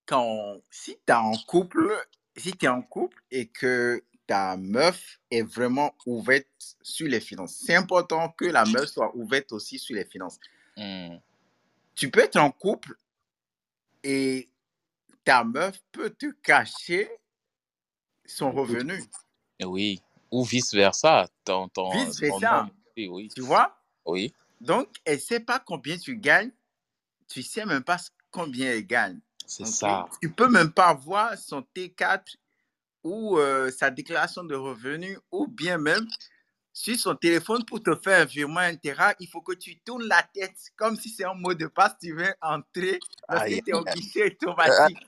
quand, 0.05 0.61
si 0.71 0.95
tu 1.07 1.12
es 1.12 1.12
en 1.12 1.33
couple, 1.47 1.97
si 2.37 2.53
tu 2.53 2.66
es 2.66 2.69
en 2.69 2.83
couple 2.83 3.16
et 3.31 3.47
que 3.47 4.05
ta 4.27 4.59
meuf 4.59 5.21
est 5.31 5.43
vraiment 5.43 5.95
ouverte 6.05 6.77
sur 6.83 7.09
les 7.09 7.21
finances. 7.21 7.62
C'est 7.65 7.75
important 7.75 8.29
que 8.29 8.45
la 8.45 8.66
meuf 8.66 8.87
soit 8.87 9.15
ouverte 9.16 9.53
aussi 9.53 9.79
sur 9.79 9.97
les 9.97 10.05
finances. 10.05 10.39
Hmm. 10.77 11.16
Tu 11.95 12.11
peux 12.11 12.21
être 12.21 12.37
en 12.37 12.51
couple 12.51 12.95
et 14.03 14.51
ta 15.24 15.44
meuf 15.44 15.80
peut 15.92 16.10
te 16.10 16.30
cacher 16.42 17.10
son 18.24 18.52
revenu? 18.52 19.02
Oui. 19.62 20.01
Ou 20.30 20.44
vice-versa. 20.44 21.28
Ton, 21.44 21.68
ton, 21.68 21.90
ton 21.90 22.05
Vice-versa. 22.05 22.68
oui. 22.96 23.28
Tu 23.34 23.40
vois? 23.40 23.76
Oui. 24.05 24.34
Donc, 24.60 24.88
elle 25.05 25.16
ne 25.16 25.20
sait 25.20 25.40
pas 25.40 25.59
combien 25.59 25.96
tu 25.96 26.16
gagnes. 26.16 26.51
Tu 27.28 27.40
ne 27.40 27.44
sais 27.44 27.64
même 27.64 27.82
pas 27.84 27.98
combien 28.30 28.70
elle 28.72 28.86
gagne. 28.86 29.20
C'est 29.46 29.66
ça. 29.66 30.06
Tu 30.22 30.30
peux 30.30 30.48
même 30.48 30.72
pas 30.72 30.94
voir 30.94 31.36
son 31.38 31.60
T4 31.74 32.36
ou 33.02 33.38
euh, 33.38 33.70
sa 33.70 33.90
déclaration 33.90 34.42
de 34.44 34.55
revenus 34.55 35.18
ou 35.30 35.46
bien 35.46 35.78
même 35.78 36.06
sur 36.74 36.98
son 36.98 37.14
téléphone 37.14 37.64
pour 37.64 37.82
te 37.82 37.94
faire 37.94 38.20
un 38.22 38.24
virement 38.24 38.68
il 39.20 39.28
faut 39.28 39.40
que 39.40 39.55
tu 39.55 39.78
tournes 39.78 40.09
la 40.09 40.24
tête 40.24 40.56
comme 40.76 40.96
si 40.96 41.09
c'est 41.09 41.24
un 41.24 41.34
mot 41.34 41.55
de 41.55 41.68
passe, 41.68 41.94
tu 42.02 42.12
veux 42.12 42.34
entrer 42.42 42.98
parce 43.28 43.44
que 43.44 43.60
tu 43.60 43.70
es 43.70 43.72
au 43.72 43.86
aïe, 43.86 43.94
guichet 43.94 44.24
automatique. 44.42 44.98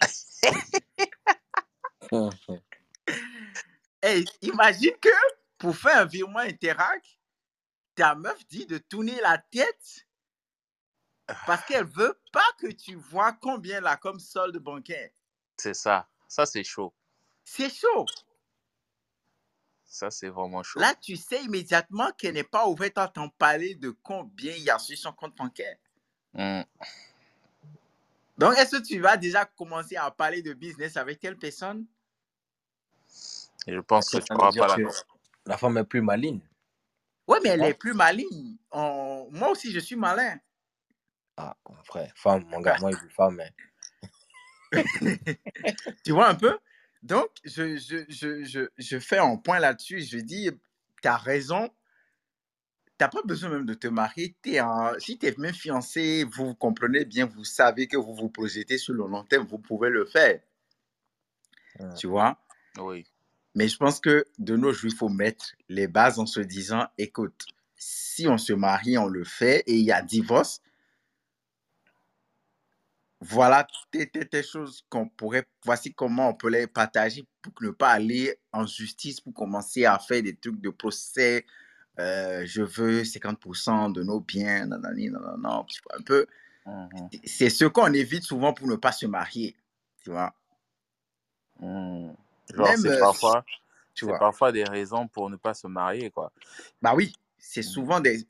Imagine 4.42 4.94
que 5.00 5.08
pour 5.58 5.76
faire 5.76 5.98
un 5.98 6.04
virement 6.04 6.38
Interac, 6.38 7.18
ta 7.96 8.14
meuf 8.14 8.46
dit 8.46 8.66
de 8.66 8.78
tourner 8.78 9.20
la 9.20 9.38
tête 9.38 10.06
parce 11.46 11.64
qu'elle 11.64 11.86
veut 11.86 12.16
pas 12.32 12.46
que 12.60 12.68
tu 12.68 12.94
vois 12.94 13.32
combien 13.32 13.78
elle 13.78 13.88
a 13.88 13.96
comme 13.96 14.20
solde 14.20 14.56
bancaire. 14.58 15.10
C'est 15.56 15.74
ça. 15.74 16.08
Ça, 16.28 16.46
c'est 16.46 16.62
chaud. 16.62 16.94
C'est 17.44 17.74
chaud. 17.74 18.06
Ça, 19.96 20.10
c'est 20.10 20.28
vraiment 20.28 20.62
chaud. 20.62 20.78
Là, 20.78 20.94
tu 20.94 21.16
sais 21.16 21.42
immédiatement 21.42 22.12
qu'elle 22.18 22.34
n'est 22.34 22.44
pas 22.44 22.68
ouverte 22.68 22.98
à 22.98 23.08
t'en 23.08 23.30
parler 23.30 23.74
de 23.76 23.88
combien 24.02 24.52
il 24.52 24.62
y 24.62 24.68
a 24.68 24.78
sur 24.78 24.98
son 24.98 25.10
compte 25.10 25.34
bancaire. 25.34 25.78
Hmm. 26.34 26.60
Donc, 28.36 28.58
est-ce 28.58 28.76
que 28.76 28.82
tu 28.82 29.00
vas 29.00 29.16
déjà 29.16 29.46
commencer 29.46 29.96
à 29.96 30.10
parler 30.10 30.42
de 30.42 30.52
business 30.52 30.98
avec 30.98 31.18
telle 31.18 31.38
personne? 31.38 31.86
Je 33.66 33.78
pense 33.80 34.10
que 34.10 34.18
tu 34.18 34.34
n'auras 34.34 34.52
pas 34.52 34.68
la 34.68 34.76
que 34.76 34.90
la 35.46 35.56
femme 35.56 35.78
est 35.78 35.84
plus 35.84 36.02
maligne. 36.02 36.46
Oui, 37.26 37.38
mais 37.42 37.48
elle 37.48 37.64
est 37.64 37.72
plus 37.72 37.94
maligne. 37.94 38.58
On- 38.72 39.28
Moi 39.30 39.48
aussi, 39.48 39.72
je 39.72 39.80
suis 39.80 39.96
malin. 39.96 40.38
Ah, 41.38 41.56
mon 41.70 41.82
frère, 41.84 42.12
femme, 42.16 42.44
mon 42.44 42.60
gars, 42.60 42.76
moi, 42.80 42.90
je 42.92 42.98
suis 42.98 43.08
femme, 43.08 43.36
mais 43.36 43.54
Tu 46.04 46.12
vois 46.12 46.28
un 46.28 46.34
peu? 46.34 46.58
Donc, 47.06 47.28
je, 47.44 47.76
je, 47.76 48.04
je, 48.08 48.42
je, 48.42 48.68
je 48.76 48.98
fais 48.98 49.18
un 49.18 49.36
point 49.36 49.60
là-dessus. 49.60 50.00
Je 50.00 50.18
dis, 50.18 50.50
tu 51.00 51.08
as 51.08 51.16
raison. 51.16 51.68
Tu 51.68 53.04
n'as 53.04 53.08
pas 53.08 53.22
besoin 53.24 53.50
même 53.50 53.64
de 53.64 53.74
te 53.74 53.86
marier. 53.86 54.34
Si 54.98 55.18
tu 55.18 55.26
es 55.26 55.34
même 55.38 55.54
fiancé, 55.54 56.24
vous 56.24 56.46
vous 56.46 56.54
comprenez 56.56 57.04
bien, 57.04 57.26
vous 57.26 57.44
savez 57.44 57.86
que 57.86 57.96
vous 57.96 58.14
vous 58.14 58.28
projetez 58.28 58.76
sur 58.76 58.92
le 58.94 59.06
long 59.06 59.22
terme, 59.22 59.46
vous 59.46 59.58
pouvez 59.58 59.88
le 59.88 60.04
faire. 60.04 60.40
Tu 61.96 62.08
vois? 62.08 62.42
Oui. 62.78 63.06
Mais 63.54 63.68
je 63.68 63.76
pense 63.76 64.00
que 64.00 64.26
de 64.38 64.56
nos 64.56 64.72
jours, 64.72 64.90
il 64.90 64.96
faut 64.96 65.08
mettre 65.08 65.54
les 65.68 65.86
bases 65.86 66.18
en 66.18 66.26
se 66.26 66.40
disant, 66.40 66.88
écoute, 66.98 67.46
si 67.76 68.26
on 68.26 68.36
se 68.36 68.52
marie, 68.52 68.98
on 68.98 69.06
le 69.06 69.22
fait 69.22 69.62
et 69.66 69.74
il 69.74 69.84
y 69.84 69.92
a 69.92 70.02
divorce, 70.02 70.60
voilà 73.20 73.66
des 73.92 74.42
choses 74.42 74.84
qu'on 74.90 75.08
pourrait, 75.08 75.46
voici 75.64 75.94
comment 75.94 76.30
on 76.30 76.34
peut 76.34 76.50
les 76.50 76.66
partager 76.66 77.26
pour 77.42 77.54
ne 77.62 77.70
pas 77.70 77.90
aller 77.90 78.38
en 78.52 78.66
justice, 78.66 79.20
pour 79.20 79.34
commencer 79.34 79.84
à 79.86 79.98
faire 79.98 80.22
des 80.22 80.36
trucs 80.36 80.60
de 80.60 80.70
procès. 80.70 81.46
euh, 81.98 82.44
je 82.46 82.62
veux 82.62 83.04
50% 83.04 83.90
de 83.90 84.02
nos 84.02 84.20
biens, 84.20 84.66
nanana, 84.66 85.64
tu 85.68 85.80
vois, 85.84 85.98
un 85.98 86.02
peu. 86.02 86.26
Mhm. 86.66 87.10
C'est 87.24 87.50
ce 87.50 87.64
qu'on 87.64 87.92
évite 87.92 88.24
souvent 88.24 88.52
pour 88.52 88.68
ne 88.68 88.76
pas 88.76 88.92
se 88.92 89.06
marier, 89.06 89.56
tu 90.02 90.10
vois. 90.10 90.34
Genre, 92.54 92.66
Même, 92.68 92.76
c'est 92.76 92.90
euh, 92.90 92.98
parfois, 92.98 93.44
tu 93.94 94.04
c'est 94.04 94.06
vois. 94.06 94.18
parfois 94.18 94.52
des 94.52 94.64
raisons 94.64 95.08
pour 95.08 95.30
ne 95.30 95.36
pas 95.36 95.54
se 95.54 95.66
marier, 95.66 96.10
quoi. 96.10 96.32
Bah 96.82 96.94
oui, 96.94 97.12
c'est 97.38 97.62
Mhm. 97.62 97.72
souvent 97.72 98.00
des... 98.00 98.26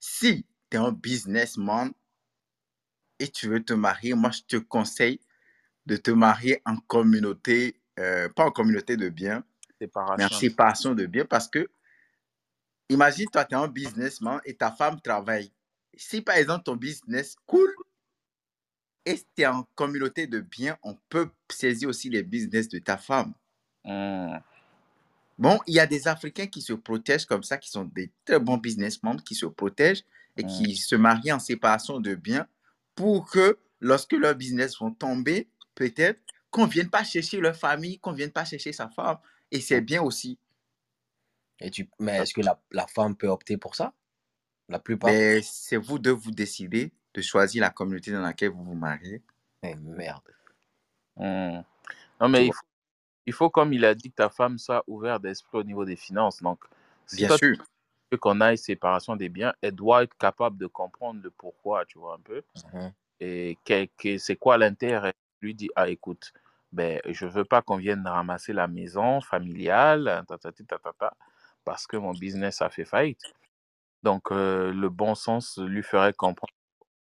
Si 0.00 0.46
tu 0.70 0.76
es 0.76 0.80
un 0.80 0.92
businessman 0.92 1.92
et 3.18 3.28
tu 3.28 3.48
veux 3.48 3.62
te 3.62 3.72
marier, 3.72 4.14
moi, 4.14 4.30
je 4.30 4.42
te 4.42 4.56
conseille 4.56 5.20
de 5.86 5.96
te 5.96 6.10
marier 6.10 6.60
en 6.64 6.76
communauté, 6.76 7.80
euh, 7.98 8.28
pas 8.28 8.44
en 8.44 8.50
communauté 8.50 8.96
de 8.96 9.08
biens, 9.08 9.42
mais 9.80 10.24
en 10.24 10.28
Séparation. 10.28 10.94
de 10.94 11.06
biens 11.06 11.24
parce 11.24 11.48
que, 11.48 11.68
imagine, 12.88 13.28
toi, 13.30 13.44
tu 13.44 13.54
es 13.54 13.58
un 13.58 13.68
businessman 13.68 14.40
et 14.44 14.54
ta 14.54 14.70
femme 14.70 15.00
travaille. 15.00 15.50
Si, 15.96 16.20
par 16.20 16.36
exemple, 16.36 16.64
ton 16.64 16.76
business 16.76 17.36
cool 17.46 17.72
et 19.04 19.16
tu 19.34 19.42
es 19.42 19.46
en 19.46 19.66
communauté 19.74 20.26
de 20.26 20.40
biens, 20.40 20.76
on 20.82 20.94
peut 21.08 21.30
saisir 21.50 21.88
aussi 21.88 22.10
les 22.10 22.22
business 22.22 22.68
de 22.68 22.78
ta 22.78 22.98
femme. 22.98 23.32
Hmm. 23.84 24.36
Bon, 25.38 25.58
il 25.66 25.74
y 25.74 25.80
a 25.80 25.86
des 25.86 26.08
Africains 26.08 26.48
qui 26.48 26.60
se 26.60 26.72
protègent 26.72 27.26
comme 27.26 27.44
ça, 27.44 27.56
qui 27.56 27.70
sont 27.70 27.84
des 27.84 28.10
très 28.24 28.40
bons 28.40 28.58
businessmen, 28.58 29.20
qui 29.22 29.34
se 29.34 29.46
protègent 29.46 30.04
et 30.36 30.42
Hmm. 30.42 30.48
qui 30.48 30.76
se 30.76 30.96
marient 30.96 31.32
en 31.32 31.38
séparation 31.38 32.00
de 32.00 32.14
biens 32.14 32.46
pour 32.98 33.30
que 33.30 33.56
lorsque 33.78 34.12
leurs 34.12 34.34
business 34.34 34.76
vont 34.80 34.92
tomber, 34.92 35.48
peut-être 35.76 36.20
qu'on 36.50 36.66
ne 36.66 36.70
vienne 36.70 36.90
pas 36.90 37.04
chercher 37.04 37.38
leur 37.38 37.54
famille, 37.54 38.00
qu'on 38.00 38.10
ne 38.10 38.16
vienne 38.16 38.32
pas 38.32 38.44
chercher 38.44 38.72
sa 38.72 38.88
femme. 38.88 39.18
Et 39.52 39.60
c'est 39.60 39.80
bien 39.80 40.02
aussi. 40.02 40.36
Et 41.60 41.70
tu... 41.70 41.88
Mais 42.00 42.16
est-ce 42.16 42.34
que 42.34 42.40
la, 42.40 42.60
la 42.72 42.88
femme 42.88 43.16
peut 43.16 43.28
opter 43.28 43.56
pour 43.56 43.76
ça? 43.76 43.94
La 44.68 44.80
plupart? 44.80 45.10
Mais 45.10 45.42
c'est 45.42 45.76
vous 45.76 46.00
de 46.00 46.10
vous 46.10 46.32
décider 46.32 46.92
de 47.14 47.22
choisir 47.22 47.60
la 47.60 47.70
communauté 47.70 48.10
dans 48.10 48.20
laquelle 48.20 48.50
vous 48.50 48.64
vous 48.64 48.74
mariez. 48.74 49.22
Eh, 49.62 49.76
merde. 49.76 50.34
Hmm. 51.16 51.62
Non, 52.20 52.28
mais 52.28 52.46
il 52.46 52.52
faut, 52.52 52.66
il 53.26 53.32
faut, 53.32 53.50
comme 53.50 53.72
il 53.72 53.84
a 53.84 53.94
dit, 53.94 54.10
que 54.10 54.16
ta 54.16 54.28
femme 54.28 54.58
soit 54.58 54.82
ouverte 54.88 55.22
d'esprit 55.22 55.58
au 55.58 55.62
niveau 55.62 55.84
des 55.84 55.96
finances. 55.96 56.42
Donc, 56.42 56.64
si 57.06 57.16
Bien 57.16 57.28
toi, 57.28 57.38
sûr. 57.38 57.64
Qu'on 58.16 58.40
aille 58.40 58.58
séparation 58.58 59.16
des 59.16 59.28
biens, 59.28 59.54
elle 59.62 59.74
doit 59.74 60.02
être 60.04 60.16
capable 60.16 60.58
de 60.58 60.66
comprendre 60.66 61.20
le 61.22 61.30
pourquoi, 61.30 61.84
tu 61.86 61.98
vois, 61.98 62.14
un 62.14 62.20
peu. 62.20 62.42
Mhm. 62.54 62.94
Et 63.20 63.58
que, 63.64 63.86
que- 63.98 64.18
c'est 64.18 64.36
quoi 64.36 64.58
l'intérêt? 64.58 65.14
Lui 65.42 65.54
dit, 65.54 65.70
ah, 65.76 65.88
écoute, 65.88 66.32
ben, 66.72 67.00
je 67.06 67.26
veux 67.26 67.44
pas 67.44 67.62
qu'on 67.62 67.76
vienne 67.76 68.06
ramasser 68.06 68.52
la 68.52 68.68
maison 68.68 69.20
familiale, 69.20 70.24
tatati, 70.28 70.66
tatata, 70.66 71.14
parce 71.64 71.86
que 71.86 71.96
mon 71.96 72.14
business 72.14 72.62
a 72.62 72.70
fait 72.70 72.84
faillite. 72.84 73.22
Donc, 74.02 74.32
euh, 74.32 74.72
le 74.72 74.88
bon 74.90 75.14
sens 75.14 75.58
lui 75.58 75.82
ferait 75.82 76.12
comprendre 76.14 76.52
que 76.52 76.56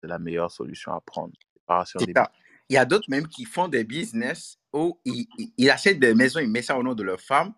c'est 0.02 0.08
la 0.10 0.20
meilleure 0.20 0.52
solution 0.52 0.94
à 0.94 1.02
prendre. 1.02 1.34
Séparation 1.56 2.02
C'est 2.02 2.06
des 2.06 2.16
biens. 2.16 2.24
ça. 2.24 2.32
Il 2.70 2.76
y 2.76 2.78
a 2.78 2.86
d'autres 2.86 3.10
même 3.10 3.28
qui 3.28 3.46
font 3.46 3.68
des 3.68 3.84
business 3.84 4.58
où 4.74 5.00
ils, 5.06 5.28
ils- 5.38 5.70
achètent 5.70 6.00
des 6.00 6.14
maisons, 6.16 6.40
ils 6.40 6.50
mettent 6.50 6.66
ça 6.66 6.78
au 6.78 6.84
nom 6.84 6.96
de 6.96 7.04
leur 7.04 7.20
femme 7.22 7.54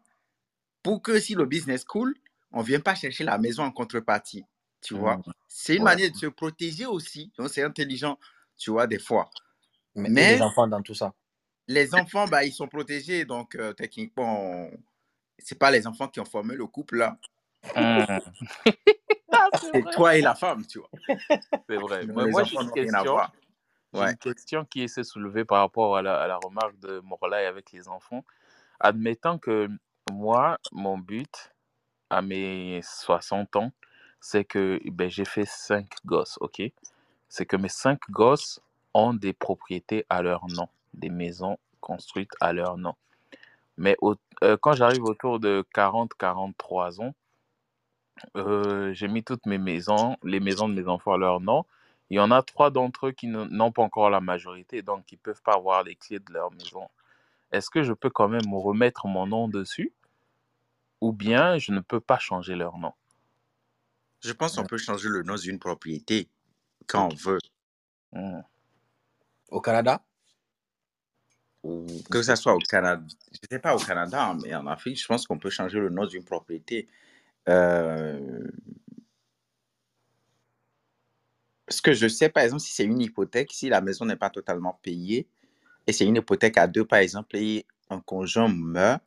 pour 0.83 1.01
que 1.01 1.19
si 1.19 1.35
le 1.35 1.45
business 1.45 1.83
cool, 1.85 2.15
on 2.53 2.59
ne 2.61 2.65
vienne 2.65 2.83
pas 2.83 2.95
chercher 2.95 3.23
la 3.25 3.37
maison 3.37 3.63
en 3.63 3.71
contrepartie. 3.71 4.45
Tu 4.81 4.93
vois, 4.95 5.17
Hmm. 5.17 5.31
c'est 5.47 5.75
une 5.77 5.83
Ouais. 5.83 5.91
manière 5.91 6.11
de 6.11 6.15
se 6.17 6.27
protéger 6.27 6.85
aussi. 6.85 7.31
Donc, 7.37 7.49
c'est 7.49 7.63
intelligent, 7.63 8.19
tu 8.57 8.71
vois, 8.71 8.87
des 8.87 8.99
fois. 8.99 9.29
Mais, 9.95 10.35
les 10.35 10.41
enfants 10.41 10.67
dans 10.67 10.81
tout 10.81 10.93
ça? 10.95 11.13
les 11.67 11.95
enfants, 11.95 12.27
bah, 12.27 12.43
ils 12.43 12.53
sont 12.53 12.67
protégés. 12.67 13.25
Donc, 13.25 13.55
euh, 13.55 13.73
techniquement, 13.73 14.69
ce 15.39 15.55
pas 15.55 15.71
les 15.71 15.87
enfants 15.87 16.07
qui 16.07 16.19
ont 16.19 16.25
formé 16.25 16.55
le 16.55 16.67
couple, 16.67 16.97
là. 16.97 17.17
Ah, 17.75 18.21
c'est 19.61 19.71
C'est 19.73 19.89
toi 19.91 20.15
et 20.17 20.21
la 20.21 20.35
femme, 20.35 20.65
tu 20.65 20.79
vois. 20.79 20.89
C'est 21.69 21.77
vrai. 21.77 22.05
Mais 22.05 22.27
moi, 22.27 22.43
j'ai 22.43 22.55
une 22.57 22.71
question. 22.71 23.17
Ouais. 23.93 24.11
une 24.11 24.17
question 24.17 24.65
qui 24.65 24.89
s'est 24.89 25.03
soulevée 25.03 25.45
par 25.45 25.59
rapport 25.59 25.95
à 25.97 26.01
la, 26.01 26.19
à 26.19 26.27
la 26.27 26.37
remarque 26.37 26.79
de 26.79 26.99
Morlaï 26.99 27.45
avec 27.45 27.71
les 27.71 27.87
enfants. 27.87 28.25
Admettant 28.79 29.37
que 29.39 29.69
moi, 30.11 30.59
mon 30.71 30.97
but 30.97 31.52
à 32.13 32.21
mes 32.21 32.81
60 32.83 33.55
ans, 33.55 33.71
c'est 34.19 34.45
que 34.45 34.79
ben, 34.85 35.09
j'ai 35.09 35.25
fait 35.25 35.45
cinq 35.45 35.87
gosses, 36.05 36.37
ok? 36.41 36.61
C'est 37.27 37.45
que 37.45 37.57
mes 37.57 37.69
cinq 37.69 37.99
gosses 38.09 38.61
ont 38.93 39.13
des 39.13 39.33
propriétés 39.33 40.05
à 40.09 40.21
leur 40.21 40.47
nom, 40.47 40.67
des 40.93 41.09
maisons 41.09 41.57
construites 41.81 42.31
à 42.39 42.53
leur 42.53 42.77
nom. 42.77 42.95
Mais 43.77 43.97
euh, 44.43 44.57
quand 44.61 44.73
j'arrive 44.73 45.03
autour 45.03 45.39
de 45.39 45.65
40-43 45.73 47.01
ans, 47.01 47.13
euh, 48.37 48.93
j'ai 48.93 49.07
mis 49.07 49.23
toutes 49.23 49.45
mes 49.47 49.57
maisons, 49.57 50.15
les 50.23 50.39
maisons 50.39 50.69
de 50.69 50.75
mes 50.75 50.87
enfants 50.87 51.13
à 51.13 51.17
leur 51.17 51.39
nom. 51.39 51.65
Il 52.09 52.17
y 52.17 52.19
en 52.19 52.29
a 52.29 52.43
trois 52.43 52.69
d'entre 52.69 53.07
eux 53.07 53.11
qui 53.11 53.27
n'ont 53.27 53.71
pas 53.71 53.81
encore 53.81 54.11
la 54.11 54.21
majorité, 54.21 54.83
donc 54.83 55.11
ne 55.11 55.17
peuvent 55.17 55.41
pas 55.41 55.55
avoir 55.55 55.83
les 55.83 55.95
clés 55.95 56.19
de 56.19 56.31
leur 56.31 56.51
maison. 56.51 56.87
Est-ce 57.51 57.71
que 57.71 57.81
je 57.81 57.93
peux 57.93 58.11
quand 58.11 58.27
même 58.27 58.53
remettre 58.53 59.07
mon 59.07 59.25
nom 59.25 59.47
dessus? 59.47 59.91
Ou 61.03 61.11
bien 61.11 61.57
je 61.57 61.73
ne 61.73 61.81
peux 61.81 61.99
pas 61.99 62.17
changer 62.17 62.55
leur 62.55 62.77
nom? 62.77 62.93
Je 64.21 64.31
pense 64.31 64.55
qu'on 64.55 64.65
peut 64.65 64.77
changer 64.77 65.09
le 65.09 65.21
nom 65.23 65.35
d'une 65.35 65.59
propriété 65.59 66.29
quand 66.87 67.09
on 67.11 67.15
veut. 67.15 67.39
Hmm. 68.13 68.41
Au 69.49 69.59
Canada? 69.59 70.01
ou 71.63 71.85
que 72.11 72.21
ce 72.21 72.35
soit 72.35 72.53
au 72.53 72.59
Canada, 72.59 73.01
je 73.31 73.39
ne 73.41 73.47
sais 73.51 73.59
pas 73.59 73.73
au 73.73 73.79
Canada, 73.79 74.35
mais 74.41 74.53
en 74.53 74.67
Afrique, 74.67 74.99
je 75.01 75.07
pense 75.07 75.25
qu'on 75.25 75.39
peut 75.39 75.49
changer 75.49 75.79
le 75.79 75.89
nom 75.89 76.05
d'une 76.05 76.23
propriété. 76.25 76.89
Euh, 77.47 78.45
ce 81.69 81.81
que 81.81 81.93
je 81.93 82.07
sais, 82.07 82.27
par 82.29 82.43
exemple, 82.43 82.61
si 82.61 82.73
c'est 82.73 82.83
une 82.83 83.01
hypothèque, 83.01 83.51
si 83.53 83.69
la 83.69 83.79
maison 83.79 84.05
n'est 84.05 84.17
pas 84.17 84.29
totalement 84.29 84.77
payée, 84.81 85.27
et 85.87 85.93
c'est 85.93 86.05
une 86.05 86.17
hypothèque 86.17 86.57
à 86.57 86.67
deux, 86.67 86.85
par 86.85 86.99
exemple, 86.99 87.37
et 87.37 87.65
un 87.89 88.01
conjoint 88.01 88.49
meurt, 88.49 89.01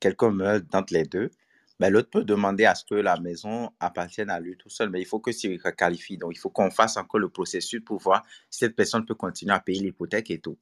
quelqu'un 0.00 0.30
meurt 0.30 0.64
d'entre 0.66 0.92
les 0.92 1.04
deux, 1.04 1.30
ben, 1.78 1.92
l'autre 1.92 2.10
peut 2.10 2.24
demander 2.24 2.64
à 2.64 2.74
ce 2.74 2.84
que 2.84 2.94
la 2.94 3.18
maison 3.20 3.70
appartienne 3.80 4.30
à 4.30 4.40
lui 4.40 4.56
tout 4.56 4.70
seul, 4.70 4.88
mais 4.88 5.00
il 5.00 5.04
faut 5.04 5.20
que 5.20 5.32
s'il 5.32 5.60
requalifie. 5.62 6.16
Donc, 6.16 6.32
il 6.34 6.38
faut 6.38 6.48
qu'on 6.48 6.70
fasse 6.70 6.96
encore 6.96 7.20
le 7.20 7.28
processus 7.28 7.80
pour 7.84 7.98
voir 7.98 8.24
si 8.50 8.60
cette 8.60 8.74
personne 8.74 9.04
peut 9.04 9.14
continuer 9.14 9.52
à 9.52 9.60
payer 9.60 9.82
l'hypothèque 9.82 10.30
et 10.30 10.38
tout. 10.38 10.56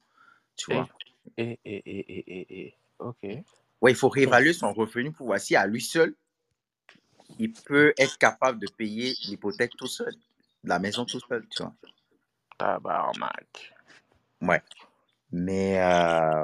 Tu 0.57 0.73
vois? 0.73 0.89
Et, 1.37 1.59
et, 1.63 1.75
et, 1.85 2.17
et, 2.17 2.65
et, 2.65 2.75
ok. 2.99 3.43
Oui, 3.81 3.91
il 3.91 3.95
faut 3.95 4.09
réévaluer 4.09 4.53
son 4.53 4.73
revenu 4.73 5.11
pour 5.11 5.27
voir 5.27 5.39
si 5.39 5.55
à 5.55 5.65
lui 5.67 5.81
seul, 5.81 6.15
il 7.39 7.53
peut 7.53 7.93
être 7.97 8.17
capable 8.17 8.59
de 8.59 8.67
payer 8.67 9.13
l'hypothèque 9.25 9.75
tout 9.77 9.87
seul, 9.87 10.13
la 10.63 10.79
maison 10.79 11.05
tout 11.05 11.19
seul, 11.19 11.45
tu 11.49 11.63
vois. 11.63 11.73
Tabarnak. 12.57 13.73
Ouais. 14.41 14.61
Mais 15.31 15.79
euh, 15.79 16.43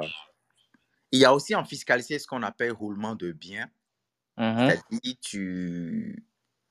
il 1.12 1.20
y 1.20 1.24
a 1.24 1.34
aussi 1.34 1.54
en 1.54 1.64
fiscalité 1.64 2.18
ce 2.18 2.26
qu'on 2.26 2.42
appelle 2.42 2.72
roulement 2.72 3.14
de 3.14 3.32
biens. 3.32 3.68
Mhm. 4.38 4.68
C'est-à-dire, 4.68 5.14
tu... 5.20 6.24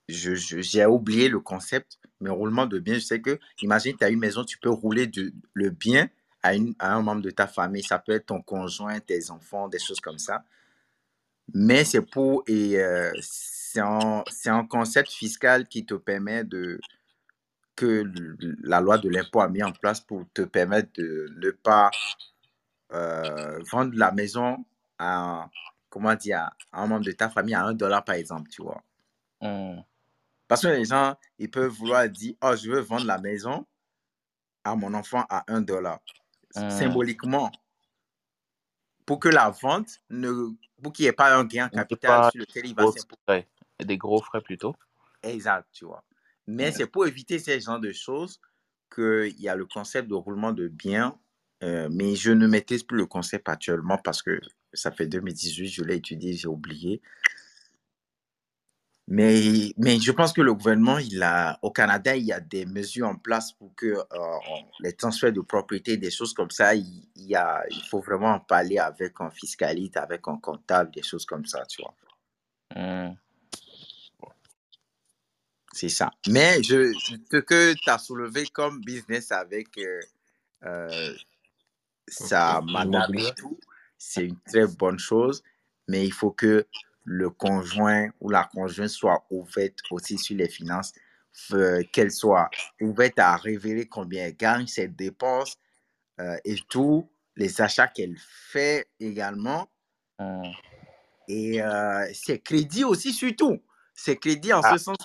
je- 0.08 0.34
je- 0.34 0.60
j'ai 0.60 0.84
oublié 0.84 1.28
le 1.28 1.40
concept, 1.40 1.98
mais 2.20 2.30
roulement 2.30 2.66
de 2.66 2.78
biens, 2.78 2.94
je 2.94 3.00
sais 3.00 3.20
que, 3.20 3.38
imagine, 3.62 3.96
tu 3.96 4.04
as 4.04 4.10
une 4.10 4.18
maison, 4.18 4.44
tu 4.44 4.58
peux 4.58 4.70
rouler 4.70 5.10
le 5.54 5.70
bien 5.70 6.08
à, 6.42 6.54
une, 6.54 6.74
à 6.78 6.94
un 6.94 7.02
membre 7.02 7.22
de 7.22 7.30
ta 7.30 7.46
famille. 7.46 7.82
Ça 7.84 7.98
peut 7.98 8.12
être 8.12 8.26
ton 8.26 8.42
conjoint, 8.42 8.98
tes 9.00 9.30
enfants, 9.30 9.68
des 9.68 9.78
choses 9.78 10.00
comme 10.00 10.18
ça. 10.18 10.44
Mais 11.54 11.84
c'est 11.84 12.02
pour, 12.02 12.42
et 12.46 12.80
euh, 12.80 13.12
c'est 13.20 13.80
un, 13.80 14.64
concept 14.68 15.10
fiscal 15.10 15.66
qui 15.68 15.84
te 15.84 15.94
permet 15.94 16.44
de, 16.44 16.80
que 17.76 18.04
la 18.62 18.80
loi 18.80 18.98
de 18.98 19.08
l'impôt 19.08 19.40
a 19.40 19.48
mis 19.48 19.62
en 19.62 19.72
place 19.72 20.00
pour 20.00 20.24
te 20.34 20.42
permettre 20.42 20.90
de 20.94 21.32
ne 21.36 21.50
pas 21.50 21.90
euh, 22.92 23.58
vendre 23.70 23.92
la 23.94 24.12
maison 24.12 24.64
à, 24.98 25.48
comment 25.88 26.14
dire, 26.14 26.50
à 26.72 26.82
un 26.82 26.86
membre 26.86 27.04
de 27.04 27.12
ta 27.12 27.28
famille 27.28 27.54
à 27.54 27.64
un 27.64 27.74
dollar, 27.74 28.04
par 28.04 28.14
exemple, 28.14 28.50
tu 28.50 28.62
vois. 28.62 28.82
Mhm. 29.40 29.84
Parce 30.48 30.62
que 30.62 30.68
les 30.68 30.84
gens, 30.84 31.16
ils 31.38 31.50
peuvent 31.50 31.72
vouloir 31.72 32.08
dire, 32.08 32.34
oh, 32.42 32.54
je 32.56 32.70
veux 32.70 32.80
vendre 32.80 33.06
la 33.06 33.18
maison 33.18 33.66
à 34.64 34.76
mon 34.76 34.92
enfant 34.94 35.24
à 35.28 35.44
un 35.48 35.62
dollar. 35.62 36.00
Mhm. 36.54 36.70
Symboliquement, 36.70 37.50
pour 39.06 39.18
que 39.18 39.28
la 39.28 39.50
vente, 39.50 40.00
ne, 40.10 40.50
pour 40.82 40.92
qu'il 40.92 41.04
n'y 41.04 41.08
ait 41.08 41.12
pas 41.12 41.34
un 41.34 41.44
gain 41.44 41.66
en 41.66 41.68
capital 41.70 42.30
sur 42.30 42.40
lequel 42.40 42.66
il 42.66 42.74
va 42.74 42.84
s'imposer. 42.86 43.48
Des 43.80 43.98
gros 43.98 44.22
frais 44.22 44.40
plutôt. 44.40 44.76
Exact, 45.22 45.66
tu 45.72 45.84
vois. 45.84 46.04
Mais 46.46 46.66
Ouais. 46.66 46.72
c'est 46.72 46.86
pour 46.86 47.06
éviter 47.06 47.38
ces 47.38 47.60
genres 47.60 47.80
de 47.80 47.92
choses 47.92 48.40
qu'il 48.94 49.40
y 49.40 49.48
a 49.48 49.56
le 49.56 49.64
concept 49.64 50.08
de 50.08 50.14
roulement 50.14 50.52
de 50.52 50.68
biens. 50.68 51.18
Euh, 51.62 51.88
mais 51.90 52.16
je 52.16 52.32
ne 52.32 52.46
maîtrise 52.46 52.82
plus 52.82 52.98
le 52.98 53.06
concept 53.06 53.48
actuellement 53.48 53.98
parce 53.98 54.22
que 54.22 54.40
ça 54.72 54.90
fait 54.90 55.06
2018, 55.06 55.68
je 55.68 55.84
l'ai 55.84 55.96
étudié, 55.96 56.32
j'ai 56.32 56.48
oublié. 56.48 57.00
Mais, 59.08 59.72
mais 59.76 59.98
je 60.00 60.12
pense 60.12 60.32
que 60.32 60.40
le 60.40 60.54
gouvernement, 60.54 60.98
il 60.98 61.22
a, 61.22 61.58
au 61.62 61.70
Canada, 61.70 62.16
il 62.16 62.24
y 62.24 62.32
a 62.32 62.40
des 62.40 62.64
mesures 62.66 63.08
en 63.08 63.16
place 63.16 63.52
pour 63.52 63.74
que 63.74 63.86
euh, 63.86 64.38
les 64.80 64.92
transferts 64.92 65.32
de 65.32 65.40
propriété, 65.40 65.96
des 65.96 66.10
choses 66.10 66.32
comme 66.32 66.50
ça, 66.50 66.74
il, 66.74 67.08
il 67.16 67.26
y 67.26 67.34
a, 67.34 67.62
il 67.70 67.82
faut 67.90 68.00
vraiment 68.00 68.34
en 68.34 68.40
parler 68.40 68.78
avec 68.78 69.20
un 69.20 69.30
fiscaliste, 69.30 69.96
avec 69.96 70.22
un 70.28 70.38
comptable, 70.38 70.92
des 70.92 71.02
choses 71.02 71.26
comme 71.26 71.44
ça, 71.44 71.64
tu 71.66 71.82
vois. 71.82 71.94
Mhm. 72.74 73.16
C'est 75.72 75.88
ça. 75.88 76.10
Mais 76.28 76.62
je, 76.62 76.92
ce 76.92 77.38
que 77.38 77.72
tu 77.74 77.90
as 77.90 77.98
soulevé 77.98 78.46
comme 78.46 78.80
business 78.80 79.32
avec 79.32 79.68
euh, 79.78 80.00
euh, 80.64 81.14
L'immobilier. 82.08 83.28
et 83.28 83.34
tout, 83.34 83.58
c'est 83.98 84.26
une 84.26 84.40
très 84.40 84.66
bonne 84.66 84.98
chose. 84.98 85.42
Mais 85.88 86.04
il 86.04 86.12
faut 86.12 86.30
que 86.30 86.66
le 87.04 87.30
conjoint 87.30 88.08
ou 88.20 88.30
la 88.30 88.44
conjointe 88.44 88.88
soit 88.88 89.24
ouverte 89.30 89.78
aussi 89.90 90.18
sur 90.18 90.36
les 90.36 90.48
finances, 90.48 90.92
euh, 91.52 91.82
qu'elle 91.92 92.10
soit 92.12 92.48
ouverte 92.80 93.18
à 93.18 93.36
révéler 93.36 93.86
combien 93.88 94.26
elle 94.26 94.36
gagne, 94.36 94.66
ses 94.66 94.88
dépenses 94.88 95.56
euh, 96.20 96.36
et 96.44 96.56
tout, 96.68 97.10
les 97.36 97.60
achats 97.60 97.88
qu'elle 97.88 98.16
fait 98.18 98.86
également. 99.00 99.68
Mhm. 100.20 100.52
Et 101.28 101.62
euh, 101.62 102.06
ses 102.12 102.40
crédits 102.40 102.84
aussi, 102.84 103.12
surtout. 103.12 103.62
Ses 103.94 104.16
crédits 104.18 104.52
en 104.52 104.60
Ah. 104.62 104.72
ce 104.72 104.84
sens, 104.84 104.98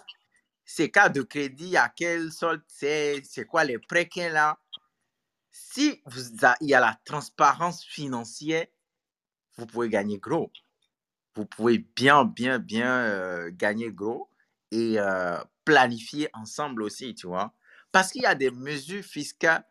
ses 0.65 0.91
cas 0.91 1.09
de 1.09 1.21
crédit, 1.21 1.77
à 1.77 1.89
quelle 1.89 2.31
sorte 2.31 2.61
c'est, 2.67 3.21
c'est 3.23 3.45
quoi 3.45 3.63
les 3.63 3.79
prêts 3.79 4.07
qu'elle 4.07 4.35
a. 4.35 4.57
Si 5.59 6.01
vous 6.05 6.21
il 6.61 6.69
y 6.69 6.75
a 6.75 6.79
la 6.79 6.99
transparence 7.03 7.83
financière, 7.83 8.67
vous 9.57 9.65
pouvez 9.65 9.89
gagner 9.89 10.19
gros. 10.19 10.51
Vous 11.33 11.45
pouvez 11.45 11.79
bien, 11.79 12.25
bien, 12.25 12.59
bien 12.59 12.99
euh, 12.99 13.49
gagner 13.51 13.91
gros 13.91 14.29
et 14.71 14.99
euh, 14.99 15.37
planifier 15.65 16.29
ensemble 16.33 16.83
aussi, 16.83 17.15
tu 17.15 17.25
vois. 17.25 17.53
Parce 17.91 18.11
qu'il 18.11 18.21
y 18.21 18.27
a 18.27 18.35
des 18.35 18.51
mesures 18.51 19.03
fiscales, 19.03 19.65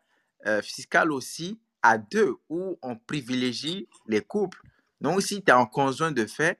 euh, 0.45 0.61
fiscales 0.61 1.11
aussi 1.11 1.57
à 1.81 1.97
deux 1.97 2.35
où 2.49 2.77
on 2.81 2.97
privilégie 2.97 3.87
les 4.07 4.21
couples. 4.21 4.61
Donc, 4.99 5.21
si 5.21 5.41
tu 5.41 5.51
es 5.51 5.53
en 5.53 5.65
conjoint 5.65 6.11
de 6.11 6.25
fait, 6.25 6.59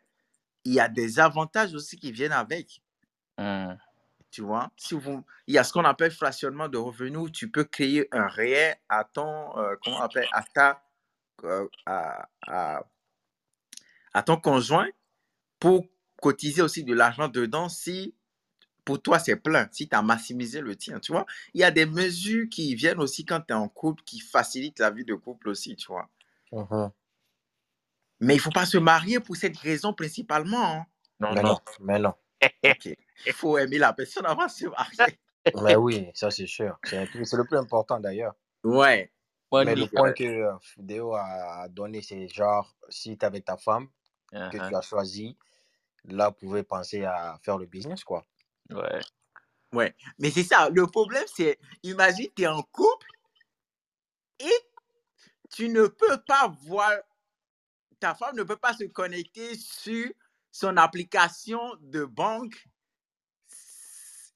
il 0.63 0.73
y 0.73 0.79
a 0.79 0.87
des 0.87 1.19
avantages 1.19 1.73
aussi 1.73 1.97
qui 1.97 2.13
viennent 2.13 2.31
avec. 2.31 2.81
Mhm. 3.37 3.77
Tu 4.31 4.41
vois, 4.41 4.69
si 4.77 4.93
vous, 4.93 5.23
il 5.47 5.55
y 5.55 5.57
a 5.57 5.63
ce 5.63 5.73
qu'on 5.73 5.85
appelle 5.85 6.11
fractionnement 6.11 6.67
de 6.67 6.77
revenus. 6.77 7.17
où 7.19 7.29
Tu 7.29 7.49
peux 7.49 7.63
créer 7.63 8.07
un 8.13 8.27
réel 8.27 8.75
à 8.89 9.03
ton, 9.03 9.57
euh, 9.57 9.75
comment 9.83 9.97
on 9.97 10.01
appelle, 10.01 10.27
à 10.31 10.43
ta, 10.43 10.83
euh, 11.43 11.67
à, 11.85 12.29
à- 12.47 12.83
à 14.13 14.23
ton 14.23 14.37
conjoint 14.37 14.87
pour 15.59 15.85
cotiser 16.21 16.61
aussi 16.61 16.83
de 16.83 16.93
l'argent 16.93 17.27
dedans 17.27 17.69
si 17.69 18.15
pour 18.85 19.01
toi 19.01 19.19
c'est 19.19 19.35
plein, 19.37 19.67
si 19.71 19.89
tu 19.89 19.95
as 19.95 20.01
maximisé 20.01 20.61
le 20.61 20.75
tien. 20.75 20.99
Tu 20.99 21.11
vois, 21.11 21.25
il 21.53 21.61
y 21.61 21.63
a 21.63 21.71
des 21.71 21.85
mesures 21.85 22.47
qui 22.49 22.73
viennent 22.75 22.99
aussi 22.99 23.25
quand 23.25 23.41
tu 23.41 23.53
es 23.53 23.55
en 23.55 23.69
couple 23.69 24.03
qui 24.03 24.19
facilitent 24.19 24.79
la 24.79 24.91
vie 24.91 25.05
de 25.05 25.13
couple 25.15 25.49
aussi, 25.49 25.75
tu 25.75 25.87
vois. 25.87 26.09
Mhm. 26.51 26.91
Mais 28.19 28.35
il 28.35 28.39
faut 28.39 28.51
pas 28.51 28.65
se 28.65 28.77
marier 28.77 29.19
pour 29.19 29.35
cette 29.35 29.57
raison 29.57 29.93
principalement. 29.93 30.63
hein. 30.81 30.85
Non, 31.19 31.33
Mais 31.33 31.43
non. 31.43 31.49
non, 31.49 31.59
mais 31.81 31.99
non. 31.99 32.13
Ok. 32.63 32.89
Il 33.25 33.33
faut 33.33 33.57
aimer 33.57 33.77
la 33.77 33.93
personne 33.93 34.25
avant 34.25 34.45
de 34.45 34.51
se 34.51 34.65
marier. 34.67 35.19
Mais 35.63 35.75
oui, 35.75 36.09
ça 36.13 36.31
c'est 36.31 36.47
sûr. 36.47 36.77
C'est 36.83 37.05
le 37.13 37.45
plus 37.45 37.57
important 37.57 37.99
d'ailleurs. 37.99 38.35
Ouais. 38.63 39.11
Mais 39.53 39.75
le 39.75 39.87
point 39.87 40.11
que 40.11 40.23
euh, 40.23 40.53
Déo 40.77 41.13
a 41.15 41.67
donné, 41.69 42.01
c'est 42.01 42.27
genre, 42.27 42.75
si 42.89 43.17
tu 43.17 43.25
avec 43.25 43.45
ta 43.45 43.57
femme 43.57 43.87
que 44.31 44.57
Mhm. 44.57 44.69
tu 44.69 44.75
as 44.75 44.81
choisi, 44.81 45.37
là, 46.03 46.29
vous 46.29 46.35
pouvez 46.35 46.63
penser 46.63 47.05
à 47.05 47.39
faire 47.41 47.57
le 47.57 47.65
business, 47.65 48.03
quoi. 48.03 48.25
Ouais. 48.69 48.99
Ouais, 49.73 49.95
mais 50.19 50.31
c'est 50.31 50.43
ça. 50.43 50.69
Le 50.69 50.87
problème, 50.87 51.25
c'est, 51.33 51.59
imagine, 51.83 52.27
tu 52.35 52.43
es 52.43 52.47
en 52.47 52.61
couple 52.61 53.07
et 54.39 54.59
tu 55.49 55.69
ne 55.69 55.87
peux 55.87 56.17
pas 56.25 56.53
voir, 56.63 56.91
ta 57.99 58.15
femme 58.15 58.35
ne 58.35 58.43
peut 58.43 58.57
pas 58.57 58.73
se 58.73 58.85
connecter 58.85 59.55
sur 59.55 60.09
son 60.51 60.77
application 60.77 61.75
de 61.81 62.05
banque 62.05 62.65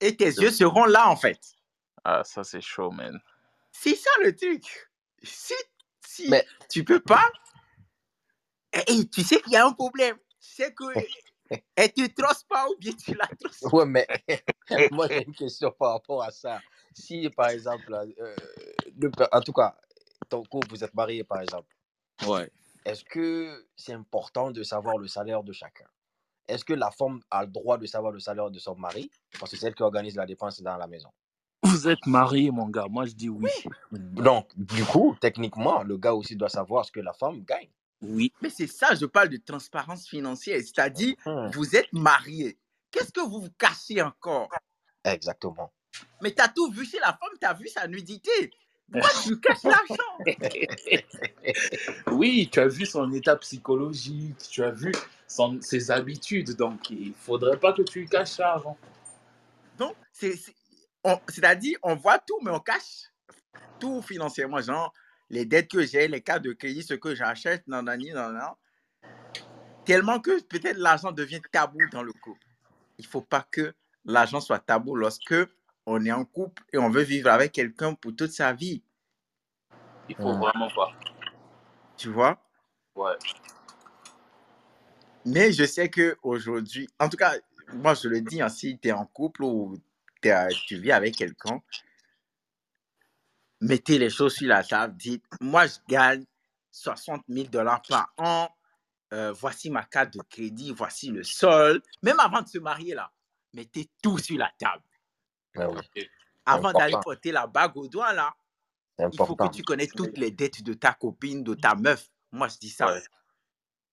et 0.01 0.15
tes 0.17 0.25
yeux 0.25 0.51
seront 0.51 0.85
là, 0.85 1.07
en 1.09 1.15
fait. 1.15 1.39
Ah, 2.03 2.23
ça, 2.23 2.43
c'est 2.43 2.61
chaud, 2.61 2.91
man. 2.91 3.19
C'est 3.71 3.95
ça 3.95 4.09
le 4.23 4.35
truc. 4.35 4.89
Si, 5.23 5.53
si 6.05 6.29
Mais- 6.29 6.45
tu 6.69 6.83
peux 6.83 6.99
pas, 6.99 7.31
et, 8.73 8.93
et 8.99 9.07
tu 9.09 9.21
sais 9.23 9.39
qu'il 9.41 9.53
y 9.53 9.57
a 9.57 9.65
un 9.65 9.73
problème. 9.73 10.17
C'est 10.39 10.73
que 10.73 10.83
elle 11.75 11.93
te 11.93 12.07
trosse 12.21 12.43
pas 12.43 12.67
ou 12.69 12.75
bien 12.79 12.93
tu 12.93 13.13
la 13.13 13.27
trosses. 13.27 13.61
Ouais, 13.71 13.85
mais 13.85 14.07
moi, 14.91 15.07
j'ai 15.07 15.23
une 15.23 15.35
question 15.35 15.71
par 15.71 15.93
rapport 15.93 16.23
à 16.23 16.31
ça. 16.31 16.59
Si, 16.93 17.29
par 17.29 17.49
exemple, 17.49 17.93
euh, 17.93 18.35
en 19.31 19.41
tout 19.41 19.53
cas, 19.53 19.77
ton 20.29 20.43
couple, 20.43 20.67
vous 20.69 20.83
êtes 20.83 20.93
mariés, 20.93 21.23
par 21.23 21.41
exemple, 21.41 21.73
Ouais. 22.25 22.49
est-ce 22.85 23.03
que 23.03 23.67
c'est 23.75 23.93
important 23.93 24.51
de 24.51 24.63
savoir 24.63 24.97
le 24.97 25.07
salaire 25.07 25.43
de 25.43 25.53
chacun? 25.53 25.85
Est-ce 26.51 26.65
que 26.65 26.73
la 26.73 26.91
femme 26.91 27.21
a 27.31 27.45
le 27.45 27.51
droit 27.51 27.77
de 27.77 27.85
savoir 27.85 28.11
le 28.11 28.19
salaire 28.19 28.51
de 28.51 28.59
son 28.59 28.75
mari? 28.75 29.09
Parce 29.39 29.51
que 29.51 29.57
c'est 29.57 29.67
elle 29.67 29.75
qui 29.75 29.83
organise 29.83 30.15
la 30.15 30.25
dépense 30.25 30.61
dans 30.61 30.75
la 30.75 30.85
maison. 30.85 31.09
Vous 31.63 31.87
êtes 31.87 32.05
marié, 32.05 32.51
mon 32.51 32.67
gars. 32.67 32.87
Moi, 32.89 33.05
je 33.05 33.13
dis 33.13 33.29
oui. 33.29 33.49
Donc, 33.91 34.49
du 34.57 34.83
coup, 34.83 35.15
techniquement, 35.21 35.83
le 35.83 35.97
gars 35.97 36.13
aussi 36.13 36.35
doit 36.35 36.49
savoir 36.49 36.83
ce 36.85 36.91
que 36.91 36.99
la 36.99 37.13
femme 37.13 37.43
gagne. 37.43 37.69
Oui. 38.01 38.33
Mais 38.41 38.49
c'est 38.49 38.67
ça, 38.67 38.95
je 38.95 39.05
parle 39.05 39.29
de 39.29 39.37
transparence 39.37 40.07
financière. 40.07 40.59
C'est-à-dire, 40.59 41.15
Hmm, 41.25 41.49
vous 41.53 41.75
êtes 41.75 41.93
mariés. 41.93 42.57
Qu'est-ce 42.89 43.11
que 43.13 43.21
vous 43.21 43.41
vous 43.41 43.51
cachez 43.57 44.01
encore? 44.01 44.49
Exactement. 45.05 45.71
Mais 46.21 46.33
tu 46.33 46.41
as 46.41 46.49
tout 46.49 46.69
vu 46.71 46.83
chez 46.85 46.99
la 46.99 47.13
femme, 47.13 47.37
tu 47.39 47.47
as 47.47 47.53
vu 47.53 47.67
sa 47.69 47.87
nudité. 47.87 48.51
Pourquoi 48.91 49.09
tu 49.23 49.39
caches 49.39 49.63
l'argent 49.63 50.17
Oui, 52.11 52.49
tu 52.51 52.59
as 52.59 52.67
vu 52.67 52.85
son 52.85 53.11
état 53.13 53.35
psychologique, 53.37 54.37
tu 54.49 54.63
as 54.63 54.71
vu 54.71 54.91
son, 55.27 55.61
ses 55.61 55.91
habitudes, 55.91 56.55
donc 56.55 56.89
il 56.89 57.13
faudrait 57.13 57.57
pas 57.57 57.73
que 57.73 57.83
tu 57.83 58.05
caches 58.05 58.37
l'argent. 58.37 58.77
Donc, 59.77 59.95
c'est- 60.11 60.35
c'est- 60.35 60.55
on- 61.03 61.19
c'est-à-dire, 61.29 61.77
on 61.83 61.95
voit 61.95 62.19
tout, 62.19 62.39
mais 62.43 62.51
on 62.51 62.59
cache 62.59 63.09
tout 63.79 64.01
financièrement. 64.01 64.61
Genre, 64.61 64.93
les 65.29 65.45
dettes 65.45 65.69
que 65.71 65.85
j'ai, 65.85 66.07
les 66.07 66.21
cartes 66.21 66.43
de 66.43 66.53
crédit, 66.53 66.83
ce 66.83 66.93
que 66.93 67.15
j'achète, 67.15 67.65
non, 67.67 67.81
non, 67.81 67.97
non, 67.97 68.29
non. 68.29 68.55
Tellement 69.85 70.19
que 70.19 70.41
peut-être 70.43 70.77
l'argent 70.77 71.11
devient 71.11 71.41
tabou 71.51 71.79
dans 71.91 72.03
le 72.03 72.13
couple. 72.13 72.45
Il 72.99 73.05
ne 73.05 73.09
faut 73.09 73.21
pas 73.21 73.47
que 73.49 73.73
l'argent 74.05 74.39
soit 74.41 74.59
tabou 74.59 74.95
lorsque 74.95 75.33
on 75.85 76.03
est 76.05 76.11
en 76.11 76.25
couple 76.25 76.63
et 76.73 76.77
on 76.77 76.89
veut 76.89 77.03
vivre 77.03 77.29
avec 77.29 77.51
quelqu'un 77.51 77.93
pour 77.93 78.15
toute 78.15 78.31
sa 78.31 78.53
vie. 78.53 78.83
Il 80.09 80.15
faut 80.15 80.37
vraiment 80.37 80.69
pas. 80.75 80.91
Tu 81.97 82.09
vois? 82.09 82.37
Ouais. 82.95 83.13
Mais 85.25 85.51
je 85.51 85.65
sais 85.65 85.89
qu'aujourd'hui, 85.89 86.89
en 86.99 87.09
tout 87.09 87.17
cas, 87.17 87.35
moi 87.73 87.93
je 87.93 88.07
le 88.07 88.21
dis, 88.21 88.41
hein, 88.41 88.49
si 88.49 88.77
tu 88.79 88.89
es 88.89 88.91
en 88.91 89.05
couple 89.05 89.43
ou 89.43 89.77
t'es, 90.21 90.35
tu 90.65 90.77
vis 90.77 90.91
avec 90.91 91.15
quelqu'un, 91.15 91.61
mettez 93.59 93.99
les 93.99 94.09
choses 94.09 94.35
sur 94.35 94.47
la 94.47 94.63
table, 94.63 94.95
dites, 94.97 95.23
moi 95.39 95.67
je 95.67 95.75
gagne 95.87 96.25
60 96.71 97.23
000 97.29 97.47
dollars 97.49 97.81
par 97.87 98.13
an, 98.17 98.49
euh, 99.13 99.31
voici 99.33 99.69
ma 99.69 99.83
carte 99.83 100.13
de 100.13 100.21
crédit, 100.29 100.73
voici 100.73 101.11
le 101.11 101.23
sol. 101.23 101.81
Même 102.01 102.19
avant 102.19 102.41
de 102.41 102.47
se 102.47 102.57
marier 102.57 102.95
là, 102.95 103.11
mettez 103.53 103.89
tout 104.01 104.17
sur 104.17 104.37
la 104.37 104.51
table. 104.57 104.83
Ah 105.55 105.69
oui, 105.69 106.09
Avant 106.45 106.71
d'aller 106.71 106.95
porter 107.03 107.31
la 107.31 107.47
bague 107.47 107.75
au 107.77 107.87
doigt 107.87 108.13
là, 108.13 108.33
il 108.99 109.17
faut 109.17 109.35
que 109.35 109.49
tu 109.49 109.63
connaisses 109.63 109.91
toutes 109.91 110.17
les 110.17 110.31
dettes 110.31 110.63
de 110.63 110.73
ta 110.73 110.93
copine, 110.93 111.43
de 111.43 111.53
ta 111.53 111.75
meuf. 111.75 112.09
Moi 112.31 112.47
je 112.47 112.57
dis 112.57 112.69
ça. 112.69 112.91
Ouais. 112.91 113.01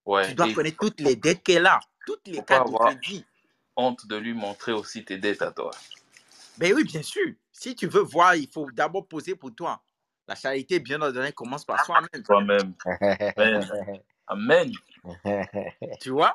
Ouais. 0.07 0.29
Tu 0.29 0.35
dois 0.35 0.49
et 0.49 0.55
connaître 0.55 0.79
toutes 0.79 1.01
les 1.01 1.17
dettes 1.17 1.43
qu'elle 1.43 1.67
a, 1.67 1.81
toutes 2.07 2.27
les 2.29 2.43
cartes 2.43 2.71
de 2.71 2.77
crédit. 2.77 3.25
honte 3.77 4.07
de 4.07 4.17
lui 4.17 4.33
montrer 4.33 4.73
aussi 4.73 5.05
tes 5.05 5.19
dettes 5.19 5.43
à 5.43 5.51
toi. 5.51 5.71
Ben 6.57 6.73
oui, 6.75 6.85
bien 6.85 7.03
sûr. 7.03 7.33
Si 7.53 7.75
tu 7.75 7.87
veux 7.87 8.03
voir, 8.03 8.35
il 8.35 8.49
faut 8.49 8.71
d'abord 8.73 9.07
poser 9.07 9.35
pour 9.35 9.55
toi. 9.55 9.81
La 10.27 10.35
charité 10.35 10.81
bien 10.81 11.01
ordonnée 11.01 11.33
commence 11.33 11.65
par 11.65 11.85
soi-même. 11.85 12.23
Toi-même. 12.23 12.75
Amen. 14.27 14.73
Tu 16.01 16.11
vois? 16.11 16.35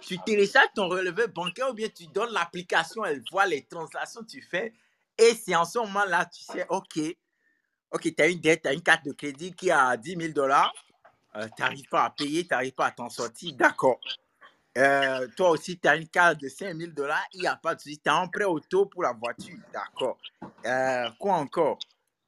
Tu 0.00 0.18
télécharges 0.18 0.68
ton 0.74 0.88
relevé 0.88 1.26
bancaire 1.28 1.70
ou 1.70 1.74
bien 1.74 1.88
tu 1.88 2.06
donnes 2.06 2.32
l'application, 2.32 3.04
elle 3.04 3.22
voit 3.30 3.46
les 3.46 3.64
transactions 3.64 4.22
que 4.22 4.30
tu 4.30 4.42
fais. 4.42 4.72
Et 5.18 5.34
c'est 5.34 5.54
en 5.54 5.64
ce 5.64 5.78
moment-là, 5.78 6.26
tu 6.26 6.42
sais, 6.42 6.66
OK, 6.68 6.98
OK, 7.90 8.02
tu 8.02 8.22
as 8.22 8.26
une 8.28 8.40
dette, 8.40 8.62
tu 8.62 8.68
as 8.68 8.72
une 8.72 8.82
carte 8.82 9.04
de 9.04 9.12
crédit 9.12 9.52
qui 9.54 9.70
a 9.70 9.96
10 9.96 10.16
000 10.16 10.32
dollars. 10.32 10.72
tu 11.34 11.62
n'arrives 11.62 11.88
pas 11.88 12.04
à 12.04 12.10
payer, 12.10 12.42
tu 12.42 12.50
n'arrives 12.50 12.72
pas 12.74 12.86
à 12.86 12.90
t'en 12.90 13.08
sortir. 13.08 13.54
D'accord. 13.54 14.00
Euh, 14.76 15.28
toi 15.36 15.50
aussi, 15.50 15.78
tu 15.78 15.86
as 15.86 15.94
une 15.94 16.08
carte 16.08 16.40
de 16.40 16.48
5 16.48 16.76
000 16.76 16.90
dollars, 16.92 17.24
il 17.32 17.42
n'y 17.42 17.46
a 17.46 17.54
pas 17.54 17.74
de 17.76 17.80
souci. 17.80 17.98
Tu 17.98 18.10
as 18.10 18.16
un 18.16 18.26
prêt 18.26 18.44
auto 18.44 18.86
pour 18.86 19.04
la 19.04 19.12
voiture. 19.12 19.56
D'accord. 19.72 20.18
Euh, 20.66 21.08
quoi 21.18 21.34
encore? 21.34 21.78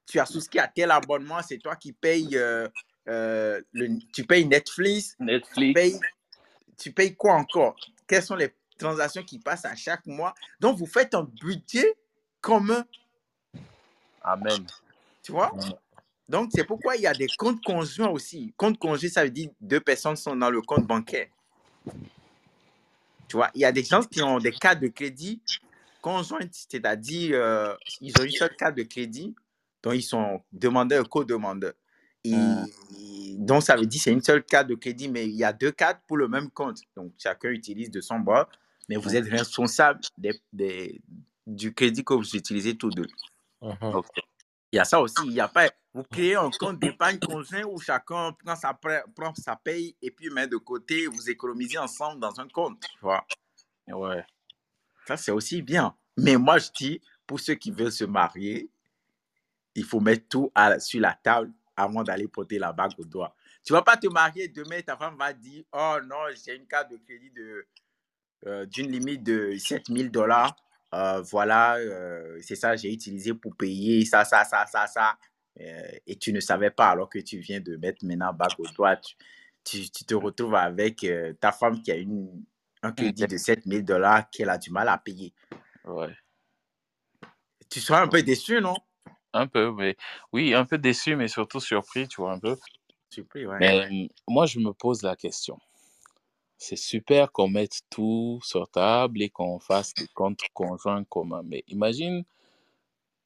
Tu 0.06 0.20
as 0.20 0.26
souscrit 0.26 0.60
à 0.60 0.68
tel 0.68 0.92
abonnement, 0.92 1.42
c'est 1.42 1.58
toi 1.58 1.74
qui 1.74 1.92
payes, 1.92 2.36
euh, 2.36 2.68
euh, 3.08 3.60
le, 3.72 3.98
tu 4.12 4.24
payes 4.24 4.44
Netflix, 4.46 5.16
tu 5.18 5.24
Netflix. 5.24 5.74
payes, 5.74 6.00
tu 6.76 6.92
payes 6.92 7.14
quoi 7.14 7.34
encore? 7.34 7.76
Quelles 8.06 8.22
sont 8.22 8.36
les 8.36 8.54
transactions 8.78 9.22
qui 9.22 9.38
passent 9.38 9.64
à 9.64 9.74
chaque 9.74 10.06
mois? 10.06 10.34
Donc, 10.60 10.78
vous 10.78 10.86
faites 10.86 11.14
un 11.14 11.24
budget 11.40 11.96
commun, 12.40 12.84
Amen. 14.22 14.66
tu 15.22 15.32
vois? 15.32 15.52
Mm. 15.54 15.72
Donc, 16.28 16.50
c'est 16.52 16.64
pourquoi 16.64 16.96
il 16.96 17.02
y 17.02 17.06
a 17.06 17.14
des 17.14 17.28
comptes 17.38 17.62
conjoints 17.64 18.08
aussi. 18.08 18.52
Compte 18.56 18.78
conjoint, 18.78 19.08
ça 19.08 19.24
veut 19.24 19.30
dire 19.30 19.50
deux 19.60 19.80
personnes 19.80 20.16
sont 20.16 20.34
dans 20.34 20.50
le 20.50 20.60
compte 20.60 20.86
bancaire. 20.86 21.28
Tu 23.28 23.36
vois, 23.36 23.50
il 23.54 23.60
y 23.60 23.64
a 23.64 23.72
des 23.72 23.84
gens 23.84 24.02
qui 24.02 24.22
ont 24.22 24.38
des 24.38 24.52
cartes 24.52 24.80
de 24.80 24.88
crédit 24.88 25.40
conjointes, 26.00 26.52
c'est-à-dire 26.52 27.32
euh, 27.34 27.74
ils 28.00 28.12
ont 28.20 28.24
une 28.24 28.30
seule 28.30 28.54
carte 28.56 28.76
de 28.76 28.84
crédit 28.84 29.34
dont 29.82 29.92
ils 29.92 30.02
sont 30.02 30.42
demandeurs 30.52 31.08
et 32.26 32.30
co-demandeurs. 32.30 32.66
Et- 32.66 33.16
Mm. 33.36 33.44
Donc, 33.46 33.62
ça 33.62 33.76
veut 33.76 33.84
dire 33.86 34.00
c'est 34.00 34.12
une 34.12 34.22
seule 34.22 34.42
carte 34.44 34.66
de 34.68 34.74
crédit, 34.74 35.08
mais 35.08 35.26
il 35.26 35.34
y 35.36 35.44
a 35.44 35.52
deux 35.52 35.70
cartes 35.70 36.00
pour 36.06 36.16
le 36.16 36.26
même 36.26 36.50
compte. 36.50 36.78
Donc, 36.96 37.12
chacun 37.18 37.50
utilise 37.50 37.90
de 37.90 38.00
son 38.00 38.18
bord, 38.18 38.48
mais 38.88 38.96
vous 38.96 39.14
êtes 39.14 39.26
responsable 39.28 40.00
des- 40.16 40.40
des- 40.52 41.00
du 41.46 41.74
crédit 41.74 42.02
que 42.02 42.14
vous 42.14 42.34
utilisez 42.34 42.76
tous 42.76 42.90
deux. 42.90 43.06
Ok. 43.60 44.06
Il 44.72 44.76
y 44.76 44.78
a 44.78 44.84
ça 44.84 45.00
aussi. 45.00 45.14
Il 45.26 45.32
y 45.32 45.40
a 45.40 45.48
pas, 45.48 45.70
vous 45.92 46.02
créez 46.04 46.34
un 46.34 46.50
compte 46.58 46.78
d'épargne 46.80 47.18
conjoint 47.18 47.62
où 47.64 47.78
chacun 47.78 48.32
prend 48.32 48.56
sa, 48.56 48.72
prend 48.74 49.34
sa 49.34 49.54
paye 49.54 49.94
et 50.02 50.10
puis 50.10 50.30
met 50.30 50.46
de 50.46 50.56
côté, 50.56 51.06
vous 51.06 51.28
économisez 51.30 51.78
ensemble 51.78 52.20
dans 52.20 52.40
un 52.40 52.48
compte. 52.48 52.80
Tu 52.80 52.98
vois. 53.02 53.24
Ouais. 53.88 54.24
Ça, 55.06 55.16
c'est 55.16 55.30
aussi 55.30 55.60
bien. 55.62 55.94
Mais 56.16 56.36
moi, 56.36 56.58
je 56.58 56.68
dis, 56.76 57.00
pour 57.26 57.38
ceux 57.38 57.54
qui 57.54 57.70
veulent 57.70 57.92
se 57.92 58.04
marier, 58.04 58.68
il 59.74 59.84
faut 59.84 60.00
mettre 60.00 60.26
tout 60.28 60.50
à- 60.54 60.80
sur 60.80 61.00
la 61.00 61.12
table 61.22 61.52
avant 61.76 62.02
d'aller 62.02 62.28
porter 62.28 62.58
la 62.58 62.72
bague 62.72 62.92
au 62.98 63.04
doigt. 63.04 63.34
Tu 63.64 63.72
ne 63.72 63.78
vas 63.78 63.82
pas 63.82 63.96
te 63.96 64.06
marier 64.06 64.48
demain, 64.48 64.80
ta 64.80 64.96
femme 64.96 65.16
va 65.16 65.32
dire 65.32 65.64
Oh 65.72 65.96
non, 66.04 66.24
j'ai 66.44 66.56
une 66.56 66.66
carte 66.66 66.90
de 66.90 66.96
crédit 66.96 67.30
de, 67.30 67.66
euh, 68.46 68.66
d'une 68.66 68.90
limite 68.90 69.22
de 69.22 69.56
7000 69.58 70.10
dollars. 70.10 70.56
Euh, 70.94 71.20
voilà, 71.22 71.76
euh, 71.76 72.38
c'est 72.42 72.54
ça, 72.54 72.76
j'ai 72.76 72.92
utilisé 72.92 73.34
pour 73.34 73.56
payer 73.56 74.04
ça, 74.04 74.24
ça, 74.24 74.44
ça, 74.44 74.66
ça, 74.66 74.86
ça. 74.86 75.18
Et 75.58 76.16
tu 76.16 76.34
ne 76.34 76.40
savais 76.40 76.70
pas 76.70 76.90
alors 76.90 77.08
que 77.08 77.18
tu 77.18 77.38
viens 77.38 77.60
de 77.60 77.76
mettre 77.76 78.04
maintenant 78.04 78.32
bague 78.32 78.58
au 78.58 78.66
doigt. 78.68 78.96
Tu, 78.96 79.16
tu, 79.64 79.90
tu 79.90 80.04
te 80.04 80.14
retrouves 80.14 80.54
avec 80.54 81.06
ta 81.40 81.50
femme 81.50 81.80
qui 81.80 81.90
a 81.90 81.96
une, 81.96 82.44
un 82.82 82.92
crédit 82.92 83.26
de 83.26 83.36
7000 83.36 83.82
dollars 83.82 84.28
qu'elle 84.30 84.50
a 84.50 84.58
du 84.58 84.70
mal 84.70 84.88
à 84.88 84.98
payer. 84.98 85.32
Ouais. 85.84 86.14
Tu 87.70 87.80
seras 87.80 88.02
un 88.02 88.08
peu 88.08 88.22
déçu, 88.22 88.60
non? 88.60 88.76
Un 89.36 89.46
peu, 89.46 89.70
mais 89.72 89.96
oui, 90.32 90.54
un 90.54 90.64
peu 90.64 90.78
déçu, 90.78 91.14
mais 91.14 91.28
surtout 91.28 91.60
surpris, 91.60 92.08
tu 92.08 92.22
vois, 92.22 92.32
un 92.32 92.38
peu. 92.38 92.56
Surpris, 93.10 93.46
ouais. 93.46 93.58
Mais 93.60 93.78
euh, 93.78 94.06
moi, 94.28 94.46
je 94.46 94.58
me 94.60 94.72
pose 94.72 95.02
la 95.02 95.14
question. 95.14 95.58
C'est 96.56 96.76
super 96.76 97.32
qu'on 97.32 97.48
mette 97.48 97.82
tout 97.90 98.40
sur 98.42 98.66
table 98.70 99.20
et 99.20 99.28
qu'on 99.28 99.58
fasse 99.58 99.92
des 99.92 100.08
comptes 100.14 100.40
conjoints 100.54 101.04
communs. 101.04 101.42
Mais 101.44 101.64
imagine, 101.68 102.24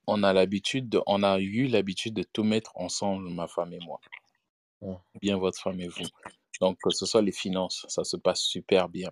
on 0.08 0.24
a 0.24 0.32
l'habitude, 0.32 0.88
de- 0.88 1.00
on 1.06 1.22
a 1.22 1.38
eu 1.38 1.68
l'habitude 1.68 2.14
de 2.14 2.24
tout 2.24 2.42
mettre 2.42 2.72
ensemble, 2.74 3.30
ma 3.30 3.46
femme 3.46 3.72
et 3.72 3.78
moi. 3.78 4.00
Bien 5.20 5.36
votre 5.36 5.60
femme 5.60 5.80
et 5.80 5.88
vous. 5.88 6.08
Donc, 6.60 6.78
que 6.82 6.90
ce 6.90 7.06
soit 7.06 7.22
les 7.22 7.32
finances, 7.32 7.86
ça 7.88 8.02
se 8.02 8.16
passe 8.16 8.40
super 8.40 8.88
bien. 8.88 9.10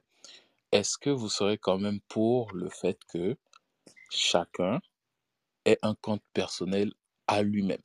Est-ce 0.73 0.99
que 0.99 1.11
vous 1.11 1.29
serez 1.29 1.59
quand 1.59 1.79
même 1.79 2.01
pour 2.09 2.53
le 2.53 2.69
fait 2.69 2.99
que 3.13 3.37
chacun 4.11 4.81
ait 5.69 5.79
un 5.83 5.95
compte 5.95 6.23
personnel 6.33 6.93
à 7.27 7.43
lui-même? 7.43 7.83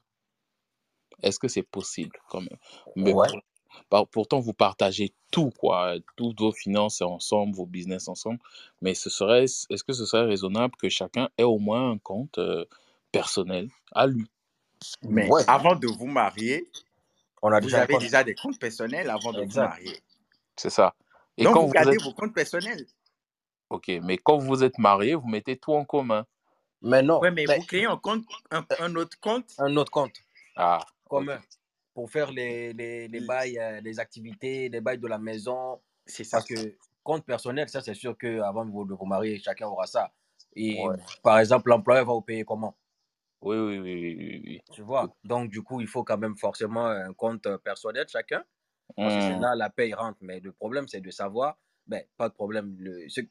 Est-ce 1.22 1.40
que 1.40 1.48
c'est 1.48 1.64
possible 1.64 2.18
quand 2.30 2.42
même? 2.42 2.58
Mais 2.96 3.14
Ouais. 3.14 3.28
pour- 3.28 3.42
par- 3.90 4.08
pourtant, 4.08 4.40
vous 4.40 4.54
partagez 4.54 5.14
tout, 5.32 5.52
quoi. 5.52 5.96
Toutes 6.16 6.40
vos 6.40 6.52
finances 6.52 7.02
ensemble, 7.02 7.56
vos 7.56 7.66
business 7.66 8.08
ensemble. 8.08 8.40
Mais 8.82 8.94
ce 8.94 9.10
serait, 9.10 9.46
est-ce 9.46 9.84
que 9.84 9.94
ce 9.94 10.06
serait 10.06 10.26
raisonnable 10.26 10.76
que 10.76 10.90
chacun 10.90 11.30
ait 11.38 11.44
au 11.44 11.60
moins 11.60 11.92
un 11.92 11.98
compte 11.98 12.38
euh, 12.38 12.66
personnel 13.12 13.70
à 13.94 14.08
lui? 14.08 14.30
Mais 15.04 15.30
Ouais. 15.30 15.44
avant 15.48 15.76
de 15.76 15.88
vous 15.88 16.08
marier, 16.08 16.68
On 17.42 17.52
a 17.52 17.60
vous 17.60 17.66
déjà 17.68 17.82
avez 17.82 17.98
déjà 17.98 18.24
des 18.24 18.36
comptes 18.36 18.60
personnels 18.60 19.10
avant 19.10 19.32
de 19.32 19.40
vous 19.40 19.44
Exact. 19.44 19.70
marier. 19.70 20.00
C'est 20.56 20.70
ça. 20.70 20.96
Et 21.38 21.44
Donc, 21.44 21.56
quand 21.56 21.62
vous 21.62 21.68
vous 21.68 21.74
gardez 21.74 21.98
êtes... 21.98 22.04
vos 22.04 22.14
comptes 22.14 22.34
personnels. 22.34 22.86
Ok, 23.70 23.88
mais 24.04 24.18
quand 24.18 24.38
vous 24.38 24.64
êtes 24.64 24.78
marié, 24.78 25.16
vous 25.16 25.28
mettez 25.28 25.58
tout 25.58 25.74
en 25.74 25.84
commun. 25.84 26.26
Mais 26.84 27.02
non, 27.02 27.22
Oui, 27.22 27.32
mais 27.32 27.48
mais 27.48 27.58
vous 27.58 27.64
créez 27.64 27.86
un, 27.86 27.98
compte, 27.98 28.26
un, 28.52 28.66
un 28.78 28.96
autre 28.96 29.20
compte? 29.20 29.52
un 29.58 29.76
autre 29.78 29.92
compte 29.92 30.24
Ah, 30.56 30.86
commun 31.10 31.40
ok. 31.40 31.44
pour 31.94 32.12
faire 32.12 32.32
les, 32.32 32.74
les, 32.74 33.08
les 33.08 33.22
bails, 33.22 33.60
euh, 33.60 33.82
les 33.82 34.00
activités, 34.00 34.70
les 34.70 34.82
bails 34.82 35.00
de 35.00 35.08
la 35.08 35.20
maison. 35.20 35.82
C'est 36.06 36.24
ça. 36.24 36.40
Parce 36.40 36.46
que 36.46 36.78
compte 37.04 37.26
personnel, 37.26 37.70
ça 37.70 37.82
c'est 37.82 37.94
sûr 37.96 38.18
qu'avant 38.18 38.66
de 38.66 38.72
vous, 38.72 38.86
de 38.86 38.94
vous 38.96 39.06
marier, 39.06 39.40
chacun 39.40 39.68
aura 39.68 39.88
ça. 39.88 40.14
Et 40.56 40.90
Ouais. 40.90 40.98
par 41.24 41.40
exemple, 41.40 41.70
l'employeur 41.70 42.06
va 42.06 42.14
vous 42.14 42.22
payer 42.22 42.46
comment? 42.46 42.78
Oui, 43.42 43.58
oui, 43.58 43.78
oui, 43.80 44.16
oui, 44.18 44.42
oui. 44.46 44.64
Tu 44.72 44.82
vois? 44.82 45.16
Donc, 45.24 45.50
du 45.52 45.62
coup, 45.62 45.82
il 45.82 45.88
faut 45.88 46.04
quand 46.04 46.18
même 46.18 46.38
forcément 46.38 46.88
un 46.88 47.14
compte 47.14 47.46
euh, 47.46 47.58
personnel 47.58 48.06
chacun. 48.10 48.44
Parce 49.02 49.18
que 49.18 49.26
Hmm, 49.28 49.44
là 49.44 49.56
la 49.56 49.70
paye 49.70 49.94
rentre. 49.94 50.20
Mais 50.22 50.40
le 50.42 50.54
problème, 50.54 50.88
c'est 50.88 51.02
de 51.02 51.12
savoir, 51.12 51.60
ben, 51.88 52.04
pas 52.18 52.30
de 52.30 52.34
problème. 52.36 52.76
Le, 52.80 53.10
ce, 53.10 53.22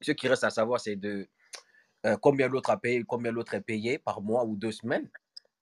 ce 0.00 0.12
qui 0.12 0.28
reste 0.28 0.44
à 0.44 0.50
savoir, 0.50 0.80
c'est 0.80 0.96
de 0.96 1.28
euh, 2.06 2.16
combien 2.16 2.48
l'autre 2.48 2.70
a 2.70 2.76
payé, 2.76 3.04
combien 3.06 3.32
l'autre 3.32 3.54
est 3.54 3.60
payé 3.60 3.98
par 3.98 4.20
mois 4.22 4.44
ou 4.44 4.56
deux 4.56 4.72
semaines. 4.72 5.08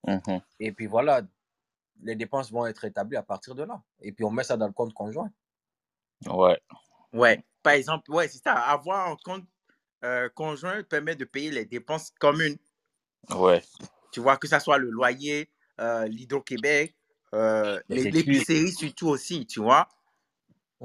mhm. 0.07 0.41
Et 0.61 0.73
puis 0.73 0.87
voilà, 0.87 1.23
les 2.03 2.15
dépenses 2.15 2.51
vont 2.53 2.67
être 2.67 2.85
établies 2.85 3.17
à 3.17 3.23
partir 3.23 3.55
de 3.55 3.65
là. 3.65 3.83
Et 4.01 4.13
puis 4.13 4.25
on 4.25 4.31
met 4.31 4.45
ça 4.45 4.57
dans 4.57 4.67
le 4.67 4.73
compte 4.73 4.95
conjoint. 4.95 5.31
Ouais, 6.27 6.61
Ouais. 7.13 7.45
Par 7.63 7.73
exemple, 7.73 8.11
ouais, 8.13 8.29
c'est 8.29 8.43
ça. 8.43 8.53
Avoir 8.55 9.11
un 9.11 9.17
compte 9.17 9.45
euh, 10.05 10.29
conjoint 10.29 10.83
permet 10.85 11.17
de 11.17 11.25
payer 11.25 11.51
les 11.51 11.65
dépenses 11.65 12.11
communes. 12.19 12.57
ouais. 13.31 13.63
Tu 14.13 14.21
vois, 14.21 14.37
que 14.37 14.49
ce 14.49 14.59
soit 14.59 14.79
le 14.79 14.89
loyer, 14.91 15.51
euh, 15.81 16.07
l'Hydro-Québec, 16.07 16.95
euh, 17.35 17.79
les- 17.89 18.11
l'épicerie 18.11 18.73
surtout 18.73 19.09
aussi, 19.09 19.45
tu 19.47 19.61
vois. 19.61 19.87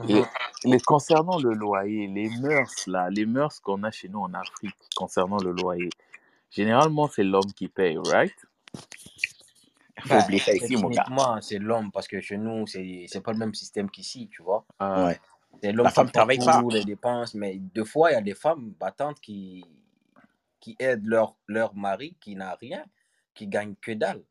Et, 0.09 0.21
mais 0.65 0.79
concernant 0.79 1.39
le 1.39 1.53
loyer, 1.53 2.07
les 2.07 2.29
mœurs 2.29 2.87
là, 2.87 3.09
les 3.09 3.25
mœurs 3.25 3.59
qu'on 3.61 3.83
a 3.83 3.91
chez 3.91 4.09
nous 4.09 4.19
en 4.19 4.33
Afrique 4.33 4.75
concernant 4.95 5.39
le 5.39 5.51
loyer, 5.51 5.89
généralement 6.51 7.07
c'est 7.07 7.23
l'homme 7.23 7.53
qui 7.53 7.67
paye, 7.69 7.97
right? 7.97 8.35
Faut 10.01 10.09
Bah, 10.09 10.19
oublier 10.19 10.39
ça 10.39 10.53
ici, 10.53 10.77
mon 10.77 10.89
gars. 10.89 11.09
c'est 11.41 11.59
l'homme 11.59 11.91
parce 11.91 12.07
que 12.07 12.21
chez 12.21 12.37
nous, 12.37 12.67
c'est 12.67 13.05
c'est 13.07 13.21
pas 13.21 13.31
le 13.33 13.37
même 13.39 13.53
système 13.53 13.89
qu'ici, 13.89 14.29
tu 14.29 14.43
vois? 14.43 14.65
Ah, 14.79 15.05
Ouais. 15.07 15.19
C'est 15.61 15.71
l'homme 15.71 15.85
La 15.85 15.91
qui 15.91 16.05
travaille 16.11 16.39
pas. 16.39 16.61
tout, 16.61 16.69
les 16.71 16.83
dépenses, 16.83 17.35
mais 17.35 17.57
deux 17.57 17.85
fois, 17.85 18.11
il 18.11 18.15
y 18.15 18.17
a 18.17 18.21
des 18.21 18.35
femmes 18.35 18.71
battantes 18.79 19.19
qui, 19.21 19.65
qui 20.59 20.75
aident 20.79 21.05
leur, 21.05 21.37
leur 21.47 21.75
mari 21.75 22.17
qui 22.21 22.35
n'a 22.35 22.55
rien, 22.55 22.85
qui 23.33 23.47
gagne 23.47 23.75
que 23.81 23.91
dalle. 23.91 24.23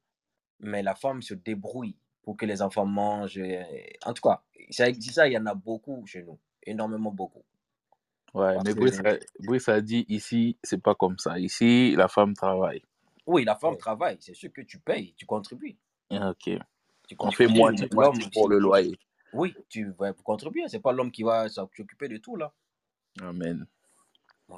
Mais 0.60 0.82
la 0.82 0.94
femme 0.94 1.22
se 1.22 1.34
débrouille 1.34 1.96
pour 2.22 2.36
que 2.36 2.46
les 2.46 2.62
enfants 2.62 2.86
mangent. 2.86 3.40
En 4.04 4.12
tout 4.12 4.22
cas, 4.22 4.42
ça, 4.70 4.86
ça, 4.94 5.26
il 5.28 5.32
y 5.32 5.38
en 5.38 5.46
a 5.46 5.54
beaucoup 5.54 6.04
chez 6.06 6.22
nous, 6.22 6.38
énormément 6.64 7.10
beaucoup. 7.10 7.44
ouais, 8.34 8.54
Parce 8.54 8.64
mais 8.64 8.74
que, 8.74 8.78
Brice 8.80 9.00
a, 9.04 9.16
Brice 9.40 9.68
a 9.68 9.80
dit 9.80 10.04
ici, 10.08 10.56
c'est 10.62 10.80
pas 10.82 10.94
comme 10.94 11.18
ça. 11.18 11.38
Ici, 11.38 11.94
la 11.96 12.08
femme 12.08 12.34
travaille. 12.34 12.82
oui, 13.26 13.44
la 13.44 13.56
femme 13.56 13.72
Ouais. 13.72 13.78
travaille, 13.78 14.16
c'est 14.20 14.34
sûr 14.34 14.52
que 14.52 14.62
tu 14.62 14.78
payes, 14.78 15.14
tu 15.16 15.26
contribues. 15.26 15.76
Ah, 16.10 16.30
Ok. 16.30 16.50
Tu 17.08 17.16
On 17.18 17.30
fait 17.32 17.46
contribues, 17.46 17.52
mais 17.82 17.88
l'homme 17.90 18.14
moitié 18.14 18.30
pour 18.32 18.48
le 18.48 18.58
loyer. 18.58 18.98
oui, 19.32 19.54
tu 19.68 19.90
vas 19.98 20.12
contribuer. 20.12 20.62
C'est 20.68 20.80
pas 20.80 20.92
l'homme 20.92 21.10
qui 21.10 21.24
va 21.24 21.48
s'occuper 21.48 22.08
de 22.08 22.16
tout, 22.18 22.36
là. 22.36 22.52
Amen. 23.20 23.66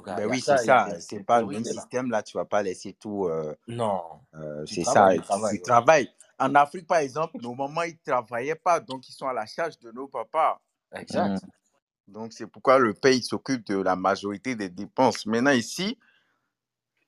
Gars, 0.05 0.15
Ben 0.15 0.29
oui, 0.29 0.39
c'est 0.41 0.57
ça, 0.57 0.87
C'est 0.99 1.23
pas 1.23 1.41
le 1.41 1.47
même 1.47 1.63
système, 1.65 2.11
là. 2.11 2.21
Tu 2.21 2.37
vas 2.37 2.45
pas 2.45 2.61
laisser 2.61 2.93
tout. 2.93 3.25
euh, 3.25 3.55
Non, 3.67 4.01
euh, 4.35 4.65
c'est 4.65 4.83
ça. 4.83 5.11
Tu 5.49 5.61
travailles. 5.61 6.09
En 6.37 6.53
Afrique, 6.55 6.87
par 6.87 6.97
exemple, 6.97 7.37
nos 7.41 7.55
mamans, 7.55 7.83
ils 7.83 7.97
travaillaient 7.97 8.55
pas, 8.55 8.79
donc 8.79 9.07
ils 9.07 9.13
sont 9.13 9.27
à 9.27 9.33
la 9.33 9.45
charge 9.45 9.79
de 9.79 9.91
nos 9.91 10.07
papas. 10.07 10.59
Exact. 10.93 11.43
Mm. 11.43 11.49
Donc, 12.07 12.33
c'est 12.33 12.47
pourquoi 12.47 12.77
le 12.77 12.93
pays 12.93 13.23
s'occupe 13.23 13.65
de 13.65 13.77
la 13.77 13.95
majorité 13.95 14.55
des 14.55 14.69
dépenses. 14.69 15.25
Maintenant, 15.25 15.51
ici, 15.51 15.97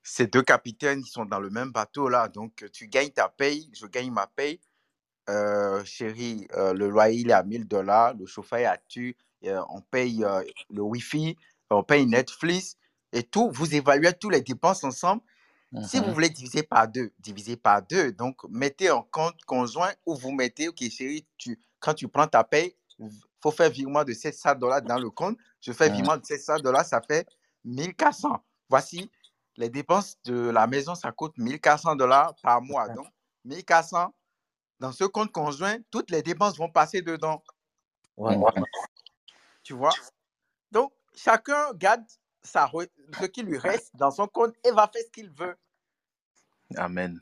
ces 0.02 0.28
deux 0.28 0.42
capitaines, 0.42 1.02
ils 1.02 1.10
sont 1.10 1.26
dans 1.26 1.40
le 1.40 1.50
même 1.50 1.72
bateau 1.72 2.10
là. 2.10 2.30
Donc, 2.30 2.66
tu 2.72 2.88
gagnes 2.88 3.10
ta 3.10 3.30
paye, 3.30 3.70
je 3.74 3.86
gagne 3.86 4.12
ma 4.12 4.28
paye. 4.28 4.60
Euh, 5.30 5.84
chérie, 5.84 6.48
euh, 6.56 6.74
le 6.74 6.88
loyer 6.90 7.20
il 7.20 7.30
est 7.32 7.34
à 7.34 7.44
1000 7.44 7.68
dollars, 7.68 8.14
le 8.14 8.26
chauffeur 8.26 8.60
est 8.60 8.66
à 8.66 8.78
tu, 8.78 9.18
euh, 9.46 9.62
on 9.70 9.82
paye 9.82 10.24
euh, 10.24 10.42
le 10.70 10.82
Wi-Fi, 10.82 11.36
on 11.70 11.84
paye 11.84 12.06
Netflix 12.06 12.78
et 13.12 13.24
tout. 13.24 13.52
Vous 13.52 13.76
évaluez 13.76 14.14
toutes 14.14 14.34
les 14.34 14.42
dépenses 14.42 14.84
ensemble. 14.84 15.22
Si 15.82 16.00
vous 16.00 16.06
Mhm. 16.08 16.14
voulez 16.14 16.30
diviser 16.30 16.64
par 16.64 16.88
deux, 16.88 17.12
divisez 17.20 17.58
par 17.58 17.82
deux. 17.84 18.12
Donc, 18.12 18.44
mettez 18.50 18.90
un 18.90 19.04
compte 19.12 19.42
conjoint 19.46 19.94
où 20.06 20.16
vous 20.16 20.32
mettez, 20.32 20.70
OK, 20.70 20.80
chérie, 20.90 21.28
tu, 21.38 21.60
quand 21.80 21.94
tu 21.94 22.08
prends 22.08 22.28
ta 22.28 22.44
paye, 22.44 22.76
il 23.00 23.10
faut 23.42 23.52
faire 23.52 23.70
virement 23.70 24.04
de 24.04 24.14
700 24.14 24.56
dollars 24.56 24.82
dans 24.82 24.98
le 24.98 25.10
compte. 25.12 25.38
Je 25.62 25.72
fais 25.74 25.90
Mhm. 25.90 25.96
virement 25.96 26.18
de 26.18 26.26
700 26.26 26.60
dollars, 26.60 26.86
ça 26.86 27.02
fait 27.02 27.28
1400. 27.64 28.44
Voici 28.70 29.12
les 29.58 29.70
dépenses 29.70 30.18
de 30.26 30.50
la 30.50 30.68
maison, 30.68 30.96
ça 30.96 31.12
coûte 31.12 31.38
1400 31.38 31.96
dollars 31.96 32.36
par 32.42 32.62
mois. 32.62 32.90
Donc, 32.90 33.08
1400, 33.46 34.14
dans 34.80 34.92
ce 34.92 35.04
compte 35.06 35.32
conjoint, 35.32 35.78
toutes 35.92 36.12
les 36.12 36.22
dépenses 36.24 36.58
vont 36.58 36.70
passer 36.70 37.02
dedans. 37.02 37.44
Ouais. 38.18 38.38
Tu 39.64 39.74
vois? 39.74 39.94
Donc, 40.72 40.94
chacun 41.16 41.74
garde 41.74 42.04
sa 42.48 42.70
ce 43.20 43.26
qui 43.26 43.44
lui 43.44 43.58
reste 43.58 43.96
dans 43.96 44.12
son 44.12 44.28
compte 44.28 44.56
et 44.64 44.72
va 44.72 44.88
faire 44.88 45.04
ce 45.06 45.12
qu'il 45.12 45.30
veut. 45.32 45.56
Amen. 46.76 47.20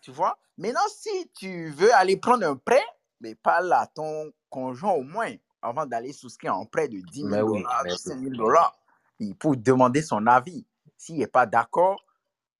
Tu 0.00 0.10
vois? 0.10 0.38
Maintenant, 0.58 0.80
si 0.90 1.30
tu 1.34 1.70
veux 1.70 1.92
aller 1.94 2.16
prendre 2.16 2.46
un 2.46 2.56
prêt, 2.56 2.84
mais 3.20 3.34
parle 3.34 3.72
à 3.72 3.86
ton 3.86 4.32
conjoint 4.50 4.92
au 4.92 5.02
moins 5.02 5.34
avant 5.62 5.86
d'aller 5.86 6.12
souscrire 6.12 6.54
un 6.54 6.64
prêt 6.66 6.88
de 6.88 6.98
10 7.00 7.24
Mais 7.24 7.36
000 7.36 7.48
oui, 7.48 7.62
dollars, 7.62 7.82
oui, 7.84 7.98
5 7.98 8.18
000 8.18 8.20
mais 8.20 8.28
oui. 8.30 8.36
dollars. 8.36 8.78
Il 9.20 9.36
faut 9.40 9.54
demander 9.54 10.02
son 10.02 10.26
avis. 10.26 10.66
S'il 10.96 11.18
n'est 11.18 11.26
pas 11.28 11.46
d'accord, 11.46 12.04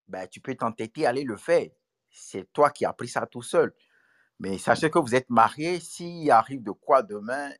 ben, 0.07 0.27
tu 0.27 0.39
peux 0.39 0.55
t'entêter 0.55 1.05
aller 1.05 1.23
le 1.23 1.37
faire. 1.37 1.69
C'est 2.09 2.51
toi 2.53 2.69
qui 2.69 2.85
as 2.85 2.93
pris 2.93 3.07
ça 3.09 3.25
tout 3.25 3.41
seul. 3.41 3.73
Mais 4.39 4.57
sachez 4.57 4.89
que 4.89 4.99
vous 4.99 5.15
êtes 5.15 5.29
mariés. 5.29 5.79
S'il 5.79 6.29
arrive 6.31 6.63
de 6.63 6.71
quoi 6.71 7.03
demain, 7.03 7.51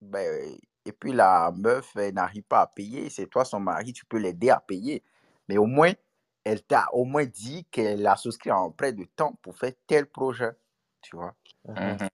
ben, 0.00 0.56
et 0.88 0.92
puis 0.92 1.12
la 1.12 1.52
meuf 1.54 1.94
elle 1.96 2.14
n'arrive 2.14 2.44
pas 2.44 2.62
à 2.62 2.66
payer, 2.66 3.10
c'est 3.10 3.26
toi 3.26 3.44
son 3.44 3.60
mari, 3.60 3.92
tu 3.92 4.06
peux 4.06 4.16
l'aider 4.16 4.48
à 4.48 4.58
payer. 4.58 5.04
Mais 5.46 5.58
au 5.58 5.66
moins, 5.66 5.92
elle 6.44 6.62
t'a 6.62 6.88
au 6.92 7.04
moins 7.04 7.26
dit 7.26 7.66
qu'elle 7.70 8.06
a 8.06 8.16
souscrit 8.16 8.50
un 8.50 8.70
prêt 8.70 8.94
de 8.94 9.04
temps 9.04 9.34
pour 9.42 9.54
faire 9.58 9.72
tel 9.86 10.06
projet. 10.06 10.52
Tu 11.02 11.14
vois. 11.14 11.34
Mhm. 11.66 11.98
Mhm. 12.00 12.08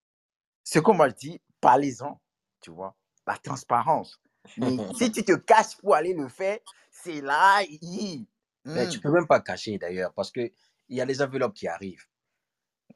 Ce 0.65 0.79
qu'on 0.79 0.93
m'a 0.93 1.09
dit, 1.09 1.41
parlez-en. 1.61 2.19
Tu 2.59 2.69
vois. 2.69 2.97
La 3.25 3.37
transparence. 3.37 4.19
Mais 4.57 4.75
si 4.99 5.09
tu 5.09 5.23
te 5.23 5.35
caches 5.37 5.77
pour 5.77 5.95
aller 5.95 6.13
le 6.13 6.27
faire, 6.27 6.59
c'est 6.91 7.21
là. 7.21 7.63
hi, 7.63 8.27
Mais 8.65 8.89
tu 8.89 8.97
hmm. 8.97 9.01
peux 9.01 9.11
même 9.11 9.27
pas 9.27 9.39
cacher 9.39 9.77
d'ailleurs 9.77 10.13
parce 10.13 10.31
que 10.31 10.51
il 10.89 10.97
y 10.97 11.01
a 11.01 11.05
des 11.05 11.21
enveloppes 11.21 11.53
qui 11.53 11.67
arrivent. 11.69 12.05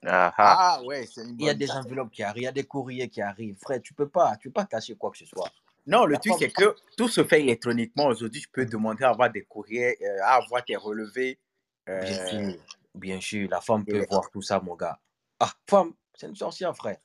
Ah, 0.05 0.33
ah. 0.37 0.77
Ah 0.77 0.83
ouais, 0.83 1.05
Il 1.17 1.41
y 1.41 1.49
a 1.49 1.53
des 1.53 1.65
idée. 1.65 1.73
enveloppes 1.73 2.11
qui 2.11 2.23
arrivent, 2.23 2.43
il 2.43 2.45
y 2.45 2.47
a 2.47 2.51
des 2.51 2.65
courriers 2.65 3.09
qui 3.09 3.21
arrivent. 3.21 3.57
Frère, 3.57 3.81
tu 3.81 3.93
peux 3.93 4.09
pas, 4.09 4.35
tu 4.37 4.49
peux 4.49 4.53
pas 4.53 4.65
cacher 4.65 4.95
quoi 4.95 5.09
que 5.11 5.17
ce 5.17 5.25
soit. 5.25 5.49
Non, 5.89 6.05
le 6.05 6.17
truc, 6.17 6.33
c'est 6.37 6.51
que 6.51 6.75
tout 6.95 7.07
se 7.07 7.23
fait 7.23 7.41
électroniquement. 7.41 8.05
Aujourd'hui, 8.05 8.41
tu 8.41 8.47
peux 8.47 8.63
demander 8.63 9.03
à 9.03 9.09
avoir 9.09 9.31
des 9.31 9.41
courriers, 9.41 9.97
euh, 10.03 10.23
à 10.23 10.35
avoir 10.35 10.63
tes 10.63 10.75
relevés. 10.75 11.39
bien 11.87 11.95
euh, 11.95 12.29
sûr, 12.29 12.63
bien 12.93 13.19
sûr, 13.19 13.49
la 13.49 13.59
femme 13.59 13.83
peut 13.83 14.05
voir 14.07 14.29
tout 14.29 14.43
ça, 14.43 14.59
mon 14.59 14.75
gars. 14.75 14.99
Ah, 15.39 15.51
femme, 15.67 15.93
c'est 16.13 16.27
une 16.27 16.35
sorcière, 16.35 16.75
frère. 16.75 16.99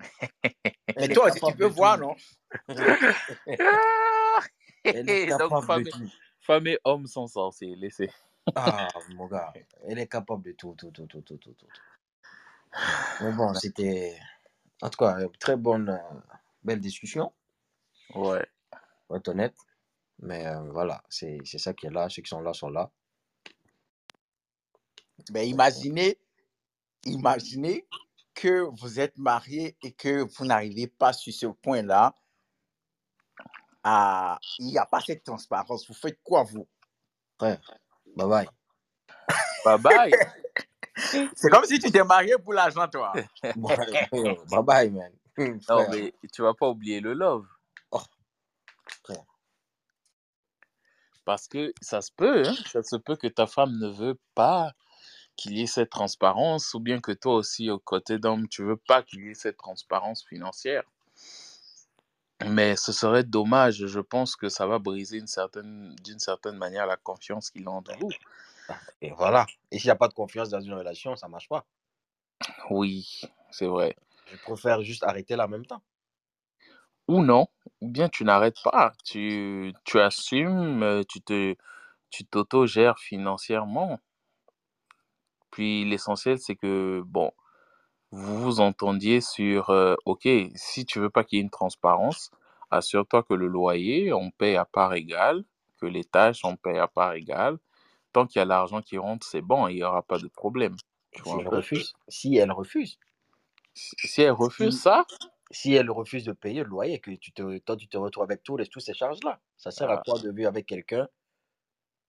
Mais 0.96 1.08
toi 1.08 1.30
aussi, 1.30 1.40
tu 1.40 1.56
peux 1.56 1.66
voir, 1.66 1.96
tout. 1.96 2.02
non? 2.02 2.16
Ah! 3.58 4.40
Elle 4.84 5.08
est 5.08 5.26
Donc, 5.38 5.64
femme, 5.64 5.82
de 5.82 5.90
tout. 5.90 6.12
femme 6.40 6.66
et 6.66 6.78
homme 6.84 7.06
sont 7.06 7.26
sorciers. 7.26 7.74
Laissez. 7.74 8.10
Ah, 8.54 8.88
mon 9.14 9.26
gars, 9.26 9.52
elle 9.88 9.98
est 9.98 10.06
capable 10.06 10.44
de 10.44 10.52
tout, 10.52 10.74
tout, 10.78 10.92
tout, 10.92 11.06
tout, 11.06 11.20
tout, 11.22 11.36
tout. 11.36 11.52
tout. 11.54 11.66
Mais 13.20 13.32
bon, 13.32 13.52
c'était, 13.54 14.16
en 14.82 14.90
tout 14.90 14.98
cas, 14.98 15.18
une 15.18 15.32
très 15.32 15.56
bonne, 15.56 15.88
euh, 15.88 16.20
belle 16.62 16.78
discussion, 16.78 17.32
Ouais. 18.14 18.46
pour 19.06 19.16
être 19.16 19.28
honnête. 19.28 19.54
Mais 20.18 20.46
euh, 20.46 20.70
voilà, 20.72 21.02
c'est 21.08 21.38
c'est 21.44 21.58
ça 21.58 21.74
qui 21.74 21.86
est 21.86 21.90
là. 21.90 22.08
Ceux 22.08 22.22
qui 22.22 22.28
sont 22.28 22.40
là 22.40 22.52
sont 22.52 22.70
là. 22.70 22.90
Mais 25.32 25.48
imaginez, 25.48 26.18
imaginez 27.04 27.86
que 28.34 28.68
vous 28.80 29.00
êtes 29.00 29.16
marié 29.18 29.76
et 29.82 29.92
que 29.92 30.26
vous 30.36 30.44
n'arrivez 30.44 30.86
pas 30.86 31.12
sur 31.12 31.32
ce 31.32 31.46
point-là. 31.46 32.14
À... 33.82 34.38
Il 34.58 34.66
n'y 34.66 34.78
a 34.78 34.86
pas 34.86 35.00
cette 35.00 35.24
transparence. 35.24 35.86
Vous 35.86 35.94
faites 35.94 36.20
quoi, 36.22 36.42
vous? 36.44 36.66
Frère, 37.38 37.60
bye 38.16 38.26
bye. 38.26 38.48
Bye 39.64 39.78
bye. 39.78 40.12
C'est 41.34 41.50
comme 41.50 41.64
si 41.64 41.78
tu 41.78 41.90
t'es 41.90 42.02
marié 42.02 42.36
pour 42.42 42.54
l'argent, 42.54 42.88
toi. 42.88 43.12
Bye 43.56 44.62
bye, 44.64 44.90
man. 44.90 45.12
Non, 45.36 45.60
Frère, 45.60 45.90
mais 45.90 46.14
tu 46.32 46.40
vas 46.40 46.54
pas 46.54 46.68
oublier 46.68 47.00
le 47.00 47.12
love. 47.12 47.46
Frère. 48.90 49.24
Parce 51.24 51.48
que 51.48 51.72
ça 51.80 52.02
se 52.02 52.12
peut, 52.12 52.46
hein, 52.46 52.54
ça 52.70 52.82
se 52.82 52.96
peut 52.96 53.16
que 53.16 53.26
ta 53.26 53.46
femme 53.46 53.76
ne 53.78 53.88
veut 53.88 54.18
pas 54.34 54.72
qu'il 55.36 55.58
y 55.58 55.62
ait 55.62 55.66
cette 55.66 55.90
transparence, 55.90 56.72
ou 56.74 56.80
bien 56.80 57.00
que 57.00 57.12
toi 57.12 57.34
aussi, 57.34 57.68
au 57.70 57.78
côté 57.78 58.18
d'homme, 58.18 58.48
tu 58.48 58.64
veux 58.64 58.76
pas 58.76 59.02
qu'il 59.02 59.24
y 59.24 59.30
ait 59.30 59.34
cette 59.34 59.56
transparence 59.56 60.24
financière. 60.24 60.84
Mais 62.44 62.76
ce 62.76 62.92
serait 62.92 63.24
dommage, 63.24 63.86
je 63.86 64.00
pense 64.00 64.36
que 64.36 64.48
ça 64.48 64.66
va 64.66 64.78
briser 64.78 65.18
une 65.18 65.26
certaine, 65.26 65.94
d'une 66.04 66.18
certaine 66.18 66.56
manière 66.56 66.86
la 66.86 66.96
confiance 66.96 67.50
qu'il 67.50 67.66
a 67.66 67.70
entre 67.70 67.96
vous. 67.98 68.10
Et 69.00 69.10
voilà. 69.10 69.46
Et 69.70 69.78
s'il 69.78 69.88
n'y 69.88 69.92
a 69.92 69.96
pas 69.96 70.08
de 70.08 70.14
confiance 70.14 70.48
dans 70.48 70.60
une 70.60 70.74
relation, 70.74 71.16
ça 71.16 71.28
marche 71.28 71.48
pas. 71.48 71.66
Oui, 72.70 73.22
c'est 73.50 73.66
vrai. 73.66 73.96
Je 74.26 74.36
préfère 74.38 74.82
juste 74.82 75.02
arrêter 75.04 75.36
là 75.36 75.46
en 75.46 75.48
même 75.48 75.66
temps. 75.66 75.82
Ou 77.08 77.22
non, 77.22 77.46
ou 77.80 77.88
bien 77.88 78.08
tu 78.08 78.24
n'arrêtes 78.24 78.60
pas, 78.64 78.92
tu, 79.04 79.72
tu 79.84 80.00
assumes, 80.00 80.82
euh, 80.82 81.02
tu 81.08 81.20
te, 81.20 81.54
tu 82.10 82.24
t'auto-gères 82.26 82.98
financièrement. 82.98 84.00
Puis 85.50 85.84
l'essentiel, 85.84 86.38
c'est 86.38 86.56
que, 86.56 87.02
bon, 87.06 87.32
vous 88.12 88.38
vous 88.42 88.60
entendiez 88.60 89.20
sur, 89.20 89.70
euh, 89.70 89.94
OK, 90.06 90.28
si 90.54 90.86
tu 90.86 91.00
veux 91.00 91.10
pas 91.10 91.24
qu'il 91.24 91.38
y 91.38 91.40
ait 91.40 91.44
une 91.44 91.50
transparence, 91.50 92.30
assure-toi 92.70 93.22
que 93.24 93.34
le 93.34 93.46
loyer, 93.48 94.12
on 94.12 94.30
paye 94.30 94.56
à 94.56 94.64
part 94.64 94.94
égale, 94.94 95.44
que 95.80 95.86
les 95.86 96.04
tâches, 96.04 96.44
on 96.44 96.56
paye 96.56 96.78
à 96.78 96.88
part 96.88 97.14
égale. 97.14 97.58
Tant 98.12 98.26
qu'il 98.26 98.40
y 98.40 98.42
a 98.42 98.46
l'argent 98.46 98.82
qui 98.82 98.98
rentre, 98.98 99.26
c'est 99.26 99.42
bon, 99.42 99.68
il 99.68 99.76
n'y 99.76 99.84
aura 99.84 100.02
pas 100.02 100.18
de 100.18 100.28
problème. 100.28 100.76
Tu 101.12 101.22
Et 101.22 101.24
vois 101.24 101.36
si 101.36 101.40
un 101.40 101.42
elle 101.42 101.48
refuse, 101.48 101.94
si 102.08 102.36
elle 102.36 102.52
refuse, 102.52 102.98
Si 103.74 104.22
elle 104.22 104.32
refuse 104.32 104.80
ça, 104.80 105.04
si 105.50 105.74
elle 105.74 105.90
refuse 105.90 106.24
de 106.24 106.32
payer 106.32 106.62
le 106.62 106.68
loyer, 106.68 107.00
que 107.00 107.10
tu 107.12 107.32
te, 107.32 107.58
toi 107.58 107.76
tu 107.76 107.88
te 107.88 107.96
retrouves 107.96 108.24
avec 108.24 108.42
toutes 108.42 108.60
ces 108.80 108.94
charges-là, 108.94 109.40
ça 109.56 109.70
sert 109.70 109.90
à 109.90 109.94
ah, 109.94 110.02
quoi 110.04 110.18
de 110.18 110.30
vivre 110.30 110.48
avec 110.48 110.66
quelqu'un 110.66 111.08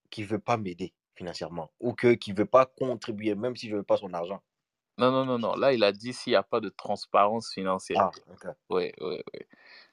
qui 0.09 0.23
veut 0.23 0.39
pas 0.39 0.57
m'aider 0.57 0.93
financièrement 1.15 1.71
ou 1.79 1.93
que 1.93 2.13
qui 2.13 2.33
veut 2.33 2.45
pas 2.45 2.65
contribuer, 2.65 3.35
même 3.35 3.55
si 3.55 3.69
je 3.69 3.75
veux 3.75 3.83
pas 3.83 3.97
son 3.97 4.13
argent? 4.13 4.41
Non, 4.99 5.11
non, 5.11 5.25
non, 5.25 5.37
non. 5.37 5.55
Là, 5.55 5.73
il 5.73 5.83
a 5.83 5.91
dit 5.91 6.11
s'il 6.11 6.31
n'y 6.31 6.37
a 6.37 6.43
pas 6.43 6.59
de 6.59 6.69
transparence 6.69 7.51
financière. 7.53 8.01
Ah, 8.01 8.11
ok. 8.31 8.47
Oui, 8.69 8.91
oui, 8.99 9.21
oui. 9.33 9.39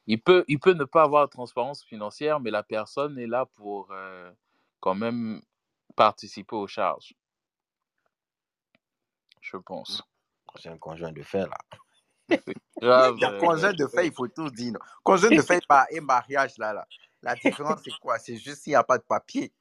Il 0.06 0.20
peut, 0.20 0.44
il 0.48 0.58
peut 0.58 0.72
ne 0.72 0.84
pas 0.84 1.02
avoir 1.02 1.26
de 1.26 1.30
transparence 1.30 1.84
financière, 1.84 2.40
mais 2.40 2.50
la 2.50 2.62
personne 2.62 3.18
est 3.18 3.26
là 3.26 3.44
pour 3.44 3.90
euh, 3.90 4.32
quand 4.80 4.94
même 4.94 5.42
participer 5.94 6.56
aux 6.56 6.66
charges. 6.66 7.14
Je 9.42 9.58
pense. 9.58 10.02
C'est 10.56 10.70
un 10.70 10.78
conjoint 10.78 11.12
de 11.12 11.22
fait, 11.22 11.46
là. 11.46 11.58
Grave. 12.80 13.14
Il 13.18 13.20
y 13.20 13.24
a 13.24 13.32
euh, 13.32 13.40
conjoint 13.40 13.72
de 13.72 13.86
fait, 13.86 14.06
il 14.06 14.12
faut 14.12 14.28
tout 14.28 14.50
dire. 14.50 14.72
non. 14.72 14.80
Conjoint 15.02 15.30
de 15.30 15.42
fait 15.42 15.62
et 15.90 16.00
mariage, 16.00 16.58
là, 16.58 16.72
là. 16.72 16.86
La 17.22 17.34
différence, 17.44 17.80
c'est 17.84 17.98
quoi? 18.00 18.18
C'est 18.18 18.36
juste 18.36 18.62
s'il 18.62 18.72
n'y 18.72 18.76
a 18.76 18.84
pas 18.84 18.98
de 18.98 19.04
papier. 19.04 19.52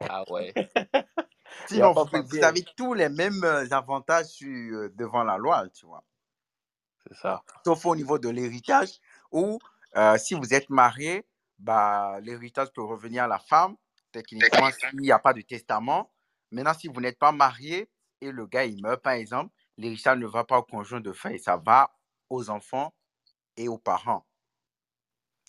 Ah 0.00 0.24
ouais. 0.30 0.52
Sinon, 1.68 1.92
vous, 1.92 2.44
avez 2.44 2.64
tous 2.76 2.94
les 2.94 3.08
mêmes 3.08 3.42
euh, 3.44 3.66
avantages 3.70 4.26
sur, 4.26 4.48
euh, 4.48 4.92
devant 4.94 5.24
la 5.24 5.38
loi, 5.38 5.66
tu 5.70 5.86
vois. 5.86 6.04
C'est 7.06 7.16
ça. 7.16 7.42
Sauf 7.64 7.86
au 7.86 7.96
niveau 7.96 8.18
de 8.18 8.28
l'héritage, 8.28 9.00
où 9.30 9.58
euh, 9.96 10.18
si 10.18 10.34
vous 10.34 10.52
êtes 10.52 10.68
marié, 10.68 11.26
bah, 11.58 12.18
l'héritage 12.20 12.68
peut 12.72 12.82
revenir 12.82 13.24
à 13.24 13.28
la 13.28 13.38
femme, 13.38 13.76
techniquement, 14.12 14.70
s'il 14.70 15.00
n'y 15.00 15.12
a 15.12 15.18
pas 15.18 15.32
de 15.32 15.40
testament. 15.40 16.12
Maintenant, 16.50 16.74
si 16.74 16.88
vous 16.88 17.00
n'êtes 17.00 17.18
pas 17.18 17.32
marié 17.32 17.88
et 18.20 18.30
le 18.30 18.46
gars, 18.46 18.64
il 18.64 18.82
meurt, 18.82 19.02
par 19.02 19.14
exemple, 19.14 19.52
l'héritage 19.78 20.18
ne 20.18 20.26
va 20.26 20.44
pas 20.44 20.58
au 20.58 20.62
conjoint 20.62 21.00
de 21.00 21.12
fait, 21.12 21.38
ça 21.38 21.56
va 21.56 21.94
aux 22.28 22.50
enfants 22.50 22.92
et 23.56 23.68
aux 23.68 23.78
parents. 23.78 24.26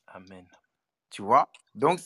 Amen. 0.07 0.47
Tu 1.09 1.21
vois? 1.21 1.49
Donc, 1.75 1.99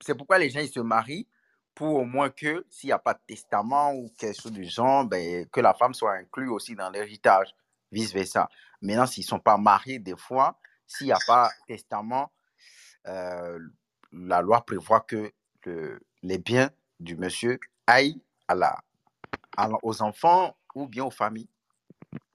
c'est 0.00 0.14
pourquoi 0.14 0.38
les 0.38 0.50
gens, 0.50 0.60
ils 0.60 0.68
se 0.68 0.80
marient 0.80 1.28
pour 1.74 1.96
au 1.96 2.04
moins 2.04 2.30
que 2.30 2.66
s'il 2.68 2.88
n'y 2.88 2.92
a 2.92 2.98
pas 2.98 3.14
de 3.14 3.20
testament 3.26 3.94
ou 3.94 4.10
quelque 4.18 4.40
chose 4.40 4.52
du 4.52 4.64
genre, 4.64 5.04
ben, 5.04 5.46
que 5.48 5.60
la 5.60 5.74
femme 5.74 5.94
soit 5.94 6.12
inclue 6.12 6.48
aussi 6.48 6.74
dans 6.74 6.90
l'héritage, 6.90 7.54
vice-versa. 7.92 8.48
Maintenant, 8.82 9.06
s'ils 9.06 9.24
ne 9.24 9.28
sont 9.28 9.40
pas 9.40 9.56
mariés, 9.56 9.98
des 9.98 10.16
fois, 10.16 10.58
s'il 10.86 11.06
n'y 11.06 11.12
a 11.12 11.18
pas 11.26 11.48
de 11.48 11.74
testament, 11.74 12.32
euh, 13.06 13.58
la 14.12 14.42
loi 14.42 14.64
prévoit 14.64 15.00
que 15.00 15.32
le- 15.64 16.00
les 16.22 16.38
biens 16.38 16.70
du 16.98 17.16
monsieur 17.16 17.58
aillent 17.86 18.22
à 18.48 18.54
la, 18.54 18.82
à 19.56 19.68
la- 19.68 19.78
aux 19.82 20.02
enfants 20.02 20.56
ou 20.74 20.88
bien 20.88 21.04
aux 21.04 21.10
familles. 21.10 21.48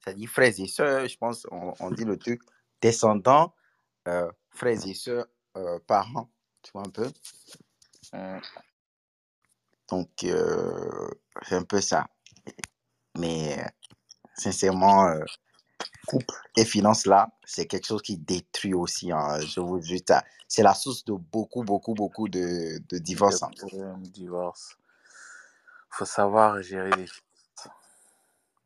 C'est-à-dire 0.03 0.29
frères 0.29 0.53
et 0.59 0.67
sœurs, 0.67 1.07
je 1.07 1.17
pense, 1.17 1.47
on, 1.51 1.73
on 1.79 1.91
dit 1.91 2.05
le 2.05 2.17
truc, 2.17 2.41
descendants, 2.81 3.55
euh, 4.07 4.31
frères 4.51 4.85
et 4.87 4.93
sœurs, 4.93 5.27
euh, 5.57 5.79
parents, 5.87 6.29
tu 6.63 6.71
vois 6.73 6.83
un 6.87 6.91
peu. 6.91 7.11
Hum, 8.13 8.41
Donc, 9.89 10.23
euh, 10.23 11.09
c'est 11.43 11.55
un 11.55 11.63
peu 11.63 11.81
ça. 11.81 12.07
Mais 13.17 13.59
euh, 13.59 13.67
sincèrement, 14.35 15.07
euh, 15.07 15.19
couple 16.07 16.35
et 16.57 16.65
finances 16.65 17.05
là, 17.05 17.29
c'est 17.45 17.67
quelque 17.67 17.87
chose 17.87 18.01
qui 18.01 18.17
détruit 18.17 18.73
aussi. 18.73 19.11
hein, 19.11 19.39
je 19.41 19.59
vous 19.61 19.79
dis 19.79 20.03
ça. 20.07 20.23
C'est 20.47 20.63
la 20.63 20.73
source 20.75 21.05
de 21.05 21.13
beaucoup, 21.13 21.63
beaucoup, 21.63 21.93
beaucoup 21.95 22.29
de, 22.29 22.79
de 22.89 22.97
divorces. 22.99 23.43
hein. 23.43 23.51
divorce. 23.99 24.77
Faut 25.89 26.05
savoir 26.05 26.61
gérer 26.61 26.91
les. 26.95 27.07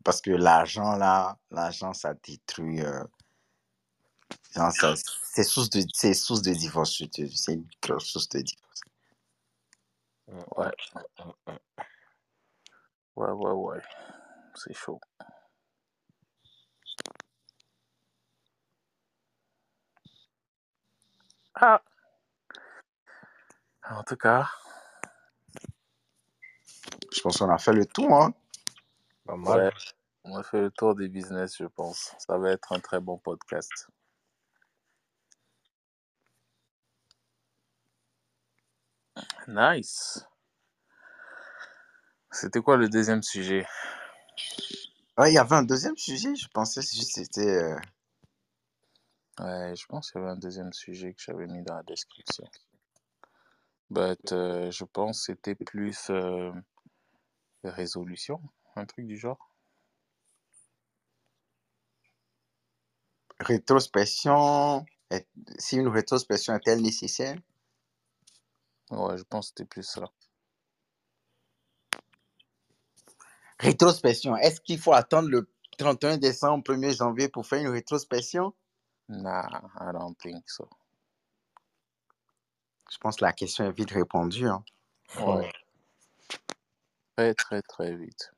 Parce 0.04 0.22
que 0.22 0.32
l'argent 0.32 0.96
là, 0.96 1.38
l'argent, 1.52 1.94
ça 1.94 2.14
détruit. 2.16 2.82
euh, 2.82 3.04
genre, 4.56 4.72
ça- 4.72 4.96
c'est 5.24 5.44
source 5.44 5.70
de, 5.70 5.84
c'est 5.94 6.14
source 6.14 6.42
de 6.42 6.54
divorce. 6.54 6.98
je 6.98 7.06
te 7.06 7.22
dis, 7.22 7.38
C'est 7.38 7.54
une 7.54 7.68
grosse 7.82 8.06
source 8.06 8.30
de 8.30 8.42
divorce. 8.42 8.82
Ouais. 10.58 10.72
Ouais, 13.16 13.32
ouais, 13.32 13.52
ouais. 13.52 13.82
C'est 14.56 14.74
chaud. 14.74 15.00
Ah. 21.56 21.82
En 23.90 24.04
tout 24.04 24.16
cas, 24.18 24.50
Je 27.12 27.22
pense 27.22 27.38
qu'on 27.38 27.50
a 27.50 27.58
fait 27.58 27.74
le 27.74 27.86
tour. 27.86 28.14
Hein. 28.14 28.34
Pas 29.30 29.36
mal. 29.36 29.66
ouais, 29.66 29.72
on 30.24 30.36
a 30.38 30.44
fait 30.44 30.60
le 30.60 30.72
tour 30.72 30.96
des 30.96 31.08
business, 31.08 31.56
je 31.56 31.66
pense. 31.66 32.16
Ça 32.18 32.40
va 32.40 32.50
être 32.52 32.74
un 32.74 32.80
très 32.80 33.00
bon 33.00 33.20
podcast. 33.20 33.70
Nice. 39.48 40.26
C'était 42.32 42.60
quoi 42.62 42.76
le 42.78 42.90
deuxième 42.90 43.22
sujet? 43.22 43.68
Ouais, 45.18 45.32
il 45.32 45.36
y 45.36 45.38
avait 45.38 45.56
un 45.56 45.64
deuxième 45.64 45.98
sujet. 45.98 46.36
Je 46.36 46.48
pensais 46.48 46.82
juste 46.82 47.14
que 47.14 47.24
c'était. 47.24 47.64
euh, 47.64 47.80
Ouais, 49.40 49.76
je 49.76 49.86
pense 49.86 50.12
qu'il 50.12 50.20
y 50.20 50.24
avait 50.24 50.34
un 50.34 50.38
deuxième 50.38 50.74
sujet 50.74 51.14
que 51.14 51.22
j'avais 51.22 51.46
mis 51.46 51.62
dans 51.64 51.76
la 51.76 51.84
description. 51.84 52.46
But, 53.92 54.32
euh, 54.34 54.72
je 54.72 54.84
pense 54.86 55.20
que 55.20 55.34
c'était 55.34 55.56
plus 55.56 56.10
euh, 56.10 56.52
résolution, 57.64 58.42
un 58.80 58.86
truc 58.86 59.06
du 59.06 59.18
genre. 59.18 59.50
rétrospection. 63.40 64.86
Si 65.58 65.78
une 65.78 65.88
rétrospection 65.88 66.56
est-elle 66.56 66.82
nécessaire? 66.82 67.38
Ouais, 68.92 69.18
je 69.18 69.24
pense 69.24 69.48
que 69.52 69.58
c'était 69.58 69.66
plus 69.70 69.84
ça. 69.84 70.12
Rétrospection. 73.60 74.36
Est-ce 74.38 74.62
qu'il 74.62 74.80
faut 74.80 74.94
attendre 74.94 75.30
le 75.30 75.50
31 75.78 76.18
décembre, 76.18 76.64
1er 76.64 76.96
janvier 76.96 77.30
pour 77.30 77.46
faire 77.46 77.60
une 77.62 77.70
rétrospection? 77.70 78.54
Nah, 79.10 79.48
I 79.80 79.92
don't 79.92 80.16
think 80.18 80.48
so. 80.50 80.70
Je 82.92 82.98
pense 82.98 83.18
que 83.18 83.26
la 83.26 83.34
question 83.34 83.66
est 83.66 83.72
vite 83.72 83.92
répondue. 83.92 84.48
hein. 84.48 84.64
Ouais, 85.20 85.52
très, 87.16 87.34
très, 87.34 87.62
très 87.62 87.96
vite. 87.96 88.32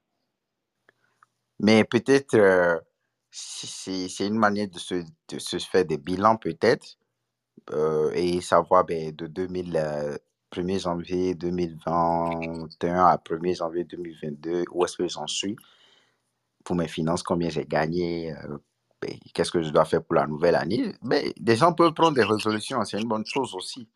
Mais 1.62 1.84
peut-être 1.86 2.36
euh, 2.36 2.80
c'est 3.32 4.10
c'est 4.10 4.28
une 4.28 4.38
manière 4.40 4.70
de 4.70 4.80
se, 4.80 4.96
de 5.30 5.40
se 5.40 5.58
faire 5.60 5.86
des 5.86 5.98
bilans, 5.98 6.38
peut-être, 6.38 6.98
euh, 7.72 8.12
et 8.16 8.42
savoir 8.42 8.86
ben, 8.86 9.16
de 9.16 9.28
2000, 9.28 9.78
euh, 9.78 10.18
1er 10.52 10.80
janvier 10.82 11.36
2021 11.36 13.06
à 13.06 13.18
1er 13.18 13.58
janvier 13.58 13.84
2022, 13.86 14.66
où 14.72 14.86
est-ce 14.86 14.98
que 14.98 15.08
j'en 15.08 15.28
suis? 15.28 15.56
Pour 16.64 16.76
mes 16.76 16.88
finances, 16.88 17.24
combien 17.24 17.50
j'ai 17.50 17.66
gagné, 17.66 18.34
euh, 18.34 18.58
ben, 19.02 19.18
qu'est-ce 19.34 19.52
que 19.52 19.62
je 19.64 19.70
dois 19.72 19.86
faire 19.86 20.04
pour 20.04 20.16
la 20.16 20.28
nouvelle 20.28 20.56
année? 20.56 20.94
Ben, 21.02 21.32
des 21.40 21.56
gens 21.56 21.74
peuvent 21.74 21.94
prendre 21.94 22.16
des 22.16 22.24
résolutions, 22.24 22.84
c'est 22.86 23.00
une 23.00 23.08
bonne 23.08 23.26
chose 23.26 23.56
aussi. 23.56 23.88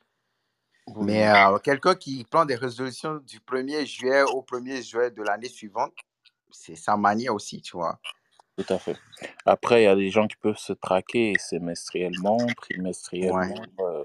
Oui, 0.88 1.06
Mais 1.06 1.28
euh, 1.28 1.58
quelqu'un 1.60 1.96
qui 1.96 2.24
prend 2.26 2.46
des 2.46 2.56
résolutions 2.56 3.16
du 3.18 3.40
1er 3.40 3.86
juillet 3.86 4.24
au 4.24 4.42
1er 4.44 4.84
juillet 4.84 5.12
de 5.12 5.24
l'année 5.24 5.50
suivante, 5.50 5.94
c'est 6.52 6.76
sa 6.76 6.98
manière 6.98 7.34
aussi, 7.36 7.62
tu 7.62 7.78
vois. 7.78 8.00
tout 8.58 8.74
à 8.74 8.78
fait. 8.80 8.98
Après, 9.46 9.82
il 9.82 9.86
y 9.86 9.88
a 9.88 9.96
des 9.96 10.10
gens 10.10 10.28
qui 10.28 10.36
peuvent 10.38 10.58
se 10.58 10.74
traquer 10.74 11.38
semestriellement, 11.38 12.54
trimestriellement. 12.54 13.66
euh, 13.80 14.04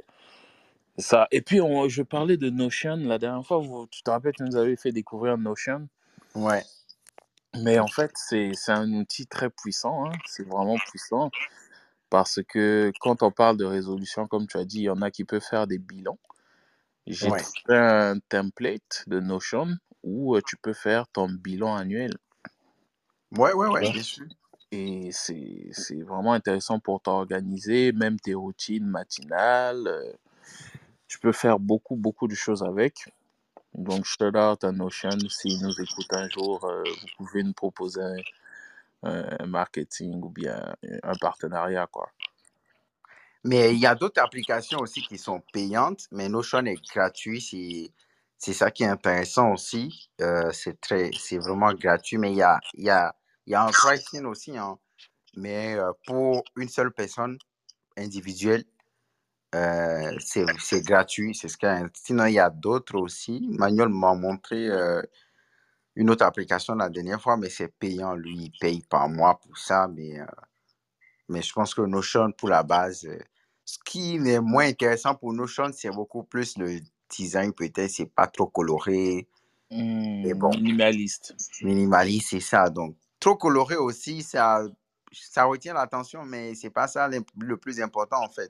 ça. 0.99 1.29
Et 1.31 1.41
puis, 1.43 1.61
on, 1.61 1.89
je 1.89 2.03
parlais 2.03 2.37
de 2.37 2.51
Notion 2.51 2.97
la 2.97 3.19
dernière 3.19 3.47
fois. 3.47 3.59
Vous, 3.59 3.87
tu 3.91 4.03
te 4.03 4.11
rappelles, 4.11 4.35
tu 4.35 4.43
nous 4.43 4.57
avais 4.57 4.77
fait 4.77 4.93
découvrir 4.93 5.39
Notion? 5.39 5.89
Ouais. 6.35 6.65
Mais 7.55 7.79
en 7.79 7.87
fait, 7.89 8.13
c'est 8.15 8.53
un 8.69 8.93
outil 8.93 9.27
très 9.27 9.51
puissant. 9.51 10.07
hein. 10.07 10.13
C'est 10.27 10.47
vraiment 10.47 10.77
puissant. 10.79 11.31
Parce 12.11 12.41
que 12.49 12.93
quand 13.01 13.23
on 13.23 13.31
parle 13.31 13.57
de 13.57 13.65
résolution, 13.65 14.27
comme 14.27 14.47
tu 14.47 14.59
as 14.59 14.65
dit, 14.65 14.79
il 14.81 14.85
y 14.85 14.91
en 14.91 15.03
a 15.03 15.11
qui 15.11 15.25
peuvent 15.25 15.43
faire 15.49 15.67
des 15.67 15.79
bilans. 15.79 16.19
J'ai 17.07 17.31
Ouais. 17.31 17.43
trouvé 17.43 17.79
un 17.79 18.19
template 18.29 19.05
de 19.07 19.21
Notion 19.21 19.77
où 20.03 20.37
euh, 20.37 20.43
tu 20.47 20.57
peux 20.57 20.73
faire 20.73 21.09
ton 21.09 21.29
bilan 21.29 21.75
annuel. 21.77 22.17
Ouais, 23.37 23.53
ouais, 23.53 23.69
ouais, 23.69 23.81
vois? 23.81 23.91
bien 23.91 24.03
sûr. 24.03 24.27
Et 24.73 25.11
c'est 25.13 26.03
vraiment 26.03 26.33
intéressant 26.33 26.79
pour 26.79 27.01
t'organiser, 27.03 27.93
même 27.93 28.21
tes 28.21 28.35
routines 28.35 28.87
matinales. 28.87 29.87
euh, 29.89 30.13
Tu 31.09 31.19
peux 31.19 31.33
faire 31.33 31.59
beaucoup, 31.59 31.97
beaucoup 31.97 32.29
de 32.29 32.35
choses 32.35 32.63
avec. 32.63 33.13
Donc, 33.75 34.05
shout 34.05 34.37
out 34.37 34.65
à 34.65 34.73
Notion. 34.73 35.19
S'ils 35.29 35.61
nous 35.63 35.81
écoutent 35.81 36.13
un 36.13 36.29
jour, 36.31 36.65
euh, 36.65 36.83
vous 36.85 37.09
pouvez 37.27 37.43
nous 37.43 37.53
proposer 37.55 38.03
un, 39.03 39.25
un 39.41 39.47
marketing 39.47 40.23
ou 40.23 40.31
bien 40.31 40.75
un 41.03 41.15
partenariat, 41.17 41.87
quoi. 41.87 42.11
Mais 43.45 43.73
il 43.75 43.81
y 43.81 43.87
a 43.87 43.95
d'autres 43.95 44.21
applications 44.23 44.81
aussi 44.81 45.03
qui 45.03 45.17
sont 45.19 45.43
payantes, 45.53 46.07
mais 46.11 46.29
Notion 46.29 46.65
est 46.67 46.83
gratuit. 46.93 47.41
C'est, 47.41 47.93
c'est 48.39 48.53
ça 48.53 48.71
qui 48.71 48.83
est 48.83 48.87
intéressant 48.89 49.53
aussi. 49.53 50.11
Euh, 50.21 50.51
c'est 50.53 50.81
très, 50.81 51.11
c'est 51.19 51.39
vraiment 51.39 51.73
gratuit, 51.73 52.19
mais 52.19 52.33
il 52.33 52.37
y 52.37 52.43
a, 52.43 52.61
il 52.75 52.85
y 52.85 52.91
a, 52.91 53.15
il 53.47 53.53
y 53.53 53.55
a 53.55 53.65
un 53.65 53.71
pricing 53.71 54.25
aussi. 54.27 54.57
hein. 54.57 54.79
Mais 55.37 55.75
euh, 55.75 55.93
pour 56.07 56.45
une 56.57 56.69
seule 56.69 56.93
personne 56.93 57.39
individuelle, 57.97 58.65
euh, 59.55 60.17
c'est, 60.21 60.85
gratuit. 60.85 61.35
C'est 61.35 61.49
ce 61.49 61.57
qu'il 61.57 61.69
y 61.69 61.73
a. 61.73 61.89
Sinon, 61.95 62.27
il 62.27 62.35
y 62.35 62.39
a 62.39 62.51
d'autres 62.51 62.97
aussi. 62.97 63.47
Manuel 63.51 63.89
m'a 63.89 64.15
montré 64.15 64.69
euh, 64.69 65.03
une 65.97 66.11
autre 66.11 66.25
application 66.25 66.75
la 66.75 66.89
dernière 66.89 67.21
fois, 67.21 67.37
mais 67.37 67.51
c'est 67.51 67.69
payant. 67.69 68.15
Lui, 68.15 68.37
il 68.37 68.53
paye 68.61 68.83
par 68.89 69.09
mois 69.09 69.41
pour 69.41 69.59
ça. 69.59 69.89
Mais, 69.89 70.21
euh, 70.21 70.27
mais 71.29 71.43
je 71.43 71.53
pense 71.53 71.75
que 71.75 71.83
Notion, 71.83 72.31
pour 72.33 72.49
la 72.49 72.63
base, 72.63 73.09
ce 73.65 73.79
qui 73.85 74.17
est 74.17 74.41
moins 74.41 74.67
intéressant 74.67 75.15
pour 75.15 75.33
Notion, 75.33 75.71
c'est 75.73 75.91
beaucoup 75.91 76.23
plus 76.23 76.57
le 76.57 76.81
design, 77.09 77.53
peut-être. 77.53 77.91
C'est 77.91 78.07
pas 78.07 78.29
trop 78.29 78.47
coloré. 78.47 79.27
Hmm, 79.71 80.33
bon. 80.35 80.51
Minimaliste. 80.51 81.35
Minimaliste, 81.63 82.29
c'est 82.31 82.41
ça. 82.41 82.71
Donc, 82.71 82.97
trop 83.21 83.37
coloré 83.37 83.77
aussi, 83.77 84.23
ça, 84.23 84.63
ça 85.13 85.45
retient 85.45 85.75
l'attention, 85.75 86.25
mais 86.25 86.55
c'est 86.55 86.71
pas 86.71 86.89
ça 86.89 87.09
le, 87.09 87.57
plus 87.57 87.81
important, 87.81 88.23
en 88.23 88.29
fait. 88.29 88.49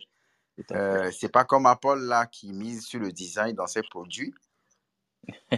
Euh, 0.72 1.10
c'est 1.10 1.30
pas 1.30 1.44
comme 1.44 1.66
Apple, 1.66 1.98
là, 2.01 2.26
qui 2.26 2.52
mise 2.52 2.84
sur 2.84 3.01
le 3.01 3.12
design 3.12 3.55
dans 3.56 3.66
ses 3.66 3.82
produits. 3.82 4.34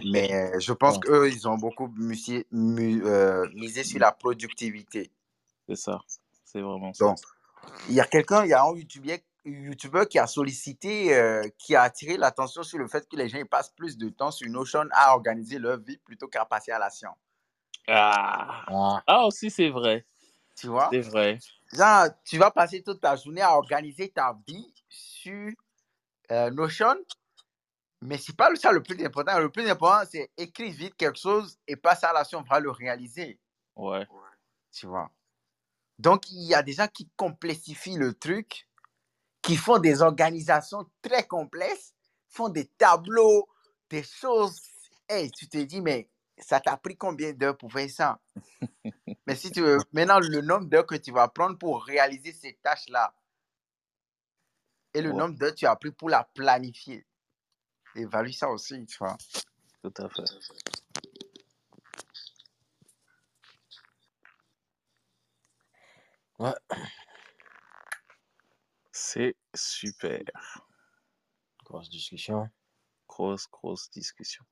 Mais 0.05 0.33
euh, 0.33 0.59
je 0.59 0.73
pense 0.73 0.97
qu'eux, 0.99 1.29
ils 1.29 1.47
ont 1.47 1.57
beaucoup 1.57 1.87
musé- 1.87 2.47
mu- 2.51 3.05
euh, 3.05 3.47
misé 3.53 3.83
sur 3.83 3.99
la 3.99 4.11
productivité. 4.11 5.11
C'est 5.67 5.75
ça. 5.75 5.99
C'est 6.45 6.61
vraiment 6.61 6.93
ça. 6.93 7.05
Donc, 7.05 7.19
il 7.89 7.95
y 7.95 8.01
a 8.01 8.05
quelqu'un, 8.05 8.43
il 8.43 8.49
y 8.49 8.53
a 8.53 8.63
un 8.63 8.75
YouTuber, 8.75 9.23
YouTuber 9.45 10.05
qui 10.09 10.19
a 10.19 10.27
sollicité, 10.27 11.15
euh, 11.15 11.47
qui 11.57 11.75
a 11.75 11.83
attiré 11.83 12.17
l'attention 12.17 12.63
sur 12.63 12.77
le 12.77 12.87
fait 12.87 13.07
que 13.07 13.15
les 13.15 13.29
gens 13.29 13.37
ils 13.39 13.47
passent 13.47 13.71
plus 13.71 13.97
de 13.97 14.09
temps 14.09 14.31
sur 14.31 14.49
Notion 14.49 14.85
à 14.91 15.13
organiser 15.15 15.59
leur 15.59 15.79
vie 15.79 15.97
plutôt 15.97 16.27
qu'à 16.27 16.45
passer 16.45 16.71
à 16.71 16.79
l'action. 16.79 17.09
Ah, 17.87 18.65
Ah, 18.67 19.03
ah 19.07 19.25
aussi, 19.25 19.49
c'est 19.49 19.69
vrai. 19.69 20.05
Tu 20.55 20.67
vois? 20.67 20.89
C'est 20.91 21.01
vrai. 21.01 21.39
Genre, 21.73 22.07
tu 22.25 22.37
vas 22.37 22.51
passer 22.51 22.83
toute 22.83 23.01
ta 23.01 23.15
journée 23.15 23.41
à 23.41 23.55
organiser 23.57 24.09
ta 24.09 24.37
vie 24.47 24.73
sur 24.89 25.49
euh, 26.31 26.51
Notion, 26.51 26.95
mais 28.01 28.17
c'est 28.17 28.35
pas 28.35 28.53
ça 28.55 28.71
le 28.71 28.83
plus 28.83 29.03
important. 29.05 29.39
Le 29.39 29.49
plus 29.49 29.69
important, 29.69 30.07
c'est 30.09 30.29
écrire 30.37 30.73
vite 30.73 30.95
quelque 30.95 31.17
chose 31.19 31.57
et 31.67 31.75
passer 31.75 32.05
à 32.05 32.13
l'action, 32.13 32.39
on 32.39 32.43
va 32.43 32.59
le 32.59 32.69
réaliser. 32.71 33.39
Ouais. 33.75 34.05
Tu 34.71 34.87
vois? 34.87 35.11
Donc, 35.99 36.29
il 36.31 36.43
y 36.43 36.53
a 36.55 36.63
des 36.63 36.73
gens 36.73 36.87
qui 36.87 37.09
complexifient 37.15 37.97
le 37.97 38.13
truc, 38.13 38.67
qui 39.41 39.57
font 39.57 39.79
des 39.79 40.01
organisations 40.01 40.89
très 41.01 41.25
complexes, 41.27 41.93
font 42.29 42.49
des 42.49 42.67
tableaux, 42.67 43.47
des 43.89 44.03
choses. 44.03 44.61
Hey, 45.09 45.31
tu 45.31 45.47
te 45.47 45.57
dis, 45.57 45.81
mais 45.81 46.09
ça 46.37 46.59
t'a 46.59 46.77
pris 46.77 46.97
combien 46.97 47.33
d'heures 47.33 47.57
pour 47.57 47.71
faire 47.71 47.89
ça? 47.89 48.19
mais 49.27 49.35
si 49.35 49.51
tu 49.51 49.61
veux, 49.61 49.77
maintenant, 49.91 50.19
le 50.19 50.41
nombre 50.41 50.65
d'heures 50.65 50.85
que 50.85 50.95
tu 50.95 51.11
vas 51.11 51.27
prendre 51.27 51.57
pour 51.57 51.83
réaliser 51.83 52.31
ces 52.31 52.53
tâches-là 52.63 53.13
et 54.93 55.01
le 55.01 55.11
Ouais. 55.11 55.15
nombre 55.17 55.37
d'heures 55.37 55.51
que 55.51 55.57
tu 55.57 55.65
as 55.65 55.75
pris 55.75 55.91
pour 55.91 56.09
la 56.09 56.23
planifier, 56.23 57.05
évalue 57.95 58.31
ça 58.31 58.49
aussi, 58.49 58.85
tu 58.85 58.97
vois. 58.97 59.17
Tout 59.81 59.93
à 59.97 60.09
fait. 60.09 60.23
ouais. 66.39 66.53
C'est 68.91 69.35
super. 69.55 70.21
Grosse 71.65 71.89
discussion. 71.89 72.49
Grosse, 73.07 73.47
grosse 73.49 73.89
discussion. 73.89 74.45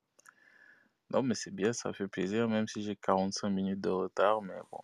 Non, 1.14 1.24
mais 1.24 1.36
c'est 1.36 1.52
bien, 1.54 1.74
ça 1.74 1.92
fait 1.94 2.08
plaisir, 2.08 2.48
même 2.48 2.68
si 2.68 2.82
j'ai 2.84 2.96
45 2.96 3.50
minutes 3.50 3.82
de 3.82 3.90
retard, 3.90 4.42
mais 4.42 4.56
bon, 4.72 4.80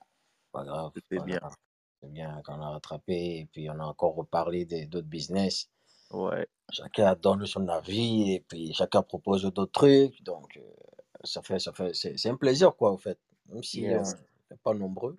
Pas 0.51 0.63
grave. 0.65 0.91
c'était 0.95 1.19
bien. 1.23 1.39
C'est 2.01 2.11
bien 2.11 2.41
qu'on 2.45 2.61
a 2.61 2.69
rattrapé 2.71 3.39
et 3.39 3.45
puis 3.51 3.69
on 3.69 3.79
a 3.79 3.85
encore 3.85 4.15
reparlé 4.15 4.65
des- 4.65 4.85
d'autres 4.85 5.07
business. 5.07 5.69
Ouais, 6.11 6.47
Chacun 6.71 7.15
donne 7.15 7.45
son 7.45 7.67
avis 7.69 8.33
et 8.33 8.39
puis 8.41 8.73
chacun 8.73 9.01
propose 9.01 9.43
d'autres 9.43 9.71
trucs. 9.71 10.21
Donc, 10.23 10.57
euh, 10.57 10.61
ça 11.23 11.41
fait, 11.41 11.59
ça 11.59 11.71
fait, 11.73 11.93
c'est 11.93 12.17
c'est 12.17 12.29
un 12.29 12.35
plaisir, 12.35 12.75
quoi, 12.75 12.91
en 12.91 12.97
fait. 12.97 13.17
Même 13.47 13.63
si 13.63 13.81
yes. 13.81 14.13
on 14.15 14.53
n'est 14.53 14.59
pas 14.61 14.73
nombreux. 14.73 15.17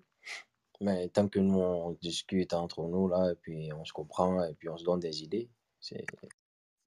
Mais 0.81 1.09
tant 1.09 1.27
que 1.27 1.39
nous, 1.39 1.59
on 1.59 1.91
discute 2.01 2.53
entre 2.53 2.83
nous, 2.83 3.07
là, 3.09 3.31
et 3.31 3.35
puis 3.35 3.73
on 3.73 3.83
se 3.83 3.91
comprend, 3.91 4.43
et 4.45 4.53
puis 4.53 4.69
on 4.69 4.77
se 4.77 4.83
donne 4.85 4.99
des 5.01 5.23
idées, 5.23 5.49
c'est 5.79 6.05
C'est 6.21 6.29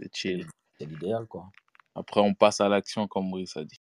c'est 0.01 0.15
chill. 0.15 0.47
c'est 0.79 0.87
l'idéal, 0.87 1.27
quoi. 1.27 1.51
Après, 1.95 2.21
on 2.21 2.33
passe 2.35 2.61
à 2.61 2.69
l'action, 2.69 3.07
comme 3.07 3.31
Brice 3.31 3.57
a 3.57 3.65
dit. 3.65 3.79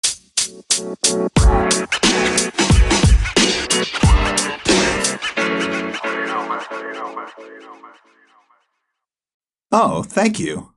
Oh, 9.73 10.03
thank 10.03 10.39
you. 10.39 10.70